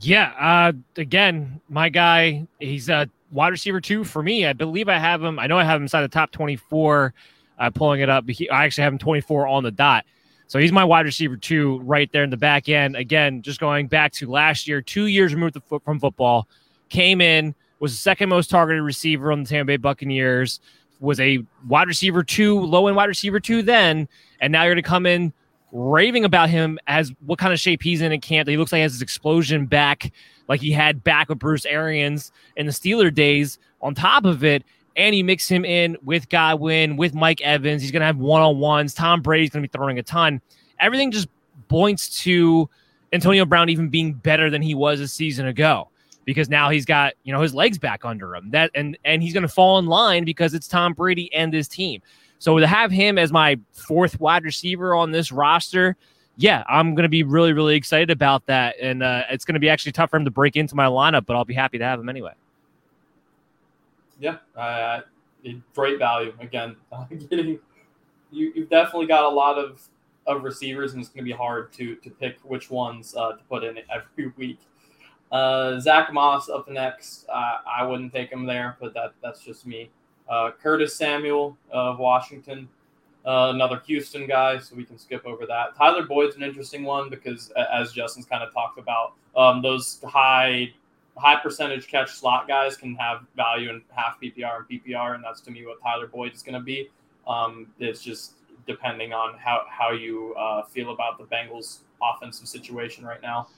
Yeah. 0.00 0.32
Uh, 0.38 0.72
again, 0.96 1.60
my 1.68 1.88
guy, 1.88 2.46
he's 2.58 2.88
a 2.88 3.08
wide 3.30 3.48
receiver 3.48 3.80
two 3.80 4.04
for 4.04 4.22
me. 4.22 4.46
I 4.46 4.52
believe 4.52 4.88
I 4.88 4.98
have 4.98 5.22
him. 5.22 5.38
I 5.38 5.46
know 5.46 5.58
I 5.58 5.64
have 5.64 5.76
him 5.76 5.82
inside 5.82 6.02
the 6.02 6.08
top 6.08 6.30
24. 6.32 7.14
Uh, 7.58 7.70
pulling 7.70 8.02
it 8.02 8.10
up. 8.10 8.28
He, 8.28 8.50
I 8.50 8.64
actually 8.66 8.84
have 8.84 8.92
him 8.92 8.98
24 8.98 9.46
on 9.46 9.62
the 9.62 9.70
dot. 9.70 10.04
So 10.46 10.58
he's 10.58 10.72
my 10.72 10.84
wide 10.84 11.06
receiver 11.06 11.36
two 11.36 11.78
right 11.80 12.10
there 12.12 12.22
in 12.22 12.30
the 12.30 12.36
back 12.36 12.68
end. 12.68 12.96
Again, 12.96 13.42
just 13.42 13.58
going 13.58 13.88
back 13.88 14.12
to 14.12 14.30
last 14.30 14.68
year, 14.68 14.82
two 14.82 15.06
years 15.06 15.34
removed 15.34 15.56
from 15.84 15.98
football, 15.98 16.48
came 16.90 17.20
in, 17.20 17.54
was 17.80 17.92
the 17.92 17.98
second 17.98 18.28
most 18.28 18.50
targeted 18.50 18.82
receiver 18.82 19.32
on 19.32 19.42
the 19.42 19.48
Tampa 19.48 19.66
Bay 19.66 19.76
Buccaneers, 19.76 20.60
was 21.00 21.20
a 21.20 21.38
wide 21.68 21.88
receiver 21.88 22.22
two, 22.22 22.58
low 22.60 22.86
end 22.86 22.96
wide 22.96 23.08
receiver 23.08 23.40
two 23.40 23.62
then, 23.62 24.08
and 24.40 24.52
now 24.52 24.62
you're 24.62 24.74
going 24.74 24.82
to 24.82 24.88
come 24.88 25.06
in 25.06 25.32
raving 25.72 26.24
about 26.24 26.48
him 26.48 26.78
as 26.86 27.12
what 27.26 27.38
kind 27.38 27.52
of 27.52 27.60
shape 27.60 27.82
he's 27.82 28.00
in 28.00 28.12
in 28.12 28.20
camp. 28.20 28.48
He 28.48 28.56
looks 28.56 28.72
like 28.72 28.78
he 28.78 28.82
has 28.82 28.92
his 28.92 29.02
explosion 29.02 29.66
back, 29.66 30.12
like 30.48 30.60
he 30.60 30.70
had 30.72 31.04
back 31.04 31.28
with 31.28 31.38
Bruce 31.38 31.66
Arians 31.66 32.32
in 32.56 32.66
the 32.66 32.72
Steeler 32.72 33.12
days. 33.12 33.58
On 33.82 33.94
top 33.94 34.24
of 34.24 34.42
it, 34.42 34.64
and 34.96 35.14
you 35.14 35.22
mix 35.22 35.46
him 35.48 35.64
in 35.64 35.96
with 36.02 36.28
Godwin, 36.30 36.96
with 36.96 37.14
Mike 37.14 37.42
Evans. 37.42 37.82
He's 37.82 37.90
going 37.90 38.00
to 38.00 38.06
have 38.06 38.16
one 38.16 38.40
on 38.40 38.58
ones. 38.58 38.94
Tom 38.94 39.20
Brady's 39.20 39.50
going 39.50 39.62
to 39.62 39.68
be 39.68 39.76
throwing 39.76 39.98
a 39.98 40.02
ton. 40.02 40.40
Everything 40.80 41.10
just 41.10 41.28
points 41.68 42.22
to 42.22 42.68
Antonio 43.12 43.44
Brown 43.44 43.68
even 43.68 43.90
being 43.90 44.14
better 44.14 44.48
than 44.48 44.62
he 44.62 44.74
was 44.74 45.00
a 45.00 45.06
season 45.06 45.46
ago 45.46 45.88
because 46.26 46.50
now 46.50 46.68
he's 46.68 46.84
got 46.84 47.14
you 47.22 47.32
know 47.32 47.40
his 47.40 47.54
legs 47.54 47.78
back 47.78 48.04
under 48.04 48.36
him. 48.36 48.50
That 48.50 48.70
and 48.74 48.98
and 49.06 49.22
he's 49.22 49.32
going 49.32 49.42
to 49.42 49.48
fall 49.48 49.78
in 49.78 49.86
line 49.86 50.24
because 50.24 50.52
it's 50.52 50.68
Tom 50.68 50.92
Brady 50.92 51.32
and 51.32 51.54
his 51.54 51.68
team. 51.68 52.02
So 52.38 52.58
to 52.58 52.66
have 52.66 52.90
him 52.90 53.16
as 53.16 53.32
my 53.32 53.58
fourth 53.72 54.20
wide 54.20 54.44
receiver 54.44 54.94
on 54.94 55.10
this 55.10 55.32
roster, 55.32 55.96
yeah, 56.36 56.64
I'm 56.68 56.94
going 56.94 57.04
to 57.04 57.08
be 57.08 57.22
really 57.22 57.54
really 57.54 57.76
excited 57.76 58.10
about 58.10 58.44
that, 58.46 58.76
and 58.78 59.02
uh, 59.02 59.22
it's 59.30 59.46
going 59.46 59.54
to 59.54 59.60
be 59.60 59.70
actually 59.70 59.92
tough 59.92 60.10
for 60.10 60.18
him 60.18 60.26
to 60.26 60.30
break 60.30 60.56
into 60.56 60.74
my 60.74 60.86
lineup, 60.86 61.24
but 61.24 61.34
I'll 61.36 61.46
be 61.46 61.54
happy 61.54 61.78
to 61.78 61.84
have 61.84 61.98
him 61.98 62.10
anyway. 62.10 62.34
Yeah, 64.18 64.38
uh, 64.54 65.00
great 65.74 65.98
value 65.98 66.34
again. 66.40 66.76
you, 67.20 67.60
you've 68.30 68.68
definitely 68.68 69.06
got 69.06 69.24
a 69.24 69.28
lot 69.34 69.56
of 69.56 69.80
of 70.26 70.42
receivers, 70.42 70.92
and 70.92 71.00
it's 71.00 71.08
going 71.08 71.24
to 71.24 71.30
be 71.30 71.36
hard 71.36 71.72
to 71.74 71.94
to 71.96 72.10
pick 72.10 72.38
which 72.40 72.68
ones 72.68 73.14
uh, 73.16 73.32
to 73.32 73.42
put 73.48 73.62
in 73.62 73.78
every 73.94 74.32
week. 74.36 74.58
Uh, 75.32 75.80
Zack 75.80 76.12
Moss 76.12 76.48
up 76.48 76.68
next. 76.68 77.26
Uh, 77.28 77.58
I 77.66 77.84
wouldn't 77.84 78.12
take 78.12 78.30
him 78.30 78.46
there, 78.46 78.76
but 78.80 78.94
that 78.94 79.14
that's 79.22 79.42
just 79.42 79.66
me. 79.66 79.90
Uh, 80.28 80.50
Curtis 80.60 80.96
Samuel 80.96 81.56
of 81.70 81.98
Washington, 81.98 82.68
uh, 83.24 83.50
another 83.54 83.82
Houston 83.86 84.26
guy, 84.26 84.58
so 84.58 84.74
we 84.76 84.84
can 84.84 84.98
skip 84.98 85.24
over 85.26 85.46
that. 85.46 85.76
Tyler 85.76 86.04
Boyd's 86.04 86.36
an 86.36 86.42
interesting 86.42 86.84
one 86.84 87.10
because, 87.10 87.52
as 87.72 87.92
Justin's 87.92 88.26
kind 88.26 88.42
of 88.42 88.52
talked 88.52 88.78
about, 88.78 89.14
um, 89.36 89.62
those 89.62 90.00
high 90.04 90.72
high 91.16 91.36
percentage 91.40 91.88
catch 91.88 92.10
slot 92.10 92.46
guys 92.46 92.76
can 92.76 92.94
have 92.96 93.22
value 93.36 93.70
in 93.70 93.82
half 93.90 94.20
PPR 94.20 94.58
and 94.58 94.68
PPR, 94.68 95.14
and 95.14 95.24
that's 95.24 95.40
to 95.42 95.50
me 95.50 95.64
what 95.66 95.80
Tyler 95.82 96.06
Boyd 96.06 96.34
is 96.34 96.42
going 96.42 96.54
to 96.54 96.60
be. 96.60 96.90
Um, 97.26 97.68
it's 97.78 98.02
just 98.02 98.34
depending 98.66 99.12
on 99.12 99.36
how 99.38 99.64
how 99.68 99.92
you 99.92 100.34
uh, 100.34 100.64
feel 100.64 100.90
about 100.92 101.18
the 101.18 101.24
Bengals' 101.24 101.78
offensive 102.02 102.48
situation 102.48 103.04
right 103.04 103.22
now. 103.22 103.48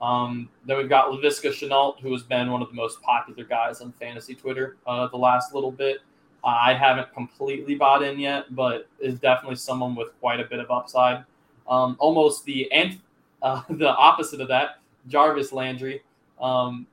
Um, 0.00 0.48
then 0.64 0.78
we've 0.78 0.88
got 0.88 1.10
Laviska 1.10 1.50
Shenault, 1.50 2.00
who 2.00 2.12
has 2.12 2.22
been 2.22 2.50
one 2.50 2.62
of 2.62 2.68
the 2.68 2.74
most 2.74 3.02
popular 3.02 3.44
guys 3.44 3.80
on 3.80 3.92
fantasy 3.92 4.34
Twitter 4.34 4.76
uh, 4.86 5.08
the 5.08 5.16
last 5.16 5.54
little 5.54 5.70
bit. 5.70 5.98
Uh, 6.42 6.56
I 6.58 6.72
haven't 6.72 7.12
completely 7.12 7.74
bought 7.74 8.02
in 8.02 8.18
yet, 8.18 8.54
but 8.54 8.88
is 8.98 9.18
definitely 9.18 9.56
someone 9.56 9.94
with 9.94 10.18
quite 10.20 10.40
a 10.40 10.44
bit 10.44 10.58
of 10.58 10.70
upside. 10.70 11.24
Um, 11.68 11.96
almost 11.98 12.44
the 12.44 12.70
and 12.72 12.98
uh, 13.42 13.62
the 13.68 13.88
opposite 13.88 14.40
of 14.40 14.48
that, 14.48 14.80
Jarvis 15.08 15.52
Landry, 15.52 16.02
um, 16.40 16.86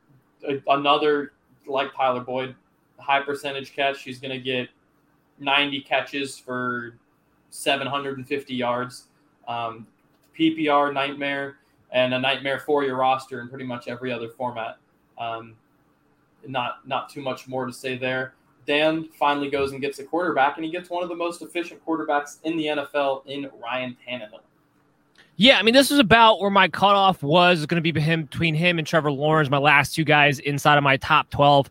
another 0.68 1.34
like 1.66 1.94
Tyler 1.96 2.22
Boyd, 2.22 2.56
high 2.98 3.22
percentage 3.22 3.74
catch. 3.74 4.04
He's 4.04 4.20
going 4.20 4.32
to 4.32 4.40
get 4.40 4.70
90 5.40 5.82
catches 5.82 6.38
for 6.38 6.96
750 7.50 8.54
yards. 8.54 9.06
Um, 9.48 9.88
PPR 10.38 10.94
nightmare 10.94 11.58
and 11.92 12.14
a 12.14 12.20
nightmare 12.20 12.60
for 12.60 12.84
your 12.84 12.98
roster 12.98 13.42
in 13.42 13.50
pretty 13.50 13.66
much 13.66 13.88
every 13.88 14.12
other 14.12 14.30
format. 14.30 14.78
Um, 15.18 15.56
not 16.46 16.88
not 16.88 17.10
too 17.10 17.22
much 17.22 17.48
more 17.48 17.66
to 17.66 17.74
say 17.74 17.98
there. 17.98 18.34
Dan 18.66 19.08
finally 19.18 19.50
goes 19.50 19.72
and 19.72 19.82
gets 19.82 20.00
a 20.00 20.04
quarterback, 20.04 20.58
and 20.58 20.66
he 20.66 20.72
gets 20.72 20.90
one 20.90 21.02
of 21.02 21.10
the 21.10 21.16
most 21.16 21.42
efficient 21.42 21.84
quarterbacks 21.86 22.38
in 22.44 22.58
the 22.58 22.66
NFL 22.66 23.26
in 23.26 23.50
Ryan 23.62 23.96
Tannehill. 24.06 24.42
Yeah, 25.38 25.60
I 25.60 25.64
mean, 25.64 25.74
this 25.74 25.92
is 25.92 26.00
about 26.00 26.42
where 26.42 26.50
my 26.50 26.68
cutoff 26.68 27.22
was 27.24 27.66
going 27.66 27.82
to 27.82 27.94
be 27.94 27.98
him 28.00 28.24
between 28.24 28.56
him 28.56 28.80
and 28.80 28.88
Trevor 28.88 29.12
Lawrence, 29.12 29.50
my 29.50 29.60
last 29.60 29.94
two 29.94 30.04
guys 30.04 30.40
inside 30.40 30.78
of 30.78 30.84
my 30.84 30.98
top 30.98 31.30
12. 31.30 31.70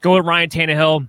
Go 0.00 0.14
with 0.14 0.24
Ryan 0.24 0.48
Tannehill. 0.48 1.08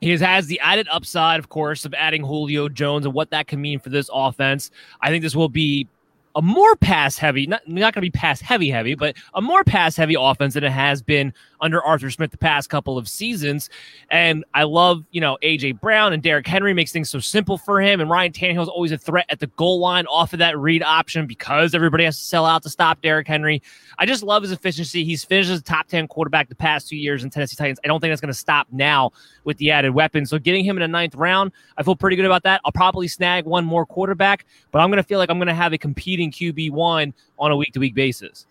He 0.00 0.10
has 0.10 0.46
the 0.46 0.60
added 0.60 0.86
upside, 0.90 1.40
of 1.40 1.48
course, 1.48 1.86
of 1.86 1.94
adding 1.94 2.22
Julio 2.22 2.68
Jones 2.68 3.06
and 3.06 3.14
what 3.14 3.30
that 3.30 3.46
can 3.46 3.60
mean 3.60 3.78
for 3.78 3.88
this 3.88 4.10
offense. 4.12 4.70
I 5.00 5.08
think 5.08 5.22
this 5.22 5.34
will 5.34 5.48
be 5.48 5.88
a 6.36 6.42
more 6.42 6.74
pass 6.76 7.16
heavy, 7.18 7.46
not, 7.46 7.66
not 7.66 7.94
going 7.94 8.00
to 8.04 8.10
be 8.10 8.10
pass 8.10 8.40
heavy, 8.40 8.70
heavy, 8.70 8.94
but 8.94 9.16
a 9.34 9.40
more 9.40 9.64
pass 9.64 9.96
heavy 9.96 10.16
offense 10.18 10.54
than 10.54 10.64
it 10.64 10.72
has 10.72 11.02
been 11.02 11.32
under 11.64 11.82
Arthur 11.82 12.10
Smith 12.10 12.30
the 12.30 12.38
past 12.38 12.68
couple 12.68 12.98
of 12.98 13.08
seasons. 13.08 13.70
And 14.10 14.44
I 14.52 14.64
love, 14.64 15.02
you 15.10 15.20
know, 15.20 15.38
AJ 15.42 15.80
Brown 15.80 16.12
and 16.12 16.22
Derrick 16.22 16.46
Henry 16.46 16.74
makes 16.74 16.92
things 16.92 17.08
so 17.08 17.18
simple 17.18 17.56
for 17.56 17.80
him. 17.80 18.00
And 18.00 18.10
Ryan 18.10 18.32
Tannehill 18.32 18.62
is 18.62 18.68
always 18.68 18.92
a 18.92 18.98
threat 18.98 19.24
at 19.30 19.40
the 19.40 19.46
goal 19.48 19.80
line 19.80 20.06
off 20.06 20.34
of 20.34 20.38
that 20.40 20.58
read 20.58 20.82
option 20.82 21.26
because 21.26 21.74
everybody 21.74 22.04
has 22.04 22.18
to 22.18 22.24
sell 22.24 22.44
out 22.44 22.62
to 22.64 22.68
stop 22.68 23.00
Derrick 23.00 23.26
Henry. 23.26 23.62
I 23.98 24.04
just 24.04 24.22
love 24.22 24.42
his 24.42 24.52
efficiency. 24.52 25.04
He's 25.04 25.24
finished 25.24 25.50
as 25.50 25.60
a 25.60 25.62
top 25.62 25.88
10 25.88 26.06
quarterback 26.08 26.50
the 26.50 26.54
past 26.54 26.88
two 26.88 26.96
years 26.96 27.24
in 27.24 27.30
Tennessee 27.30 27.56
Titans. 27.56 27.80
I 27.82 27.88
don't 27.88 27.98
think 28.00 28.12
that's 28.12 28.20
going 28.20 28.32
to 28.32 28.38
stop 28.38 28.66
now 28.70 29.12
with 29.44 29.56
the 29.56 29.70
added 29.70 29.92
weapons. 29.92 30.28
So 30.28 30.38
getting 30.38 30.64
him 30.64 30.76
in 30.76 30.82
a 30.82 30.88
ninth 30.88 31.14
round, 31.14 31.50
I 31.78 31.82
feel 31.82 31.96
pretty 31.96 32.16
good 32.16 32.26
about 32.26 32.42
that. 32.42 32.60
I'll 32.64 32.72
probably 32.72 33.08
snag 33.08 33.46
one 33.46 33.64
more 33.64 33.86
quarterback, 33.86 34.44
but 34.70 34.80
I'm 34.80 34.90
going 34.90 35.02
to 35.02 35.08
feel 35.08 35.18
like 35.18 35.30
I'm 35.30 35.38
going 35.38 35.48
to 35.48 35.54
have 35.54 35.72
a 35.72 35.78
competing 35.78 36.30
QB1 36.30 37.14
on 37.38 37.50
a 37.50 37.56
week 37.56 37.72
to 37.72 37.80
week 37.80 37.94
basis. 37.94 38.46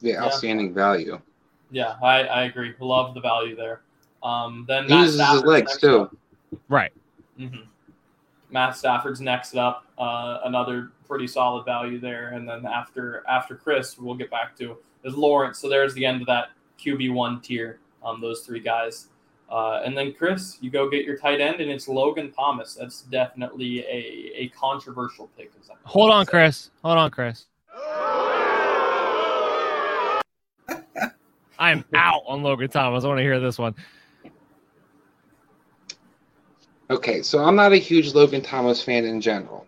Yeah, 0.00 0.22
outstanding 0.22 0.68
yeah. 0.68 0.74
value. 0.74 1.20
Yeah, 1.70 1.96
I, 2.02 2.22
I 2.24 2.44
agree. 2.44 2.74
Love 2.78 3.14
the 3.14 3.20
value 3.20 3.56
there. 3.56 3.82
Um, 4.22 4.64
then 4.68 4.88
he 4.88 4.94
uses 4.94 5.20
his 5.20 5.42
legs 5.42 5.76
too. 5.76 6.10
Right. 6.68 6.92
Mm-hmm. 7.38 7.62
Matt 8.50 8.76
Stafford's 8.76 9.20
next 9.20 9.56
up, 9.56 9.84
uh, 9.98 10.38
another 10.44 10.92
pretty 11.06 11.26
solid 11.26 11.64
value 11.64 11.98
there. 11.98 12.28
And 12.28 12.48
then 12.48 12.64
after 12.64 13.24
after 13.28 13.56
Chris, 13.56 13.98
we'll 13.98 14.14
get 14.14 14.30
back 14.30 14.56
to 14.58 14.78
is 15.04 15.14
Lawrence. 15.14 15.58
So 15.58 15.68
there's 15.68 15.94
the 15.94 16.06
end 16.06 16.20
of 16.20 16.26
that 16.28 16.50
QB 16.78 17.12
one 17.12 17.40
tier. 17.40 17.80
Um, 18.04 18.20
those 18.20 18.40
three 18.40 18.60
guys. 18.60 19.08
Uh, 19.50 19.82
and 19.84 19.96
then 19.96 20.12
Chris, 20.12 20.58
you 20.60 20.70
go 20.70 20.88
get 20.88 21.04
your 21.04 21.16
tight 21.16 21.40
end, 21.40 21.60
and 21.60 21.70
it's 21.70 21.86
Logan 21.86 22.32
Thomas. 22.32 22.74
That's 22.74 23.02
definitely 23.02 23.80
a, 23.80 24.32
a 24.34 24.48
controversial 24.48 25.30
pick. 25.36 25.52
Hold 25.84 26.10
on. 26.10 26.26
Chris. 26.26 26.70
Hold 26.82 26.98
on, 26.98 27.10
Chris. 27.10 27.46
I 31.58 31.70
am 31.70 31.84
out 31.94 32.22
on 32.26 32.42
Logan 32.42 32.68
Thomas. 32.68 33.04
I 33.04 33.08
want 33.08 33.18
to 33.18 33.22
hear 33.22 33.40
this 33.40 33.58
one. 33.58 33.74
Okay, 36.90 37.22
so 37.22 37.42
I'm 37.42 37.56
not 37.56 37.72
a 37.72 37.76
huge 37.76 38.14
Logan 38.14 38.42
Thomas 38.42 38.82
fan 38.82 39.04
in 39.04 39.20
general. 39.20 39.66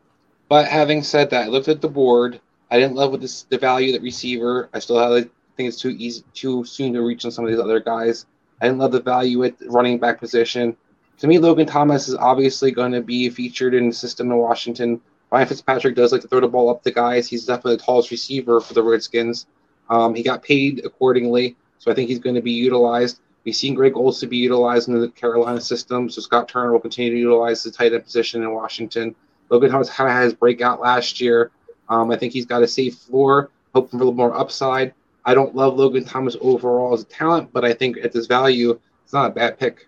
But 0.48 0.66
having 0.68 1.02
said 1.02 1.30
that, 1.30 1.44
I 1.44 1.48
looked 1.48 1.68
at 1.68 1.80
the 1.80 1.88
board. 1.88 2.40
I 2.70 2.78
didn't 2.78 2.94
love 2.94 3.10
with 3.12 3.20
this, 3.20 3.42
the 3.44 3.58
value 3.58 3.92
that 3.92 4.02
receiver. 4.02 4.68
I 4.74 4.78
still 4.80 4.98
have, 4.98 5.12
I 5.12 5.20
think 5.56 5.68
it's 5.68 5.80
too 5.80 5.90
easy, 5.98 6.24
too 6.34 6.64
soon 6.64 6.92
to 6.92 7.02
reach 7.02 7.24
on 7.24 7.30
some 7.30 7.44
of 7.44 7.50
these 7.50 7.60
other 7.60 7.80
guys. 7.80 8.26
I 8.60 8.66
didn't 8.66 8.78
love 8.78 8.92
the 8.92 9.02
value 9.02 9.44
at 9.44 9.58
the 9.58 9.68
running 9.70 9.98
back 9.98 10.20
position. 10.20 10.76
To 11.18 11.26
me, 11.26 11.38
Logan 11.38 11.66
Thomas 11.66 12.08
is 12.08 12.14
obviously 12.14 12.70
going 12.70 12.92
to 12.92 13.00
be 13.00 13.30
featured 13.30 13.74
in 13.74 13.88
the 13.88 13.94
system 13.94 14.30
in 14.30 14.36
Washington. 14.36 15.00
Ryan 15.30 15.48
Fitzpatrick 15.48 15.94
does 15.94 16.12
like 16.12 16.20
to 16.22 16.28
throw 16.28 16.40
the 16.40 16.48
ball 16.48 16.68
up 16.70 16.82
to 16.84 16.90
guys. 16.90 17.28
He's 17.28 17.46
definitely 17.46 17.76
the 17.76 17.82
tallest 17.82 18.10
receiver 18.10 18.60
for 18.60 18.74
the 18.74 18.82
Redskins. 18.82 19.46
Um, 19.88 20.14
he 20.14 20.22
got 20.22 20.42
paid 20.42 20.84
accordingly, 20.84 21.56
so 21.78 21.90
I 21.90 21.94
think 21.94 22.09
he's 22.09 22.19
going 22.19 22.36
to 22.36 22.43
be 22.43 22.53
utilized. 22.53 23.20
We've 23.44 23.55
seen 23.55 23.74
Greg 23.74 23.97
Olsen 23.97 24.28
be 24.28 24.36
utilized 24.36 24.89
in 24.89 25.01
the 25.01 25.09
Carolina 25.11 25.61
system, 25.61 26.11
so 26.11 26.20
Scott 26.20 26.48
Turner 26.48 26.73
will 26.73 26.81
continue 26.81 27.12
to 27.12 27.19
utilize 27.19 27.62
the 27.62 27.70
tight 27.70 27.93
end 27.93 28.03
position 28.03 28.43
in 28.43 28.53
Washington. 28.53 29.15
Logan 29.51 29.70
Thomas 29.70 29.89
kind 29.89 30.11
of 30.11 30.16
had 30.16 30.24
his 30.24 30.35
breakout 30.35 30.81
last 30.81 31.20
year. 31.20 31.53
Um, 31.89 32.11
I 32.11 32.16
think 32.16 32.32
he's 32.32 32.47
got 32.47 32.62
a 32.62 32.66
safe 32.69 32.97
floor, 32.97 33.51
hoping 33.73 33.90
for 33.90 33.97
a 33.97 33.98
little 34.01 34.15
more 34.15 34.36
upside. 34.36 34.93
I 35.24 35.35
don't 35.35 35.55
love 35.55 35.77
Logan 35.77 36.05
Thomas 36.05 36.36
overall 36.40 36.93
as 36.94 37.03
a 37.03 37.07
talent, 37.07 37.53
but 37.53 37.65
I 37.65 37.73
think 37.73 37.98
at 37.98 38.12
this 38.12 38.27
value, 38.27 38.78
it's 39.05 39.12
not 39.12 39.31
a 39.31 39.35
bad 39.35 39.59
pick. 39.59 39.86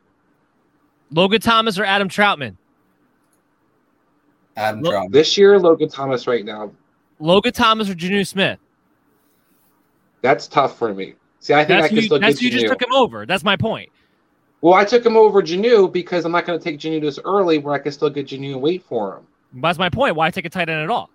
Logan 1.11 1.41
Thomas 1.41 1.79
or 1.79 1.85
Adam 1.85 2.09
Trautman? 2.09 2.57
Adam 4.57 4.83
Trautman. 4.83 5.13
This 5.13 5.37
year, 5.37 5.59
Logan 5.59 5.89
Thomas 5.89 6.27
right 6.27 6.45
now. 6.45 6.71
Logan 7.19 7.53
Thomas 7.53 7.89
or 7.89 7.95
Jonnu 7.95 8.27
Smith? 8.27 8.59
That's 10.23 10.47
tough 10.47 10.79
for 10.79 10.93
me. 10.93 11.15
See, 11.49 11.55
I 11.55 11.65
think 11.65 11.81
that's 11.81 11.85
I 11.85 11.89
can 11.89 12.03
still 12.03 12.21
that's 12.21 12.43
you 12.43 12.51
just 12.51 12.67
took 12.67 12.83
him 12.83 12.93
over. 12.93 13.25
That's 13.25 13.43
my 13.43 13.57
point. 13.57 13.89
Well, 14.61 14.75
I 14.75 14.85
took 14.85 15.07
him 15.07 15.17
over 15.17 15.41
Jonnu 15.41 15.91
because 15.91 16.27
I'm 16.27 16.33
not 16.33 16.45
going 16.45 16.59
to 16.59 16.63
take 16.63 16.79
Jonnu 16.79 17.01
this 17.01 17.19
early 17.25 17.57
where 17.57 17.73
I 17.73 17.79
can 17.79 17.91
still 17.91 18.11
get 18.11 18.27
Jonnu 18.27 18.53
and 18.53 18.61
wait 18.61 18.83
for 18.83 19.17
him. 19.17 19.27
That's 19.63 19.79
my 19.79 19.89
point. 19.89 20.15
Why 20.15 20.31
take 20.31 20.45
a 20.45 20.51
tight 20.51 20.69
end 20.69 20.83
at 20.83 20.91
all? 20.91 21.09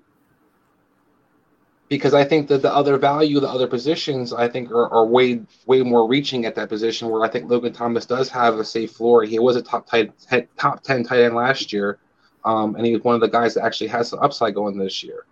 Because 1.87 2.15
I 2.15 2.23
think 2.23 2.47
that 2.47 2.63
the 2.63 2.73
other 2.73 2.97
value, 2.97 3.39
the 3.39 3.47
other 3.47 3.67
positions, 3.67 4.33
I 4.33 4.47
think 4.49 4.71
are, 4.71 4.91
are 4.91 5.05
way 5.05 5.39
way 5.67 5.83
more 5.83 6.07
reaching 6.07 6.47
at 6.47 6.55
that 6.55 6.67
position. 6.67 7.09
Where 7.09 7.23
I 7.23 7.29
think 7.29 7.47
Logan 7.47 7.71
Thomas 7.71 8.07
does 8.07 8.27
have 8.29 8.55
a 8.55 8.65
safe 8.65 8.89
floor. 8.93 9.23
He 9.25 9.37
was 9.37 9.55
a 9.55 9.61
top 9.61 9.85
tight 9.85 10.13
top 10.57 10.81
ten 10.81 11.03
tight 11.03 11.19
end 11.19 11.35
last 11.35 11.71
year, 11.71 11.99
um, 12.43 12.75
and 12.75 12.87
he 12.87 12.93
was 12.93 13.03
one 13.03 13.13
of 13.13 13.21
the 13.21 13.29
guys 13.29 13.53
that 13.53 13.65
actually 13.65 13.89
has 13.89 14.07
some 14.07 14.17
upside 14.17 14.55
going 14.55 14.79
this 14.79 15.03
year. 15.03 15.27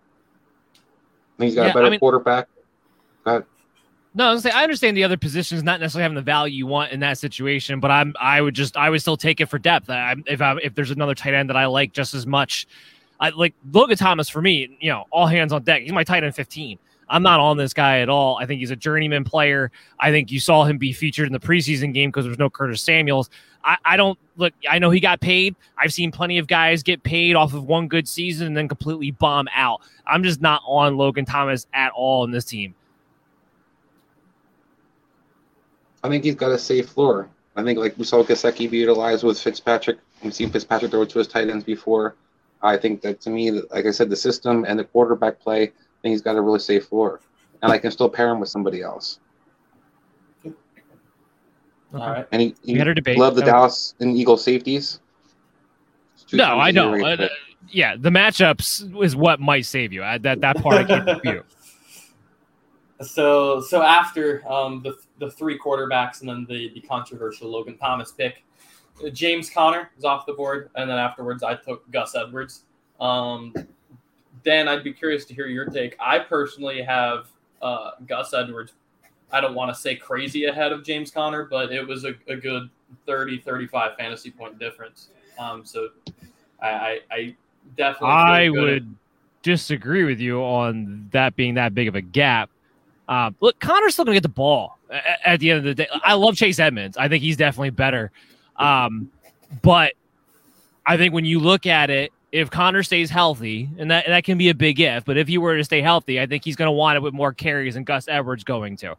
And 1.39 1.45
he's 1.45 1.55
got 1.55 1.63
yeah, 1.63 1.71
a 1.71 1.73
better 1.73 1.87
I 1.87 1.89
mean, 1.89 1.99
quarterback. 1.99 2.47
Go. 3.25 3.43
No, 4.13 4.33
I, 4.33 4.37
say, 4.39 4.49
I 4.51 4.63
understand 4.63 4.97
the 4.97 5.05
other 5.05 5.15
positions 5.15 5.63
not 5.63 5.79
necessarily 5.79 6.03
having 6.03 6.15
the 6.15 6.21
value 6.21 6.53
you 6.53 6.67
want 6.67 6.91
in 6.91 6.99
that 6.99 7.17
situation, 7.17 7.79
but 7.79 7.91
I'm 7.91 8.13
I 8.19 8.41
would 8.41 8.53
just 8.53 8.75
I 8.75 8.89
would 8.89 8.99
still 9.01 9.15
take 9.15 9.39
it 9.39 9.45
for 9.45 9.57
depth. 9.57 9.89
I, 9.89 10.15
if 10.27 10.41
I, 10.41 10.57
if 10.61 10.75
there's 10.75 10.91
another 10.91 11.15
tight 11.15 11.33
end 11.33 11.49
that 11.49 11.55
I 11.55 11.65
like 11.67 11.93
just 11.93 12.13
as 12.13 12.27
much, 12.27 12.67
I 13.21 13.29
like 13.29 13.53
Logan 13.71 13.97
Thomas 13.97 14.27
for 14.27 14.41
me. 14.41 14.77
You 14.81 14.91
know, 14.91 15.05
all 15.11 15.27
hands 15.27 15.53
on 15.53 15.63
deck. 15.63 15.83
He's 15.83 15.93
my 15.93 16.03
tight 16.03 16.25
end 16.25 16.35
15. 16.35 16.77
I'm 17.07 17.23
not 17.23 17.39
on 17.39 17.57
this 17.57 17.73
guy 17.73 17.99
at 17.99 18.09
all. 18.09 18.37
I 18.37 18.45
think 18.45 18.59
he's 18.59 18.71
a 18.71 18.75
journeyman 18.75 19.25
player. 19.25 19.69
I 19.99 20.11
think 20.11 20.31
you 20.31 20.39
saw 20.39 20.63
him 20.63 20.77
be 20.77 20.93
featured 20.93 21.27
in 21.27 21.33
the 21.33 21.39
preseason 21.39 21.93
game 21.93 22.09
because 22.09 22.25
there's 22.25 22.39
no 22.39 22.49
Curtis 22.49 22.81
Samuels. 22.81 23.29
I, 23.65 23.77
I, 23.83 23.97
don't 23.97 24.17
look. 24.37 24.53
I 24.69 24.79
know 24.79 24.89
he 24.89 25.01
got 25.01 25.19
paid. 25.19 25.55
I've 25.77 25.93
seen 25.93 26.11
plenty 26.11 26.37
of 26.37 26.47
guys 26.47 26.83
get 26.83 27.03
paid 27.03 27.35
off 27.35 27.53
of 27.53 27.65
one 27.65 27.89
good 27.89 28.07
season 28.07 28.47
and 28.47 28.57
then 28.57 28.69
completely 28.69 29.11
bomb 29.11 29.49
out. 29.53 29.81
I'm 30.07 30.23
just 30.23 30.41
not 30.41 30.61
on 30.65 30.95
Logan 30.95 31.25
Thomas 31.25 31.67
at 31.73 31.91
all 31.91 32.23
in 32.23 32.31
this 32.31 32.45
team. 32.45 32.73
I 36.03 36.09
think 36.09 36.23
he's 36.23 36.35
got 36.35 36.51
a 36.51 36.57
safe 36.57 36.89
floor. 36.89 37.29
I 37.55 37.63
think 37.63 37.77
like 37.79 37.97
we 37.97 38.05
saw 38.05 38.23
Gesicki 38.23 38.69
be 38.69 38.77
utilized 38.77 39.23
with 39.23 39.39
Fitzpatrick. 39.39 39.97
We've 40.23 40.33
seen 40.33 40.49
Fitzpatrick 40.49 40.91
throw 40.91 41.05
to 41.05 41.19
his 41.19 41.27
tight 41.27 41.49
ends 41.49 41.63
before. 41.63 42.15
I 42.61 42.77
think 42.77 43.01
that 43.01 43.21
to 43.21 43.29
me, 43.29 43.51
like 43.51 43.85
I 43.85 43.91
said, 43.91 44.09
the 44.09 44.15
system 44.15 44.65
and 44.67 44.79
the 44.79 44.83
quarterback 44.83 45.39
play, 45.39 45.63
I 45.63 46.01
think 46.01 46.13
he's 46.13 46.21
got 46.21 46.35
a 46.35 46.41
really 46.41 46.59
safe 46.59 46.85
floor, 46.85 47.19
and 47.61 47.71
I 47.71 47.77
can 47.77 47.91
still 47.91 48.09
pair 48.09 48.29
him 48.29 48.39
with 48.39 48.49
somebody 48.49 48.81
else. 48.81 49.19
Okay. 50.45 50.55
All 51.93 51.99
right. 51.99 52.27
And 52.31 52.41
he, 52.41 52.55
he 52.63 52.73
debate. 52.75 53.17
love 53.17 53.35
the 53.35 53.41
no. 53.41 53.47
Dallas 53.47 53.95
and 53.99 54.15
Eagle 54.15 54.37
safeties. 54.37 54.99
No, 56.33 56.45
I 56.59 56.71
know. 56.71 56.95
Uh, 57.03 57.27
yeah, 57.69 57.95
the 57.97 58.09
matchups 58.09 59.03
is 59.03 59.15
what 59.15 59.39
might 59.39 59.65
save 59.65 59.91
you. 59.91 60.03
I, 60.03 60.17
that 60.19 60.41
that 60.41 60.57
part 60.57 60.75
I 60.75 60.83
can't 60.83 61.05
dispute. 61.23 61.45
So 63.01 63.61
so 63.61 63.81
after 63.81 64.47
um, 64.51 64.81
the 64.83 64.97
the 65.19 65.31
three 65.31 65.57
quarterbacks 65.57 66.21
and 66.21 66.29
then 66.29 66.45
the 66.47 66.71
the 66.73 66.81
controversial 66.81 67.49
Logan 67.49 67.77
Thomas 67.77 68.11
pick, 68.11 68.43
uh, 69.03 69.09
James 69.09 69.49
Conner 69.49 69.91
is 69.97 70.05
off 70.05 70.25
the 70.25 70.33
board, 70.33 70.69
and 70.75 70.89
then 70.89 70.97
afterwards 70.97 71.43
I 71.43 71.55
took 71.55 71.89
Gus 71.91 72.15
Edwards. 72.15 72.63
Um, 72.99 73.53
Dan, 74.43 74.67
I'd 74.67 74.83
be 74.83 74.93
curious 74.93 75.25
to 75.25 75.33
hear 75.33 75.47
your 75.47 75.65
take. 75.65 75.95
I 75.99 76.19
personally 76.19 76.81
have 76.81 77.27
uh, 77.61 77.91
Gus 78.07 78.33
Edwards. 78.33 78.73
I 79.31 79.39
don't 79.39 79.55
want 79.55 79.73
to 79.73 79.79
say 79.79 79.95
crazy 79.95 80.45
ahead 80.45 80.71
of 80.71 80.83
James 80.83 81.09
Conner, 81.09 81.45
but 81.45 81.71
it 81.71 81.87
was 81.87 82.03
a, 82.05 82.13
a 82.27 82.35
good 82.35 82.69
30, 83.05 83.39
35 83.39 83.95
fantasy 83.97 84.29
point 84.29 84.59
difference. 84.59 85.09
Um, 85.39 85.65
so 85.65 85.89
I, 86.61 86.69
I, 86.69 86.99
I 87.11 87.35
definitely. 87.77 88.09
I 88.09 88.49
would 88.49 88.95
disagree 89.41 90.03
with 90.03 90.19
you 90.19 90.41
on 90.41 91.09
that 91.11 91.35
being 91.35 91.55
that 91.55 91.73
big 91.73 91.87
of 91.87 91.95
a 91.95 92.01
gap. 92.01 92.49
Um, 93.11 93.35
look, 93.41 93.59
Conner's 93.59 93.91
still 93.91 94.05
going 94.05 94.15
to 94.15 94.21
get 94.21 94.23
the 94.23 94.29
ball 94.29 94.79
at, 94.89 95.19
at, 95.25 95.39
the 95.41 95.51
end 95.51 95.57
of 95.57 95.65
the 95.65 95.75
day. 95.75 95.87
I 96.01 96.13
love 96.13 96.37
Chase 96.37 96.59
Edmonds. 96.59 96.95
I 96.95 97.09
think 97.09 97.21
he's 97.21 97.35
definitely 97.35 97.71
better. 97.71 98.09
Um, 98.55 99.11
but 99.61 99.95
I 100.85 100.95
think 100.95 101.13
when 101.13 101.25
you 101.25 101.41
look 101.41 101.65
at 101.65 101.89
it, 101.89 102.13
if 102.31 102.49
Conner 102.49 102.83
stays 102.83 103.09
healthy, 103.09 103.69
and 103.77 103.91
that, 103.91 104.05
that 104.07 104.23
can 104.23 104.37
be 104.37 104.47
a 104.47 104.55
big 104.55 104.79
if, 104.79 105.03
but 105.03 105.17
if 105.17 105.27
he 105.27 105.37
were 105.37 105.57
to 105.57 105.63
stay 105.65 105.81
healthy, 105.81 106.21
I 106.21 106.25
think 106.25 106.45
he's 106.45 106.55
going 106.55 106.67
to 106.67 106.71
want 106.71 106.95
it 106.95 107.01
with 107.01 107.13
more 107.13 107.33
carries 107.33 107.73
than 107.73 107.83
Gus 107.83 108.07
Edwards 108.07 108.45
going 108.45 108.77
to. 108.77 108.95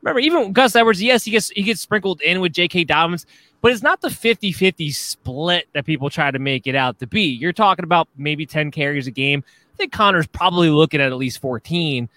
Remember, 0.00 0.20
even 0.20 0.52
Gus 0.52 0.76
Edwards, 0.76 1.02
yes, 1.02 1.24
he 1.24 1.32
gets 1.32 1.50
he 1.50 1.64
gets 1.64 1.80
sprinkled 1.80 2.20
in 2.20 2.40
with 2.40 2.52
J.K. 2.52 2.84
Dobbins, 2.84 3.26
but 3.62 3.72
it's 3.72 3.82
not 3.82 4.00
the 4.00 4.08
50-50 4.08 4.94
split 4.94 5.66
that 5.72 5.84
people 5.84 6.08
try 6.08 6.30
to 6.30 6.38
make 6.38 6.68
it 6.68 6.76
out 6.76 7.00
to 7.00 7.08
be. 7.08 7.22
You're 7.22 7.52
talking 7.52 7.82
about 7.82 8.06
maybe 8.16 8.46
10 8.46 8.70
carries 8.70 9.08
a 9.08 9.10
game. 9.10 9.42
I 9.74 9.76
think 9.76 9.90
Conner's 9.90 10.28
probably 10.28 10.70
looking 10.70 11.00
at 11.00 11.10
at 11.10 11.18
least 11.18 11.40
14. 11.40 12.08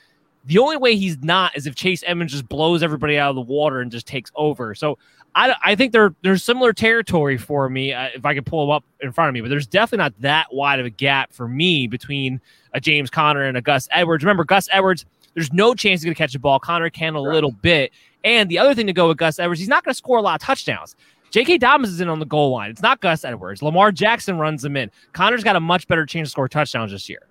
The 0.50 0.58
only 0.58 0.78
way 0.78 0.96
he's 0.96 1.20
not 1.22 1.56
is 1.56 1.68
if 1.68 1.76
Chase 1.76 2.04
Edmonds 2.08 2.34
just 2.34 2.50
blows 2.50 2.82
everybody 2.82 3.20
out 3.20 3.30
of 3.30 3.36
the 3.36 3.42
water 3.42 3.82
and 3.82 3.92
just 3.92 4.08
takes 4.08 4.32
over. 4.36 4.74
So 4.74 4.98
I, 5.36 5.56
I 5.64 5.76
think 5.76 5.94
they're 5.94 6.16
there's 6.24 6.44
similar 6.44 6.74
territory 6.74 7.38
for 7.38 7.70
me 7.70 7.94
uh, 7.94 8.08
if 8.16 8.26
I 8.26 8.34
could 8.34 8.48
pull 8.48 8.66
them 8.66 8.72
up 8.72 8.84
in 9.00 9.12
front 9.12 9.30
of 9.30 9.36
me, 9.36 9.42
but 9.42 9.52
there's 9.52 9.68
definitely 9.68 10.04
not 10.06 10.22
that 10.22 10.48
wide 10.52 10.80
of 10.80 10.88
a 10.88 10.90
gap 10.90 11.32
for 11.32 11.48
me 11.48 11.86
between 11.86 12.42
a 12.74 12.82
James 12.82 13.12
Conner 13.12 13.44
and 13.44 13.58
a 13.58 13.62
Gus 13.62 13.88
Edwards. 13.92 14.24
Remember, 14.24 14.44
Gus 14.44 14.68
Edwards, 14.72 15.06
there's 15.36 15.54
no 15.54 15.76
chance 15.76 16.02
he's 16.02 16.06
going 16.06 16.16
to 16.16 16.18
catch 16.18 16.34
the 16.34 16.40
ball. 16.40 16.60
Conner 16.60 16.90
can 16.90 17.16
a 17.16 17.22
right. 17.22 17.32
little 17.32 17.52
bit. 17.52 17.92
And 18.24 18.50
the 18.50 18.58
other 18.58 18.74
thing 18.74 18.88
to 18.88 18.94
go 18.94 19.08
with 19.08 19.18
Gus 19.18 19.38
Edwards, 19.38 19.60
he's 19.60 19.70
not 19.70 19.84
going 19.84 19.94
to 19.94 19.98
score 19.98 20.18
a 20.18 20.22
lot 20.24 20.42
of 20.42 20.46
touchdowns. 20.46 20.96
J.K. 21.30 21.60
Dobbins 21.60 21.90
is 21.90 22.02
in 22.02 22.10
on 22.10 22.18
the 22.18 22.26
goal 22.26 22.50
line. 22.50 22.72
It's 22.72 22.82
not 22.82 23.02
Gus 23.02 23.24
Edwards. 23.24 23.62
Lamar 23.62 23.92
Jackson 23.92 24.40
runs 24.40 24.64
them 24.64 24.76
in. 24.76 24.90
Conner's 25.14 25.44
got 25.44 25.56
a 25.56 25.60
much 25.60 25.88
better 25.88 26.08
chance 26.08 26.30
to 26.30 26.32
score 26.32 26.50
touchdowns 26.50 26.92
this 26.92 27.08
year. 27.08 27.29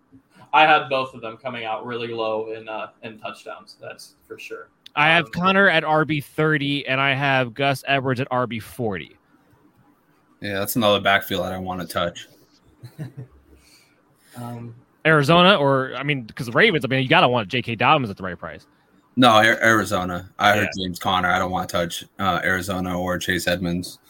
I 0.58 0.66
had 0.66 0.88
both 0.88 1.14
of 1.14 1.20
them 1.20 1.36
coming 1.36 1.64
out 1.64 1.86
really 1.86 2.08
low 2.08 2.50
in 2.52 2.68
uh, 2.68 2.88
in 3.04 3.16
touchdowns. 3.16 3.76
That's 3.80 4.14
for 4.26 4.40
sure. 4.40 4.68
I 4.96 5.06
have 5.08 5.26
um, 5.26 5.30
Conner 5.30 5.68
at 5.68 5.84
RB 5.84 6.24
thirty, 6.24 6.84
and 6.84 7.00
I 7.00 7.14
have 7.14 7.54
Gus 7.54 7.84
Edwards 7.86 8.18
at 8.18 8.28
RB 8.30 8.60
forty. 8.60 9.16
Yeah, 10.40 10.58
that's 10.58 10.74
another 10.74 11.00
backfield 11.00 11.44
that 11.44 11.52
I 11.52 11.54
don't 11.54 11.64
want 11.64 11.80
to 11.80 11.86
touch. 11.86 12.28
um, 14.36 14.74
Arizona, 15.06 15.54
or 15.54 15.94
I 15.94 16.02
mean, 16.02 16.24
because 16.24 16.46
the 16.46 16.52
Ravens. 16.52 16.84
I 16.84 16.88
mean, 16.88 17.02
you 17.02 17.08
gotta 17.08 17.28
want 17.28 17.48
J.K. 17.48 17.76
Dobbins 17.76 18.10
at 18.10 18.16
the 18.16 18.24
right 18.24 18.38
price. 18.38 18.66
No, 19.14 19.38
Arizona. 19.38 20.28
I 20.40 20.56
heard 20.56 20.68
yeah. 20.76 20.84
James 20.84 20.98
Conner. 20.98 21.28
I 21.28 21.38
don't 21.38 21.52
want 21.52 21.68
to 21.68 21.72
touch 21.72 22.04
uh, 22.18 22.40
Arizona 22.42 22.98
or 22.98 23.16
Chase 23.18 23.46
Edmonds 23.46 24.00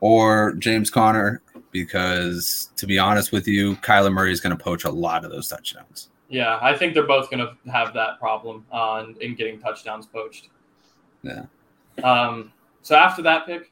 or 0.00 0.54
James 0.54 0.90
Conner 0.90 1.42
because, 1.72 2.70
to 2.76 2.86
be 2.86 2.98
honest 2.98 3.32
with 3.32 3.48
you, 3.48 3.74
Kyler 3.76 4.12
Murray 4.12 4.30
is 4.30 4.40
going 4.40 4.56
to 4.56 4.62
poach 4.62 4.84
a 4.84 4.90
lot 4.90 5.24
of 5.24 5.30
those 5.30 5.48
touchdowns. 5.48 6.10
Yeah, 6.28 6.58
I 6.62 6.76
think 6.76 6.94
they're 6.94 7.06
both 7.06 7.30
going 7.30 7.46
to 7.46 7.70
have 7.70 7.92
that 7.94 8.18
problem 8.20 8.64
uh, 8.70 9.06
in 9.20 9.34
getting 9.34 9.58
touchdowns 9.58 10.06
poached. 10.06 10.48
Yeah. 11.22 11.46
Um, 12.04 12.52
so 12.82 12.94
after 12.94 13.22
that 13.22 13.46
pick, 13.46 13.71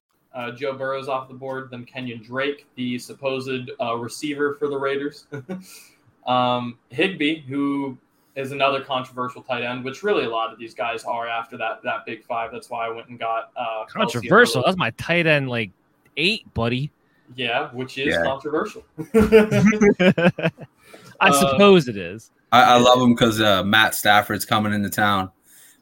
Uh, 0.33 0.51
Joe 0.51 0.73
Burrow's 0.73 1.09
off 1.09 1.27
the 1.27 1.33
board. 1.33 1.69
Then 1.71 1.85
Kenyan 1.85 2.23
Drake, 2.23 2.65
the 2.75 2.97
supposed 2.99 3.69
uh, 3.81 3.95
receiver 3.95 4.55
for 4.55 4.67
the 4.69 4.77
Raiders. 4.77 5.27
um, 6.25 6.77
Higbee, 6.89 7.41
who 7.41 7.97
is 8.35 8.53
another 8.53 8.81
controversial 8.81 9.41
tight 9.41 9.63
end, 9.63 9.83
which 9.83 10.03
really 10.03 10.23
a 10.23 10.29
lot 10.29 10.53
of 10.53 10.57
these 10.59 10.73
guys 10.73 11.03
are 11.03 11.27
after 11.27 11.57
that 11.57 11.83
that 11.83 12.05
big 12.05 12.23
five. 12.23 12.51
That's 12.51 12.69
why 12.69 12.85
I 12.87 12.89
went 12.89 13.09
and 13.09 13.19
got 13.19 13.51
uh, 13.57 13.85
controversial. 13.89 14.63
That's 14.65 14.77
my 14.77 14.91
tight 14.91 15.27
end 15.27 15.49
like 15.49 15.71
eight, 16.17 16.51
buddy. 16.53 16.91
Yeah, 17.35 17.69
which 17.71 17.97
is 17.97 18.15
Yeah. 18.15 18.23
controversial. 18.23 18.83
I 21.19 21.29
Uh, 21.29 21.31
suppose 21.51 21.87
it 21.87 21.97
is. 21.97 22.31
I, 22.51 22.75
I 22.75 22.77
love 22.77 23.01
him 23.01 23.13
because 23.13 23.39
uh, 23.39 23.63
Matt 23.63 23.95
Stafford's 23.95 24.45
coming 24.45 24.73
into 24.73 24.89
town. 24.89 25.31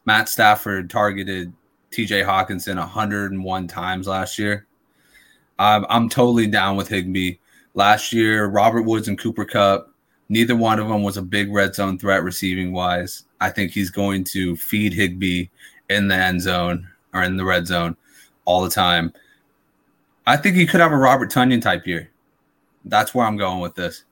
Matt 0.04 0.28
Stafford 0.28 0.90
targeted 0.90 1.52
TJ 1.92 2.24
Hockenson 2.24 2.76
101 2.76 3.66
times 3.66 4.06
last 4.06 4.38
year. 4.38 4.66
I'm, 5.58 5.84
I'm 5.88 6.08
totally 6.08 6.46
down 6.46 6.76
with 6.76 6.88
Higbee. 6.88 7.36
Last 7.74 8.12
year, 8.12 8.46
Robert 8.46 8.82
Woods 8.82 9.08
and 9.08 9.18
Cooper 9.18 9.44
Kupp, 9.44 9.92
neither 10.28 10.56
one 10.56 10.78
of 10.78 10.88
them 10.88 11.02
was 11.02 11.16
a 11.16 11.22
big 11.22 11.52
red 11.52 11.74
zone 11.74 11.98
threat 11.98 12.22
receiving 12.22 12.72
wise. 12.72 13.24
I 13.40 13.50
think 13.50 13.72
he's 13.72 13.90
going 13.90 14.24
to 14.24 14.56
feed 14.56 14.92
Higbee 14.92 15.48
in 15.88 16.08
the 16.08 16.14
end 16.14 16.40
zone 16.42 16.88
or 17.12 17.22
in 17.22 17.36
the 17.36 17.44
red 17.44 17.66
zone 17.66 17.96
all 18.44 18.62
the 18.62 18.70
time. 18.70 19.12
I 20.26 20.36
think 20.36 20.56
he 20.56 20.66
could 20.66 20.80
have 20.80 20.92
a 20.92 20.96
Robert 20.96 21.30
Tonyan 21.30 21.60
type 21.60 21.86
year. 21.86 22.10
That's 22.84 23.14
where 23.14 23.26
I'm 23.26 23.36
going 23.36 23.60
with 23.60 23.74
this. 23.74 24.04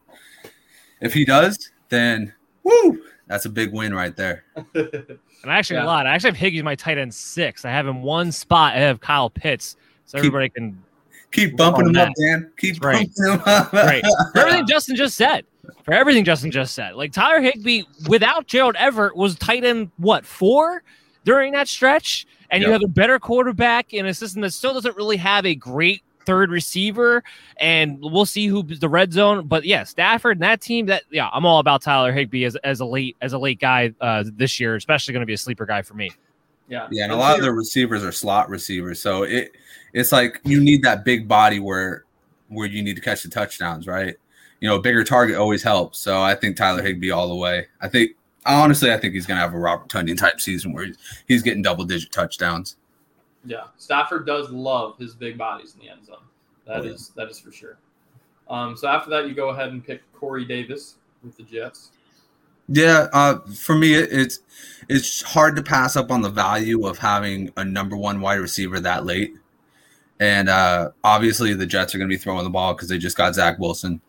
If 1.01 1.15
he 1.15 1.25
does, 1.25 1.71
then 1.89 2.33
woo, 2.65 3.03
that's 3.29 3.45
a 3.45 3.51
big 3.51 3.73
win 3.73 3.95
right 3.95 4.17
there. 4.17 4.45
And 5.43 5.53
I 5.53 5.57
actually 5.59 5.77
Yeah. 5.77 5.85
a 5.85 5.87
lot. 5.87 6.07
I 6.07 6.15
actually 6.15 6.31
have 6.33 6.39
Higgy's 6.39 6.63
my 6.63 6.75
tight 6.75 6.99
end 6.99 7.15
six. 7.15 7.65
I 7.65 7.71
have 7.71 7.87
him 7.87 8.03
one 8.03 8.33
spot 8.33 8.75
I 8.75 8.79
have 8.81 9.01
Kyle 9.01 9.31
Pitts, 9.31 9.77
so 10.05 10.19
Keep- 10.19 10.27
everybody 10.27 10.49
can. 10.51 10.83
Keep 11.31 11.57
bumping 11.59 11.89
him 11.89 11.97
up. 11.97 12.09
Dan. 12.19 12.51
Keep 12.59 12.83
Right. 12.83 13.09
bumping 13.15 13.35
him 13.35 13.43
up. 13.47 13.71
Great. 13.71 14.03
For 14.33 14.39
everything 14.41 14.67
Justin 14.67 14.97
just 14.97 15.15
said. 15.17 15.45
For 15.85 15.93
everything 15.93 16.25
Justin 16.25 16.51
just 16.51 16.75
said. 16.75 16.95
Like 16.95 17.13
Tyler 17.13 17.41
Higbee 17.43 17.83
without 18.09 18.47
Gerald 18.47 18.77
Everett 18.79 19.15
was 19.15 19.37
tight 19.37 19.63
end 19.65 19.91
what 19.99 20.25
four 20.25 20.83
during 21.25 21.53
that 21.53 21.69
stretch, 21.69 22.27
and 22.51 22.63
you 22.63 22.71
have 22.71 22.83
a 22.83 22.89
better 22.89 23.19
quarterback 23.19 23.93
in 23.93 24.07
a 24.07 24.15
system 24.15 24.41
that 24.41 24.53
still 24.53 24.73
doesn't 24.73 24.97
really 24.97 25.19
have 25.19 25.45
a 25.45 25.55
great 25.55 26.03
third 26.29 26.51
receiver, 26.51 27.25
and 27.57 27.99
we'll 28.03 28.27
see 28.27 28.49
who 28.49 28.63
the 28.63 28.89
red 28.89 29.15
zone. 29.15 29.49
But 29.49 29.65
yeah, 29.65 29.85
Stafford 29.85 30.37
and 30.37 30.43
that 30.43 30.61
team. 30.61 30.85
That 30.87 31.05
yeah, 31.11 31.31
I'm 31.33 31.47
all 31.47 31.59
about 31.59 31.81
Tyler 31.81 32.13
Higbee 32.13 32.45
as, 32.45 32.55
as 32.57 32.81
a 32.81 32.85
late 32.85 33.17
as 33.23 33.33
a 33.33 33.39
late 33.39 33.59
guy 33.59 33.95
uh, 34.03 34.25
this 34.27 34.61
year, 34.61 34.77
especially 34.77 35.13
going 35.13 35.23
to 35.23 35.27
be 35.27 35.33
a 35.33 35.39
sleeper 35.39 35.65
guy 35.65 35.81
for 35.81 35.95
me. 35.95 36.13
yeah, 36.69 36.87
Yeah, 36.91 37.05
and 37.05 37.13
a 37.13 37.17
lot 37.17 37.37
of 37.37 37.43
the 37.43 37.53
receivers 37.53 38.05
are 38.05 38.13
slot 38.13 38.51
receivers, 38.51 39.01
so 39.01 39.23
it 39.23 39.57
it's 39.95 40.13
like 40.13 40.39
you 40.45 40.61
need 40.61 40.83
that 40.83 41.03
big 41.03 41.27
body 41.27 41.61
where 41.61 42.05
where 42.49 42.67
you 42.67 42.83
need 42.83 42.97
to 42.97 43.03
catch 43.03 43.23
the 43.23 43.31
touchdowns, 43.31 43.87
right? 43.87 44.15
You 44.61 44.69
know, 44.69 44.77
a 44.77 44.81
bigger 44.83 45.03
target 45.03 45.37
always 45.37 45.63
helps. 45.63 45.99
So 45.99 46.21
I 46.21 46.35
think 46.35 46.57
Tyler 46.57 46.83
Higbee 46.83 47.11
all 47.11 47.29
the 47.29 47.37
way. 47.37 47.69
I 47.81 47.89
think 47.89 48.17
honestly, 48.45 48.93
I 48.93 48.99
think 48.99 49.15
he's 49.15 49.25
gonna 49.25 49.41
have 49.41 49.55
a 49.55 49.59
Robert 49.59 49.89
Tonyan 49.89 50.19
type 50.19 50.43
season 50.43 50.75
where 50.75 50.85
he's, 50.85 50.99
he's 51.27 51.43
getting 51.43 51.63
double 51.63 51.85
digit 51.85 52.13
touchdowns. 52.13 52.77
Yeah, 53.49 53.65
Stafford 53.79 54.27
does 54.27 54.51
love 54.51 54.99
his 54.99 55.15
big 55.15 55.39
bodies 55.39 55.75
in 55.75 55.81
the 55.81 55.91
end 55.91 56.05
zone. 56.05 56.17
That 56.67 56.81
Oh, 56.81 56.83
yeah. 56.85 56.91
is 56.93 57.13
that 57.17 57.31
is 57.31 57.41
for 57.41 57.51
sure. 57.51 57.79
Um, 58.49 58.77
so 58.77 58.89
after 58.89 59.11
that, 59.11 59.27
you 59.27 59.35
go 59.35 59.49
ahead 59.49 59.71
and 59.71 59.85
pick 59.85 60.01
Corey 60.13 60.45
Davis 60.45 60.97
with 61.25 61.37
the 61.37 61.43
Jets. 61.45 61.91
Yeah, 62.69 63.09
uh, 63.15 63.39
for 63.55 63.75
me, 63.75 63.95
it, 63.95 64.13
it's 64.13 64.41
it's 64.89 65.23
hard 65.23 65.57
to 65.57 65.63
pass 65.63 65.97
up 65.97 66.11
on 66.11 66.21
the 66.21 66.29
value 66.29 66.87
of 66.87 66.99
having 66.99 67.51
a 67.57 67.65
number 67.65 67.97
one 67.97 68.21
wide 68.21 68.41
receiver 68.41 68.81
that 68.81 69.07
late. 69.07 69.35
And 70.21 70.49
uh, 70.49 70.91
obviously, 71.05 71.55
the 71.55 71.65
Jets 71.67 71.95
are 71.95 71.99
going 71.99 72.11
to 72.11 72.15
be 72.15 72.19
throwing 72.19 72.45
the 72.45 72.51
ball 72.51 72.75
because 72.75 72.89
they 72.89 72.99
just 72.99 73.17
got 73.17 73.35
Zach 73.35 73.59
Wilson. 73.59 74.01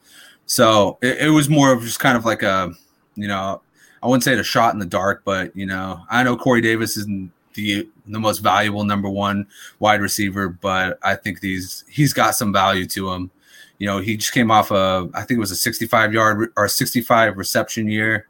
So 0.47 0.97
it, 1.01 1.27
it 1.27 1.29
was 1.29 1.47
more 1.49 1.71
of 1.71 1.83
just 1.83 1.99
kind 1.99 2.17
of 2.17 2.25
like 2.25 2.41
a, 2.43 2.73
you 3.15 3.27
know, 3.27 3.61
I 4.01 4.07
wouldn't 4.07 4.23
say 4.23 4.33
it 4.33 4.39
a 4.39 4.43
shot 4.43 4.73
in 4.73 4.79
the 4.79 4.85
dark, 4.85 5.21
but 5.23 5.55
you 5.55 5.65
know, 5.65 6.03
I 6.09 6.23
know 6.23 6.35
Corey 6.35 6.61
Davis 6.61 6.97
isn't 6.97 7.31
the 7.53 7.87
the 8.07 8.19
most 8.19 8.39
valuable 8.39 8.83
number 8.83 9.09
one 9.09 9.47
wide 9.79 10.01
receiver, 10.01 10.49
but 10.49 10.99
I 11.03 11.15
think 11.15 11.41
these 11.41 11.83
he's 11.89 12.13
got 12.13 12.35
some 12.35 12.53
value 12.53 12.85
to 12.87 13.11
him. 13.11 13.31
You 13.77 13.87
know, 13.87 13.99
he 13.99 14.17
just 14.17 14.33
came 14.33 14.51
off 14.51 14.71
a 14.71 15.09
I 15.13 15.23
think 15.23 15.37
it 15.37 15.41
was 15.41 15.51
a 15.51 15.55
65 15.55 16.13
yard 16.13 16.51
or 16.55 16.67
65 16.67 17.37
reception 17.37 17.87
year. 17.87 18.27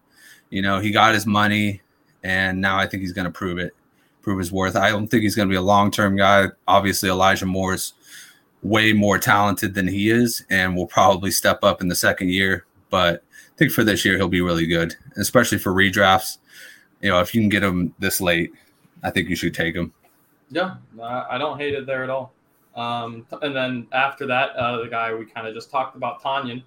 You 0.49 0.61
know, 0.61 0.79
he 0.79 0.91
got 0.91 1.13
his 1.13 1.25
money, 1.25 1.81
and 2.23 2.59
now 2.61 2.77
I 2.77 2.87
think 2.87 3.01
he's 3.01 3.13
going 3.13 3.25
to 3.25 3.31
prove 3.31 3.57
it, 3.57 3.73
prove 4.21 4.39
his 4.39 4.51
worth. 4.51 4.75
I 4.75 4.89
don't 4.89 5.07
think 5.07 5.23
he's 5.23 5.35
going 5.35 5.47
to 5.47 5.53
be 5.53 5.57
a 5.57 5.61
long 5.61 5.91
term 5.91 6.15
guy. 6.15 6.47
Obviously, 6.67 7.09
Elijah 7.09 7.45
Moore's 7.45 7.93
way 8.61 8.93
more 8.93 9.17
talented 9.17 9.73
than 9.73 9.87
he 9.87 10.09
is, 10.09 10.43
and 10.49 10.75
will 10.75 10.87
probably 10.87 11.31
step 11.31 11.63
up 11.63 11.81
in 11.81 11.87
the 11.87 11.95
second 11.95 12.29
year. 12.29 12.65
But 12.89 13.23
I 13.33 13.57
think 13.57 13.71
for 13.71 13.83
this 13.83 14.03
year, 14.03 14.17
he'll 14.17 14.27
be 14.27 14.41
really 14.41 14.65
good, 14.65 14.95
especially 15.17 15.59
for 15.59 15.71
redrafts. 15.73 16.37
You 17.01 17.09
know, 17.09 17.19
if 17.19 17.33
you 17.33 17.41
can 17.41 17.49
get 17.49 17.63
him 17.63 17.93
this 17.99 18.19
late, 18.19 18.51
I 19.03 19.09
think 19.09 19.29
you 19.29 19.35
should 19.35 19.53
take 19.53 19.75
him. 19.75 19.93
Yeah, 20.51 20.75
I 21.01 21.37
don't 21.37 21.59
hate 21.59 21.73
it 21.73 21.85
there 21.85 22.03
at 22.03 22.09
all. 22.09 22.33
Um, 22.75 23.25
and 23.41 23.55
then 23.55 23.87
after 23.91 24.25
that, 24.27 24.51
uh, 24.55 24.81
the 24.81 24.87
guy 24.87 25.13
we 25.13 25.25
kind 25.25 25.47
of 25.47 25.53
just 25.53 25.69
talked 25.69 25.95
about, 25.95 26.21
Tonyan. 26.21 26.63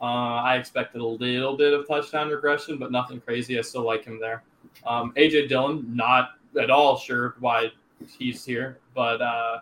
Uh, 0.00 0.04
I 0.04 0.56
expected 0.56 1.00
a 1.00 1.06
little 1.06 1.56
bit 1.56 1.72
of 1.72 1.88
touchdown 1.88 2.28
regression, 2.28 2.78
but 2.78 2.92
nothing 2.92 3.20
crazy. 3.20 3.58
I 3.58 3.62
still 3.62 3.84
like 3.84 4.04
him 4.04 4.20
there. 4.20 4.42
Um, 4.86 5.12
AJ 5.16 5.48
Dillon, 5.48 5.86
not 5.94 6.30
at 6.60 6.70
all 6.70 6.98
sure 6.98 7.34
why 7.40 7.70
he's 8.18 8.44
here, 8.44 8.78
but 8.94 9.22
uh, 9.22 9.60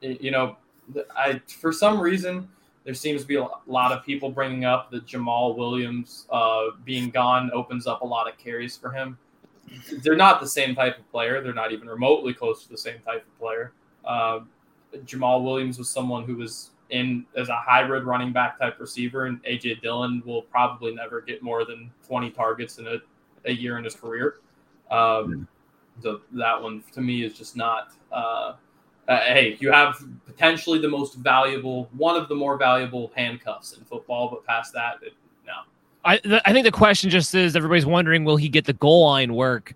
you 0.00 0.30
know, 0.30 0.56
I 1.16 1.40
for 1.46 1.72
some 1.72 1.98
reason 1.98 2.48
there 2.84 2.94
seems 2.94 3.22
to 3.22 3.26
be 3.26 3.36
a 3.36 3.48
lot 3.66 3.92
of 3.92 4.04
people 4.04 4.30
bringing 4.30 4.66
up 4.66 4.90
that 4.90 5.06
Jamaal 5.06 5.56
Williams 5.56 6.26
uh, 6.30 6.66
being 6.84 7.08
gone 7.08 7.50
opens 7.52 7.86
up 7.86 8.02
a 8.02 8.06
lot 8.06 8.30
of 8.30 8.36
carries 8.36 8.76
for 8.76 8.90
him. 8.90 9.16
They're 10.02 10.16
not 10.16 10.40
the 10.40 10.48
same 10.48 10.74
type 10.74 10.98
of 10.98 11.10
player. 11.10 11.42
They're 11.42 11.54
not 11.54 11.72
even 11.72 11.88
remotely 11.88 12.34
close 12.34 12.62
to 12.64 12.70
the 12.70 12.78
same 12.78 13.00
type 13.04 13.26
of 13.26 13.38
player. 13.38 13.72
Uh, 14.04 14.40
Jamaal 15.04 15.42
Williams 15.42 15.78
was 15.78 15.90
someone 15.90 16.24
who 16.24 16.36
was 16.36 16.70
in 16.90 17.24
as 17.36 17.48
a 17.48 17.56
hybrid 17.56 18.04
running 18.04 18.32
back 18.32 18.58
type 18.58 18.78
receiver, 18.78 19.26
and 19.26 19.42
AJ 19.44 19.82
Dillon 19.82 20.22
will 20.24 20.42
probably 20.42 20.94
never 20.94 21.20
get 21.20 21.42
more 21.42 21.64
than 21.64 21.90
20 22.06 22.30
targets 22.30 22.78
in 22.78 22.86
a, 22.86 22.96
a 23.44 23.52
year 23.52 23.78
in 23.78 23.84
his 23.84 23.94
career. 23.94 24.36
Um, 24.90 25.48
so 26.02 26.20
that 26.32 26.60
one 26.60 26.82
to 26.92 27.00
me 27.00 27.24
is 27.24 27.34
just 27.34 27.56
not. 27.56 27.92
Uh, 28.12 28.54
uh, 29.06 29.20
hey, 29.20 29.56
you 29.60 29.70
have 29.70 30.02
potentially 30.24 30.78
the 30.78 30.88
most 30.88 31.16
valuable, 31.16 31.88
one 31.96 32.16
of 32.16 32.28
the 32.28 32.34
more 32.34 32.56
valuable 32.56 33.12
handcuffs 33.14 33.74
in 33.74 33.84
football, 33.84 34.30
but 34.30 34.44
past 34.46 34.72
that, 34.72 34.96
it. 35.02 35.12
I 36.04 36.18
th- 36.18 36.42
I 36.44 36.52
think 36.52 36.64
the 36.64 36.72
question 36.72 37.10
just 37.10 37.34
is 37.34 37.56
everybody's 37.56 37.86
wondering 37.86 38.24
will 38.24 38.36
he 38.36 38.48
get 38.48 38.66
the 38.66 38.72
goal 38.74 39.04
line 39.04 39.34
work? 39.34 39.74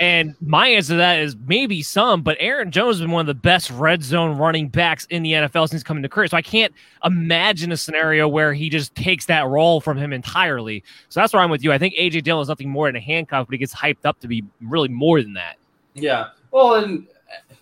And 0.00 0.34
my 0.40 0.66
answer 0.66 0.94
to 0.94 0.96
that 0.96 1.20
is 1.20 1.36
maybe 1.46 1.80
some, 1.80 2.22
but 2.22 2.36
Aaron 2.40 2.72
Jones 2.72 2.96
has 2.96 3.02
been 3.02 3.12
one 3.12 3.20
of 3.20 3.28
the 3.28 3.40
best 3.40 3.70
red 3.70 4.02
zone 4.02 4.36
running 4.36 4.68
backs 4.68 5.04
in 5.10 5.22
the 5.22 5.32
NFL 5.32 5.68
since 5.68 5.84
coming 5.84 6.02
to 6.02 6.08
career. 6.08 6.26
So 6.26 6.36
I 6.36 6.42
can't 6.42 6.74
imagine 7.04 7.70
a 7.70 7.76
scenario 7.76 8.26
where 8.26 8.52
he 8.52 8.68
just 8.68 8.96
takes 8.96 9.26
that 9.26 9.46
role 9.46 9.80
from 9.80 9.96
him 9.96 10.12
entirely. 10.12 10.82
So 11.08 11.20
that's 11.20 11.32
where 11.32 11.40
I'm 11.40 11.50
with 11.50 11.62
you. 11.62 11.72
I 11.72 11.78
think 11.78 11.94
AJ 11.94 12.24
Dillon 12.24 12.42
is 12.42 12.48
nothing 12.48 12.68
more 12.68 12.88
than 12.88 12.96
a 12.96 13.00
handcuff, 13.00 13.46
but 13.46 13.52
he 13.52 13.58
gets 13.58 13.72
hyped 13.72 14.04
up 14.04 14.18
to 14.20 14.26
be 14.26 14.42
really 14.60 14.88
more 14.88 15.22
than 15.22 15.34
that. 15.34 15.56
Yeah. 15.94 16.30
Well, 16.50 16.82
and 16.82 17.06
uh, 17.30 17.54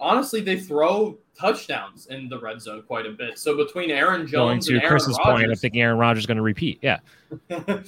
honestly, 0.00 0.40
they 0.40 0.58
throw 0.58 1.16
touchdowns 1.42 2.06
in 2.06 2.28
the 2.28 2.38
red 2.38 2.62
zone 2.62 2.82
quite 2.82 3.06
a 3.06 3.10
bit. 3.10 3.38
So 3.38 3.56
between 3.56 3.90
Aaron 3.90 4.26
Going 4.26 4.60
Jones 4.60 4.66
to 4.66 4.74
and 4.74 4.82
Aaron 4.82 4.90
Chris's 4.90 5.18
point, 5.22 5.50
I'm 5.50 5.56
thinking 5.56 5.82
Aaron 5.82 5.98
Rodgers 5.98 6.22
is 6.22 6.26
going 6.26 6.36
to 6.36 6.42
repeat. 6.42 6.78
Yeah. 6.80 7.00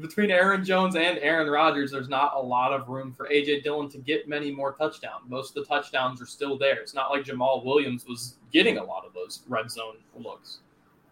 between 0.00 0.30
Aaron 0.30 0.64
Jones 0.64 0.96
and 0.96 1.18
Aaron 1.18 1.48
Rodgers, 1.48 1.90
there's 1.90 2.08
not 2.08 2.34
a 2.34 2.40
lot 2.40 2.72
of 2.72 2.88
room 2.88 3.12
for 3.12 3.28
AJ 3.28 3.62
Dillon 3.62 3.88
to 3.90 3.98
get 3.98 4.28
many 4.28 4.50
more 4.50 4.72
touchdowns. 4.72 5.22
Most 5.28 5.56
of 5.56 5.62
the 5.62 5.68
touchdowns 5.68 6.20
are 6.20 6.26
still 6.26 6.58
there. 6.58 6.80
It's 6.80 6.94
not 6.94 7.10
like 7.10 7.24
Jamaal 7.24 7.64
Williams 7.64 8.06
was 8.06 8.36
getting 8.52 8.78
a 8.78 8.84
lot 8.84 9.04
of 9.06 9.14
those 9.14 9.42
red 9.48 9.70
zone 9.70 9.96
looks. 10.18 10.58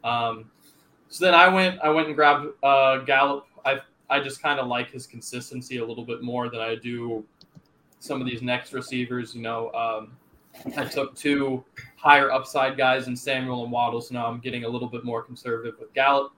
Um, 0.04 0.50
so 1.08 1.24
then 1.24 1.34
I 1.34 1.48
went, 1.48 1.80
I 1.82 1.88
went 1.88 2.08
and 2.08 2.16
grabbed 2.16 2.48
uh, 2.62 2.98
Gallup. 2.98 3.46
I 3.64 3.80
I 4.08 4.20
just 4.20 4.40
kind 4.40 4.60
of 4.60 4.68
like 4.68 4.90
his 4.90 5.06
consistency 5.06 5.78
a 5.78 5.84
little 5.84 6.04
bit 6.04 6.22
more 6.22 6.48
than 6.48 6.60
I 6.60 6.76
do 6.76 7.24
some 7.98 8.20
of 8.20 8.26
these 8.26 8.42
next 8.42 8.72
receivers. 8.72 9.34
You 9.34 9.42
know, 9.42 9.72
um, 9.72 10.16
I 10.76 10.84
took 10.84 11.14
two 11.14 11.64
higher 11.96 12.30
upside 12.30 12.76
guys 12.76 13.08
in 13.08 13.16
Samuel 13.16 13.62
and 13.64 13.72
Waddle, 13.72 14.00
so 14.00 14.14
now 14.14 14.26
I'm 14.26 14.38
getting 14.38 14.64
a 14.64 14.68
little 14.68 14.88
bit 14.88 15.04
more 15.04 15.22
conservative 15.22 15.74
with 15.78 15.92
Gallup. 15.94 16.32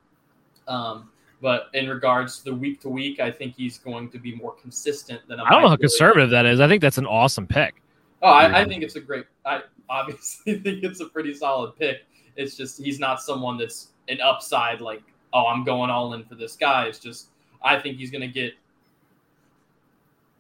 Um, 0.67 1.11
but 1.41 1.69
in 1.75 1.89
regards 1.89 2.39
to 2.39 2.45
the 2.45 2.55
week 2.55 2.81
to 2.83 2.89
week, 2.89 3.21
I 3.21 3.31
think 3.31 3.55
he's 3.55 3.79
going 3.79 4.11
to 4.11 4.19
be 4.19 4.35
more 4.35 4.55
consistent 4.55 5.21
than 5.29 5.41
I'm 5.41 5.47
I 5.47 5.51
don't 5.51 5.63
know 5.63 5.69
how 5.69 5.77
conservative 5.77 6.31
that 6.31 6.47
is. 6.47 6.61
I 6.61 6.69
think 6.69 6.83
that's 6.83 6.99
an 6.99 7.07
awesome 7.07 7.47
pick. 7.47 7.83
Oh, 8.23 8.29
I, 8.29 8.63
I 8.63 8.65
think 8.65 8.83
it's 8.83 8.97
a 8.97 9.01
great. 9.01 9.27
I 9.45 9.63
obviously 9.89 10.59
think 10.61 10.83
it's 10.83 11.01
a 11.01 11.07
pretty 11.07 11.35
solid 11.35 11.77
pick. 11.77 12.07
It's 12.37 12.57
just 12.57 12.83
he's 12.83 12.99
not 12.99 13.23
someone 13.23 13.57
that's 13.57 13.89
an 14.09 14.21
upside 14.21 14.81
like, 14.81 15.03
oh, 15.33 15.47
I'm 15.47 15.65
going 15.65 15.91
all 15.91 16.15
in 16.15 16.25
for 16.25 16.35
this 16.35 16.57
guy. 16.57 16.87
It's 16.87 16.99
just 16.99 17.29
I 17.63 17.79
think 17.79 17.99
he's 17.99 18.11
going 18.11 18.23
to 18.23 18.29
get 18.29 18.55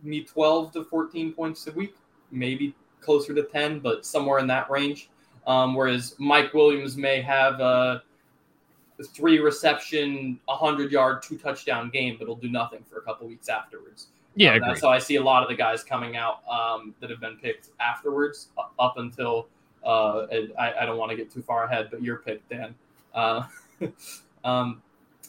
me 0.02 0.24
12 0.24 0.72
to 0.72 0.84
14 0.84 1.32
points 1.32 1.66
a 1.66 1.72
week, 1.72 1.94
maybe 2.30 2.74
closer 3.00 3.34
to 3.34 3.42
10, 3.42 3.80
but 3.80 4.04
somewhere 4.04 4.38
in 4.38 4.46
that 4.48 4.70
range. 4.70 5.10
Um, 5.46 5.74
whereas 5.74 6.14
Mike 6.18 6.52
Williams 6.52 6.96
may 6.96 7.22
have 7.22 7.60
a 7.60 8.02
three 9.02 9.38
reception, 9.38 10.38
100 10.44 10.92
yard, 10.92 11.22
two 11.22 11.38
touchdown 11.38 11.88
game, 11.90 12.16
but 12.18 12.26
he'll 12.26 12.36
do 12.36 12.50
nothing 12.50 12.84
for 12.90 12.98
a 12.98 13.02
couple 13.02 13.26
weeks 13.26 13.48
afterwards. 13.48 14.08
Yeah, 14.34 14.54
Um, 14.54 14.60
that's 14.60 14.82
how 14.82 14.90
I 14.90 14.98
see 14.98 15.16
a 15.16 15.22
lot 15.22 15.42
of 15.42 15.48
the 15.48 15.54
guys 15.54 15.82
coming 15.82 16.16
out 16.16 16.46
um, 16.48 16.94
that 17.00 17.10
have 17.10 17.20
been 17.20 17.36
picked 17.36 17.70
afterwards, 17.80 18.48
up 18.78 18.98
until 18.98 19.48
uh, 19.84 20.26
and 20.30 20.52
I, 20.58 20.74
I 20.80 20.86
don't 20.86 20.98
want 20.98 21.10
to 21.10 21.16
get 21.16 21.32
too 21.32 21.42
far 21.42 21.64
ahead, 21.64 21.88
but 21.90 22.02
your 22.02 22.16
pick, 22.16 22.46
Dan. 22.48 22.74
Uh, 23.14 23.44
um, 24.44 24.82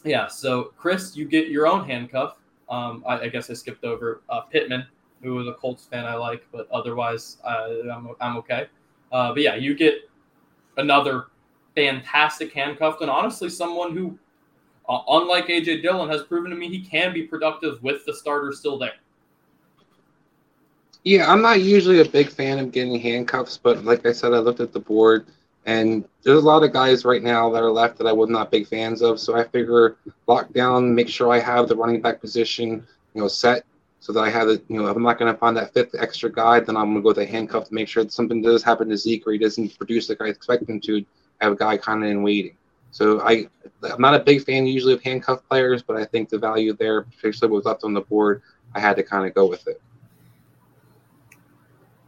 yeah, 0.04 0.26
so 0.26 0.72
Chris, 0.76 1.16
you 1.16 1.24
get 1.24 1.48
your 1.48 1.66
own 1.66 1.86
handcuff. 1.88 2.36
Um, 2.68 3.02
I, 3.06 3.20
I 3.20 3.28
guess 3.28 3.50
I 3.50 3.54
skipped 3.54 3.84
over 3.84 4.22
uh, 4.28 4.42
Pittman, 4.42 4.86
who 5.22 5.34
was 5.34 5.46
a 5.46 5.52
Colts 5.54 5.84
fan 5.84 6.04
I 6.04 6.14
like, 6.14 6.46
but 6.52 6.68
otherwise 6.70 7.38
uh, 7.44 7.68
I'm, 7.92 8.08
I'm 8.20 8.36
okay. 8.38 8.68
Uh, 9.12 9.32
but 9.32 9.42
yeah, 9.42 9.54
you 9.54 9.74
get 9.74 10.08
another 10.76 11.26
fantastic 11.74 12.52
handcuff, 12.52 13.00
and 13.00 13.10
honestly, 13.10 13.48
someone 13.48 13.96
who, 13.96 14.18
uh, 14.88 15.00
unlike 15.08 15.46
AJ 15.46 15.82
Dillon, 15.82 16.08
has 16.08 16.22
proven 16.22 16.50
to 16.50 16.56
me 16.56 16.68
he 16.68 16.80
can 16.80 17.12
be 17.12 17.22
productive 17.22 17.82
with 17.82 18.04
the 18.06 18.14
starter 18.14 18.52
still 18.52 18.78
there. 18.78 18.94
Yeah, 21.04 21.30
I'm 21.30 21.40
not 21.40 21.60
usually 21.60 22.00
a 22.00 22.04
big 22.04 22.28
fan 22.28 22.58
of 22.58 22.72
getting 22.72 22.98
handcuffs, 23.00 23.56
but 23.56 23.84
like 23.84 24.04
I 24.04 24.12
said, 24.12 24.34
I 24.34 24.38
looked 24.38 24.60
at 24.60 24.72
the 24.72 24.80
board 24.80 25.26
and 25.66 26.04
there's 26.22 26.42
a 26.42 26.46
lot 26.46 26.62
of 26.62 26.72
guys 26.72 27.04
right 27.04 27.22
now 27.22 27.50
that 27.50 27.62
are 27.62 27.70
left 27.70 27.98
that 27.98 28.06
I 28.06 28.12
was 28.12 28.28
not 28.28 28.50
big 28.50 28.66
fans 28.66 29.02
of. 29.02 29.20
So 29.20 29.36
I 29.36 29.44
figure 29.44 29.96
lock 30.26 30.52
down, 30.52 30.94
make 30.94 31.08
sure 31.08 31.32
I 31.32 31.38
have 31.38 31.68
the 31.68 31.76
running 31.76 32.00
back 32.00 32.20
position, 32.20 32.86
you 33.14 33.20
know, 33.20 33.28
set 33.28 33.64
so 34.00 34.14
that 34.14 34.20
I 34.20 34.30
have 34.30 34.48
it, 34.48 34.64
you 34.68 34.78
know, 34.78 34.88
if 34.88 34.96
I'm 34.96 35.02
not 35.02 35.18
going 35.18 35.32
to 35.32 35.38
find 35.38 35.56
that 35.58 35.74
fifth 35.74 35.94
extra 35.98 36.32
guy, 36.32 36.58
then 36.60 36.76
I'm 36.76 36.86
going 36.86 36.96
to 36.96 37.02
go 37.02 37.08
with 37.08 37.18
a 37.18 37.26
handcuff 37.26 37.68
to 37.68 37.74
make 37.74 37.86
sure 37.86 38.02
that 38.02 38.12
something 38.12 38.40
does 38.40 38.62
happen 38.62 38.88
to 38.88 38.96
Zeke 38.96 39.26
or 39.26 39.32
he 39.32 39.38
doesn't 39.38 39.76
produce 39.76 40.08
like 40.08 40.22
I 40.22 40.28
expect 40.28 40.68
him 40.68 40.80
to. 40.80 41.04
Have 41.40 41.52
a 41.52 41.56
guy 41.56 41.78
kind 41.78 42.04
of 42.04 42.10
in 42.10 42.22
waiting. 42.22 42.56
So 42.90 43.20
I, 43.20 43.48
I'm 43.82 44.00
not 44.00 44.14
a 44.14 44.18
big 44.18 44.44
fan 44.44 44.66
usually 44.66 44.92
of 44.92 45.02
handcuff 45.02 45.46
players, 45.48 45.82
but 45.82 45.96
I 45.96 46.04
think 46.04 46.28
the 46.28 46.38
value 46.38 46.74
there, 46.74 47.02
particularly 47.02 47.52
what 47.52 47.56
was 47.58 47.64
left 47.64 47.84
on 47.84 47.94
the 47.94 48.02
board, 48.02 48.42
I 48.74 48.80
had 48.80 48.96
to 48.96 49.02
kind 49.02 49.26
of 49.26 49.34
go 49.34 49.46
with 49.46 49.66
it. 49.68 49.80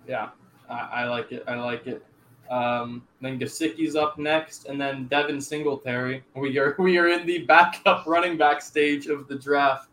Yeah, 0.07 0.31
I, 0.69 0.89
I 0.93 1.05
like 1.05 1.33
it. 1.33 1.45
I 1.47 1.55
like 1.55 1.87
it. 1.87 2.05
Um, 2.51 3.07
then 3.23 3.39
Gesicki's 3.39 3.97
up 3.97 4.19
next, 4.19 4.67
and 4.67 4.79
then 4.79 5.07
Devin 5.07 5.41
Singletary. 5.41 6.23
We 6.35 6.59
are 6.59 6.75
we 6.79 6.99
are 6.99 7.09
in 7.09 7.27
the 7.27 7.39
backup 7.39 8.07
running 8.07 8.37
back 8.37 8.61
stage 8.61 9.07
of 9.07 9.29
the 9.29 9.37
draft. 9.37 9.89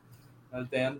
Uh, 0.53 0.63
Dan. 0.71 0.99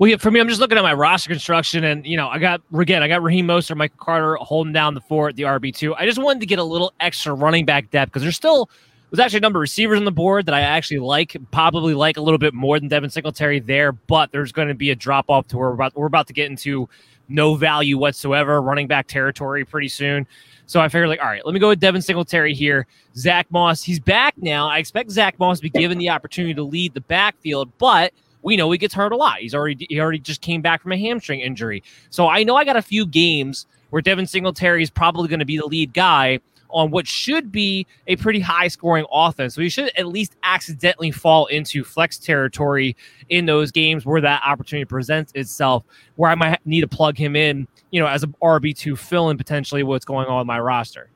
Well, 0.00 0.08
yeah, 0.08 0.16
for 0.16 0.30
me, 0.30 0.40
I'm 0.40 0.48
just 0.48 0.62
looking 0.62 0.78
at 0.78 0.82
my 0.82 0.94
roster 0.94 1.28
construction, 1.28 1.84
and 1.84 2.06
you 2.06 2.16
know, 2.16 2.26
I 2.26 2.38
got 2.38 2.62
again, 2.74 3.02
I 3.02 3.08
got 3.08 3.22
Raheem 3.22 3.46
Mostert, 3.46 3.76
Michael 3.76 3.98
Carter 3.98 4.36
holding 4.36 4.72
down 4.72 4.94
the 4.94 5.02
fort, 5.02 5.36
the 5.36 5.42
RB 5.42 5.76
two. 5.76 5.94
I 5.94 6.06
just 6.06 6.18
wanted 6.18 6.40
to 6.40 6.46
get 6.46 6.58
a 6.58 6.64
little 6.64 6.94
extra 7.00 7.34
running 7.34 7.66
back 7.66 7.90
depth 7.90 8.10
because 8.10 8.22
there's 8.22 8.34
still 8.34 8.70
there's 9.10 9.20
actually 9.20 9.40
a 9.40 9.42
number 9.42 9.58
of 9.58 9.60
receivers 9.60 9.98
on 9.98 10.06
the 10.06 10.10
board 10.10 10.46
that 10.46 10.54
I 10.54 10.62
actually 10.62 11.00
like, 11.00 11.36
probably 11.50 11.92
like 11.92 12.16
a 12.16 12.22
little 12.22 12.38
bit 12.38 12.54
more 12.54 12.80
than 12.80 12.88
Devin 12.88 13.10
Singletary 13.10 13.60
there, 13.60 13.92
but 13.92 14.32
there's 14.32 14.52
going 14.52 14.68
to 14.68 14.74
be 14.74 14.88
a 14.88 14.94
drop 14.94 15.26
off 15.28 15.48
to 15.48 15.58
where 15.58 15.68
we're 15.68 15.74
about 15.74 15.94
we're 15.94 16.06
about 16.06 16.28
to 16.28 16.32
get 16.32 16.50
into 16.50 16.88
no 17.28 17.54
value 17.54 17.98
whatsoever 17.98 18.62
running 18.62 18.86
back 18.86 19.06
territory 19.06 19.66
pretty 19.66 19.88
soon. 19.88 20.26
So 20.64 20.80
I 20.80 20.88
figured, 20.88 21.10
like, 21.10 21.20
all 21.20 21.26
right, 21.26 21.44
let 21.44 21.52
me 21.52 21.60
go 21.60 21.68
with 21.68 21.80
Devin 21.80 22.00
Singletary 22.00 22.54
here. 22.54 22.86
Zack 23.16 23.50
Moss, 23.50 23.82
he's 23.82 24.00
back 24.00 24.32
now. 24.38 24.66
I 24.66 24.78
expect 24.78 25.10
Zack 25.10 25.38
Moss 25.38 25.58
to 25.58 25.62
be 25.62 25.68
given 25.68 25.98
the 25.98 26.08
opportunity 26.08 26.54
to 26.54 26.62
lead 26.62 26.94
the 26.94 27.02
backfield, 27.02 27.70
but 27.76 28.14
we 28.42 28.56
know 28.56 28.70
he 28.70 28.78
gets 28.78 28.94
hurt 28.94 29.12
a 29.12 29.16
lot. 29.16 29.38
He's 29.38 29.54
already 29.54 29.86
he 29.88 30.00
already 30.00 30.18
just 30.18 30.40
came 30.40 30.62
back 30.62 30.82
from 30.82 30.92
a 30.92 30.98
hamstring 30.98 31.40
injury. 31.40 31.82
So 32.10 32.28
I 32.28 32.42
know 32.42 32.56
I 32.56 32.64
got 32.64 32.76
a 32.76 32.82
few 32.82 33.06
games 33.06 33.66
where 33.90 34.02
Devin 34.02 34.26
Singletary 34.26 34.82
is 34.82 34.90
probably 34.90 35.28
going 35.28 35.40
to 35.40 35.44
be 35.44 35.58
the 35.58 35.66
lead 35.66 35.92
guy 35.92 36.40
on 36.72 36.90
what 36.90 37.06
should 37.06 37.50
be 37.50 37.86
a 38.06 38.16
pretty 38.16 38.40
high 38.40 38.68
scoring 38.68 39.04
offense. 39.12 39.54
So 39.54 39.60
he 39.60 39.68
should 39.68 39.90
at 39.96 40.06
least 40.06 40.36
accidentally 40.42 41.10
fall 41.10 41.46
into 41.46 41.84
flex 41.84 42.16
territory 42.16 42.96
in 43.28 43.46
those 43.46 43.70
games 43.70 44.06
where 44.06 44.20
that 44.20 44.42
opportunity 44.44 44.84
presents 44.84 45.32
itself, 45.34 45.84
where 46.16 46.30
I 46.30 46.34
might 46.34 46.64
need 46.64 46.82
to 46.82 46.88
plug 46.88 47.16
him 47.16 47.36
in, 47.36 47.66
you 47.90 48.00
know, 48.00 48.06
as 48.06 48.22
a 48.22 48.28
RB2 48.28 48.96
fill 48.98 49.30
in 49.30 49.36
potentially 49.36 49.82
what's 49.82 50.04
going 50.04 50.26
on 50.26 50.38
with 50.38 50.46
my 50.46 50.60
roster. 50.60 51.10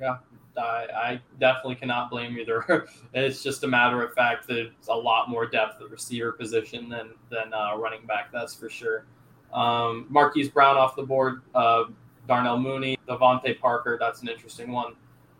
Yeah, 0.00 0.18
I, 0.58 0.86
I 0.94 1.20
definitely 1.40 1.76
cannot 1.76 2.10
blame 2.10 2.38
either. 2.38 2.86
it's 3.14 3.42
just 3.42 3.64
a 3.64 3.66
matter 3.66 4.02
of 4.02 4.12
fact 4.14 4.46
that 4.48 4.58
it's 4.58 4.88
a 4.88 4.94
lot 4.94 5.28
more 5.28 5.46
depth 5.46 5.80
at 5.80 5.90
receiver 5.90 6.32
position 6.32 6.88
than 6.88 7.10
than 7.30 7.52
uh, 7.52 7.76
running 7.76 8.06
back. 8.06 8.30
That's 8.32 8.54
for 8.54 8.68
sure. 8.68 9.06
Um, 9.52 10.06
Marquise 10.08 10.48
Brown 10.48 10.76
off 10.76 10.96
the 10.96 11.02
board. 11.02 11.42
Uh, 11.54 11.84
Darnell 12.26 12.58
Mooney, 12.58 12.98
DeVante 13.08 13.58
Parker. 13.60 13.96
That's 14.00 14.22
an 14.22 14.28
interesting 14.28 14.72
one. 14.72 14.94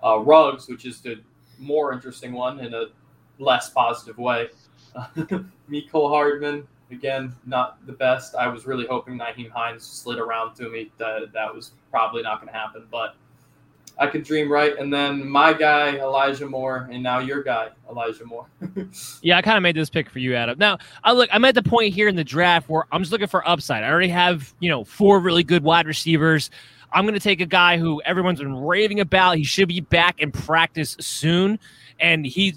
Uh, 0.04 0.18
Ruggs, 0.18 0.68
which 0.68 0.84
is 0.84 1.00
the 1.00 1.20
more 1.58 1.92
interesting 1.92 2.32
one 2.32 2.60
in 2.60 2.74
a 2.74 2.86
less 3.38 3.70
positive 3.70 4.18
way. 4.18 4.48
Mecole 5.68 6.08
Hardman, 6.08 6.66
again, 6.90 7.34
not 7.44 7.84
the 7.86 7.92
best. 7.92 8.34
I 8.34 8.48
was 8.48 8.66
really 8.66 8.86
hoping 8.86 9.18
Nyheim 9.18 9.50
Hines 9.50 9.84
slid 9.84 10.18
around 10.18 10.54
to 10.56 10.70
me. 10.70 10.92
That 10.98 11.32
that 11.32 11.54
was 11.54 11.72
probably 11.90 12.22
not 12.22 12.40
going 12.40 12.52
to 12.52 12.58
happen, 12.58 12.86
but 12.90 13.16
I 13.98 14.06
could 14.06 14.24
dream 14.24 14.52
right. 14.52 14.76
And 14.78 14.92
then 14.92 15.26
my 15.26 15.52
guy 15.52 15.96
Elijah 15.96 16.46
Moore, 16.48 16.88
and 16.92 17.02
now 17.02 17.18
your 17.18 17.42
guy 17.42 17.70
Elijah 17.90 18.24
Moore. 18.24 18.46
Yeah, 19.22 19.38
I 19.38 19.42
kind 19.42 19.56
of 19.56 19.62
made 19.62 19.74
this 19.74 19.90
pick 19.90 20.08
for 20.10 20.18
you, 20.18 20.34
Adam. 20.34 20.58
Now, 20.58 20.78
I 21.02 21.12
look, 21.12 21.28
I'm 21.32 21.44
at 21.44 21.54
the 21.54 21.62
point 21.62 21.94
here 21.94 22.08
in 22.08 22.16
the 22.16 22.24
draft 22.24 22.68
where 22.68 22.84
I'm 22.92 23.02
just 23.02 23.10
looking 23.10 23.26
for 23.26 23.46
upside. 23.48 23.82
I 23.82 23.90
already 23.90 24.08
have, 24.08 24.54
you 24.60 24.68
know, 24.68 24.84
four 24.84 25.18
really 25.18 25.42
good 25.42 25.64
wide 25.64 25.86
receivers. 25.86 26.50
I'm 26.92 27.04
going 27.04 27.14
to 27.14 27.20
take 27.20 27.40
a 27.40 27.46
guy 27.46 27.78
who 27.78 28.00
everyone's 28.02 28.38
been 28.38 28.56
raving 28.56 29.00
about. 29.00 29.36
He 29.36 29.44
should 29.44 29.68
be 29.68 29.80
back 29.80 30.20
in 30.20 30.30
practice 30.30 30.96
soon, 31.00 31.58
and 31.98 32.24
he 32.24 32.54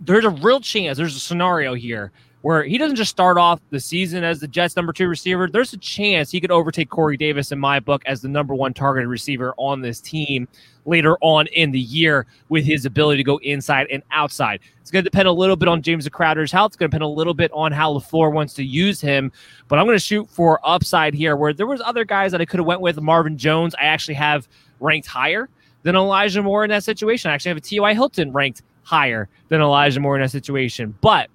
there's 0.00 0.24
a 0.24 0.30
real 0.30 0.60
chance. 0.60 0.98
There's 0.98 1.16
a 1.16 1.20
scenario 1.20 1.74
here 1.74 2.12
where 2.42 2.64
he 2.64 2.76
doesn't 2.76 2.96
just 2.96 3.10
start 3.10 3.38
off 3.38 3.60
the 3.70 3.80
season 3.80 4.24
as 4.24 4.40
the 4.40 4.48
Jets' 4.48 4.76
number 4.76 4.92
two 4.92 5.08
receiver. 5.08 5.48
There's 5.48 5.72
a 5.72 5.78
chance 5.78 6.30
he 6.30 6.40
could 6.40 6.50
overtake 6.50 6.90
Corey 6.90 7.16
Davis 7.16 7.52
in 7.52 7.58
my 7.58 7.80
book 7.80 8.02
as 8.04 8.20
the 8.20 8.28
number 8.28 8.54
one 8.54 8.74
targeted 8.74 9.08
receiver 9.08 9.54
on 9.56 9.80
this 9.80 10.00
team 10.00 10.48
later 10.84 11.16
on 11.20 11.46
in 11.48 11.70
the 11.70 11.80
year 11.80 12.26
with 12.48 12.64
his 12.64 12.84
ability 12.84 13.18
to 13.18 13.24
go 13.24 13.38
inside 13.38 13.86
and 13.90 14.02
outside. 14.10 14.60
It's 14.80 14.90
going 14.90 15.04
to 15.04 15.08
depend 15.08 15.28
a 15.28 15.32
little 15.32 15.54
bit 15.54 15.68
on 15.68 15.82
James 15.82 16.08
Crowder's 16.08 16.50
health. 16.50 16.70
It's 16.70 16.76
going 16.76 16.90
to 16.90 16.96
depend 16.96 17.04
a 17.04 17.08
little 17.08 17.34
bit 17.34 17.52
on 17.54 17.70
how 17.70 17.94
LaFleur 17.94 18.32
wants 18.32 18.54
to 18.54 18.64
use 18.64 19.00
him. 19.00 19.30
But 19.68 19.78
I'm 19.78 19.86
going 19.86 19.96
to 19.96 20.04
shoot 20.04 20.28
for 20.28 20.58
upside 20.64 21.14
here 21.14 21.36
where 21.36 21.52
there 21.52 21.68
was 21.68 21.80
other 21.80 22.04
guys 22.04 22.32
that 22.32 22.40
I 22.40 22.44
could 22.44 22.58
have 22.58 22.66
went 22.66 22.80
with. 22.80 23.00
Marvin 23.00 23.38
Jones, 23.38 23.74
I 23.76 23.84
actually 23.84 24.14
have 24.14 24.48
ranked 24.80 25.06
higher 25.06 25.48
than 25.84 25.94
Elijah 25.94 26.42
Moore 26.42 26.64
in 26.64 26.70
that 26.70 26.82
situation. 26.82 27.30
I 27.30 27.34
actually 27.34 27.50
have 27.50 27.58
a 27.58 27.62
T.Y. 27.62 27.94
Hilton 27.94 28.32
ranked 28.32 28.62
higher 28.82 29.28
than 29.48 29.60
Elijah 29.60 30.00
Moore 30.00 30.16
in 30.16 30.22
that 30.22 30.30
situation. 30.32 30.96
But 31.00 31.30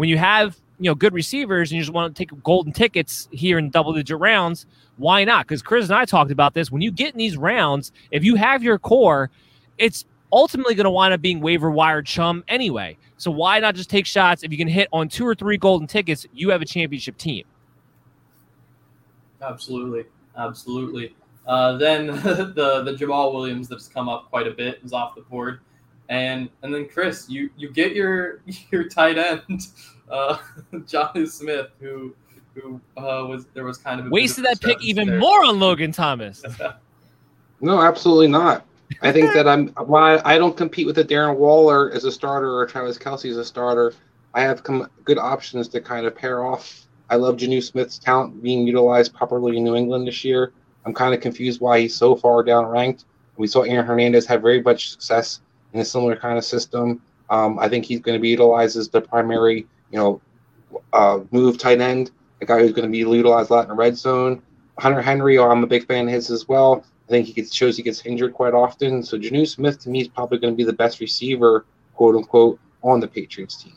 when 0.00 0.08
you 0.08 0.16
have 0.16 0.58
you 0.78 0.88
know 0.88 0.94
good 0.94 1.12
receivers 1.12 1.70
and 1.70 1.76
you 1.76 1.82
just 1.82 1.92
want 1.92 2.16
to 2.16 2.18
take 2.18 2.42
golden 2.42 2.72
tickets 2.72 3.28
here 3.32 3.58
in 3.58 3.68
double 3.68 3.92
digit 3.92 4.18
rounds, 4.18 4.64
why 4.96 5.24
not? 5.24 5.46
Because 5.46 5.60
Chris 5.60 5.90
and 5.90 5.94
I 5.94 6.06
talked 6.06 6.30
about 6.30 6.54
this. 6.54 6.70
When 6.70 6.80
you 6.80 6.90
get 6.90 7.12
in 7.12 7.18
these 7.18 7.36
rounds, 7.36 7.92
if 8.10 8.24
you 8.24 8.34
have 8.36 8.62
your 8.62 8.78
core, 8.78 9.30
it's 9.76 10.06
ultimately 10.32 10.74
going 10.74 10.84
to 10.84 10.90
wind 10.90 11.12
up 11.12 11.20
being 11.20 11.42
waiver 11.42 11.70
wire 11.70 12.00
chum 12.00 12.42
anyway. 12.48 12.96
So 13.18 13.30
why 13.30 13.58
not 13.58 13.74
just 13.74 13.90
take 13.90 14.06
shots? 14.06 14.42
If 14.42 14.50
you 14.50 14.56
can 14.56 14.68
hit 14.68 14.88
on 14.90 15.10
two 15.10 15.26
or 15.26 15.34
three 15.34 15.58
golden 15.58 15.86
tickets, 15.86 16.26
you 16.32 16.48
have 16.48 16.62
a 16.62 16.64
championship 16.64 17.18
team. 17.18 17.44
Absolutely. 19.42 20.06
Absolutely. 20.34 21.14
Uh, 21.46 21.76
then 21.76 22.06
the 22.06 22.82
the 22.86 22.96
Jamaal 22.98 23.34
Williams 23.34 23.68
that's 23.68 23.86
come 23.86 24.08
up 24.08 24.30
quite 24.30 24.46
a 24.46 24.52
bit 24.52 24.80
is 24.82 24.94
off 24.94 25.14
the 25.14 25.20
board, 25.20 25.60
and 26.10 26.50
and 26.62 26.74
then 26.74 26.86
Chris, 26.88 27.30
you 27.30 27.48
you 27.56 27.70
get 27.70 27.94
your 27.94 28.42
your 28.70 28.88
tight 28.88 29.16
end, 29.16 29.68
uh, 30.10 30.36
Jonnu 30.74 31.26
Smith, 31.26 31.68
who 31.80 32.14
who 32.54 32.80
uh, 32.98 33.24
was 33.26 33.46
there 33.54 33.64
was 33.64 33.78
kind 33.78 34.00
of 34.00 34.06
a 34.06 34.10
wasted 34.10 34.44
that 34.44 34.60
pick 34.60 34.82
even 34.82 35.08
there. 35.08 35.18
more 35.18 35.44
on 35.44 35.58
Logan 35.58 35.92
Thomas. 35.92 36.42
no, 37.60 37.80
absolutely 37.80 38.28
not. 38.28 38.66
I 39.02 39.12
think 39.12 39.32
that 39.34 39.46
I'm 39.46 39.68
why 39.68 40.20
I 40.24 40.36
don't 40.36 40.56
compete 40.56 40.84
with 40.84 40.98
a 40.98 41.04
Darren 41.04 41.36
Waller 41.36 41.92
as 41.92 42.04
a 42.04 42.10
starter 42.10 42.52
or 42.52 42.66
Travis 42.66 42.98
Kelce 42.98 43.30
as 43.30 43.36
a 43.36 43.44
starter. 43.44 43.94
I 44.34 44.42
have 44.42 44.62
come 44.64 44.88
good 45.04 45.18
options 45.18 45.68
to 45.68 45.80
kind 45.80 46.06
of 46.06 46.14
pair 46.14 46.44
off. 46.44 46.86
I 47.08 47.16
love 47.16 47.36
Jonnu 47.36 47.62
Smith's 47.62 47.98
talent 47.98 48.42
being 48.42 48.66
utilized 48.66 49.14
properly 49.14 49.56
in 49.56 49.64
New 49.64 49.76
England 49.76 50.06
this 50.06 50.24
year. 50.24 50.52
I'm 50.84 50.94
kind 50.94 51.14
of 51.14 51.20
confused 51.20 51.60
why 51.60 51.80
he's 51.80 51.94
so 51.94 52.16
far 52.16 52.42
down 52.42 52.66
ranked. 52.66 53.04
We 53.36 53.46
saw 53.46 53.62
Aaron 53.62 53.86
Hernandez 53.86 54.26
have 54.26 54.42
very 54.42 54.60
much 54.60 54.90
success 54.90 55.40
in 55.72 55.80
a 55.80 55.84
similar 55.84 56.16
kind 56.16 56.38
of 56.38 56.44
system. 56.44 57.00
Um, 57.28 57.58
I 57.58 57.68
think 57.68 57.84
he's 57.84 58.00
going 58.00 58.18
to 58.18 58.20
be 58.20 58.30
utilized 58.30 58.76
as 58.76 58.88
the 58.88 59.00
primary, 59.00 59.66
you 59.90 59.98
know, 59.98 60.20
uh, 60.92 61.20
move 61.30 61.58
tight 61.58 61.80
end, 61.80 62.10
a 62.40 62.46
guy 62.46 62.60
who's 62.60 62.72
going 62.72 62.86
to 62.86 62.90
be 62.90 62.98
utilized 62.98 63.50
a 63.50 63.54
lot 63.54 63.62
in 63.64 63.68
the 63.68 63.74
red 63.74 63.96
zone. 63.96 64.42
Hunter 64.78 65.02
Henry, 65.02 65.38
I'm 65.38 65.62
a 65.62 65.66
big 65.66 65.86
fan 65.86 66.08
of 66.08 66.14
his 66.14 66.30
as 66.30 66.48
well. 66.48 66.84
I 67.08 67.10
think 67.10 67.26
he 67.26 67.32
gets, 67.32 67.54
shows 67.54 67.76
he 67.76 67.82
gets 67.82 68.04
injured 68.06 68.34
quite 68.34 68.54
often. 68.54 69.02
So 69.02 69.18
Jonnu 69.18 69.46
Smith 69.46 69.78
to 69.80 69.90
me 69.90 70.00
is 70.00 70.08
probably 70.08 70.38
going 70.38 70.54
to 70.54 70.56
be 70.56 70.64
the 70.64 70.72
best 70.72 71.00
receiver, 71.00 71.66
quote 71.94 72.16
unquote, 72.16 72.58
on 72.82 73.00
the 73.00 73.08
Patriots 73.08 73.62
team. 73.62 73.74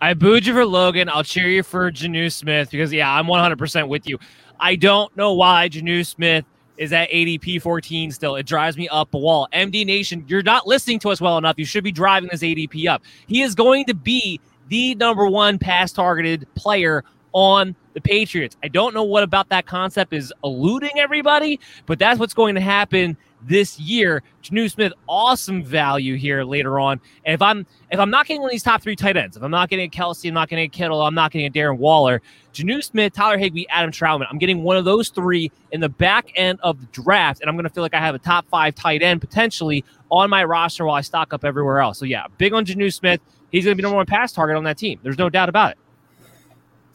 I 0.00 0.14
booed 0.14 0.46
you 0.46 0.52
for 0.54 0.64
Logan. 0.64 1.08
I'll 1.08 1.24
cheer 1.24 1.48
you 1.48 1.62
for 1.62 1.90
Jonnu 1.90 2.32
Smith 2.32 2.70
because 2.70 2.92
yeah, 2.92 3.12
I'm 3.12 3.26
100% 3.26 3.88
with 3.88 4.08
you. 4.08 4.18
I 4.60 4.76
don't 4.76 5.16
know 5.16 5.34
why 5.34 5.68
Jonnu 5.68 6.06
Smith 6.06 6.44
is 6.78 6.92
at 6.92 7.10
ADP 7.10 7.60
14 7.60 8.10
still. 8.12 8.36
It 8.36 8.46
drives 8.46 8.76
me 8.76 8.88
up 8.88 9.12
a 9.12 9.18
wall. 9.18 9.48
MD 9.52 9.84
Nation, 9.84 10.24
you're 10.28 10.42
not 10.42 10.66
listening 10.66 10.98
to 11.00 11.10
us 11.10 11.20
well 11.20 11.36
enough. 11.36 11.56
You 11.58 11.64
should 11.64 11.84
be 11.84 11.92
driving 11.92 12.30
this 12.32 12.42
ADP 12.42 12.88
up. 12.88 13.02
He 13.26 13.42
is 13.42 13.54
going 13.54 13.84
to 13.86 13.94
be 13.94 14.40
the 14.68 14.94
number 14.94 15.26
one 15.26 15.58
pass 15.58 15.92
targeted 15.92 16.46
player 16.54 17.04
on 17.32 17.74
the 18.02 18.08
Patriots. 18.08 18.56
I 18.62 18.68
don't 18.68 18.94
know 18.94 19.04
what 19.04 19.22
about 19.22 19.48
that 19.50 19.66
concept 19.66 20.12
is 20.12 20.32
eluding 20.44 20.98
everybody, 20.98 21.60
but 21.86 21.98
that's 21.98 22.18
what's 22.18 22.34
going 22.34 22.54
to 22.54 22.60
happen 22.60 23.16
this 23.42 23.78
year. 23.78 24.22
Jonnu 24.42 24.70
Smith, 24.70 24.92
awesome 25.08 25.62
value 25.62 26.16
here 26.16 26.42
later 26.44 26.80
on. 26.80 27.00
And 27.24 27.34
if 27.34 27.42
I'm 27.42 27.66
if 27.90 27.98
I'm 27.98 28.10
not 28.10 28.26
getting 28.26 28.40
one 28.40 28.50
of 28.50 28.52
these 28.52 28.62
top 28.62 28.82
three 28.82 28.96
tight 28.96 29.16
ends, 29.16 29.36
if 29.36 29.42
I'm 29.42 29.50
not 29.50 29.68
getting 29.68 29.90
Kelce, 29.90 30.28
I'm 30.28 30.34
not 30.34 30.48
getting 30.48 30.68
Kittle, 30.70 31.02
I'm 31.02 31.14
not 31.14 31.30
getting 31.30 31.46
a 31.46 31.50
Darren 31.50 31.78
Waller, 31.78 32.20
Jonnu 32.52 32.82
Smith, 32.82 33.12
Tyler 33.12 33.38
Higbee, 33.38 33.64
Adam 33.70 33.90
Trautman, 33.90 34.26
I'm 34.30 34.38
getting 34.38 34.62
one 34.62 34.76
of 34.76 34.84
those 34.84 35.08
three 35.10 35.50
in 35.72 35.80
the 35.80 35.88
back 35.88 36.32
end 36.36 36.58
of 36.62 36.80
the 36.80 36.86
draft, 36.86 37.40
and 37.40 37.48
I'm 37.48 37.56
going 37.56 37.64
to 37.64 37.70
feel 37.70 37.82
like 37.82 37.94
I 37.94 38.00
have 38.00 38.14
a 38.14 38.18
top 38.18 38.48
five 38.48 38.74
tight 38.74 39.02
end 39.02 39.20
potentially 39.20 39.84
on 40.10 40.30
my 40.30 40.44
roster 40.44 40.84
while 40.84 40.96
I 40.96 41.02
stock 41.02 41.32
up 41.32 41.44
everywhere 41.44 41.80
else. 41.80 41.98
So 41.98 42.04
yeah, 42.04 42.26
big 42.38 42.52
on 42.52 42.64
Jonnu 42.64 42.92
Smith. 42.92 43.20
He's 43.50 43.64
going 43.64 43.72
to 43.72 43.76
be 43.76 43.82
number 43.82 43.96
one 43.96 44.06
pass 44.06 44.32
target 44.32 44.56
on 44.56 44.64
that 44.64 44.76
team. 44.76 45.00
There's 45.02 45.18
no 45.18 45.30
doubt 45.30 45.48
about 45.48 45.72
it. 45.72 45.78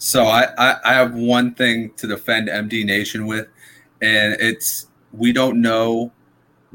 So 0.04 0.26
I, 0.26 0.50
I, 0.58 0.76
I 0.84 0.94
have 0.96 1.16
one 1.16 1.54
thing 1.54 1.94
to 1.96 2.08
defend 2.08 2.50
MD 2.50 2.86
Nation 2.86 3.26
with, 3.26 3.48
and 4.02 4.36
it's 4.38 4.88
we 5.14 5.32
don't 5.32 5.62
know 5.62 6.12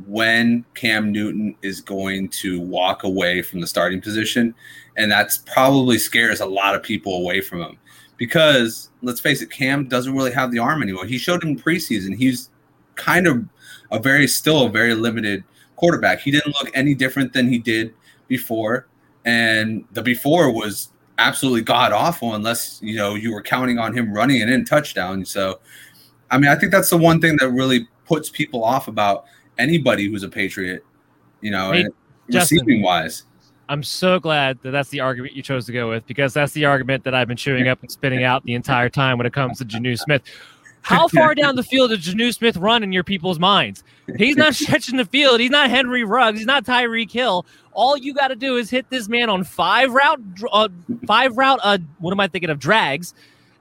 when 0.07 0.65
Cam 0.75 1.13
Newton 1.13 1.55
is 1.61 1.83
going 1.83 2.31
to 2.31 2.59
walk 2.59 3.05
away 3.05 3.43
from 3.43 3.61
the 3.61 3.67
starting 3.67 4.01
position. 4.01 4.55
And 4.97 5.13
that's 5.13 5.37
probably 5.37 5.99
scares 5.99 6.41
a 6.41 6.47
lot 6.47 6.75
of 6.75 6.83
people 6.83 7.17
away 7.17 7.43
from 7.43 7.61
him 7.61 7.79
because 8.17 8.89
let's 9.03 9.21
face 9.21 9.43
it, 9.43 9.51
Cam 9.51 9.89
doesn't 9.89 10.17
really 10.17 10.33
have 10.33 10.51
the 10.51 10.61
arm 10.61 10.83
anymore. 10.83 11.05
He 11.05 11.19
showed 11.19 11.45
in 11.45 11.55
preseason. 11.55 12.17
He's 12.17 12.49
kind 12.95 13.27
of 13.27 13.45
a 13.91 13.99
very, 13.99 14.27
still 14.27 14.65
a 14.65 14.71
very 14.71 14.95
limited 14.95 15.45
quarterback. 15.77 16.21
He 16.21 16.31
didn't 16.31 16.55
look 16.55 16.71
any 16.73 16.95
different 16.95 17.35
than 17.35 17.47
he 17.47 17.59
did 17.59 17.93
before. 18.27 18.87
And 19.27 19.85
the 19.93 20.03
before 20.03 20.51
was 20.51 20.93
absolutely 21.19 21.63
god 21.63 21.93
awful 21.93 22.35
unless, 22.35 22.81
you 22.83 22.97
know, 22.97 23.15
you 23.15 23.33
were 23.33 23.43
counting 23.43 23.79
on 23.79 23.95
him 23.95 24.13
running 24.13 24.41
an 24.41 24.49
in 24.49 24.65
touchdown. 24.65 25.25
So, 25.25 25.61
I 26.31 26.39
mean, 26.39 26.51
I 26.51 26.55
think 26.55 26.73
that's 26.73 26.91
the 26.91 26.97
one 26.97 27.21
thing 27.21 27.37
that 27.41 27.51
really 27.51 27.89
puts 28.07 28.31
people 28.31 28.65
off 28.65 28.89
about 28.89 29.25
anybody 29.59 30.09
who's 30.09 30.23
a 30.23 30.29
Patriot, 30.29 30.85
you 31.41 31.51
know, 31.51 31.73
hey, 31.73 31.87
Justin, 32.31 32.59
receiving 32.59 32.83
wise. 32.83 33.25
I'm 33.69 33.83
so 33.83 34.19
glad 34.19 34.59
that 34.63 34.71
that's 34.71 34.89
the 34.89 35.01
argument 35.01 35.35
you 35.35 35.43
chose 35.43 35.67
to 35.67 35.73
go 35.73 35.91
with 35.91 36.07
because 36.07 36.33
that's 36.33 36.53
the 36.53 36.65
argument 36.65 37.05
that 37.05 37.15
I've 37.15 37.29
been 37.29 37.37
chewing 37.37 37.69
up 37.69 37.83
and 37.83 37.91
spitting 37.91 38.25
out 38.25 38.43
the 38.45 38.55
entire 38.55 38.89
time 38.89 39.19
when 39.19 39.27
it 39.27 39.33
comes 39.35 39.59
to 39.59 39.65
Jonnu 39.65 39.99
Smith. 39.99 40.23
How 40.83 41.09
far 41.15 41.35
down 41.35 41.57
the 41.57 41.63
field 41.63 41.91
does 41.91 42.01
Jonnu 42.01 42.35
Smith 42.35 42.57
run 42.57 42.83
in 42.83 42.93
your 42.93 43.05
people's 43.05 43.39
minds? 43.39 43.85
He's 44.17 44.37
not 44.37 44.55
stretching 44.57 44.97
the 44.97 45.05
field. 45.05 45.41
He's 45.41 45.51
not 45.51 45.71
Henry 45.71 46.05
Ruggs. 46.05 46.39
He's 46.39 46.47
not 46.47 46.65
Tyreek 46.65 47.11
Hill. 47.11 47.47
All 47.73 47.97
you 47.97 48.15
got 48.15 48.29
to 48.29 48.37
do 48.37 48.57
is 48.57 48.71
hit 48.71 48.91
this 48.91 49.09
man 49.09 49.31
on 49.31 49.45
five 49.45 49.93
route, 49.93 50.21
uh, 50.53 50.69
five 51.07 51.37
route. 51.37 51.61
Uh, 51.63 51.79
what 51.99 52.13
am 52.13 52.21
I 52.21 52.29
thinking 52.29 52.51
of? 52.51 52.59
Drags 52.59 53.15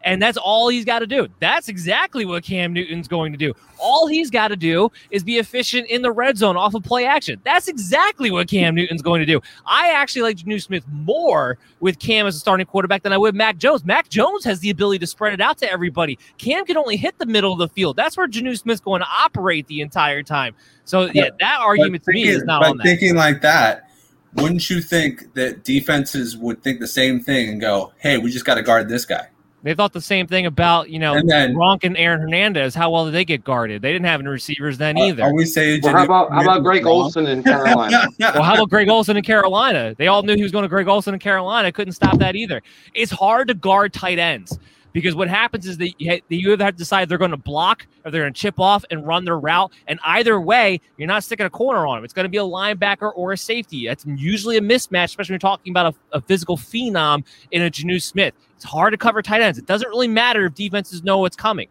and 0.04 0.22
that's 0.22 0.38
all 0.38 0.70
he's 0.70 0.86
got 0.86 1.00
to 1.00 1.08
do. 1.08 1.28
That's 1.40 1.68
exactly 1.68 2.26
what 2.26 2.44
Cam 2.44 2.74
Newton's 2.74 3.08
going 3.08 3.32
to 3.32 3.38
do. 3.38 3.54
All 3.80 4.08
he's 4.08 4.30
got 4.30 4.50
to 4.50 4.56
do 4.56 4.92
is 5.12 5.24
be 5.24 5.38
efficient 5.38 5.88
in 5.88 6.02
the 6.02 6.12
red 6.12 6.38
zone 6.38 6.56
off 6.56 6.74
of 6.74 6.84
play 6.84 7.06
action. 7.06 7.42
That's 7.44 7.68
exactly 7.68 8.32
what 8.32 8.48
Cam 8.48 8.76
Newton's 8.76 9.02
going 9.02 9.20
to 9.20 9.26
do. 9.26 9.42
I 9.66 9.90
actually 9.92 10.22
like 10.24 10.46
New 10.46 10.60
Smith 10.60 10.84
more 10.92 11.58
with 11.80 12.00
Cam 12.00 12.26
as 12.26 12.36
a 12.36 12.40
starting 12.40 12.66
quarterback 12.66 13.04
than 13.04 13.14
I 13.14 13.18
would 13.18 13.36
Mac 13.36 13.58
Jones. 13.58 13.86
Mac 13.86 14.10
Jones 14.10 14.44
has 14.46 14.60
the 14.60 14.70
ability 14.70 15.00
to 15.00 15.08
spread 15.08 15.34
it 15.34 15.42
out 15.42 15.58
to 15.60 15.72
everybody. 15.72 16.18
Cam 16.38 16.66
can 16.66 16.78
only 16.78 16.98
hit 16.98 17.18
the 17.18 17.26
middle 17.26 17.52
of 17.54 17.60
the 17.60 17.68
field. 17.68 17.96
That's 17.98 18.18
where 18.18 18.28
Jonnu 18.28 18.58
Smith's 18.58 18.82
going 18.82 19.02
to 19.02 19.08
operate 19.08 19.68
the 19.68 19.82
entire 19.82 20.24
time. 20.24 20.56
So 20.86 21.10
yeah, 21.14 21.30
that 21.40 21.60
argument 21.60 22.04
to 22.06 22.14
me 22.14 22.28
is 22.28 22.44
not 22.44 22.62
but 22.62 22.70
on 22.72 22.78
that. 22.78 22.84
Thinking 22.84 23.16
like 23.16 23.42
that, 23.42 23.90
wouldn't 24.36 24.70
you 24.70 24.82
think 24.82 25.34
that 25.34 25.64
defenses 25.64 26.38
would 26.38 26.64
think 26.64 26.80
the 26.80 26.88
same 26.88 27.20
thing 27.20 27.50
and 27.50 27.60
go, 27.60 27.92
"Hey, 27.98 28.18
we 28.18 28.32
just 28.32 28.46
got 28.46 28.56
to 28.56 28.64
guard 28.64 28.88
this 28.88 29.04
guy"? 29.04 29.28
They 29.64 29.74
thought 29.74 29.92
the 29.92 30.02
same 30.02 30.28
thing 30.28 30.46
about 30.46 30.90
you 30.90 31.00
know 31.00 31.16
and 31.16 31.30
then, 31.30 31.56
Gronk 31.56 31.84
and 31.84 31.98
Aaron 31.98 32.22
Hernandez. 32.22 32.76
How 32.76 32.92
well 32.92 33.06
did 33.06 33.14
they 33.14 33.26
get 33.26 33.44
guarded? 33.44 33.82
They 33.82 33.92
didn't 33.92 34.06
have 34.06 34.20
any 34.20 34.30
receivers 34.30 34.78
then 34.78 34.98
either. 34.98 35.24
Are 35.24 35.34
we 35.34 35.46
saying? 35.46 35.82
Well, 35.84 35.96
how 35.96 36.06
about 36.06 36.32
how 36.32 36.42
about 36.42 36.64
Greg 36.64 36.86
Olsen 36.86 37.26
in 37.26 37.44
Carolina? 37.44 38.08
well, 38.20 38.44
how 38.44 38.54
about 38.54 38.70
Greg 38.70 38.88
Olsen 38.90 39.18
in 39.18 39.24
Carolina? 39.24 39.96
They 39.98 40.08
all 40.08 40.22
knew 40.22 40.36
he 40.36 40.44
was 40.44 40.52
going 40.52 40.64
to 40.64 40.70
Greg 40.70 40.88
Olsen 40.88 41.14
in 41.14 41.20
Carolina. 41.20 41.72
Couldn't 41.72 41.94
stop 41.94 42.18
that 42.20 42.36
either. 42.36 42.62
It's 42.94 43.12
hard 43.12 43.48
to 43.48 43.56
guard 43.56 43.94
tight 43.94 44.20
ends 44.20 44.58
because 44.98 45.14
what 45.14 45.28
happens 45.28 45.68
is 45.68 45.78
that 45.78 45.94
you 46.02 46.20
either 46.52 46.64
have 46.64 46.74
to 46.74 46.78
decide 46.80 47.08
they're 47.08 47.20
going 47.20 47.30
to 47.30 47.38
block 47.38 47.86
or 48.04 48.10
they're 48.10 48.24
going 48.24 48.34
to 48.34 48.42
chip 48.42 48.60
off 48.60 48.84
and 48.90 49.06
run 49.06 49.26
their 49.26 49.38
route. 49.38 49.72
And 49.86 50.00
either 50.04 50.42
way, 50.42 50.82
you're 50.98 51.08
not 51.08 51.24
sticking 51.24 51.46
a 51.46 51.52
corner 51.52 51.86
on 51.86 51.98
them. 51.98 52.04
It's 52.04 52.16
going 52.16 52.24
to 52.24 52.30
be 52.30 52.40
a 52.40 52.42
linebacker 52.42 53.12
or 53.16 53.32
a 53.32 53.38
safety. 53.38 53.86
That's 53.86 54.08
usually 54.08 54.58
a 54.58 54.60
mismatch, 54.60 55.04
especially 55.04 55.34
when 55.34 55.36
you're 55.36 55.52
talking 55.52 55.72
about 55.72 55.94
a, 55.94 56.18
a 56.18 56.22
physical 56.22 56.58
phenom 56.58 57.24
in 57.52 57.62
a 57.62 57.70
Jonnu 57.70 58.02
Smith. 58.02 58.34
It's 58.56 58.66
hard 58.66 58.92
to 58.92 58.98
cover 58.98 59.22
tight 59.22 59.40
ends. 59.40 59.60
It 59.60 59.68
doesn't 59.68 59.88
really 59.88 60.08
matter 60.08 60.48
if 60.48 60.56
defenses 60.56 61.04
know 61.04 61.20
what's 61.20 61.36
coming. 61.36 61.70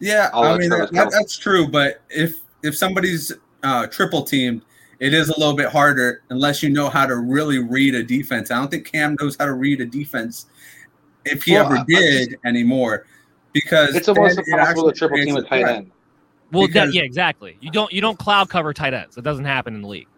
Yeah, 0.00 0.30
I 0.34 0.58
mean 0.58 0.70
that, 0.70 0.90
that's 0.90 1.38
true. 1.38 1.68
But 1.68 2.02
if 2.10 2.34
if 2.64 2.76
somebody's 2.76 3.32
uh, 3.62 3.86
triple 3.86 4.24
teamed, 4.24 4.62
it 4.98 5.14
is 5.14 5.28
a 5.28 5.38
little 5.38 5.54
bit 5.54 5.68
harder 5.68 6.22
unless 6.30 6.60
you 6.60 6.70
know 6.70 6.90
how 6.90 7.06
to 7.06 7.18
really 7.18 7.60
read 7.60 7.94
a 7.94 8.02
defense. 8.02 8.50
I 8.50 8.56
don't 8.56 8.68
think 8.68 8.90
Cam 8.90 9.16
knows 9.20 9.36
how 9.38 9.46
to 9.46 9.52
read 9.52 9.80
a 9.80 9.86
defense 9.86 10.46
if 11.24 11.42
he 11.44 11.52
well, 11.52 11.72
ever 11.72 11.84
did 11.86 12.30
just, 12.30 12.44
anymore, 12.44 13.06
because 13.52 13.94
it's 13.94 14.08
almost 14.08 14.38
impossible 14.38 14.90
to 14.90 14.96
triple 14.96 15.18
team 15.18 15.36
a 15.36 15.42
tight 15.42 15.66
end. 15.66 15.90
Well, 16.52 16.68
that, 16.68 16.92
yeah, 16.92 17.02
exactly. 17.02 17.56
You 17.60 17.70
don't 17.70 17.92
you 17.92 18.00
don't 18.00 18.18
cloud 18.18 18.48
cover 18.48 18.72
tight 18.72 18.94
ends. 18.94 19.16
It 19.16 19.24
doesn't 19.24 19.44
happen 19.44 19.74
in 19.74 19.82
the 19.82 19.88
league. 19.88 20.08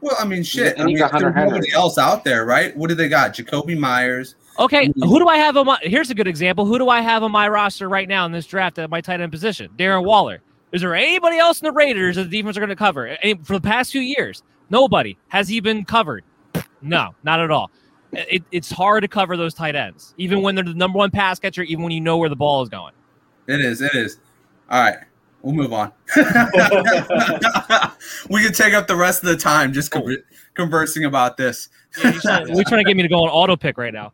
Well, 0.00 0.16
I 0.18 0.24
mean, 0.24 0.42
shit. 0.42 0.78
I 0.78 0.84
mean, 0.84 0.98
there's 0.98 1.34
nobody 1.34 1.72
else 1.72 1.98
out 1.98 2.22
there, 2.24 2.44
right? 2.44 2.76
What 2.76 2.88
do 2.88 2.94
they 2.94 3.08
got? 3.08 3.34
Jakobi 3.34 3.76
Meyers. 3.76 4.36
Okay, 4.58 4.90
who 4.96 5.18
do 5.18 5.28
I 5.28 5.36
have 5.36 5.56
on 5.56 5.66
my? 5.66 5.78
Here's 5.82 6.10
a 6.10 6.14
good 6.14 6.28
example. 6.28 6.64
Who 6.64 6.78
do 6.78 6.88
I 6.88 7.00
have 7.00 7.22
on 7.22 7.32
my 7.32 7.48
roster 7.48 7.88
right 7.88 8.08
now 8.08 8.24
in 8.24 8.32
this 8.32 8.46
draft 8.46 8.78
at 8.78 8.88
my 8.88 9.00
tight 9.00 9.20
end 9.20 9.32
position? 9.32 9.70
Darren 9.76 10.04
Waller. 10.04 10.40
Is 10.72 10.80
there 10.80 10.94
anybody 10.94 11.38
else 11.38 11.60
in 11.60 11.66
the 11.66 11.72
Raiders 11.72 12.16
that 12.16 12.30
the 12.30 12.38
defense 12.38 12.56
are 12.56 12.60
going 12.60 12.70
to 12.70 12.76
cover 12.76 13.16
for 13.44 13.54
the 13.54 13.60
past 13.60 13.92
few 13.92 14.00
years? 14.00 14.42
Nobody. 14.68 15.16
Has 15.28 15.48
he 15.48 15.60
been 15.60 15.84
covered? 15.84 16.24
No, 16.82 17.14
not 17.22 17.40
at 17.40 17.50
all 17.50 17.70
it, 18.28 18.42
it's 18.52 18.70
hard 18.70 19.02
to 19.02 19.08
cover 19.08 19.36
those 19.36 19.54
tight 19.54 19.76
ends, 19.76 20.14
even 20.16 20.42
when 20.42 20.54
they're 20.54 20.64
the 20.64 20.74
number 20.74 20.98
one 20.98 21.10
pass 21.10 21.38
catcher, 21.38 21.62
even 21.62 21.82
when 21.82 21.92
you 21.92 22.00
know 22.00 22.16
where 22.16 22.28
the 22.28 22.36
ball 22.36 22.62
is 22.62 22.68
going. 22.68 22.92
It 23.46 23.60
is. 23.60 23.80
It 23.80 23.94
is. 23.94 24.18
All 24.70 24.82
right. 24.82 24.98
We'll 25.42 25.54
move 25.54 25.72
on. 25.72 25.92
we 26.16 26.22
could 28.42 28.54
take 28.54 28.74
up 28.74 28.88
the 28.88 28.96
rest 28.96 29.22
of 29.22 29.28
the 29.28 29.36
time 29.36 29.72
just 29.72 29.92
con- 29.92 30.16
conversing 30.54 31.04
about 31.04 31.36
this. 31.36 31.68
yeah, 32.02 32.44
We're 32.48 32.64
trying 32.64 32.84
to 32.84 32.84
get 32.84 32.96
me 32.96 33.04
to 33.04 33.08
go 33.08 33.22
on 33.22 33.28
auto 33.28 33.56
pick 33.56 33.78
right 33.78 33.94
now. 33.94 34.12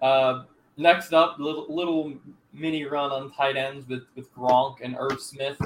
uh, 0.00 0.44
next 0.78 1.12
up, 1.12 1.38
little 1.38 1.66
little 1.68 2.14
mini 2.54 2.84
run 2.84 3.10
on 3.10 3.30
tight 3.32 3.56
ends 3.56 3.86
with 3.86 4.04
with 4.14 4.32
Gronk 4.34 4.76
and 4.82 4.96
Irv 4.98 5.20
Smith, 5.20 5.60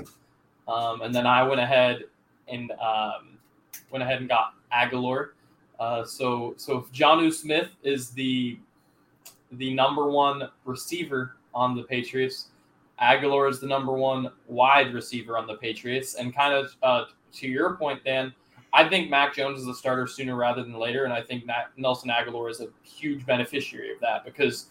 um, 0.67 1.03
and 1.03 1.15
then 1.15 1.27
I 1.27 1.45
went 1.45 1.61
ahead 1.61 2.05
and 2.49 2.73
um, 2.73 3.39
went 3.91 4.03
ahead 4.03 4.19
and 4.19 4.29
got 4.29 4.55
Agholor. 4.73 5.29
Uh, 5.79 6.05
so 6.05 6.55
so 6.57 6.79
if 6.79 6.93
Jonnu 6.93 7.33
Smith 7.33 7.71
is 7.83 8.11
the 8.11 8.59
the 9.53 9.73
number 9.75 10.11
one 10.11 10.49
receiver 10.65 11.37
on 11.55 11.77
the 11.77 11.83
Patriots. 11.83 12.49
Agholor 13.01 13.49
is 13.49 13.61
the 13.61 13.67
number 13.67 13.93
one 13.93 14.31
wide 14.47 14.93
receiver 14.93 15.39
on 15.39 15.47
the 15.47 15.55
Patriots. 15.55 16.15
And 16.15 16.35
kind 16.35 16.55
of 16.55 16.75
uh, 16.83 17.05
to 17.35 17.49
your 17.49 17.77
point, 17.77 18.05
Dan, 18.05 18.35
I 18.73 18.89
think 18.89 19.09
Mac 19.09 19.35
Jones 19.35 19.61
is 19.61 19.67
a 19.69 19.75
starter 19.75 20.07
sooner 20.07 20.35
rather 20.37 20.63
than 20.63 20.75
later. 20.75 21.05
And 21.05 21.13
I 21.13 21.23
think 21.23 21.45
Nelson 21.77 22.11
Agholor 22.11 22.51
is 22.51 22.61
a 22.61 22.69
huge 22.83 23.25
beneficiary 23.25 23.93
of 23.93 24.01
that 24.01 24.25
because, 24.25 24.67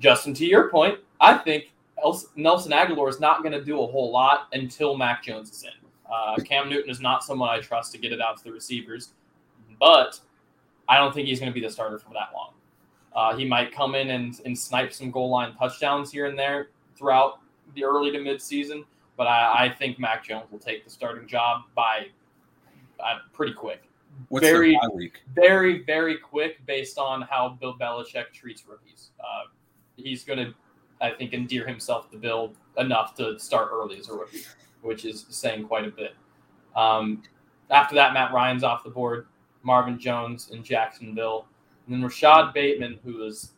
Justin, 0.00 0.34
to 0.34 0.46
your 0.46 0.70
point, 0.70 0.98
I 1.20 1.36
think 1.36 1.72
Nelson 2.36 2.72
Agholor 2.72 3.08
is 3.08 3.20
not 3.20 3.42
going 3.42 3.52
to 3.52 3.64
do 3.64 3.82
a 3.82 3.86
whole 3.86 4.12
lot 4.12 4.48
until 4.52 4.96
Mac 4.96 5.22
Jones 5.24 5.50
is 5.50 5.64
in. 5.64 5.70
Uh, 6.10 6.36
Cam 6.42 6.70
Newton 6.70 6.90
is 6.90 7.00
not 7.00 7.22
someone 7.22 7.50
I 7.50 7.60
trust 7.60 7.92
to 7.92 7.98
get 7.98 8.12
it 8.12 8.20
out 8.20 8.38
to 8.38 8.44
the 8.44 8.52
receivers, 8.52 9.12
but 9.78 10.20
I 10.88 10.96
don't 10.96 11.12
think 11.12 11.28
he's 11.28 11.38
going 11.38 11.52
to 11.52 11.54
be 11.54 11.64
the 11.64 11.70
starter 11.72 11.98
for 11.98 12.12
that 12.14 12.30
long. 12.34 12.52
Uh, 13.14 13.36
he 13.36 13.44
might 13.44 13.72
come 13.72 13.94
in 13.94 14.10
and, 14.10 14.40
and 14.44 14.58
snipe 14.58 14.92
some 14.92 15.10
goal 15.10 15.30
line 15.30 15.54
touchdowns 15.54 16.12
here 16.12 16.26
and 16.26 16.38
there 16.38 16.68
throughout 16.96 17.40
the 17.74 17.84
early 17.84 18.10
to 18.12 18.20
mid 18.20 18.40
season, 18.40 18.84
but 19.16 19.26
I, 19.26 19.64
I, 19.64 19.74
think 19.74 19.98
Mac 19.98 20.24
Jones 20.24 20.46
will 20.50 20.58
take 20.58 20.84
the 20.84 20.90
starting 20.90 21.26
job 21.26 21.62
by 21.74 22.06
uh, 23.00 23.18
pretty 23.32 23.52
quick. 23.52 23.82
What's 24.28 24.46
very, 24.46 24.78
very, 25.34 25.82
very 25.84 26.16
quick 26.16 26.64
based 26.66 26.98
on 26.98 27.22
how 27.22 27.56
Bill 27.60 27.76
Belichick 27.78 28.32
treats 28.32 28.66
rookies. 28.66 29.10
Uh, 29.20 29.48
he's 29.96 30.24
going 30.24 30.38
to, 30.38 30.54
I 31.00 31.10
think, 31.10 31.34
endear 31.34 31.66
himself 31.66 32.10
to 32.10 32.16
Bill 32.16 32.52
enough 32.78 33.14
to 33.16 33.38
start 33.38 33.70
early 33.72 33.98
as 33.98 34.08
a 34.08 34.14
rookie, 34.14 34.42
which 34.82 35.04
is 35.04 35.26
saying 35.28 35.66
quite 35.66 35.86
a 35.86 35.90
bit. 35.90 36.14
Um, 36.74 37.22
after 37.70 37.94
that, 37.96 38.12
Matt 38.12 38.32
Ryan's 38.32 38.64
off 38.64 38.82
the 38.82 38.90
board. 38.90 39.26
Marvin 39.68 39.98
Jones 39.98 40.48
in 40.50 40.64
Jacksonville. 40.64 41.44
And 41.86 41.94
then 42.02 42.08
Rashad 42.08 42.54
Bateman, 42.54 42.98
who 43.04 43.22
is 43.22 43.50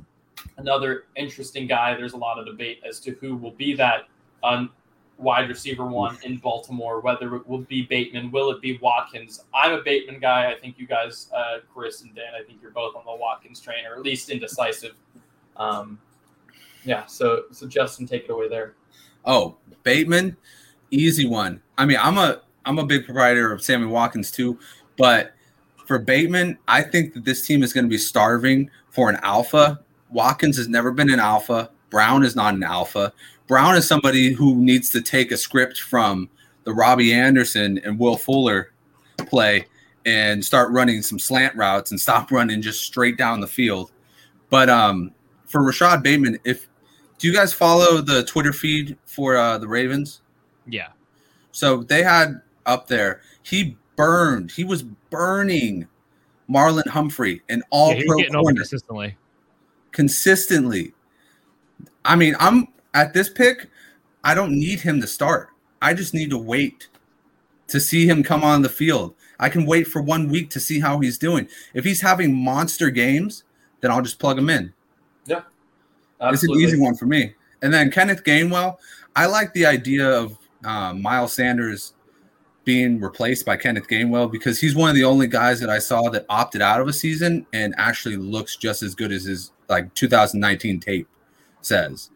another 0.56 1.04
interesting 1.14 1.68
guy. 1.68 1.94
There's 1.94 2.14
a 2.14 2.16
lot 2.16 2.36
of 2.36 2.46
debate 2.46 2.82
as 2.86 2.98
to 3.00 3.12
who 3.12 3.36
will 3.36 3.52
be 3.52 3.74
that 3.76 4.08
uh, 4.42 4.66
wide 5.18 5.48
receiver 5.48 5.86
one 5.86 6.18
in 6.24 6.38
Baltimore, 6.38 6.98
whether 6.98 7.36
it 7.36 7.46
will 7.46 7.58
be 7.60 7.82
Bateman, 7.82 8.32
will 8.32 8.50
it 8.50 8.60
be 8.60 8.76
Watkins? 8.82 9.44
I'm 9.54 9.72
a 9.72 9.82
Bateman 9.82 10.18
guy. 10.18 10.50
I 10.50 10.58
think 10.58 10.78
you 10.78 10.86
guys, 10.88 11.30
uh, 11.32 11.58
Chris 11.72 12.02
and 12.02 12.12
Dan, 12.12 12.34
I 12.34 12.42
think 12.42 12.58
you're 12.60 12.72
both 12.72 12.96
on 12.96 13.04
the 13.04 13.14
Watkins 13.14 13.60
train, 13.60 13.86
or 13.86 13.94
at 13.94 14.02
least 14.02 14.30
indecisive. 14.30 14.94
Um, 15.56 16.00
yeah, 16.84 17.06
so 17.06 17.44
so 17.52 17.68
Justin, 17.68 18.04
take 18.04 18.24
it 18.24 18.30
away 18.30 18.48
there. 18.48 18.74
Oh, 19.24 19.58
Bateman, 19.84 20.36
easy 20.90 21.26
one. 21.26 21.62
I 21.78 21.84
mean, 21.84 21.98
I'm 22.00 22.18
a 22.18 22.40
I'm 22.64 22.78
a 22.80 22.84
big 22.84 23.04
proprietor 23.04 23.52
of 23.52 23.62
Sammy 23.62 23.86
Watkins 23.86 24.32
too, 24.32 24.58
but 24.96 25.34
for 25.90 25.98
Bateman, 25.98 26.56
I 26.68 26.82
think 26.82 27.14
that 27.14 27.24
this 27.24 27.44
team 27.44 27.64
is 27.64 27.72
going 27.72 27.84
to 27.84 27.90
be 27.90 27.98
starving 27.98 28.70
for 28.90 29.10
an 29.10 29.16
alpha. 29.24 29.80
Watkins 30.08 30.56
has 30.56 30.68
never 30.68 30.92
been 30.92 31.10
an 31.10 31.18
alpha. 31.18 31.68
Brown 31.90 32.24
is 32.24 32.36
not 32.36 32.54
an 32.54 32.62
alpha. 32.62 33.12
Brown 33.48 33.74
is 33.74 33.88
somebody 33.88 34.32
who 34.32 34.54
needs 34.54 34.88
to 34.90 35.02
take 35.02 35.32
a 35.32 35.36
script 35.36 35.80
from 35.80 36.30
the 36.62 36.72
Robbie 36.72 37.12
Anderson 37.12 37.78
and 37.78 37.98
Will 37.98 38.16
Fuller 38.16 38.70
play 39.26 39.66
and 40.06 40.44
start 40.44 40.70
running 40.70 41.02
some 41.02 41.18
slant 41.18 41.56
routes 41.56 41.90
and 41.90 42.00
stop 42.00 42.30
running 42.30 42.62
just 42.62 42.84
straight 42.84 43.16
down 43.16 43.40
the 43.40 43.48
field. 43.48 43.90
But 44.48 44.70
um, 44.70 45.10
for 45.44 45.60
Rashad 45.60 46.04
Bateman, 46.04 46.38
if 46.44 46.68
do 47.18 47.26
you 47.26 47.34
guys 47.34 47.52
follow 47.52 48.00
the 48.00 48.22
Twitter 48.22 48.52
feed 48.52 48.96
for 49.06 49.36
uh, 49.36 49.58
the 49.58 49.66
Ravens? 49.66 50.20
Yeah. 50.68 50.90
So 51.50 51.82
they 51.82 52.04
had 52.04 52.42
up 52.64 52.86
there. 52.86 53.22
He 53.42 53.76
burned. 54.00 54.50
He 54.50 54.64
was 54.64 54.82
burning 54.82 55.86
Marlon 56.48 56.86
Humphrey 56.88 57.42
and 57.50 57.62
all 57.68 57.92
yeah, 57.92 58.02
pro 58.06 58.16
corner 58.40 58.56
consistently. 58.56 59.16
Consistently. 59.92 60.94
I 62.02 62.16
mean, 62.16 62.34
I'm 62.40 62.68
at 62.94 63.12
this 63.12 63.28
pick. 63.28 63.68
I 64.24 64.34
don't 64.34 64.52
need 64.52 64.80
him 64.80 65.02
to 65.02 65.06
start. 65.06 65.50
I 65.82 65.92
just 65.92 66.14
need 66.14 66.30
to 66.30 66.38
wait 66.38 66.88
to 67.68 67.78
see 67.78 68.06
him 68.06 68.22
come 68.22 68.42
on 68.42 68.62
the 68.62 68.70
field. 68.70 69.14
I 69.38 69.50
can 69.50 69.66
wait 69.66 69.86
for 69.86 70.00
one 70.00 70.30
week 70.30 70.48
to 70.50 70.60
see 70.60 70.80
how 70.80 71.00
he's 71.00 71.18
doing. 71.18 71.46
If 71.74 71.84
he's 71.84 72.00
having 72.00 72.34
monster 72.34 72.88
games, 72.88 73.44
then 73.82 73.90
I'll 73.90 74.02
just 74.02 74.18
plug 74.18 74.38
him 74.38 74.48
in. 74.48 74.72
Yeah. 75.26 75.42
Absolutely. 76.22 76.64
It's 76.64 76.72
an 76.72 76.78
easy 76.78 76.82
one 76.82 76.94
for 76.96 77.04
me. 77.04 77.34
And 77.60 77.72
then 77.72 77.90
Kenneth 77.90 78.24
Gainwell, 78.24 78.78
I 79.14 79.26
like 79.26 79.52
the 79.52 79.66
idea 79.66 80.08
of 80.08 80.38
uh, 80.64 80.94
Miles 80.94 81.34
Sanders 81.34 81.92
being 82.64 83.00
replaced 83.00 83.46
by 83.46 83.56
Kenneth 83.56 83.88
Gainwell 83.88 84.30
because 84.30 84.60
he's 84.60 84.74
one 84.74 84.90
of 84.90 84.96
the 84.96 85.04
only 85.04 85.26
guys 85.26 85.60
that 85.60 85.70
I 85.70 85.78
saw 85.78 86.10
that 86.10 86.26
opted 86.28 86.60
out 86.60 86.80
of 86.80 86.88
a 86.88 86.92
season 86.92 87.46
and 87.52 87.74
actually 87.78 88.16
looks 88.16 88.56
just 88.56 88.82
as 88.82 88.94
good 88.94 89.12
as 89.12 89.24
his 89.24 89.52
like 89.68 89.94
2019 89.94 90.80
tape 90.80 91.08
says. 91.62 92.10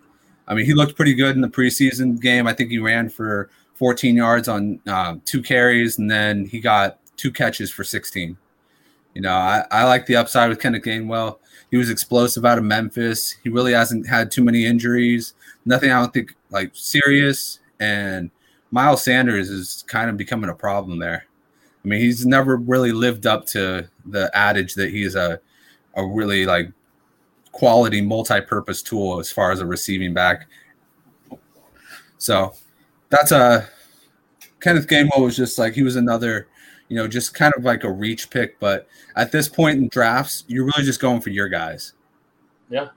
I 0.47 0.55
mean, 0.55 0.67
he 0.67 0.75
looked 0.75 0.97
pretty 0.97 1.15
good 1.15 1.35
in 1.35 1.41
the 1.41 1.49
preseason 1.49 2.21
game. 2.21 2.47
I 2.47 2.53
think 2.53 2.71
he 2.71 2.79
ran 2.79 3.09
for 3.09 3.49
14 3.75 4.17
yards 4.17 4.49
on 4.49 4.81
uh, 4.87 5.17
two 5.25 5.43
carries, 5.43 5.99
and 5.99 6.11
then 6.11 6.47
he 6.47 6.61
got 6.61 6.99
two 7.17 7.33
catches 7.33 7.71
for 7.71 7.85
16. 7.85 8.37
You 9.15 9.23
know, 9.23 9.33
I, 9.33 9.65
I 9.71 9.85
like 9.85 10.07
the 10.07 10.17
upside 10.17 10.51
with 10.51 10.61
Kenneth 10.61 10.83
Gainwell. 10.83 11.39
He 11.71 11.77
was 11.77 11.89
explosive 11.89 12.45
out 12.45 12.59
of 12.59 12.65
Memphis. 12.65 13.37
He 13.43 13.49
really 13.49 13.73
hasn't 13.73 14.09
had 14.09 14.31
too 14.31 14.45
many 14.45 14.67
injuries. 14.67 15.35
Nothing 15.65 15.91
I 15.91 16.01
don't 16.01 16.13
think 16.13 16.35
like 16.51 16.71
serious. 16.75 17.61
And 17.81 18.31
Miles 18.75 19.05
Sanders 19.05 19.51
is 19.51 19.85
kind 19.87 20.11
of 20.11 20.17
becoming 20.17 20.51
a 20.51 20.55
problem 20.55 20.99
there. 20.99 21.27
I 21.85 21.89
mean, 21.89 22.01
he's 22.01 22.27
never 22.27 22.57
really 22.57 22.91
lived 22.91 23.25
up 23.25 23.47
to 23.47 23.89
the 24.05 24.37
adage 24.37 24.75
that 24.75 24.91
he's 24.91 25.15
a 25.15 25.41
a 25.95 26.05
really 26.05 26.45
like 26.45 26.73
quality 27.53 28.01
multi-purpose 28.01 28.83
tool 28.83 29.21
as 29.21 29.31
far 29.31 29.53
as 29.53 29.61
a 29.61 29.67
receiving 29.67 30.13
back. 30.13 30.49
So 32.19 32.55
that's 33.11 33.31
a 33.31 33.69
Kenneth 34.61 34.89
Gainwell 34.89 35.23
was 35.23 35.37
just 35.37 35.57
like 35.57 35.75
he 35.75 35.85
was 35.85 35.95
another, 35.95 36.49
you 36.89 36.97
know, 36.97 37.07
just 37.07 37.33
kind 37.33 37.55
of 37.57 37.63
like 37.63 37.85
a 37.85 37.93
reach 37.93 38.29
pick. 38.29 38.59
But 38.59 38.89
at 39.15 39.31
this 39.31 39.49
point 39.49 39.79
in 39.79 39.89
drafts, 39.89 40.43
you're 40.49 40.65
really 40.65 40.83
just 40.83 41.01
going 41.01 41.21
for 41.21 41.31
your 41.31 41.49
guys. 41.49 41.93
Yeah, 42.71 42.89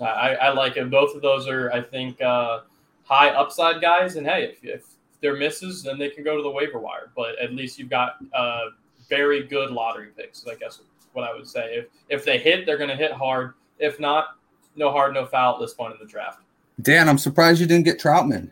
I, 0.00 0.34
I 0.36 0.52
like 0.54 0.78
it. 0.78 0.90
Both 0.90 1.14
of 1.14 1.20
those 1.20 1.46
are, 1.46 1.70
I 1.72 1.82
think, 1.82 2.22
uh, 2.22 2.60
high 3.04 3.28
upside 3.28 3.82
guys. 3.82 4.16
And 4.16 4.26
hey, 4.26 4.56
if, 4.62 4.64
if 4.64 4.84
they're 5.20 5.36
misses, 5.36 5.82
then 5.82 5.98
they 5.98 6.08
can 6.08 6.24
go 6.24 6.36
to 6.36 6.42
the 6.42 6.50
waiver 6.50 6.78
wire. 6.78 7.10
But 7.16 7.38
at 7.38 7.52
least 7.52 7.78
you've 7.78 7.90
got 7.90 8.16
uh, 8.34 8.66
very 9.08 9.42
good 9.42 9.70
lottery 9.70 10.08
picks. 10.16 10.46
I 10.46 10.54
guess 10.54 10.80
what 11.12 11.28
I 11.28 11.34
would 11.34 11.48
say. 11.48 11.74
If 11.74 11.86
if 12.08 12.24
they 12.24 12.38
hit, 12.38 12.66
they're 12.66 12.78
going 12.78 12.90
to 12.90 12.96
hit 12.96 13.12
hard. 13.12 13.54
If 13.78 14.00
not, 14.00 14.36
no 14.76 14.90
hard, 14.90 15.14
no 15.14 15.26
foul 15.26 15.54
at 15.54 15.60
this 15.60 15.74
point 15.74 15.94
in 15.94 15.98
the 15.98 16.10
draft. 16.10 16.40
Dan, 16.82 17.08
I'm 17.08 17.18
surprised 17.18 17.60
you 17.60 17.66
didn't 17.66 17.84
get 17.84 17.98
Trautman. 17.98 18.50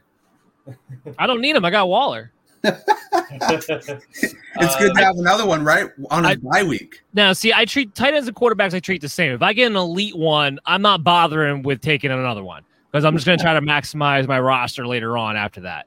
I 1.19 1.27
don't 1.27 1.41
need 1.41 1.57
him. 1.57 1.65
I 1.65 1.71
got 1.71 1.89
Waller. 1.89 2.33
it's 2.65 4.77
good 4.77 4.95
to 4.95 5.05
have 5.05 5.17
another 5.17 5.47
one, 5.47 5.65
right? 5.65 5.89
On 6.11 6.25
a 6.25 6.29
I, 6.29 6.37
bye 6.37 6.65
week. 6.65 7.03
Now, 7.15 7.33
see, 7.33 7.53
I 7.53 7.65
treat 7.65 7.95
tight 7.95 8.15
ends 8.15 8.27
and 8.27 8.37
quarterbacks. 8.37 8.75
I 8.75 8.81
treat 8.81 9.01
the 9.01 9.09
same. 9.09 9.33
If 9.33 9.43
I 9.43 9.53
get 9.53 9.69
an 9.69 9.77
elite 9.77 10.17
one, 10.17 10.59
I'm 10.67 10.83
not 10.83 11.05
bothering 11.05 11.63
with 11.63 11.81
taking 11.81 12.11
another 12.11 12.43
one 12.43 12.65
because 12.91 13.05
I'm 13.05 13.15
just 13.15 13.27
going 13.27 13.39
to 13.39 13.43
try 13.43 13.55
to 13.55 13.61
maximize 13.61 14.27
my 14.27 14.41
roster 14.41 14.87
later 14.87 15.17
on 15.17 15.37
after 15.37 15.61
that. 15.63 15.87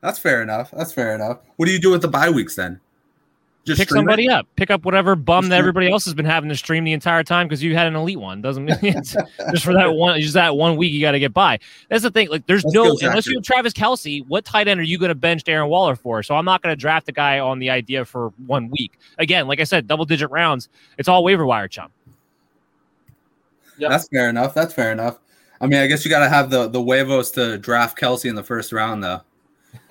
That's 0.00 0.18
fair 0.18 0.42
enough. 0.42 0.70
That's 0.70 0.92
fair 0.92 1.14
enough. 1.14 1.38
What 1.56 1.66
do 1.66 1.72
you 1.72 1.80
do 1.80 1.90
with 1.90 2.02
the 2.02 2.08
bye 2.08 2.30
weeks 2.30 2.54
then? 2.54 2.80
Just 3.68 3.80
pick 3.80 3.90
somebody 3.90 4.26
it? 4.26 4.30
up. 4.30 4.46
Pick 4.56 4.70
up 4.70 4.84
whatever 4.86 5.14
bum 5.14 5.50
that 5.50 5.58
everybody 5.58 5.90
else 5.90 6.06
has 6.06 6.14
been 6.14 6.24
having 6.24 6.48
to 6.48 6.56
stream 6.56 6.84
the 6.84 6.94
entire 6.94 7.22
time 7.22 7.46
because 7.46 7.62
you 7.62 7.74
had 7.74 7.86
an 7.86 7.96
elite 7.96 8.18
one. 8.18 8.40
Doesn't 8.40 8.64
mean 8.64 8.78
it's 8.82 9.14
just 9.50 9.62
for 9.62 9.74
that 9.74 9.92
one. 9.92 10.18
Just 10.20 10.34
that 10.34 10.56
one 10.56 10.76
week 10.76 10.92
you 10.92 11.02
got 11.02 11.12
to 11.12 11.18
get 11.18 11.34
by. 11.34 11.58
That's 11.90 12.02
the 12.02 12.10
thing. 12.10 12.30
Like, 12.30 12.46
there's 12.46 12.64
Let's 12.64 12.74
no 12.74 12.96
unless 13.02 13.26
you 13.26 13.36
have 13.36 13.44
Travis 13.44 13.74
Kelce. 13.74 14.26
What 14.26 14.46
tight 14.46 14.68
end 14.68 14.80
are 14.80 14.84
you 14.84 14.98
going 14.98 15.10
to 15.10 15.14
bench 15.14 15.44
Darren 15.44 15.68
Waller 15.68 15.96
for? 15.96 16.22
So 16.22 16.34
I'm 16.34 16.46
not 16.46 16.62
going 16.62 16.72
to 16.72 16.80
draft 16.80 17.08
a 17.10 17.12
guy 17.12 17.40
on 17.40 17.58
the 17.58 17.68
idea 17.68 18.06
for 18.06 18.32
one 18.46 18.70
week. 18.70 18.98
Again, 19.18 19.46
like 19.46 19.60
I 19.60 19.64
said, 19.64 19.86
double 19.86 20.06
digit 20.06 20.30
rounds. 20.30 20.70
It's 20.96 21.08
all 21.08 21.22
waiver 21.22 21.44
wire 21.44 21.68
chump. 21.68 21.92
Yep. 23.76 23.90
That's 23.90 24.08
fair 24.08 24.30
enough. 24.30 24.54
That's 24.54 24.72
fair 24.72 24.92
enough. 24.92 25.18
I 25.60 25.66
mean, 25.66 25.80
I 25.80 25.88
guess 25.88 26.04
you 26.04 26.10
got 26.10 26.20
to 26.20 26.28
have 26.28 26.48
the 26.48 26.68
the 26.68 26.82
huevos 26.82 27.32
to 27.32 27.58
draft 27.58 27.98
Kelce 27.98 28.24
in 28.24 28.34
the 28.34 28.44
first 28.44 28.72
round, 28.72 29.02
though 29.04 29.20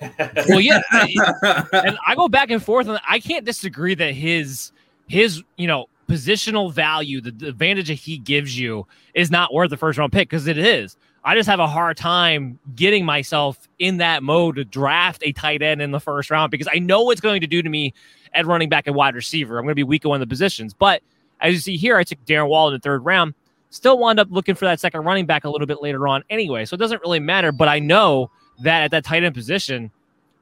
well, 0.48 0.60
yeah, 0.60 0.80
and 0.92 1.98
I 2.06 2.14
go 2.14 2.28
back 2.28 2.50
and 2.50 2.62
forth, 2.62 2.88
and 2.88 2.98
I 3.08 3.20
can't 3.20 3.44
disagree 3.44 3.94
that 3.94 4.14
his 4.14 4.72
his 5.08 5.42
you 5.56 5.66
know 5.66 5.86
positional 6.08 6.72
value, 6.72 7.20
the, 7.20 7.30
the 7.30 7.48
advantage 7.48 7.88
that 7.88 7.94
he 7.94 8.18
gives 8.18 8.58
you, 8.58 8.86
is 9.14 9.30
not 9.30 9.52
worth 9.52 9.70
the 9.70 9.76
first 9.76 9.98
round 9.98 10.12
pick 10.12 10.28
because 10.28 10.46
it 10.46 10.58
is. 10.58 10.96
I 11.24 11.34
just 11.34 11.48
have 11.48 11.60
a 11.60 11.66
hard 11.66 11.96
time 11.96 12.58
getting 12.74 13.04
myself 13.04 13.68
in 13.78 13.98
that 13.98 14.22
mode 14.22 14.56
to 14.56 14.64
draft 14.64 15.22
a 15.24 15.32
tight 15.32 15.62
end 15.62 15.82
in 15.82 15.90
the 15.90 16.00
first 16.00 16.30
round 16.30 16.50
because 16.50 16.68
I 16.72 16.78
know 16.78 17.02
what's 17.02 17.20
going 17.20 17.40
to 17.40 17.46
do 17.46 17.60
to 17.60 17.68
me 17.68 17.92
at 18.32 18.46
running 18.46 18.68
back 18.68 18.86
and 18.86 18.96
wide 18.96 19.14
receiver. 19.14 19.58
I'm 19.58 19.64
going 19.64 19.72
to 19.72 19.74
be 19.74 19.82
weak 19.82 20.04
in 20.04 20.20
the 20.20 20.26
positions. 20.26 20.74
But 20.74 21.02
as 21.40 21.52
you 21.52 21.60
see 21.60 21.76
here, 21.76 21.96
I 21.96 22.04
took 22.04 22.24
Darren 22.24 22.48
Wall 22.48 22.68
in 22.68 22.74
the 22.74 22.80
third 22.80 23.04
round. 23.04 23.34
Still 23.70 23.98
wound 23.98 24.18
up 24.18 24.28
looking 24.30 24.54
for 24.54 24.64
that 24.64 24.80
second 24.80 25.04
running 25.04 25.26
back 25.26 25.44
a 25.44 25.50
little 25.50 25.66
bit 25.66 25.82
later 25.82 26.08
on 26.08 26.24
anyway. 26.30 26.64
So 26.64 26.74
it 26.74 26.78
doesn't 26.78 27.02
really 27.02 27.20
matter. 27.20 27.52
But 27.52 27.68
I 27.68 27.78
know 27.78 28.30
that 28.62 28.84
at 28.84 28.90
that 28.90 29.04
tight 29.04 29.24
end 29.24 29.34
position, 29.34 29.90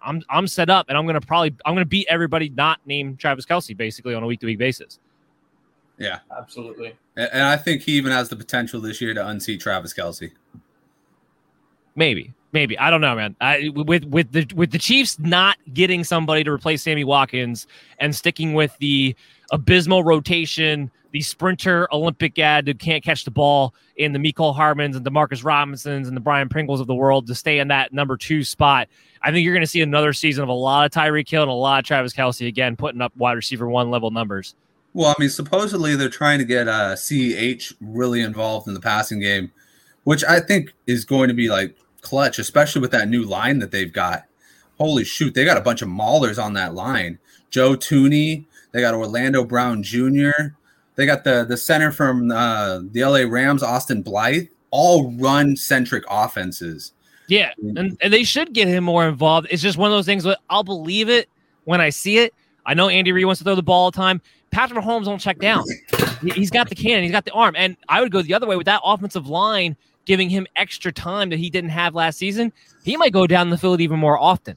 I'm 0.03 0.23
I'm 0.31 0.47
set 0.47 0.71
up 0.71 0.87
and 0.89 0.97
I'm 0.97 1.07
gonna 1.07 1.21
probably 1.21 1.55
I'm 1.65 1.75
gonna 1.75 1.85
beat 1.85 2.07
everybody 2.09 2.49
not 2.51 2.81
named 2.87 3.19
Travis 3.19 3.45
Kelce 3.45 3.77
basically 3.77 4.15
on 4.15 4.23
a 4.23 4.27
week 4.27 4.41
to 4.41 4.47
week 4.47 4.59
basis. 4.59 4.99
Yeah, 5.99 6.19
absolutely. 6.37 6.95
And 7.17 7.43
I 7.43 7.57
think 7.57 7.83
he 7.83 7.93
even 7.93 8.13
has 8.13 8.29
the 8.29 8.37
potential 8.37 8.81
this 8.81 9.01
year 9.01 9.15
to 9.15 9.27
unseat 9.27 9.61
Travis 9.61 9.95
Kelce. 9.95 10.33
Maybe, 11.95 12.35
maybe 12.53 12.79
I 12.79 12.91
don't 12.91 13.01
know, 13.01 13.17
man. 13.17 13.35
I, 13.41 13.71
with 13.75 14.05
with 14.05 14.33
the 14.33 14.47
with 14.55 14.71
the 14.71 14.79
Chiefs 14.79 15.19
not 15.19 15.57
getting 15.73 16.05
somebody 16.05 16.45
to 16.45 16.53
replace 16.53 16.83
Sammy 16.83 17.05
Watkins 17.05 17.67
and 17.99 18.15
sticking 18.15 18.53
with 18.53 18.77
the 18.79 19.17
abysmal 19.51 20.05
rotation, 20.05 20.91
the 21.17 21.23
sprinter 21.23 21.89
Olympic 21.95 22.35
guy 22.35 22.61
who 22.61 22.75
can't 22.75 23.03
catch 23.03 23.25
the 23.25 23.31
ball 23.31 23.75
in 23.97 24.13
the 24.13 24.19
Mecole 24.19 24.55
Hardmans 24.55 24.97
and 24.97 25.07
Demarcus 25.07 25.43
Robinsons 25.43 26.09
and 26.09 26.15
the 26.15 26.21
Byron 26.21 26.51
Pringles 26.51 26.79
of 26.79 26.87
the 26.87 26.95
world 26.95 27.27
to 27.29 27.35
stay 27.35 27.59
in 27.59 27.69
that 27.69 27.91
number 27.91 28.19
two 28.19 28.45
spot. 28.45 28.87
I 29.23 29.33
think 29.33 29.43
you're 29.43 29.55
going 29.55 29.63
to 29.63 29.67
see 29.67 29.81
another 29.81 30.13
season 30.13 30.43
of 30.43 30.51
a 30.51 30.53
lot 30.53 30.85
of 30.85 30.93
Tyreek 30.93 31.27
Hill 31.27 31.41
and 31.41 31.51
a 31.51 31.55
lot 31.55 31.79
of 31.79 31.87
Travis 31.87 32.13
Kelce 32.13 32.47
again, 32.47 32.77
putting 32.77 33.01
up 33.01 33.17
wide 33.17 33.33
receiver 33.33 33.67
one 33.67 33.91
level 33.91 34.11
numbers. 34.11 34.57
Well, 34.93 35.09
I 35.09 35.15
mean, 35.19 35.31
supposedly 35.31 35.97
they're 35.97 36.11
trying 36.11 36.39
to 36.39 36.45
get 36.45 36.69
uh, 36.69 36.97
CEH 36.97 37.73
really 37.81 38.21
involved 38.21 38.69
in 38.69 38.75
the 38.75 38.81
passing 38.81 39.19
game, 39.19 39.51
which 40.05 40.23
I 40.23 40.39
think 40.41 40.75
is 40.87 41.07
going 41.07 41.29
to 41.29 41.35
be 41.35 41.49
like 41.49 41.75
clutch, 42.03 42.39
especially 42.39 42.83
with 42.83 42.91
that 42.91 43.09
new 43.09 43.25
line 43.25 43.61
that 43.61 43.71
they've 43.71 43.91
got. 43.91 44.27
Holy 44.77 45.05
shoot, 45.05 45.33
they 45.33 45.47
got 45.47 45.57
a 45.57 45.63
bunch 45.63 45.81
of 45.81 45.89
maulers 45.89 46.43
on 46.43 46.53
that 46.53 46.75
line. 46.75 47.19
Joe 47.49 47.75
Thuney, 47.75 48.45
they 48.73 48.83
got 48.83 48.93
Orlando 48.93 49.45
Brown 49.45 49.83
Jr., 49.83 50.53
they 50.97 51.07
got 51.07 51.25
the 51.25 51.45
the 51.45 51.57
center 51.57 51.93
from 51.93 52.31
uh, 52.31 52.81
the 52.91 53.05
LA 53.05 53.25
Rams, 53.29 53.63
Austin 53.63 54.03
Blythe, 54.03 54.49
all 54.71 55.13
run 55.13 55.57
centric 55.57 56.05
offenses. 56.11 56.93
Yeah, 57.29 57.53
and, 57.59 57.97
and 58.01 58.13
they 58.13 58.25
should 58.25 58.53
get 58.53 58.69
him 58.69 58.85
more 58.85 59.09
involved. 59.09 59.49
It's 59.51 59.63
just 59.63 59.79
one 59.79 59.91
of 59.91 59.97
those 59.97 60.07
things 60.07 60.25
where 60.25 60.37
I'll 60.49 60.63
believe 60.63 61.09
it 61.09 61.29
when 61.65 61.81
I 61.81 61.91
see 61.91 62.19
it. 62.19 62.35
I 62.65 62.75
know 62.75 62.89
Andy 62.89 63.13
Reid 63.13 63.25
wants 63.25 63.39
to 63.39 63.45
throw 63.45 63.55
the 63.55 63.63
ball 63.63 63.85
all 63.85 63.91
the 63.91 63.97
time. 63.97 64.21
Patrick 64.51 64.83
Mahomes 64.83 65.05
don't 65.05 65.19
check 65.19 65.39
down. 65.39 65.65
He's 66.23 66.51
got 66.51 66.69
the 66.69 66.75
cannon, 66.75 67.03
he's 67.03 67.13
got 67.13 67.25
the 67.25 67.33
arm. 67.33 67.55
And 67.57 67.77
I 67.89 68.01
would 68.01 68.13
go 68.13 68.23
the 68.23 68.35
other 68.35 68.47
way 68.47 68.57
with 68.57 68.67
that 68.67 68.81
offensive 68.85 69.27
line 69.29 69.77
giving 70.05 70.31
him 70.31 70.47
extra 70.57 70.93
time 70.93 71.31
that 71.31 71.39
he 71.39 71.51
didn't 71.51 71.71
have 71.71 71.95
last 71.95 72.17
season. 72.17 72.53
He 72.85 72.97
might 72.97 73.13
go 73.13 73.27
down 73.27 73.51
the 73.51 73.59
field 73.59 73.81
even 73.81 73.99
more 73.99 74.19
often. 74.19 74.57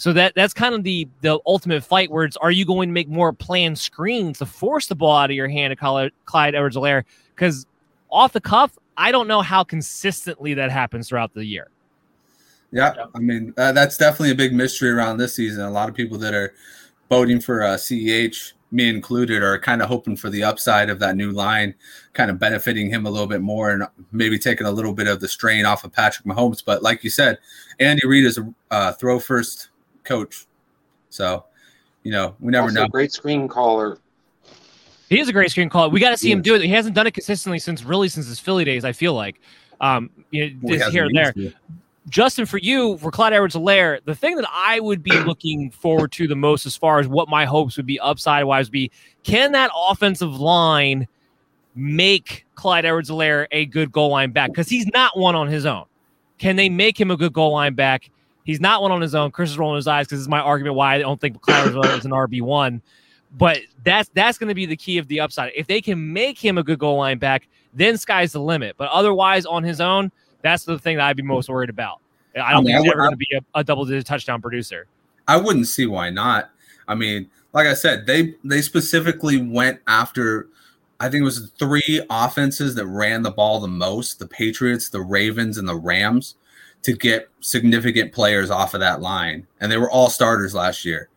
So 0.00 0.14
that 0.14 0.34
that's 0.34 0.54
kind 0.54 0.74
of 0.74 0.82
the 0.82 1.06
the 1.20 1.38
ultimate 1.44 1.84
fight 1.84 2.10
where 2.10 2.24
it's 2.24 2.38
are 2.38 2.50
you 2.50 2.64
going 2.64 2.88
to 2.88 2.92
make 2.94 3.06
more 3.06 3.34
planned 3.34 3.78
screens 3.78 4.38
to 4.38 4.46
force 4.46 4.86
the 4.86 4.94
ball 4.94 5.14
out 5.14 5.28
of 5.28 5.36
your 5.36 5.46
hand 5.46 5.72
to 5.72 6.10
Clyde 6.24 6.54
Edwards-Helaire? 6.54 7.04
Because 7.34 7.66
off 8.08 8.32
the 8.32 8.40
cuff, 8.40 8.78
I 8.96 9.12
don't 9.12 9.28
know 9.28 9.42
how 9.42 9.62
consistently 9.62 10.54
that 10.54 10.70
happens 10.70 11.10
throughout 11.10 11.34
the 11.34 11.44
year. 11.44 11.68
Yeah, 12.72 12.94
I 13.14 13.18
mean 13.18 13.52
uh, 13.58 13.72
that's 13.72 13.98
definitely 13.98 14.30
a 14.30 14.36
big 14.36 14.54
mystery 14.54 14.88
around 14.88 15.18
this 15.18 15.34
season. 15.34 15.64
A 15.64 15.70
lot 15.70 15.90
of 15.90 15.94
people 15.94 16.16
that 16.16 16.32
are 16.32 16.54
voting 17.10 17.38
for 17.38 17.62
uh, 17.62 17.76
CEH 17.76 18.54
me 18.72 18.88
included, 18.88 19.42
are 19.42 19.58
kind 19.58 19.82
of 19.82 19.88
hoping 19.88 20.16
for 20.16 20.30
the 20.30 20.44
upside 20.44 20.90
of 20.90 20.98
that 21.00 21.16
new 21.16 21.32
line, 21.32 21.74
kind 22.12 22.30
of 22.30 22.38
benefiting 22.38 22.88
him 22.88 23.06
a 23.06 23.10
little 23.10 23.26
bit 23.26 23.40
more 23.40 23.70
and 23.70 23.84
maybe 24.12 24.38
taking 24.38 24.66
a 24.66 24.70
little 24.70 24.92
bit 24.92 25.08
of 25.08 25.20
the 25.20 25.28
strain 25.28 25.66
off 25.66 25.84
of 25.84 25.92
Patrick 25.92 26.26
Mahomes. 26.26 26.62
But 26.64 26.82
like 26.82 27.02
you 27.02 27.10
said, 27.10 27.38
Andy 27.78 28.06
Reid 28.06 28.24
is 28.24 28.38
a 28.38 28.54
uh, 28.70 28.92
throw 28.92 29.18
first 29.18 29.69
coach. 30.10 30.46
So, 31.08 31.44
you 32.02 32.10
know, 32.10 32.34
we 32.40 32.50
never 32.50 32.64
also 32.64 32.82
know. 32.82 32.88
great 32.88 33.12
screen 33.12 33.46
caller. 33.46 33.98
He 35.08 35.20
is 35.20 35.28
a 35.28 35.32
great 35.32 35.50
screen 35.50 35.68
caller. 35.68 35.88
We 35.88 36.00
got 36.00 36.10
to 36.10 36.16
see 36.16 36.30
him 36.30 36.42
do 36.42 36.54
it. 36.54 36.62
He 36.62 36.68
hasn't 36.68 36.94
done 36.94 37.06
it 37.06 37.14
consistently 37.14 37.58
since 37.58 37.84
really 37.84 38.08
since 38.08 38.26
his 38.26 38.38
Philly 38.38 38.64
days, 38.64 38.84
I 38.84 38.92
feel 38.92 39.14
like. 39.14 39.40
Um, 39.80 40.10
you 40.30 40.50
know, 40.50 40.56
well, 40.62 40.90
here 40.90 41.04
and 41.04 41.16
there. 41.16 41.32
Justin, 42.08 42.46
for 42.46 42.58
you, 42.58 42.96
for 42.98 43.10
Clyde 43.10 43.32
Edwards-Helaire, 43.34 44.00
the 44.04 44.14
thing 44.14 44.36
that 44.36 44.48
I 44.52 44.80
would 44.80 45.02
be 45.02 45.16
looking 45.20 45.70
forward 45.70 46.12
to 46.12 46.26
the 46.26 46.34
most 46.34 46.66
as 46.66 46.76
far 46.76 46.98
as 46.98 47.06
what 47.06 47.28
my 47.28 47.44
hopes 47.44 47.76
would 47.76 47.86
be 47.86 48.00
upside 48.00 48.44
wise 48.44 48.68
be 48.68 48.90
can 49.22 49.52
that 49.52 49.70
offensive 49.76 50.40
line 50.40 51.06
make 51.74 52.46
Clyde 52.56 52.84
Edwards-Helaire 52.84 53.46
a 53.52 53.66
good 53.66 53.92
goal 53.92 54.10
line 54.10 54.32
back? 54.32 54.50
Because 54.50 54.68
he's 54.68 54.86
not 54.88 55.16
one 55.16 55.36
on 55.36 55.48
his 55.48 55.66
own. 55.66 55.84
Can 56.38 56.56
they 56.56 56.68
make 56.68 56.98
him 56.98 57.10
a 57.10 57.16
good 57.16 57.32
goal 57.32 57.52
line 57.52 57.74
back? 57.74 58.10
He's 58.44 58.60
not 58.60 58.82
one 58.82 58.90
on 58.90 59.00
his 59.00 59.14
own. 59.14 59.30
Chris 59.30 59.50
is 59.50 59.58
rolling 59.58 59.76
his 59.76 59.86
eyes 59.86 60.06
because 60.06 60.20
is 60.20 60.28
my 60.28 60.40
argument 60.40 60.74
why 60.74 60.94
I 60.94 60.98
don't 60.98 61.20
think 61.20 61.36
Edwards-Helaire 61.48 61.98
is 61.98 62.04
an 62.04 62.10
RB1. 62.10 62.80
But 63.36 63.60
that's 63.84 64.10
that's 64.12 64.38
going 64.38 64.48
to 64.48 64.54
be 64.54 64.66
the 64.66 64.76
key 64.76 64.98
of 64.98 65.06
the 65.06 65.20
upside. 65.20 65.52
If 65.54 65.66
they 65.66 65.80
can 65.80 66.12
make 66.12 66.38
him 66.38 66.58
a 66.58 66.62
good 66.62 66.78
goal 66.78 66.96
line 66.96 67.18
back, 67.18 67.46
then 67.74 67.96
sky's 67.96 68.32
the 68.32 68.40
limit. 68.40 68.76
But 68.76 68.90
otherwise, 68.90 69.46
on 69.46 69.62
his 69.62 69.80
own, 69.80 70.10
that's 70.42 70.64
the 70.64 70.78
thing 70.78 70.96
that 70.96 71.06
I'd 71.06 71.16
be 71.16 71.22
most 71.22 71.48
worried 71.48 71.70
about. 71.70 72.00
I 72.34 72.38
don't 72.38 72.46
I 72.48 72.54
mean, 72.56 72.66
think 72.66 72.78
he's 72.78 72.92
ever 72.92 73.00
going 73.00 73.10
to 73.12 73.16
be 73.16 73.28
a, 73.36 73.60
a 73.60 73.64
double-digit 73.64 74.06
touchdown 74.06 74.40
producer. 74.40 74.86
I 75.28 75.36
wouldn't 75.36 75.68
see 75.68 75.86
why 75.86 76.10
not. 76.10 76.50
I 76.88 76.94
mean, 76.94 77.30
like 77.52 77.66
I 77.66 77.74
said, 77.74 78.06
they 78.06 78.34
they 78.44 78.62
specifically 78.62 79.40
went 79.40 79.80
after. 79.86 80.48
I 80.98 81.08
think 81.08 81.22
it 81.22 81.24
was 81.24 81.50
three 81.58 82.04
offenses 82.10 82.74
that 82.74 82.86
ran 82.86 83.22
the 83.22 83.30
ball 83.30 83.60
the 83.60 83.68
most: 83.68 84.18
the 84.18 84.26
Patriots, 84.26 84.88
the 84.88 85.00
Ravens, 85.00 85.56
and 85.56 85.68
the 85.68 85.76
Rams, 85.76 86.34
to 86.82 86.92
get 86.94 87.28
significant 87.40 88.12
players 88.12 88.50
off 88.50 88.74
of 88.74 88.80
that 88.80 89.00
line, 89.00 89.46
and 89.60 89.70
they 89.70 89.76
were 89.76 89.90
all 89.90 90.08
starters 90.08 90.54
last 90.54 90.84
year. 90.84 91.08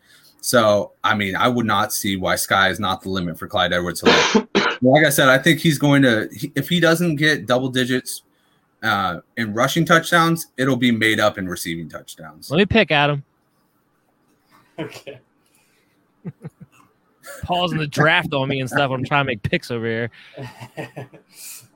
So, 0.41 0.91
I 1.03 1.15
mean, 1.15 1.37
I 1.37 1.47
would 1.47 1.65
not 1.65 1.93
see 1.93 2.17
why 2.17 2.35
sky 2.35 2.69
is 2.69 2.79
not 2.79 3.01
the 3.01 3.09
limit 3.09 3.39
for 3.39 3.47
Clyde 3.47 3.71
Edwards. 3.71 4.03
like 4.81 5.05
I 5.05 5.09
said, 5.09 5.29
I 5.29 5.37
think 5.37 5.59
he's 5.59 5.77
going 5.77 6.01
to 6.01 6.27
if 6.55 6.67
he 6.67 6.81
doesn't 6.81 7.15
get 7.15 7.45
double 7.45 7.69
digits 7.69 8.23
uh, 8.83 9.21
in 9.37 9.53
rushing 9.53 9.85
touchdowns, 9.85 10.47
it'll 10.57 10.75
be 10.75 10.91
made 10.91 11.19
up 11.19 11.37
in 11.37 11.47
receiving 11.47 11.87
touchdowns. 11.87 12.51
Let 12.51 12.57
me 12.57 12.65
pick 12.65 12.91
Adam. 12.91 13.23
Okay. 14.77 15.19
Pausing 17.43 17.79
the 17.79 17.87
draft 17.87 18.33
on 18.33 18.49
me 18.49 18.59
and 18.59 18.69
stuff. 18.69 18.91
I'm 18.91 19.05
trying 19.05 19.21
to 19.21 19.27
make 19.27 19.43
picks 19.43 19.71
over 19.71 19.85
here. 19.85 20.11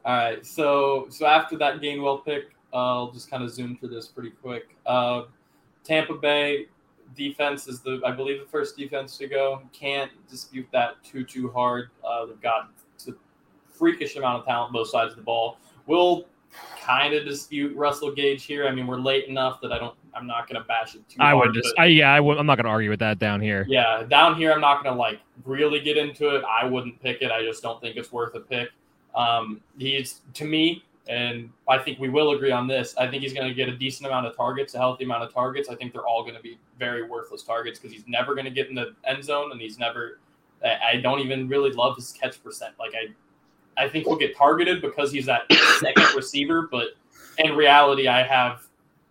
All 0.03 0.13
right. 0.13 0.45
So 0.45 1.07
so 1.09 1.25
after 1.25 1.57
that 1.57 1.79
Gainwell 1.79 2.25
pick, 2.25 2.49
I'll 2.79 3.11
just 3.11 3.29
kind 3.29 3.43
of 3.43 3.51
zoom 3.51 3.77
through 3.77 3.89
this 3.89 4.07
pretty 4.07 4.31
quick. 4.31 4.75
Uh, 4.85 5.23
Tampa 5.83 6.13
Bay 6.13 6.67
defense 7.15 7.67
is 7.67 7.81
the 7.81 8.01
I 8.05 8.11
believe 8.11 8.39
the 8.39 8.47
first 8.47 8.77
defense 8.77 9.17
to 9.17 9.27
go. 9.27 9.61
Can't 9.73 10.11
dispute 10.29 10.67
that 10.71 11.03
too 11.03 11.23
too 11.23 11.49
hard. 11.51 11.89
Uh, 12.05 12.25
they've 12.25 12.41
got 12.41 12.69
a 13.07 13.11
freakish 13.71 14.15
amount 14.15 14.39
of 14.39 14.45
talent 14.45 14.73
both 14.73 14.89
sides 14.89 15.11
of 15.11 15.17
the 15.17 15.23
ball. 15.23 15.57
We'll 15.85 16.25
kind 16.81 17.13
of 17.13 17.25
dispute 17.25 17.75
Russell 17.75 18.11
Gage 18.11 18.45
here. 18.45 18.67
I 18.67 18.71
mean, 18.71 18.87
we're 18.87 18.97
late 18.99 19.25
enough 19.25 19.61
that 19.61 19.71
I 19.71 19.79
don't. 19.79 19.95
I'm 20.13 20.25
not 20.25 20.49
going 20.49 20.59
to 20.59 20.67
bash 20.67 20.95
it 20.95 21.07
too. 21.07 21.17
I 21.19 21.31
hard, 21.31 21.47
would 21.47 21.53
just. 21.53 21.73
I, 21.77 21.85
yeah, 21.85 22.11
I 22.11 22.19
would, 22.19 22.37
I'm 22.37 22.47
not 22.47 22.55
going 22.55 22.65
to 22.65 22.71
argue 22.71 22.89
with 22.89 22.99
that 22.99 23.19
down 23.19 23.39
here. 23.39 23.65
Yeah, 23.69 24.03
down 24.03 24.35
here, 24.35 24.51
I'm 24.51 24.61
not 24.61 24.83
going 24.83 24.95
to 24.95 24.99
like 24.99 25.19
really 25.45 25.79
get 25.79 25.95
into 25.95 26.35
it. 26.35 26.43
I 26.43 26.65
wouldn't 26.65 27.01
pick 27.01 27.21
it. 27.21 27.31
I 27.31 27.43
just 27.43 27.61
don't 27.61 27.79
think 27.81 27.97
it's 27.97 28.11
worth 28.11 28.33
a 28.33 28.39
pick. 28.39 28.69
Um, 29.15 29.61
he's 29.77 30.21
to 30.33 30.45
me, 30.45 30.83
and 31.09 31.49
I 31.67 31.77
think 31.77 31.99
we 31.99 32.09
will 32.09 32.31
agree 32.31 32.51
on 32.51 32.67
this. 32.67 32.95
I 32.97 33.07
think 33.07 33.23
he's 33.23 33.33
going 33.33 33.47
to 33.47 33.53
get 33.53 33.69
a 33.69 33.75
decent 33.75 34.07
amount 34.07 34.25
of 34.27 34.35
targets, 34.35 34.73
a 34.75 34.77
healthy 34.77 35.03
amount 35.03 35.23
of 35.23 35.33
targets. 35.33 35.69
I 35.69 35.75
think 35.75 35.93
they're 35.93 36.05
all 36.05 36.23
going 36.23 36.35
to 36.35 36.41
be 36.41 36.57
very 36.77 37.07
worthless 37.07 37.43
targets 37.43 37.79
because 37.79 37.93
he's 37.93 38.07
never 38.07 38.35
going 38.35 38.45
to 38.45 38.51
get 38.51 38.69
in 38.69 38.75
the 38.75 38.93
end 39.05 39.23
zone, 39.23 39.51
and 39.51 39.61
he's 39.61 39.77
never. 39.79 40.19
I 40.63 40.97
don't 40.97 41.19
even 41.19 41.47
really 41.47 41.71
love 41.71 41.95
his 41.95 42.11
catch 42.11 42.43
percent. 42.43 42.73
Like 42.79 42.93
I 42.95 43.13
I 43.83 43.87
think 43.87 44.05
he'll 44.05 44.17
get 44.17 44.35
targeted 44.35 44.81
because 44.81 45.11
he's 45.11 45.27
that 45.27 45.51
second 45.79 46.15
receiver. 46.15 46.67
But 46.69 46.89
in 47.37 47.55
reality, 47.55 48.07
I 48.07 48.23
have 48.23 48.67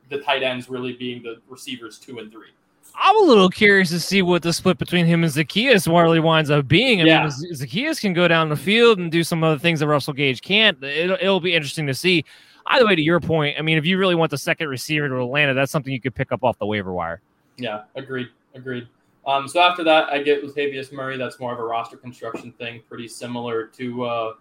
the 0.09 0.18
tight 0.18 0.43
ends 0.43 0.68
really 0.68 0.93
being 0.93 1.23
the 1.23 1.40
receivers 1.48 1.98
two 1.98 2.18
and 2.18 2.31
three. 2.31 2.51
I'm 2.98 3.16
a 3.16 3.24
little 3.24 3.51
curious 3.51 3.90
to 3.90 4.01
see 4.01 4.23
what 4.23 4.43
the 4.43 4.52
split 4.52 4.78
between 4.78 5.06
him 5.06 5.23
and 5.23 5.32
Zaccheaus 5.32 5.86
really 5.86 6.20
winds 6.20 6.51
up 6.51 6.66
being. 6.66 7.02
I 7.02 7.05
yeah. 7.05 7.23
mean, 7.23 7.52
Zaccheaus 7.52 8.01
can 8.01 8.12
go 8.12 8.27
down 8.27 8.48
the 8.48 8.56
field 8.56 8.98
and 8.98 9.12
do 9.12 9.23
some 9.23 9.44
of 9.44 9.59
the 9.59 9.62
things 9.62 9.81
that 9.81 9.86
Russell 9.86 10.14
Gage 10.14 10.40
can't. 10.40 10.82
It'll, 10.82 11.16
it'll 11.20 11.40
be 11.40 11.55
interesting 11.55 11.86
to 11.86 11.94
see. 11.94 12.24
Either 12.66 12.86
way, 12.86 12.97
to 12.97 13.02
your 13.02 13.20
point, 13.20 13.56
I 13.59 13.62
mean, 13.62 13.78
if 13.78 13.86
you 13.86 13.98
really 13.98 14.14
want 14.14 14.31
the 14.31 14.39
second 14.39 14.68
receiver 14.68 15.09
to 15.09 15.23
Atlanta, 15.23 15.55
that's 15.55 15.70
something 15.70 15.93
you 15.93 16.01
could 16.01 16.14
pick 16.14 16.32
up 16.32 16.43
off 16.43 16.59
the 16.59 16.66
waiver 16.66 16.93
wire. 16.93 17.20
Yeah, 17.59 17.82
agreed. 17.94 18.28
Agreed. 18.55 18.89
Um, 19.27 19.47
so 19.47 19.60
after 19.60 19.85
that, 19.85 20.09
I 20.09 20.23
get 20.23 20.43
Latavius 20.43 20.93
Murray. 20.93 21.16
That's 21.16 21.39
more 21.39 21.52
of 21.52 21.59
a 21.59 21.64
roster 21.64 21.97
construction 21.97 22.52
thing, 22.52 22.82
pretty 22.89 23.09
similar 23.09 23.66
to 23.66 24.05
uh, 24.05 24.32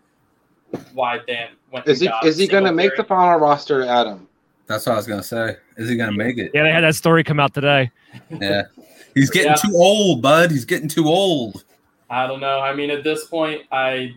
why 0.94 1.20
Dan 1.28 1.50
went. 1.72 1.88
Is 1.88 2.00
he 2.00 2.10
is 2.24 2.38
he 2.38 2.48
going 2.48 2.64
to 2.64 2.72
make 2.72 2.96
the 2.96 3.04
final 3.04 3.40
roster, 3.40 3.84
Adam? 3.84 4.28
That's 4.68 4.86
what 4.86 4.94
I 4.94 4.96
was 4.96 5.08
going 5.08 5.22
to 5.22 5.28
say. 5.28 5.58
Is 5.78 5.90
he 5.90 5.96
going 5.96 6.12
to 6.12 6.18
make 6.18 6.38
it? 6.38 6.52
Yeah, 6.54 6.64
they 6.64 6.72
had 6.72 6.84
that 6.84 6.96
story 6.96 7.24
come 7.24 7.40
out 7.40 7.54
today. 7.54 7.92
yeah, 8.30 8.64
he's 9.14 9.30
getting 9.30 9.52
yeah. 9.52 9.56
too 9.56 9.76
old, 9.76 10.22
bud. 10.22 10.52
He's 10.52 10.66
getting 10.66 10.88
too 10.88 11.08
old. 11.08 11.64
I 12.10 12.28
don't 12.28 12.40
know. 12.40 12.60
I 12.60 12.74
mean, 12.74 12.90
at 12.90 13.04
this 13.04 13.26
point, 13.26 13.64
I 13.72 14.16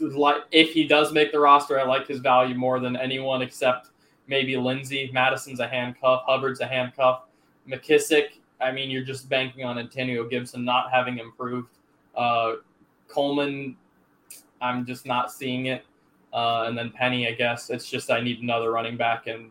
like 0.00 0.42
if 0.50 0.72
he 0.72 0.86
does 0.86 1.12
make 1.12 1.32
the 1.32 1.38
roster, 1.38 1.78
I 1.78 1.84
like 1.84 2.06
his 2.06 2.20
value 2.20 2.54
more 2.54 2.80
than 2.80 2.96
anyone 2.96 3.42
except 3.42 3.90
maybe 4.26 4.56
Lindsay. 4.56 5.10
Mattison's 5.12 5.60
a 5.60 5.68
handcuff. 5.68 6.22
Hubbard's 6.26 6.60
a 6.60 6.66
handcuff. 6.66 7.22
McKissic. 7.68 8.38
I 8.60 8.72
mean, 8.72 8.90
you're 8.90 9.04
just 9.04 9.28
banking 9.28 9.64
on 9.64 9.78
Antonio 9.78 10.28
Gibson 10.28 10.64
not 10.64 10.90
having 10.90 11.18
improved. 11.18 11.68
Uh, 12.16 12.54
Coleman 13.08 13.76
I'm 14.60 14.84
just 14.84 15.06
not 15.06 15.32
seeing 15.32 15.66
it. 15.66 15.84
Uh, 16.32 16.64
and 16.66 16.76
then 16.76 16.90
Penny, 16.90 17.26
I 17.26 17.32
guess 17.32 17.70
it's 17.70 17.88
just 17.88 18.10
I 18.10 18.20
need 18.20 18.40
another 18.40 18.70
running 18.70 18.96
back, 18.96 19.26
and 19.26 19.50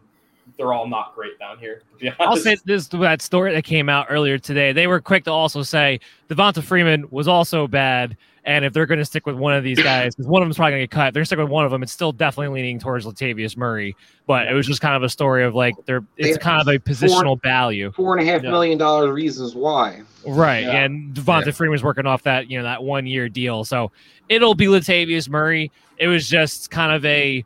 they're 0.59 0.73
all 0.73 0.87
not 0.87 1.15
great 1.15 1.39
down 1.39 1.57
here. 1.57 1.81
I'll 2.19 2.35
say 2.37 2.57
this 2.65 2.87
that 2.89 3.21
story 3.21 3.53
that 3.55 3.63
came 3.63 3.87
out 3.89 4.07
earlier 4.09 4.37
today. 4.37 4.73
They 4.73 4.87
were 4.87 4.99
quick 4.99 5.23
to 5.23 5.31
also 5.31 5.63
say 5.63 6.01
Devonta 6.29 6.61
Freeman 6.61 7.05
was 7.09 7.27
also 7.29 7.65
bad. 7.65 8.17
And 8.45 8.65
if 8.65 8.73
they're 8.73 8.85
going 8.85 8.99
to 8.99 9.05
stick 9.05 9.25
with 9.25 9.35
one 9.35 9.53
of 9.53 9.63
these 9.63 9.81
guys, 9.81 10.15
because 10.15 10.27
one 10.27 10.41
of 10.41 10.47
them's 10.47 10.55
probably 10.57 10.71
going 10.71 10.81
to 10.81 10.87
get 10.87 10.91
cut, 10.91 11.13
they're 11.13 11.23
sticking 11.23 11.43
with 11.43 11.51
one 11.51 11.65
of 11.65 11.71
them. 11.71 11.83
It's 11.83 11.91
still 11.91 12.11
definitely 12.11 12.59
leaning 12.61 12.79
towards 12.79 13.05
Latavius 13.05 13.55
Murray, 13.55 13.95
but 14.27 14.47
it 14.47 14.53
was 14.53 14.65
just 14.65 14.81
kind 14.81 14.95
of 14.95 15.03
a 15.03 15.09
story 15.09 15.43
of 15.43 15.55
like 15.55 15.75
they're 15.85 16.03
it's 16.17 16.37
They- 16.37 16.43
kind 16.43 16.59
of 16.61 16.67
a 16.67 16.79
positional 16.79 17.23
four- 17.23 17.39
value, 17.43 17.91
Four 17.95 18.17
and 18.17 18.27
a 18.27 18.31
half 18.31 18.43
Yeah. 18.43 18.49
million 18.49 18.77
dollar 18.77 19.13
reasons 19.13 19.55
why. 19.55 20.01
right? 20.27 20.63
Yeah. 20.63 20.83
And 20.83 21.13
Devonta 21.13 21.47
Yeah. 21.47 21.51
Freeman's 21.51 21.83
working 21.83 22.05
off 22.05 22.23
that 22.23 22.49
you 22.49 22.57
know 22.57 22.63
that 22.63 22.83
one 22.83 23.05
year 23.07 23.29
deal, 23.29 23.63
so 23.63 23.91
it'll 24.29 24.55
be 24.55 24.65
Latavius 24.65 25.29
Murray. 25.29 25.71
It 25.97 26.07
was 26.07 26.27
just 26.27 26.71
kind 26.71 26.91
of 26.93 27.05
a 27.05 27.45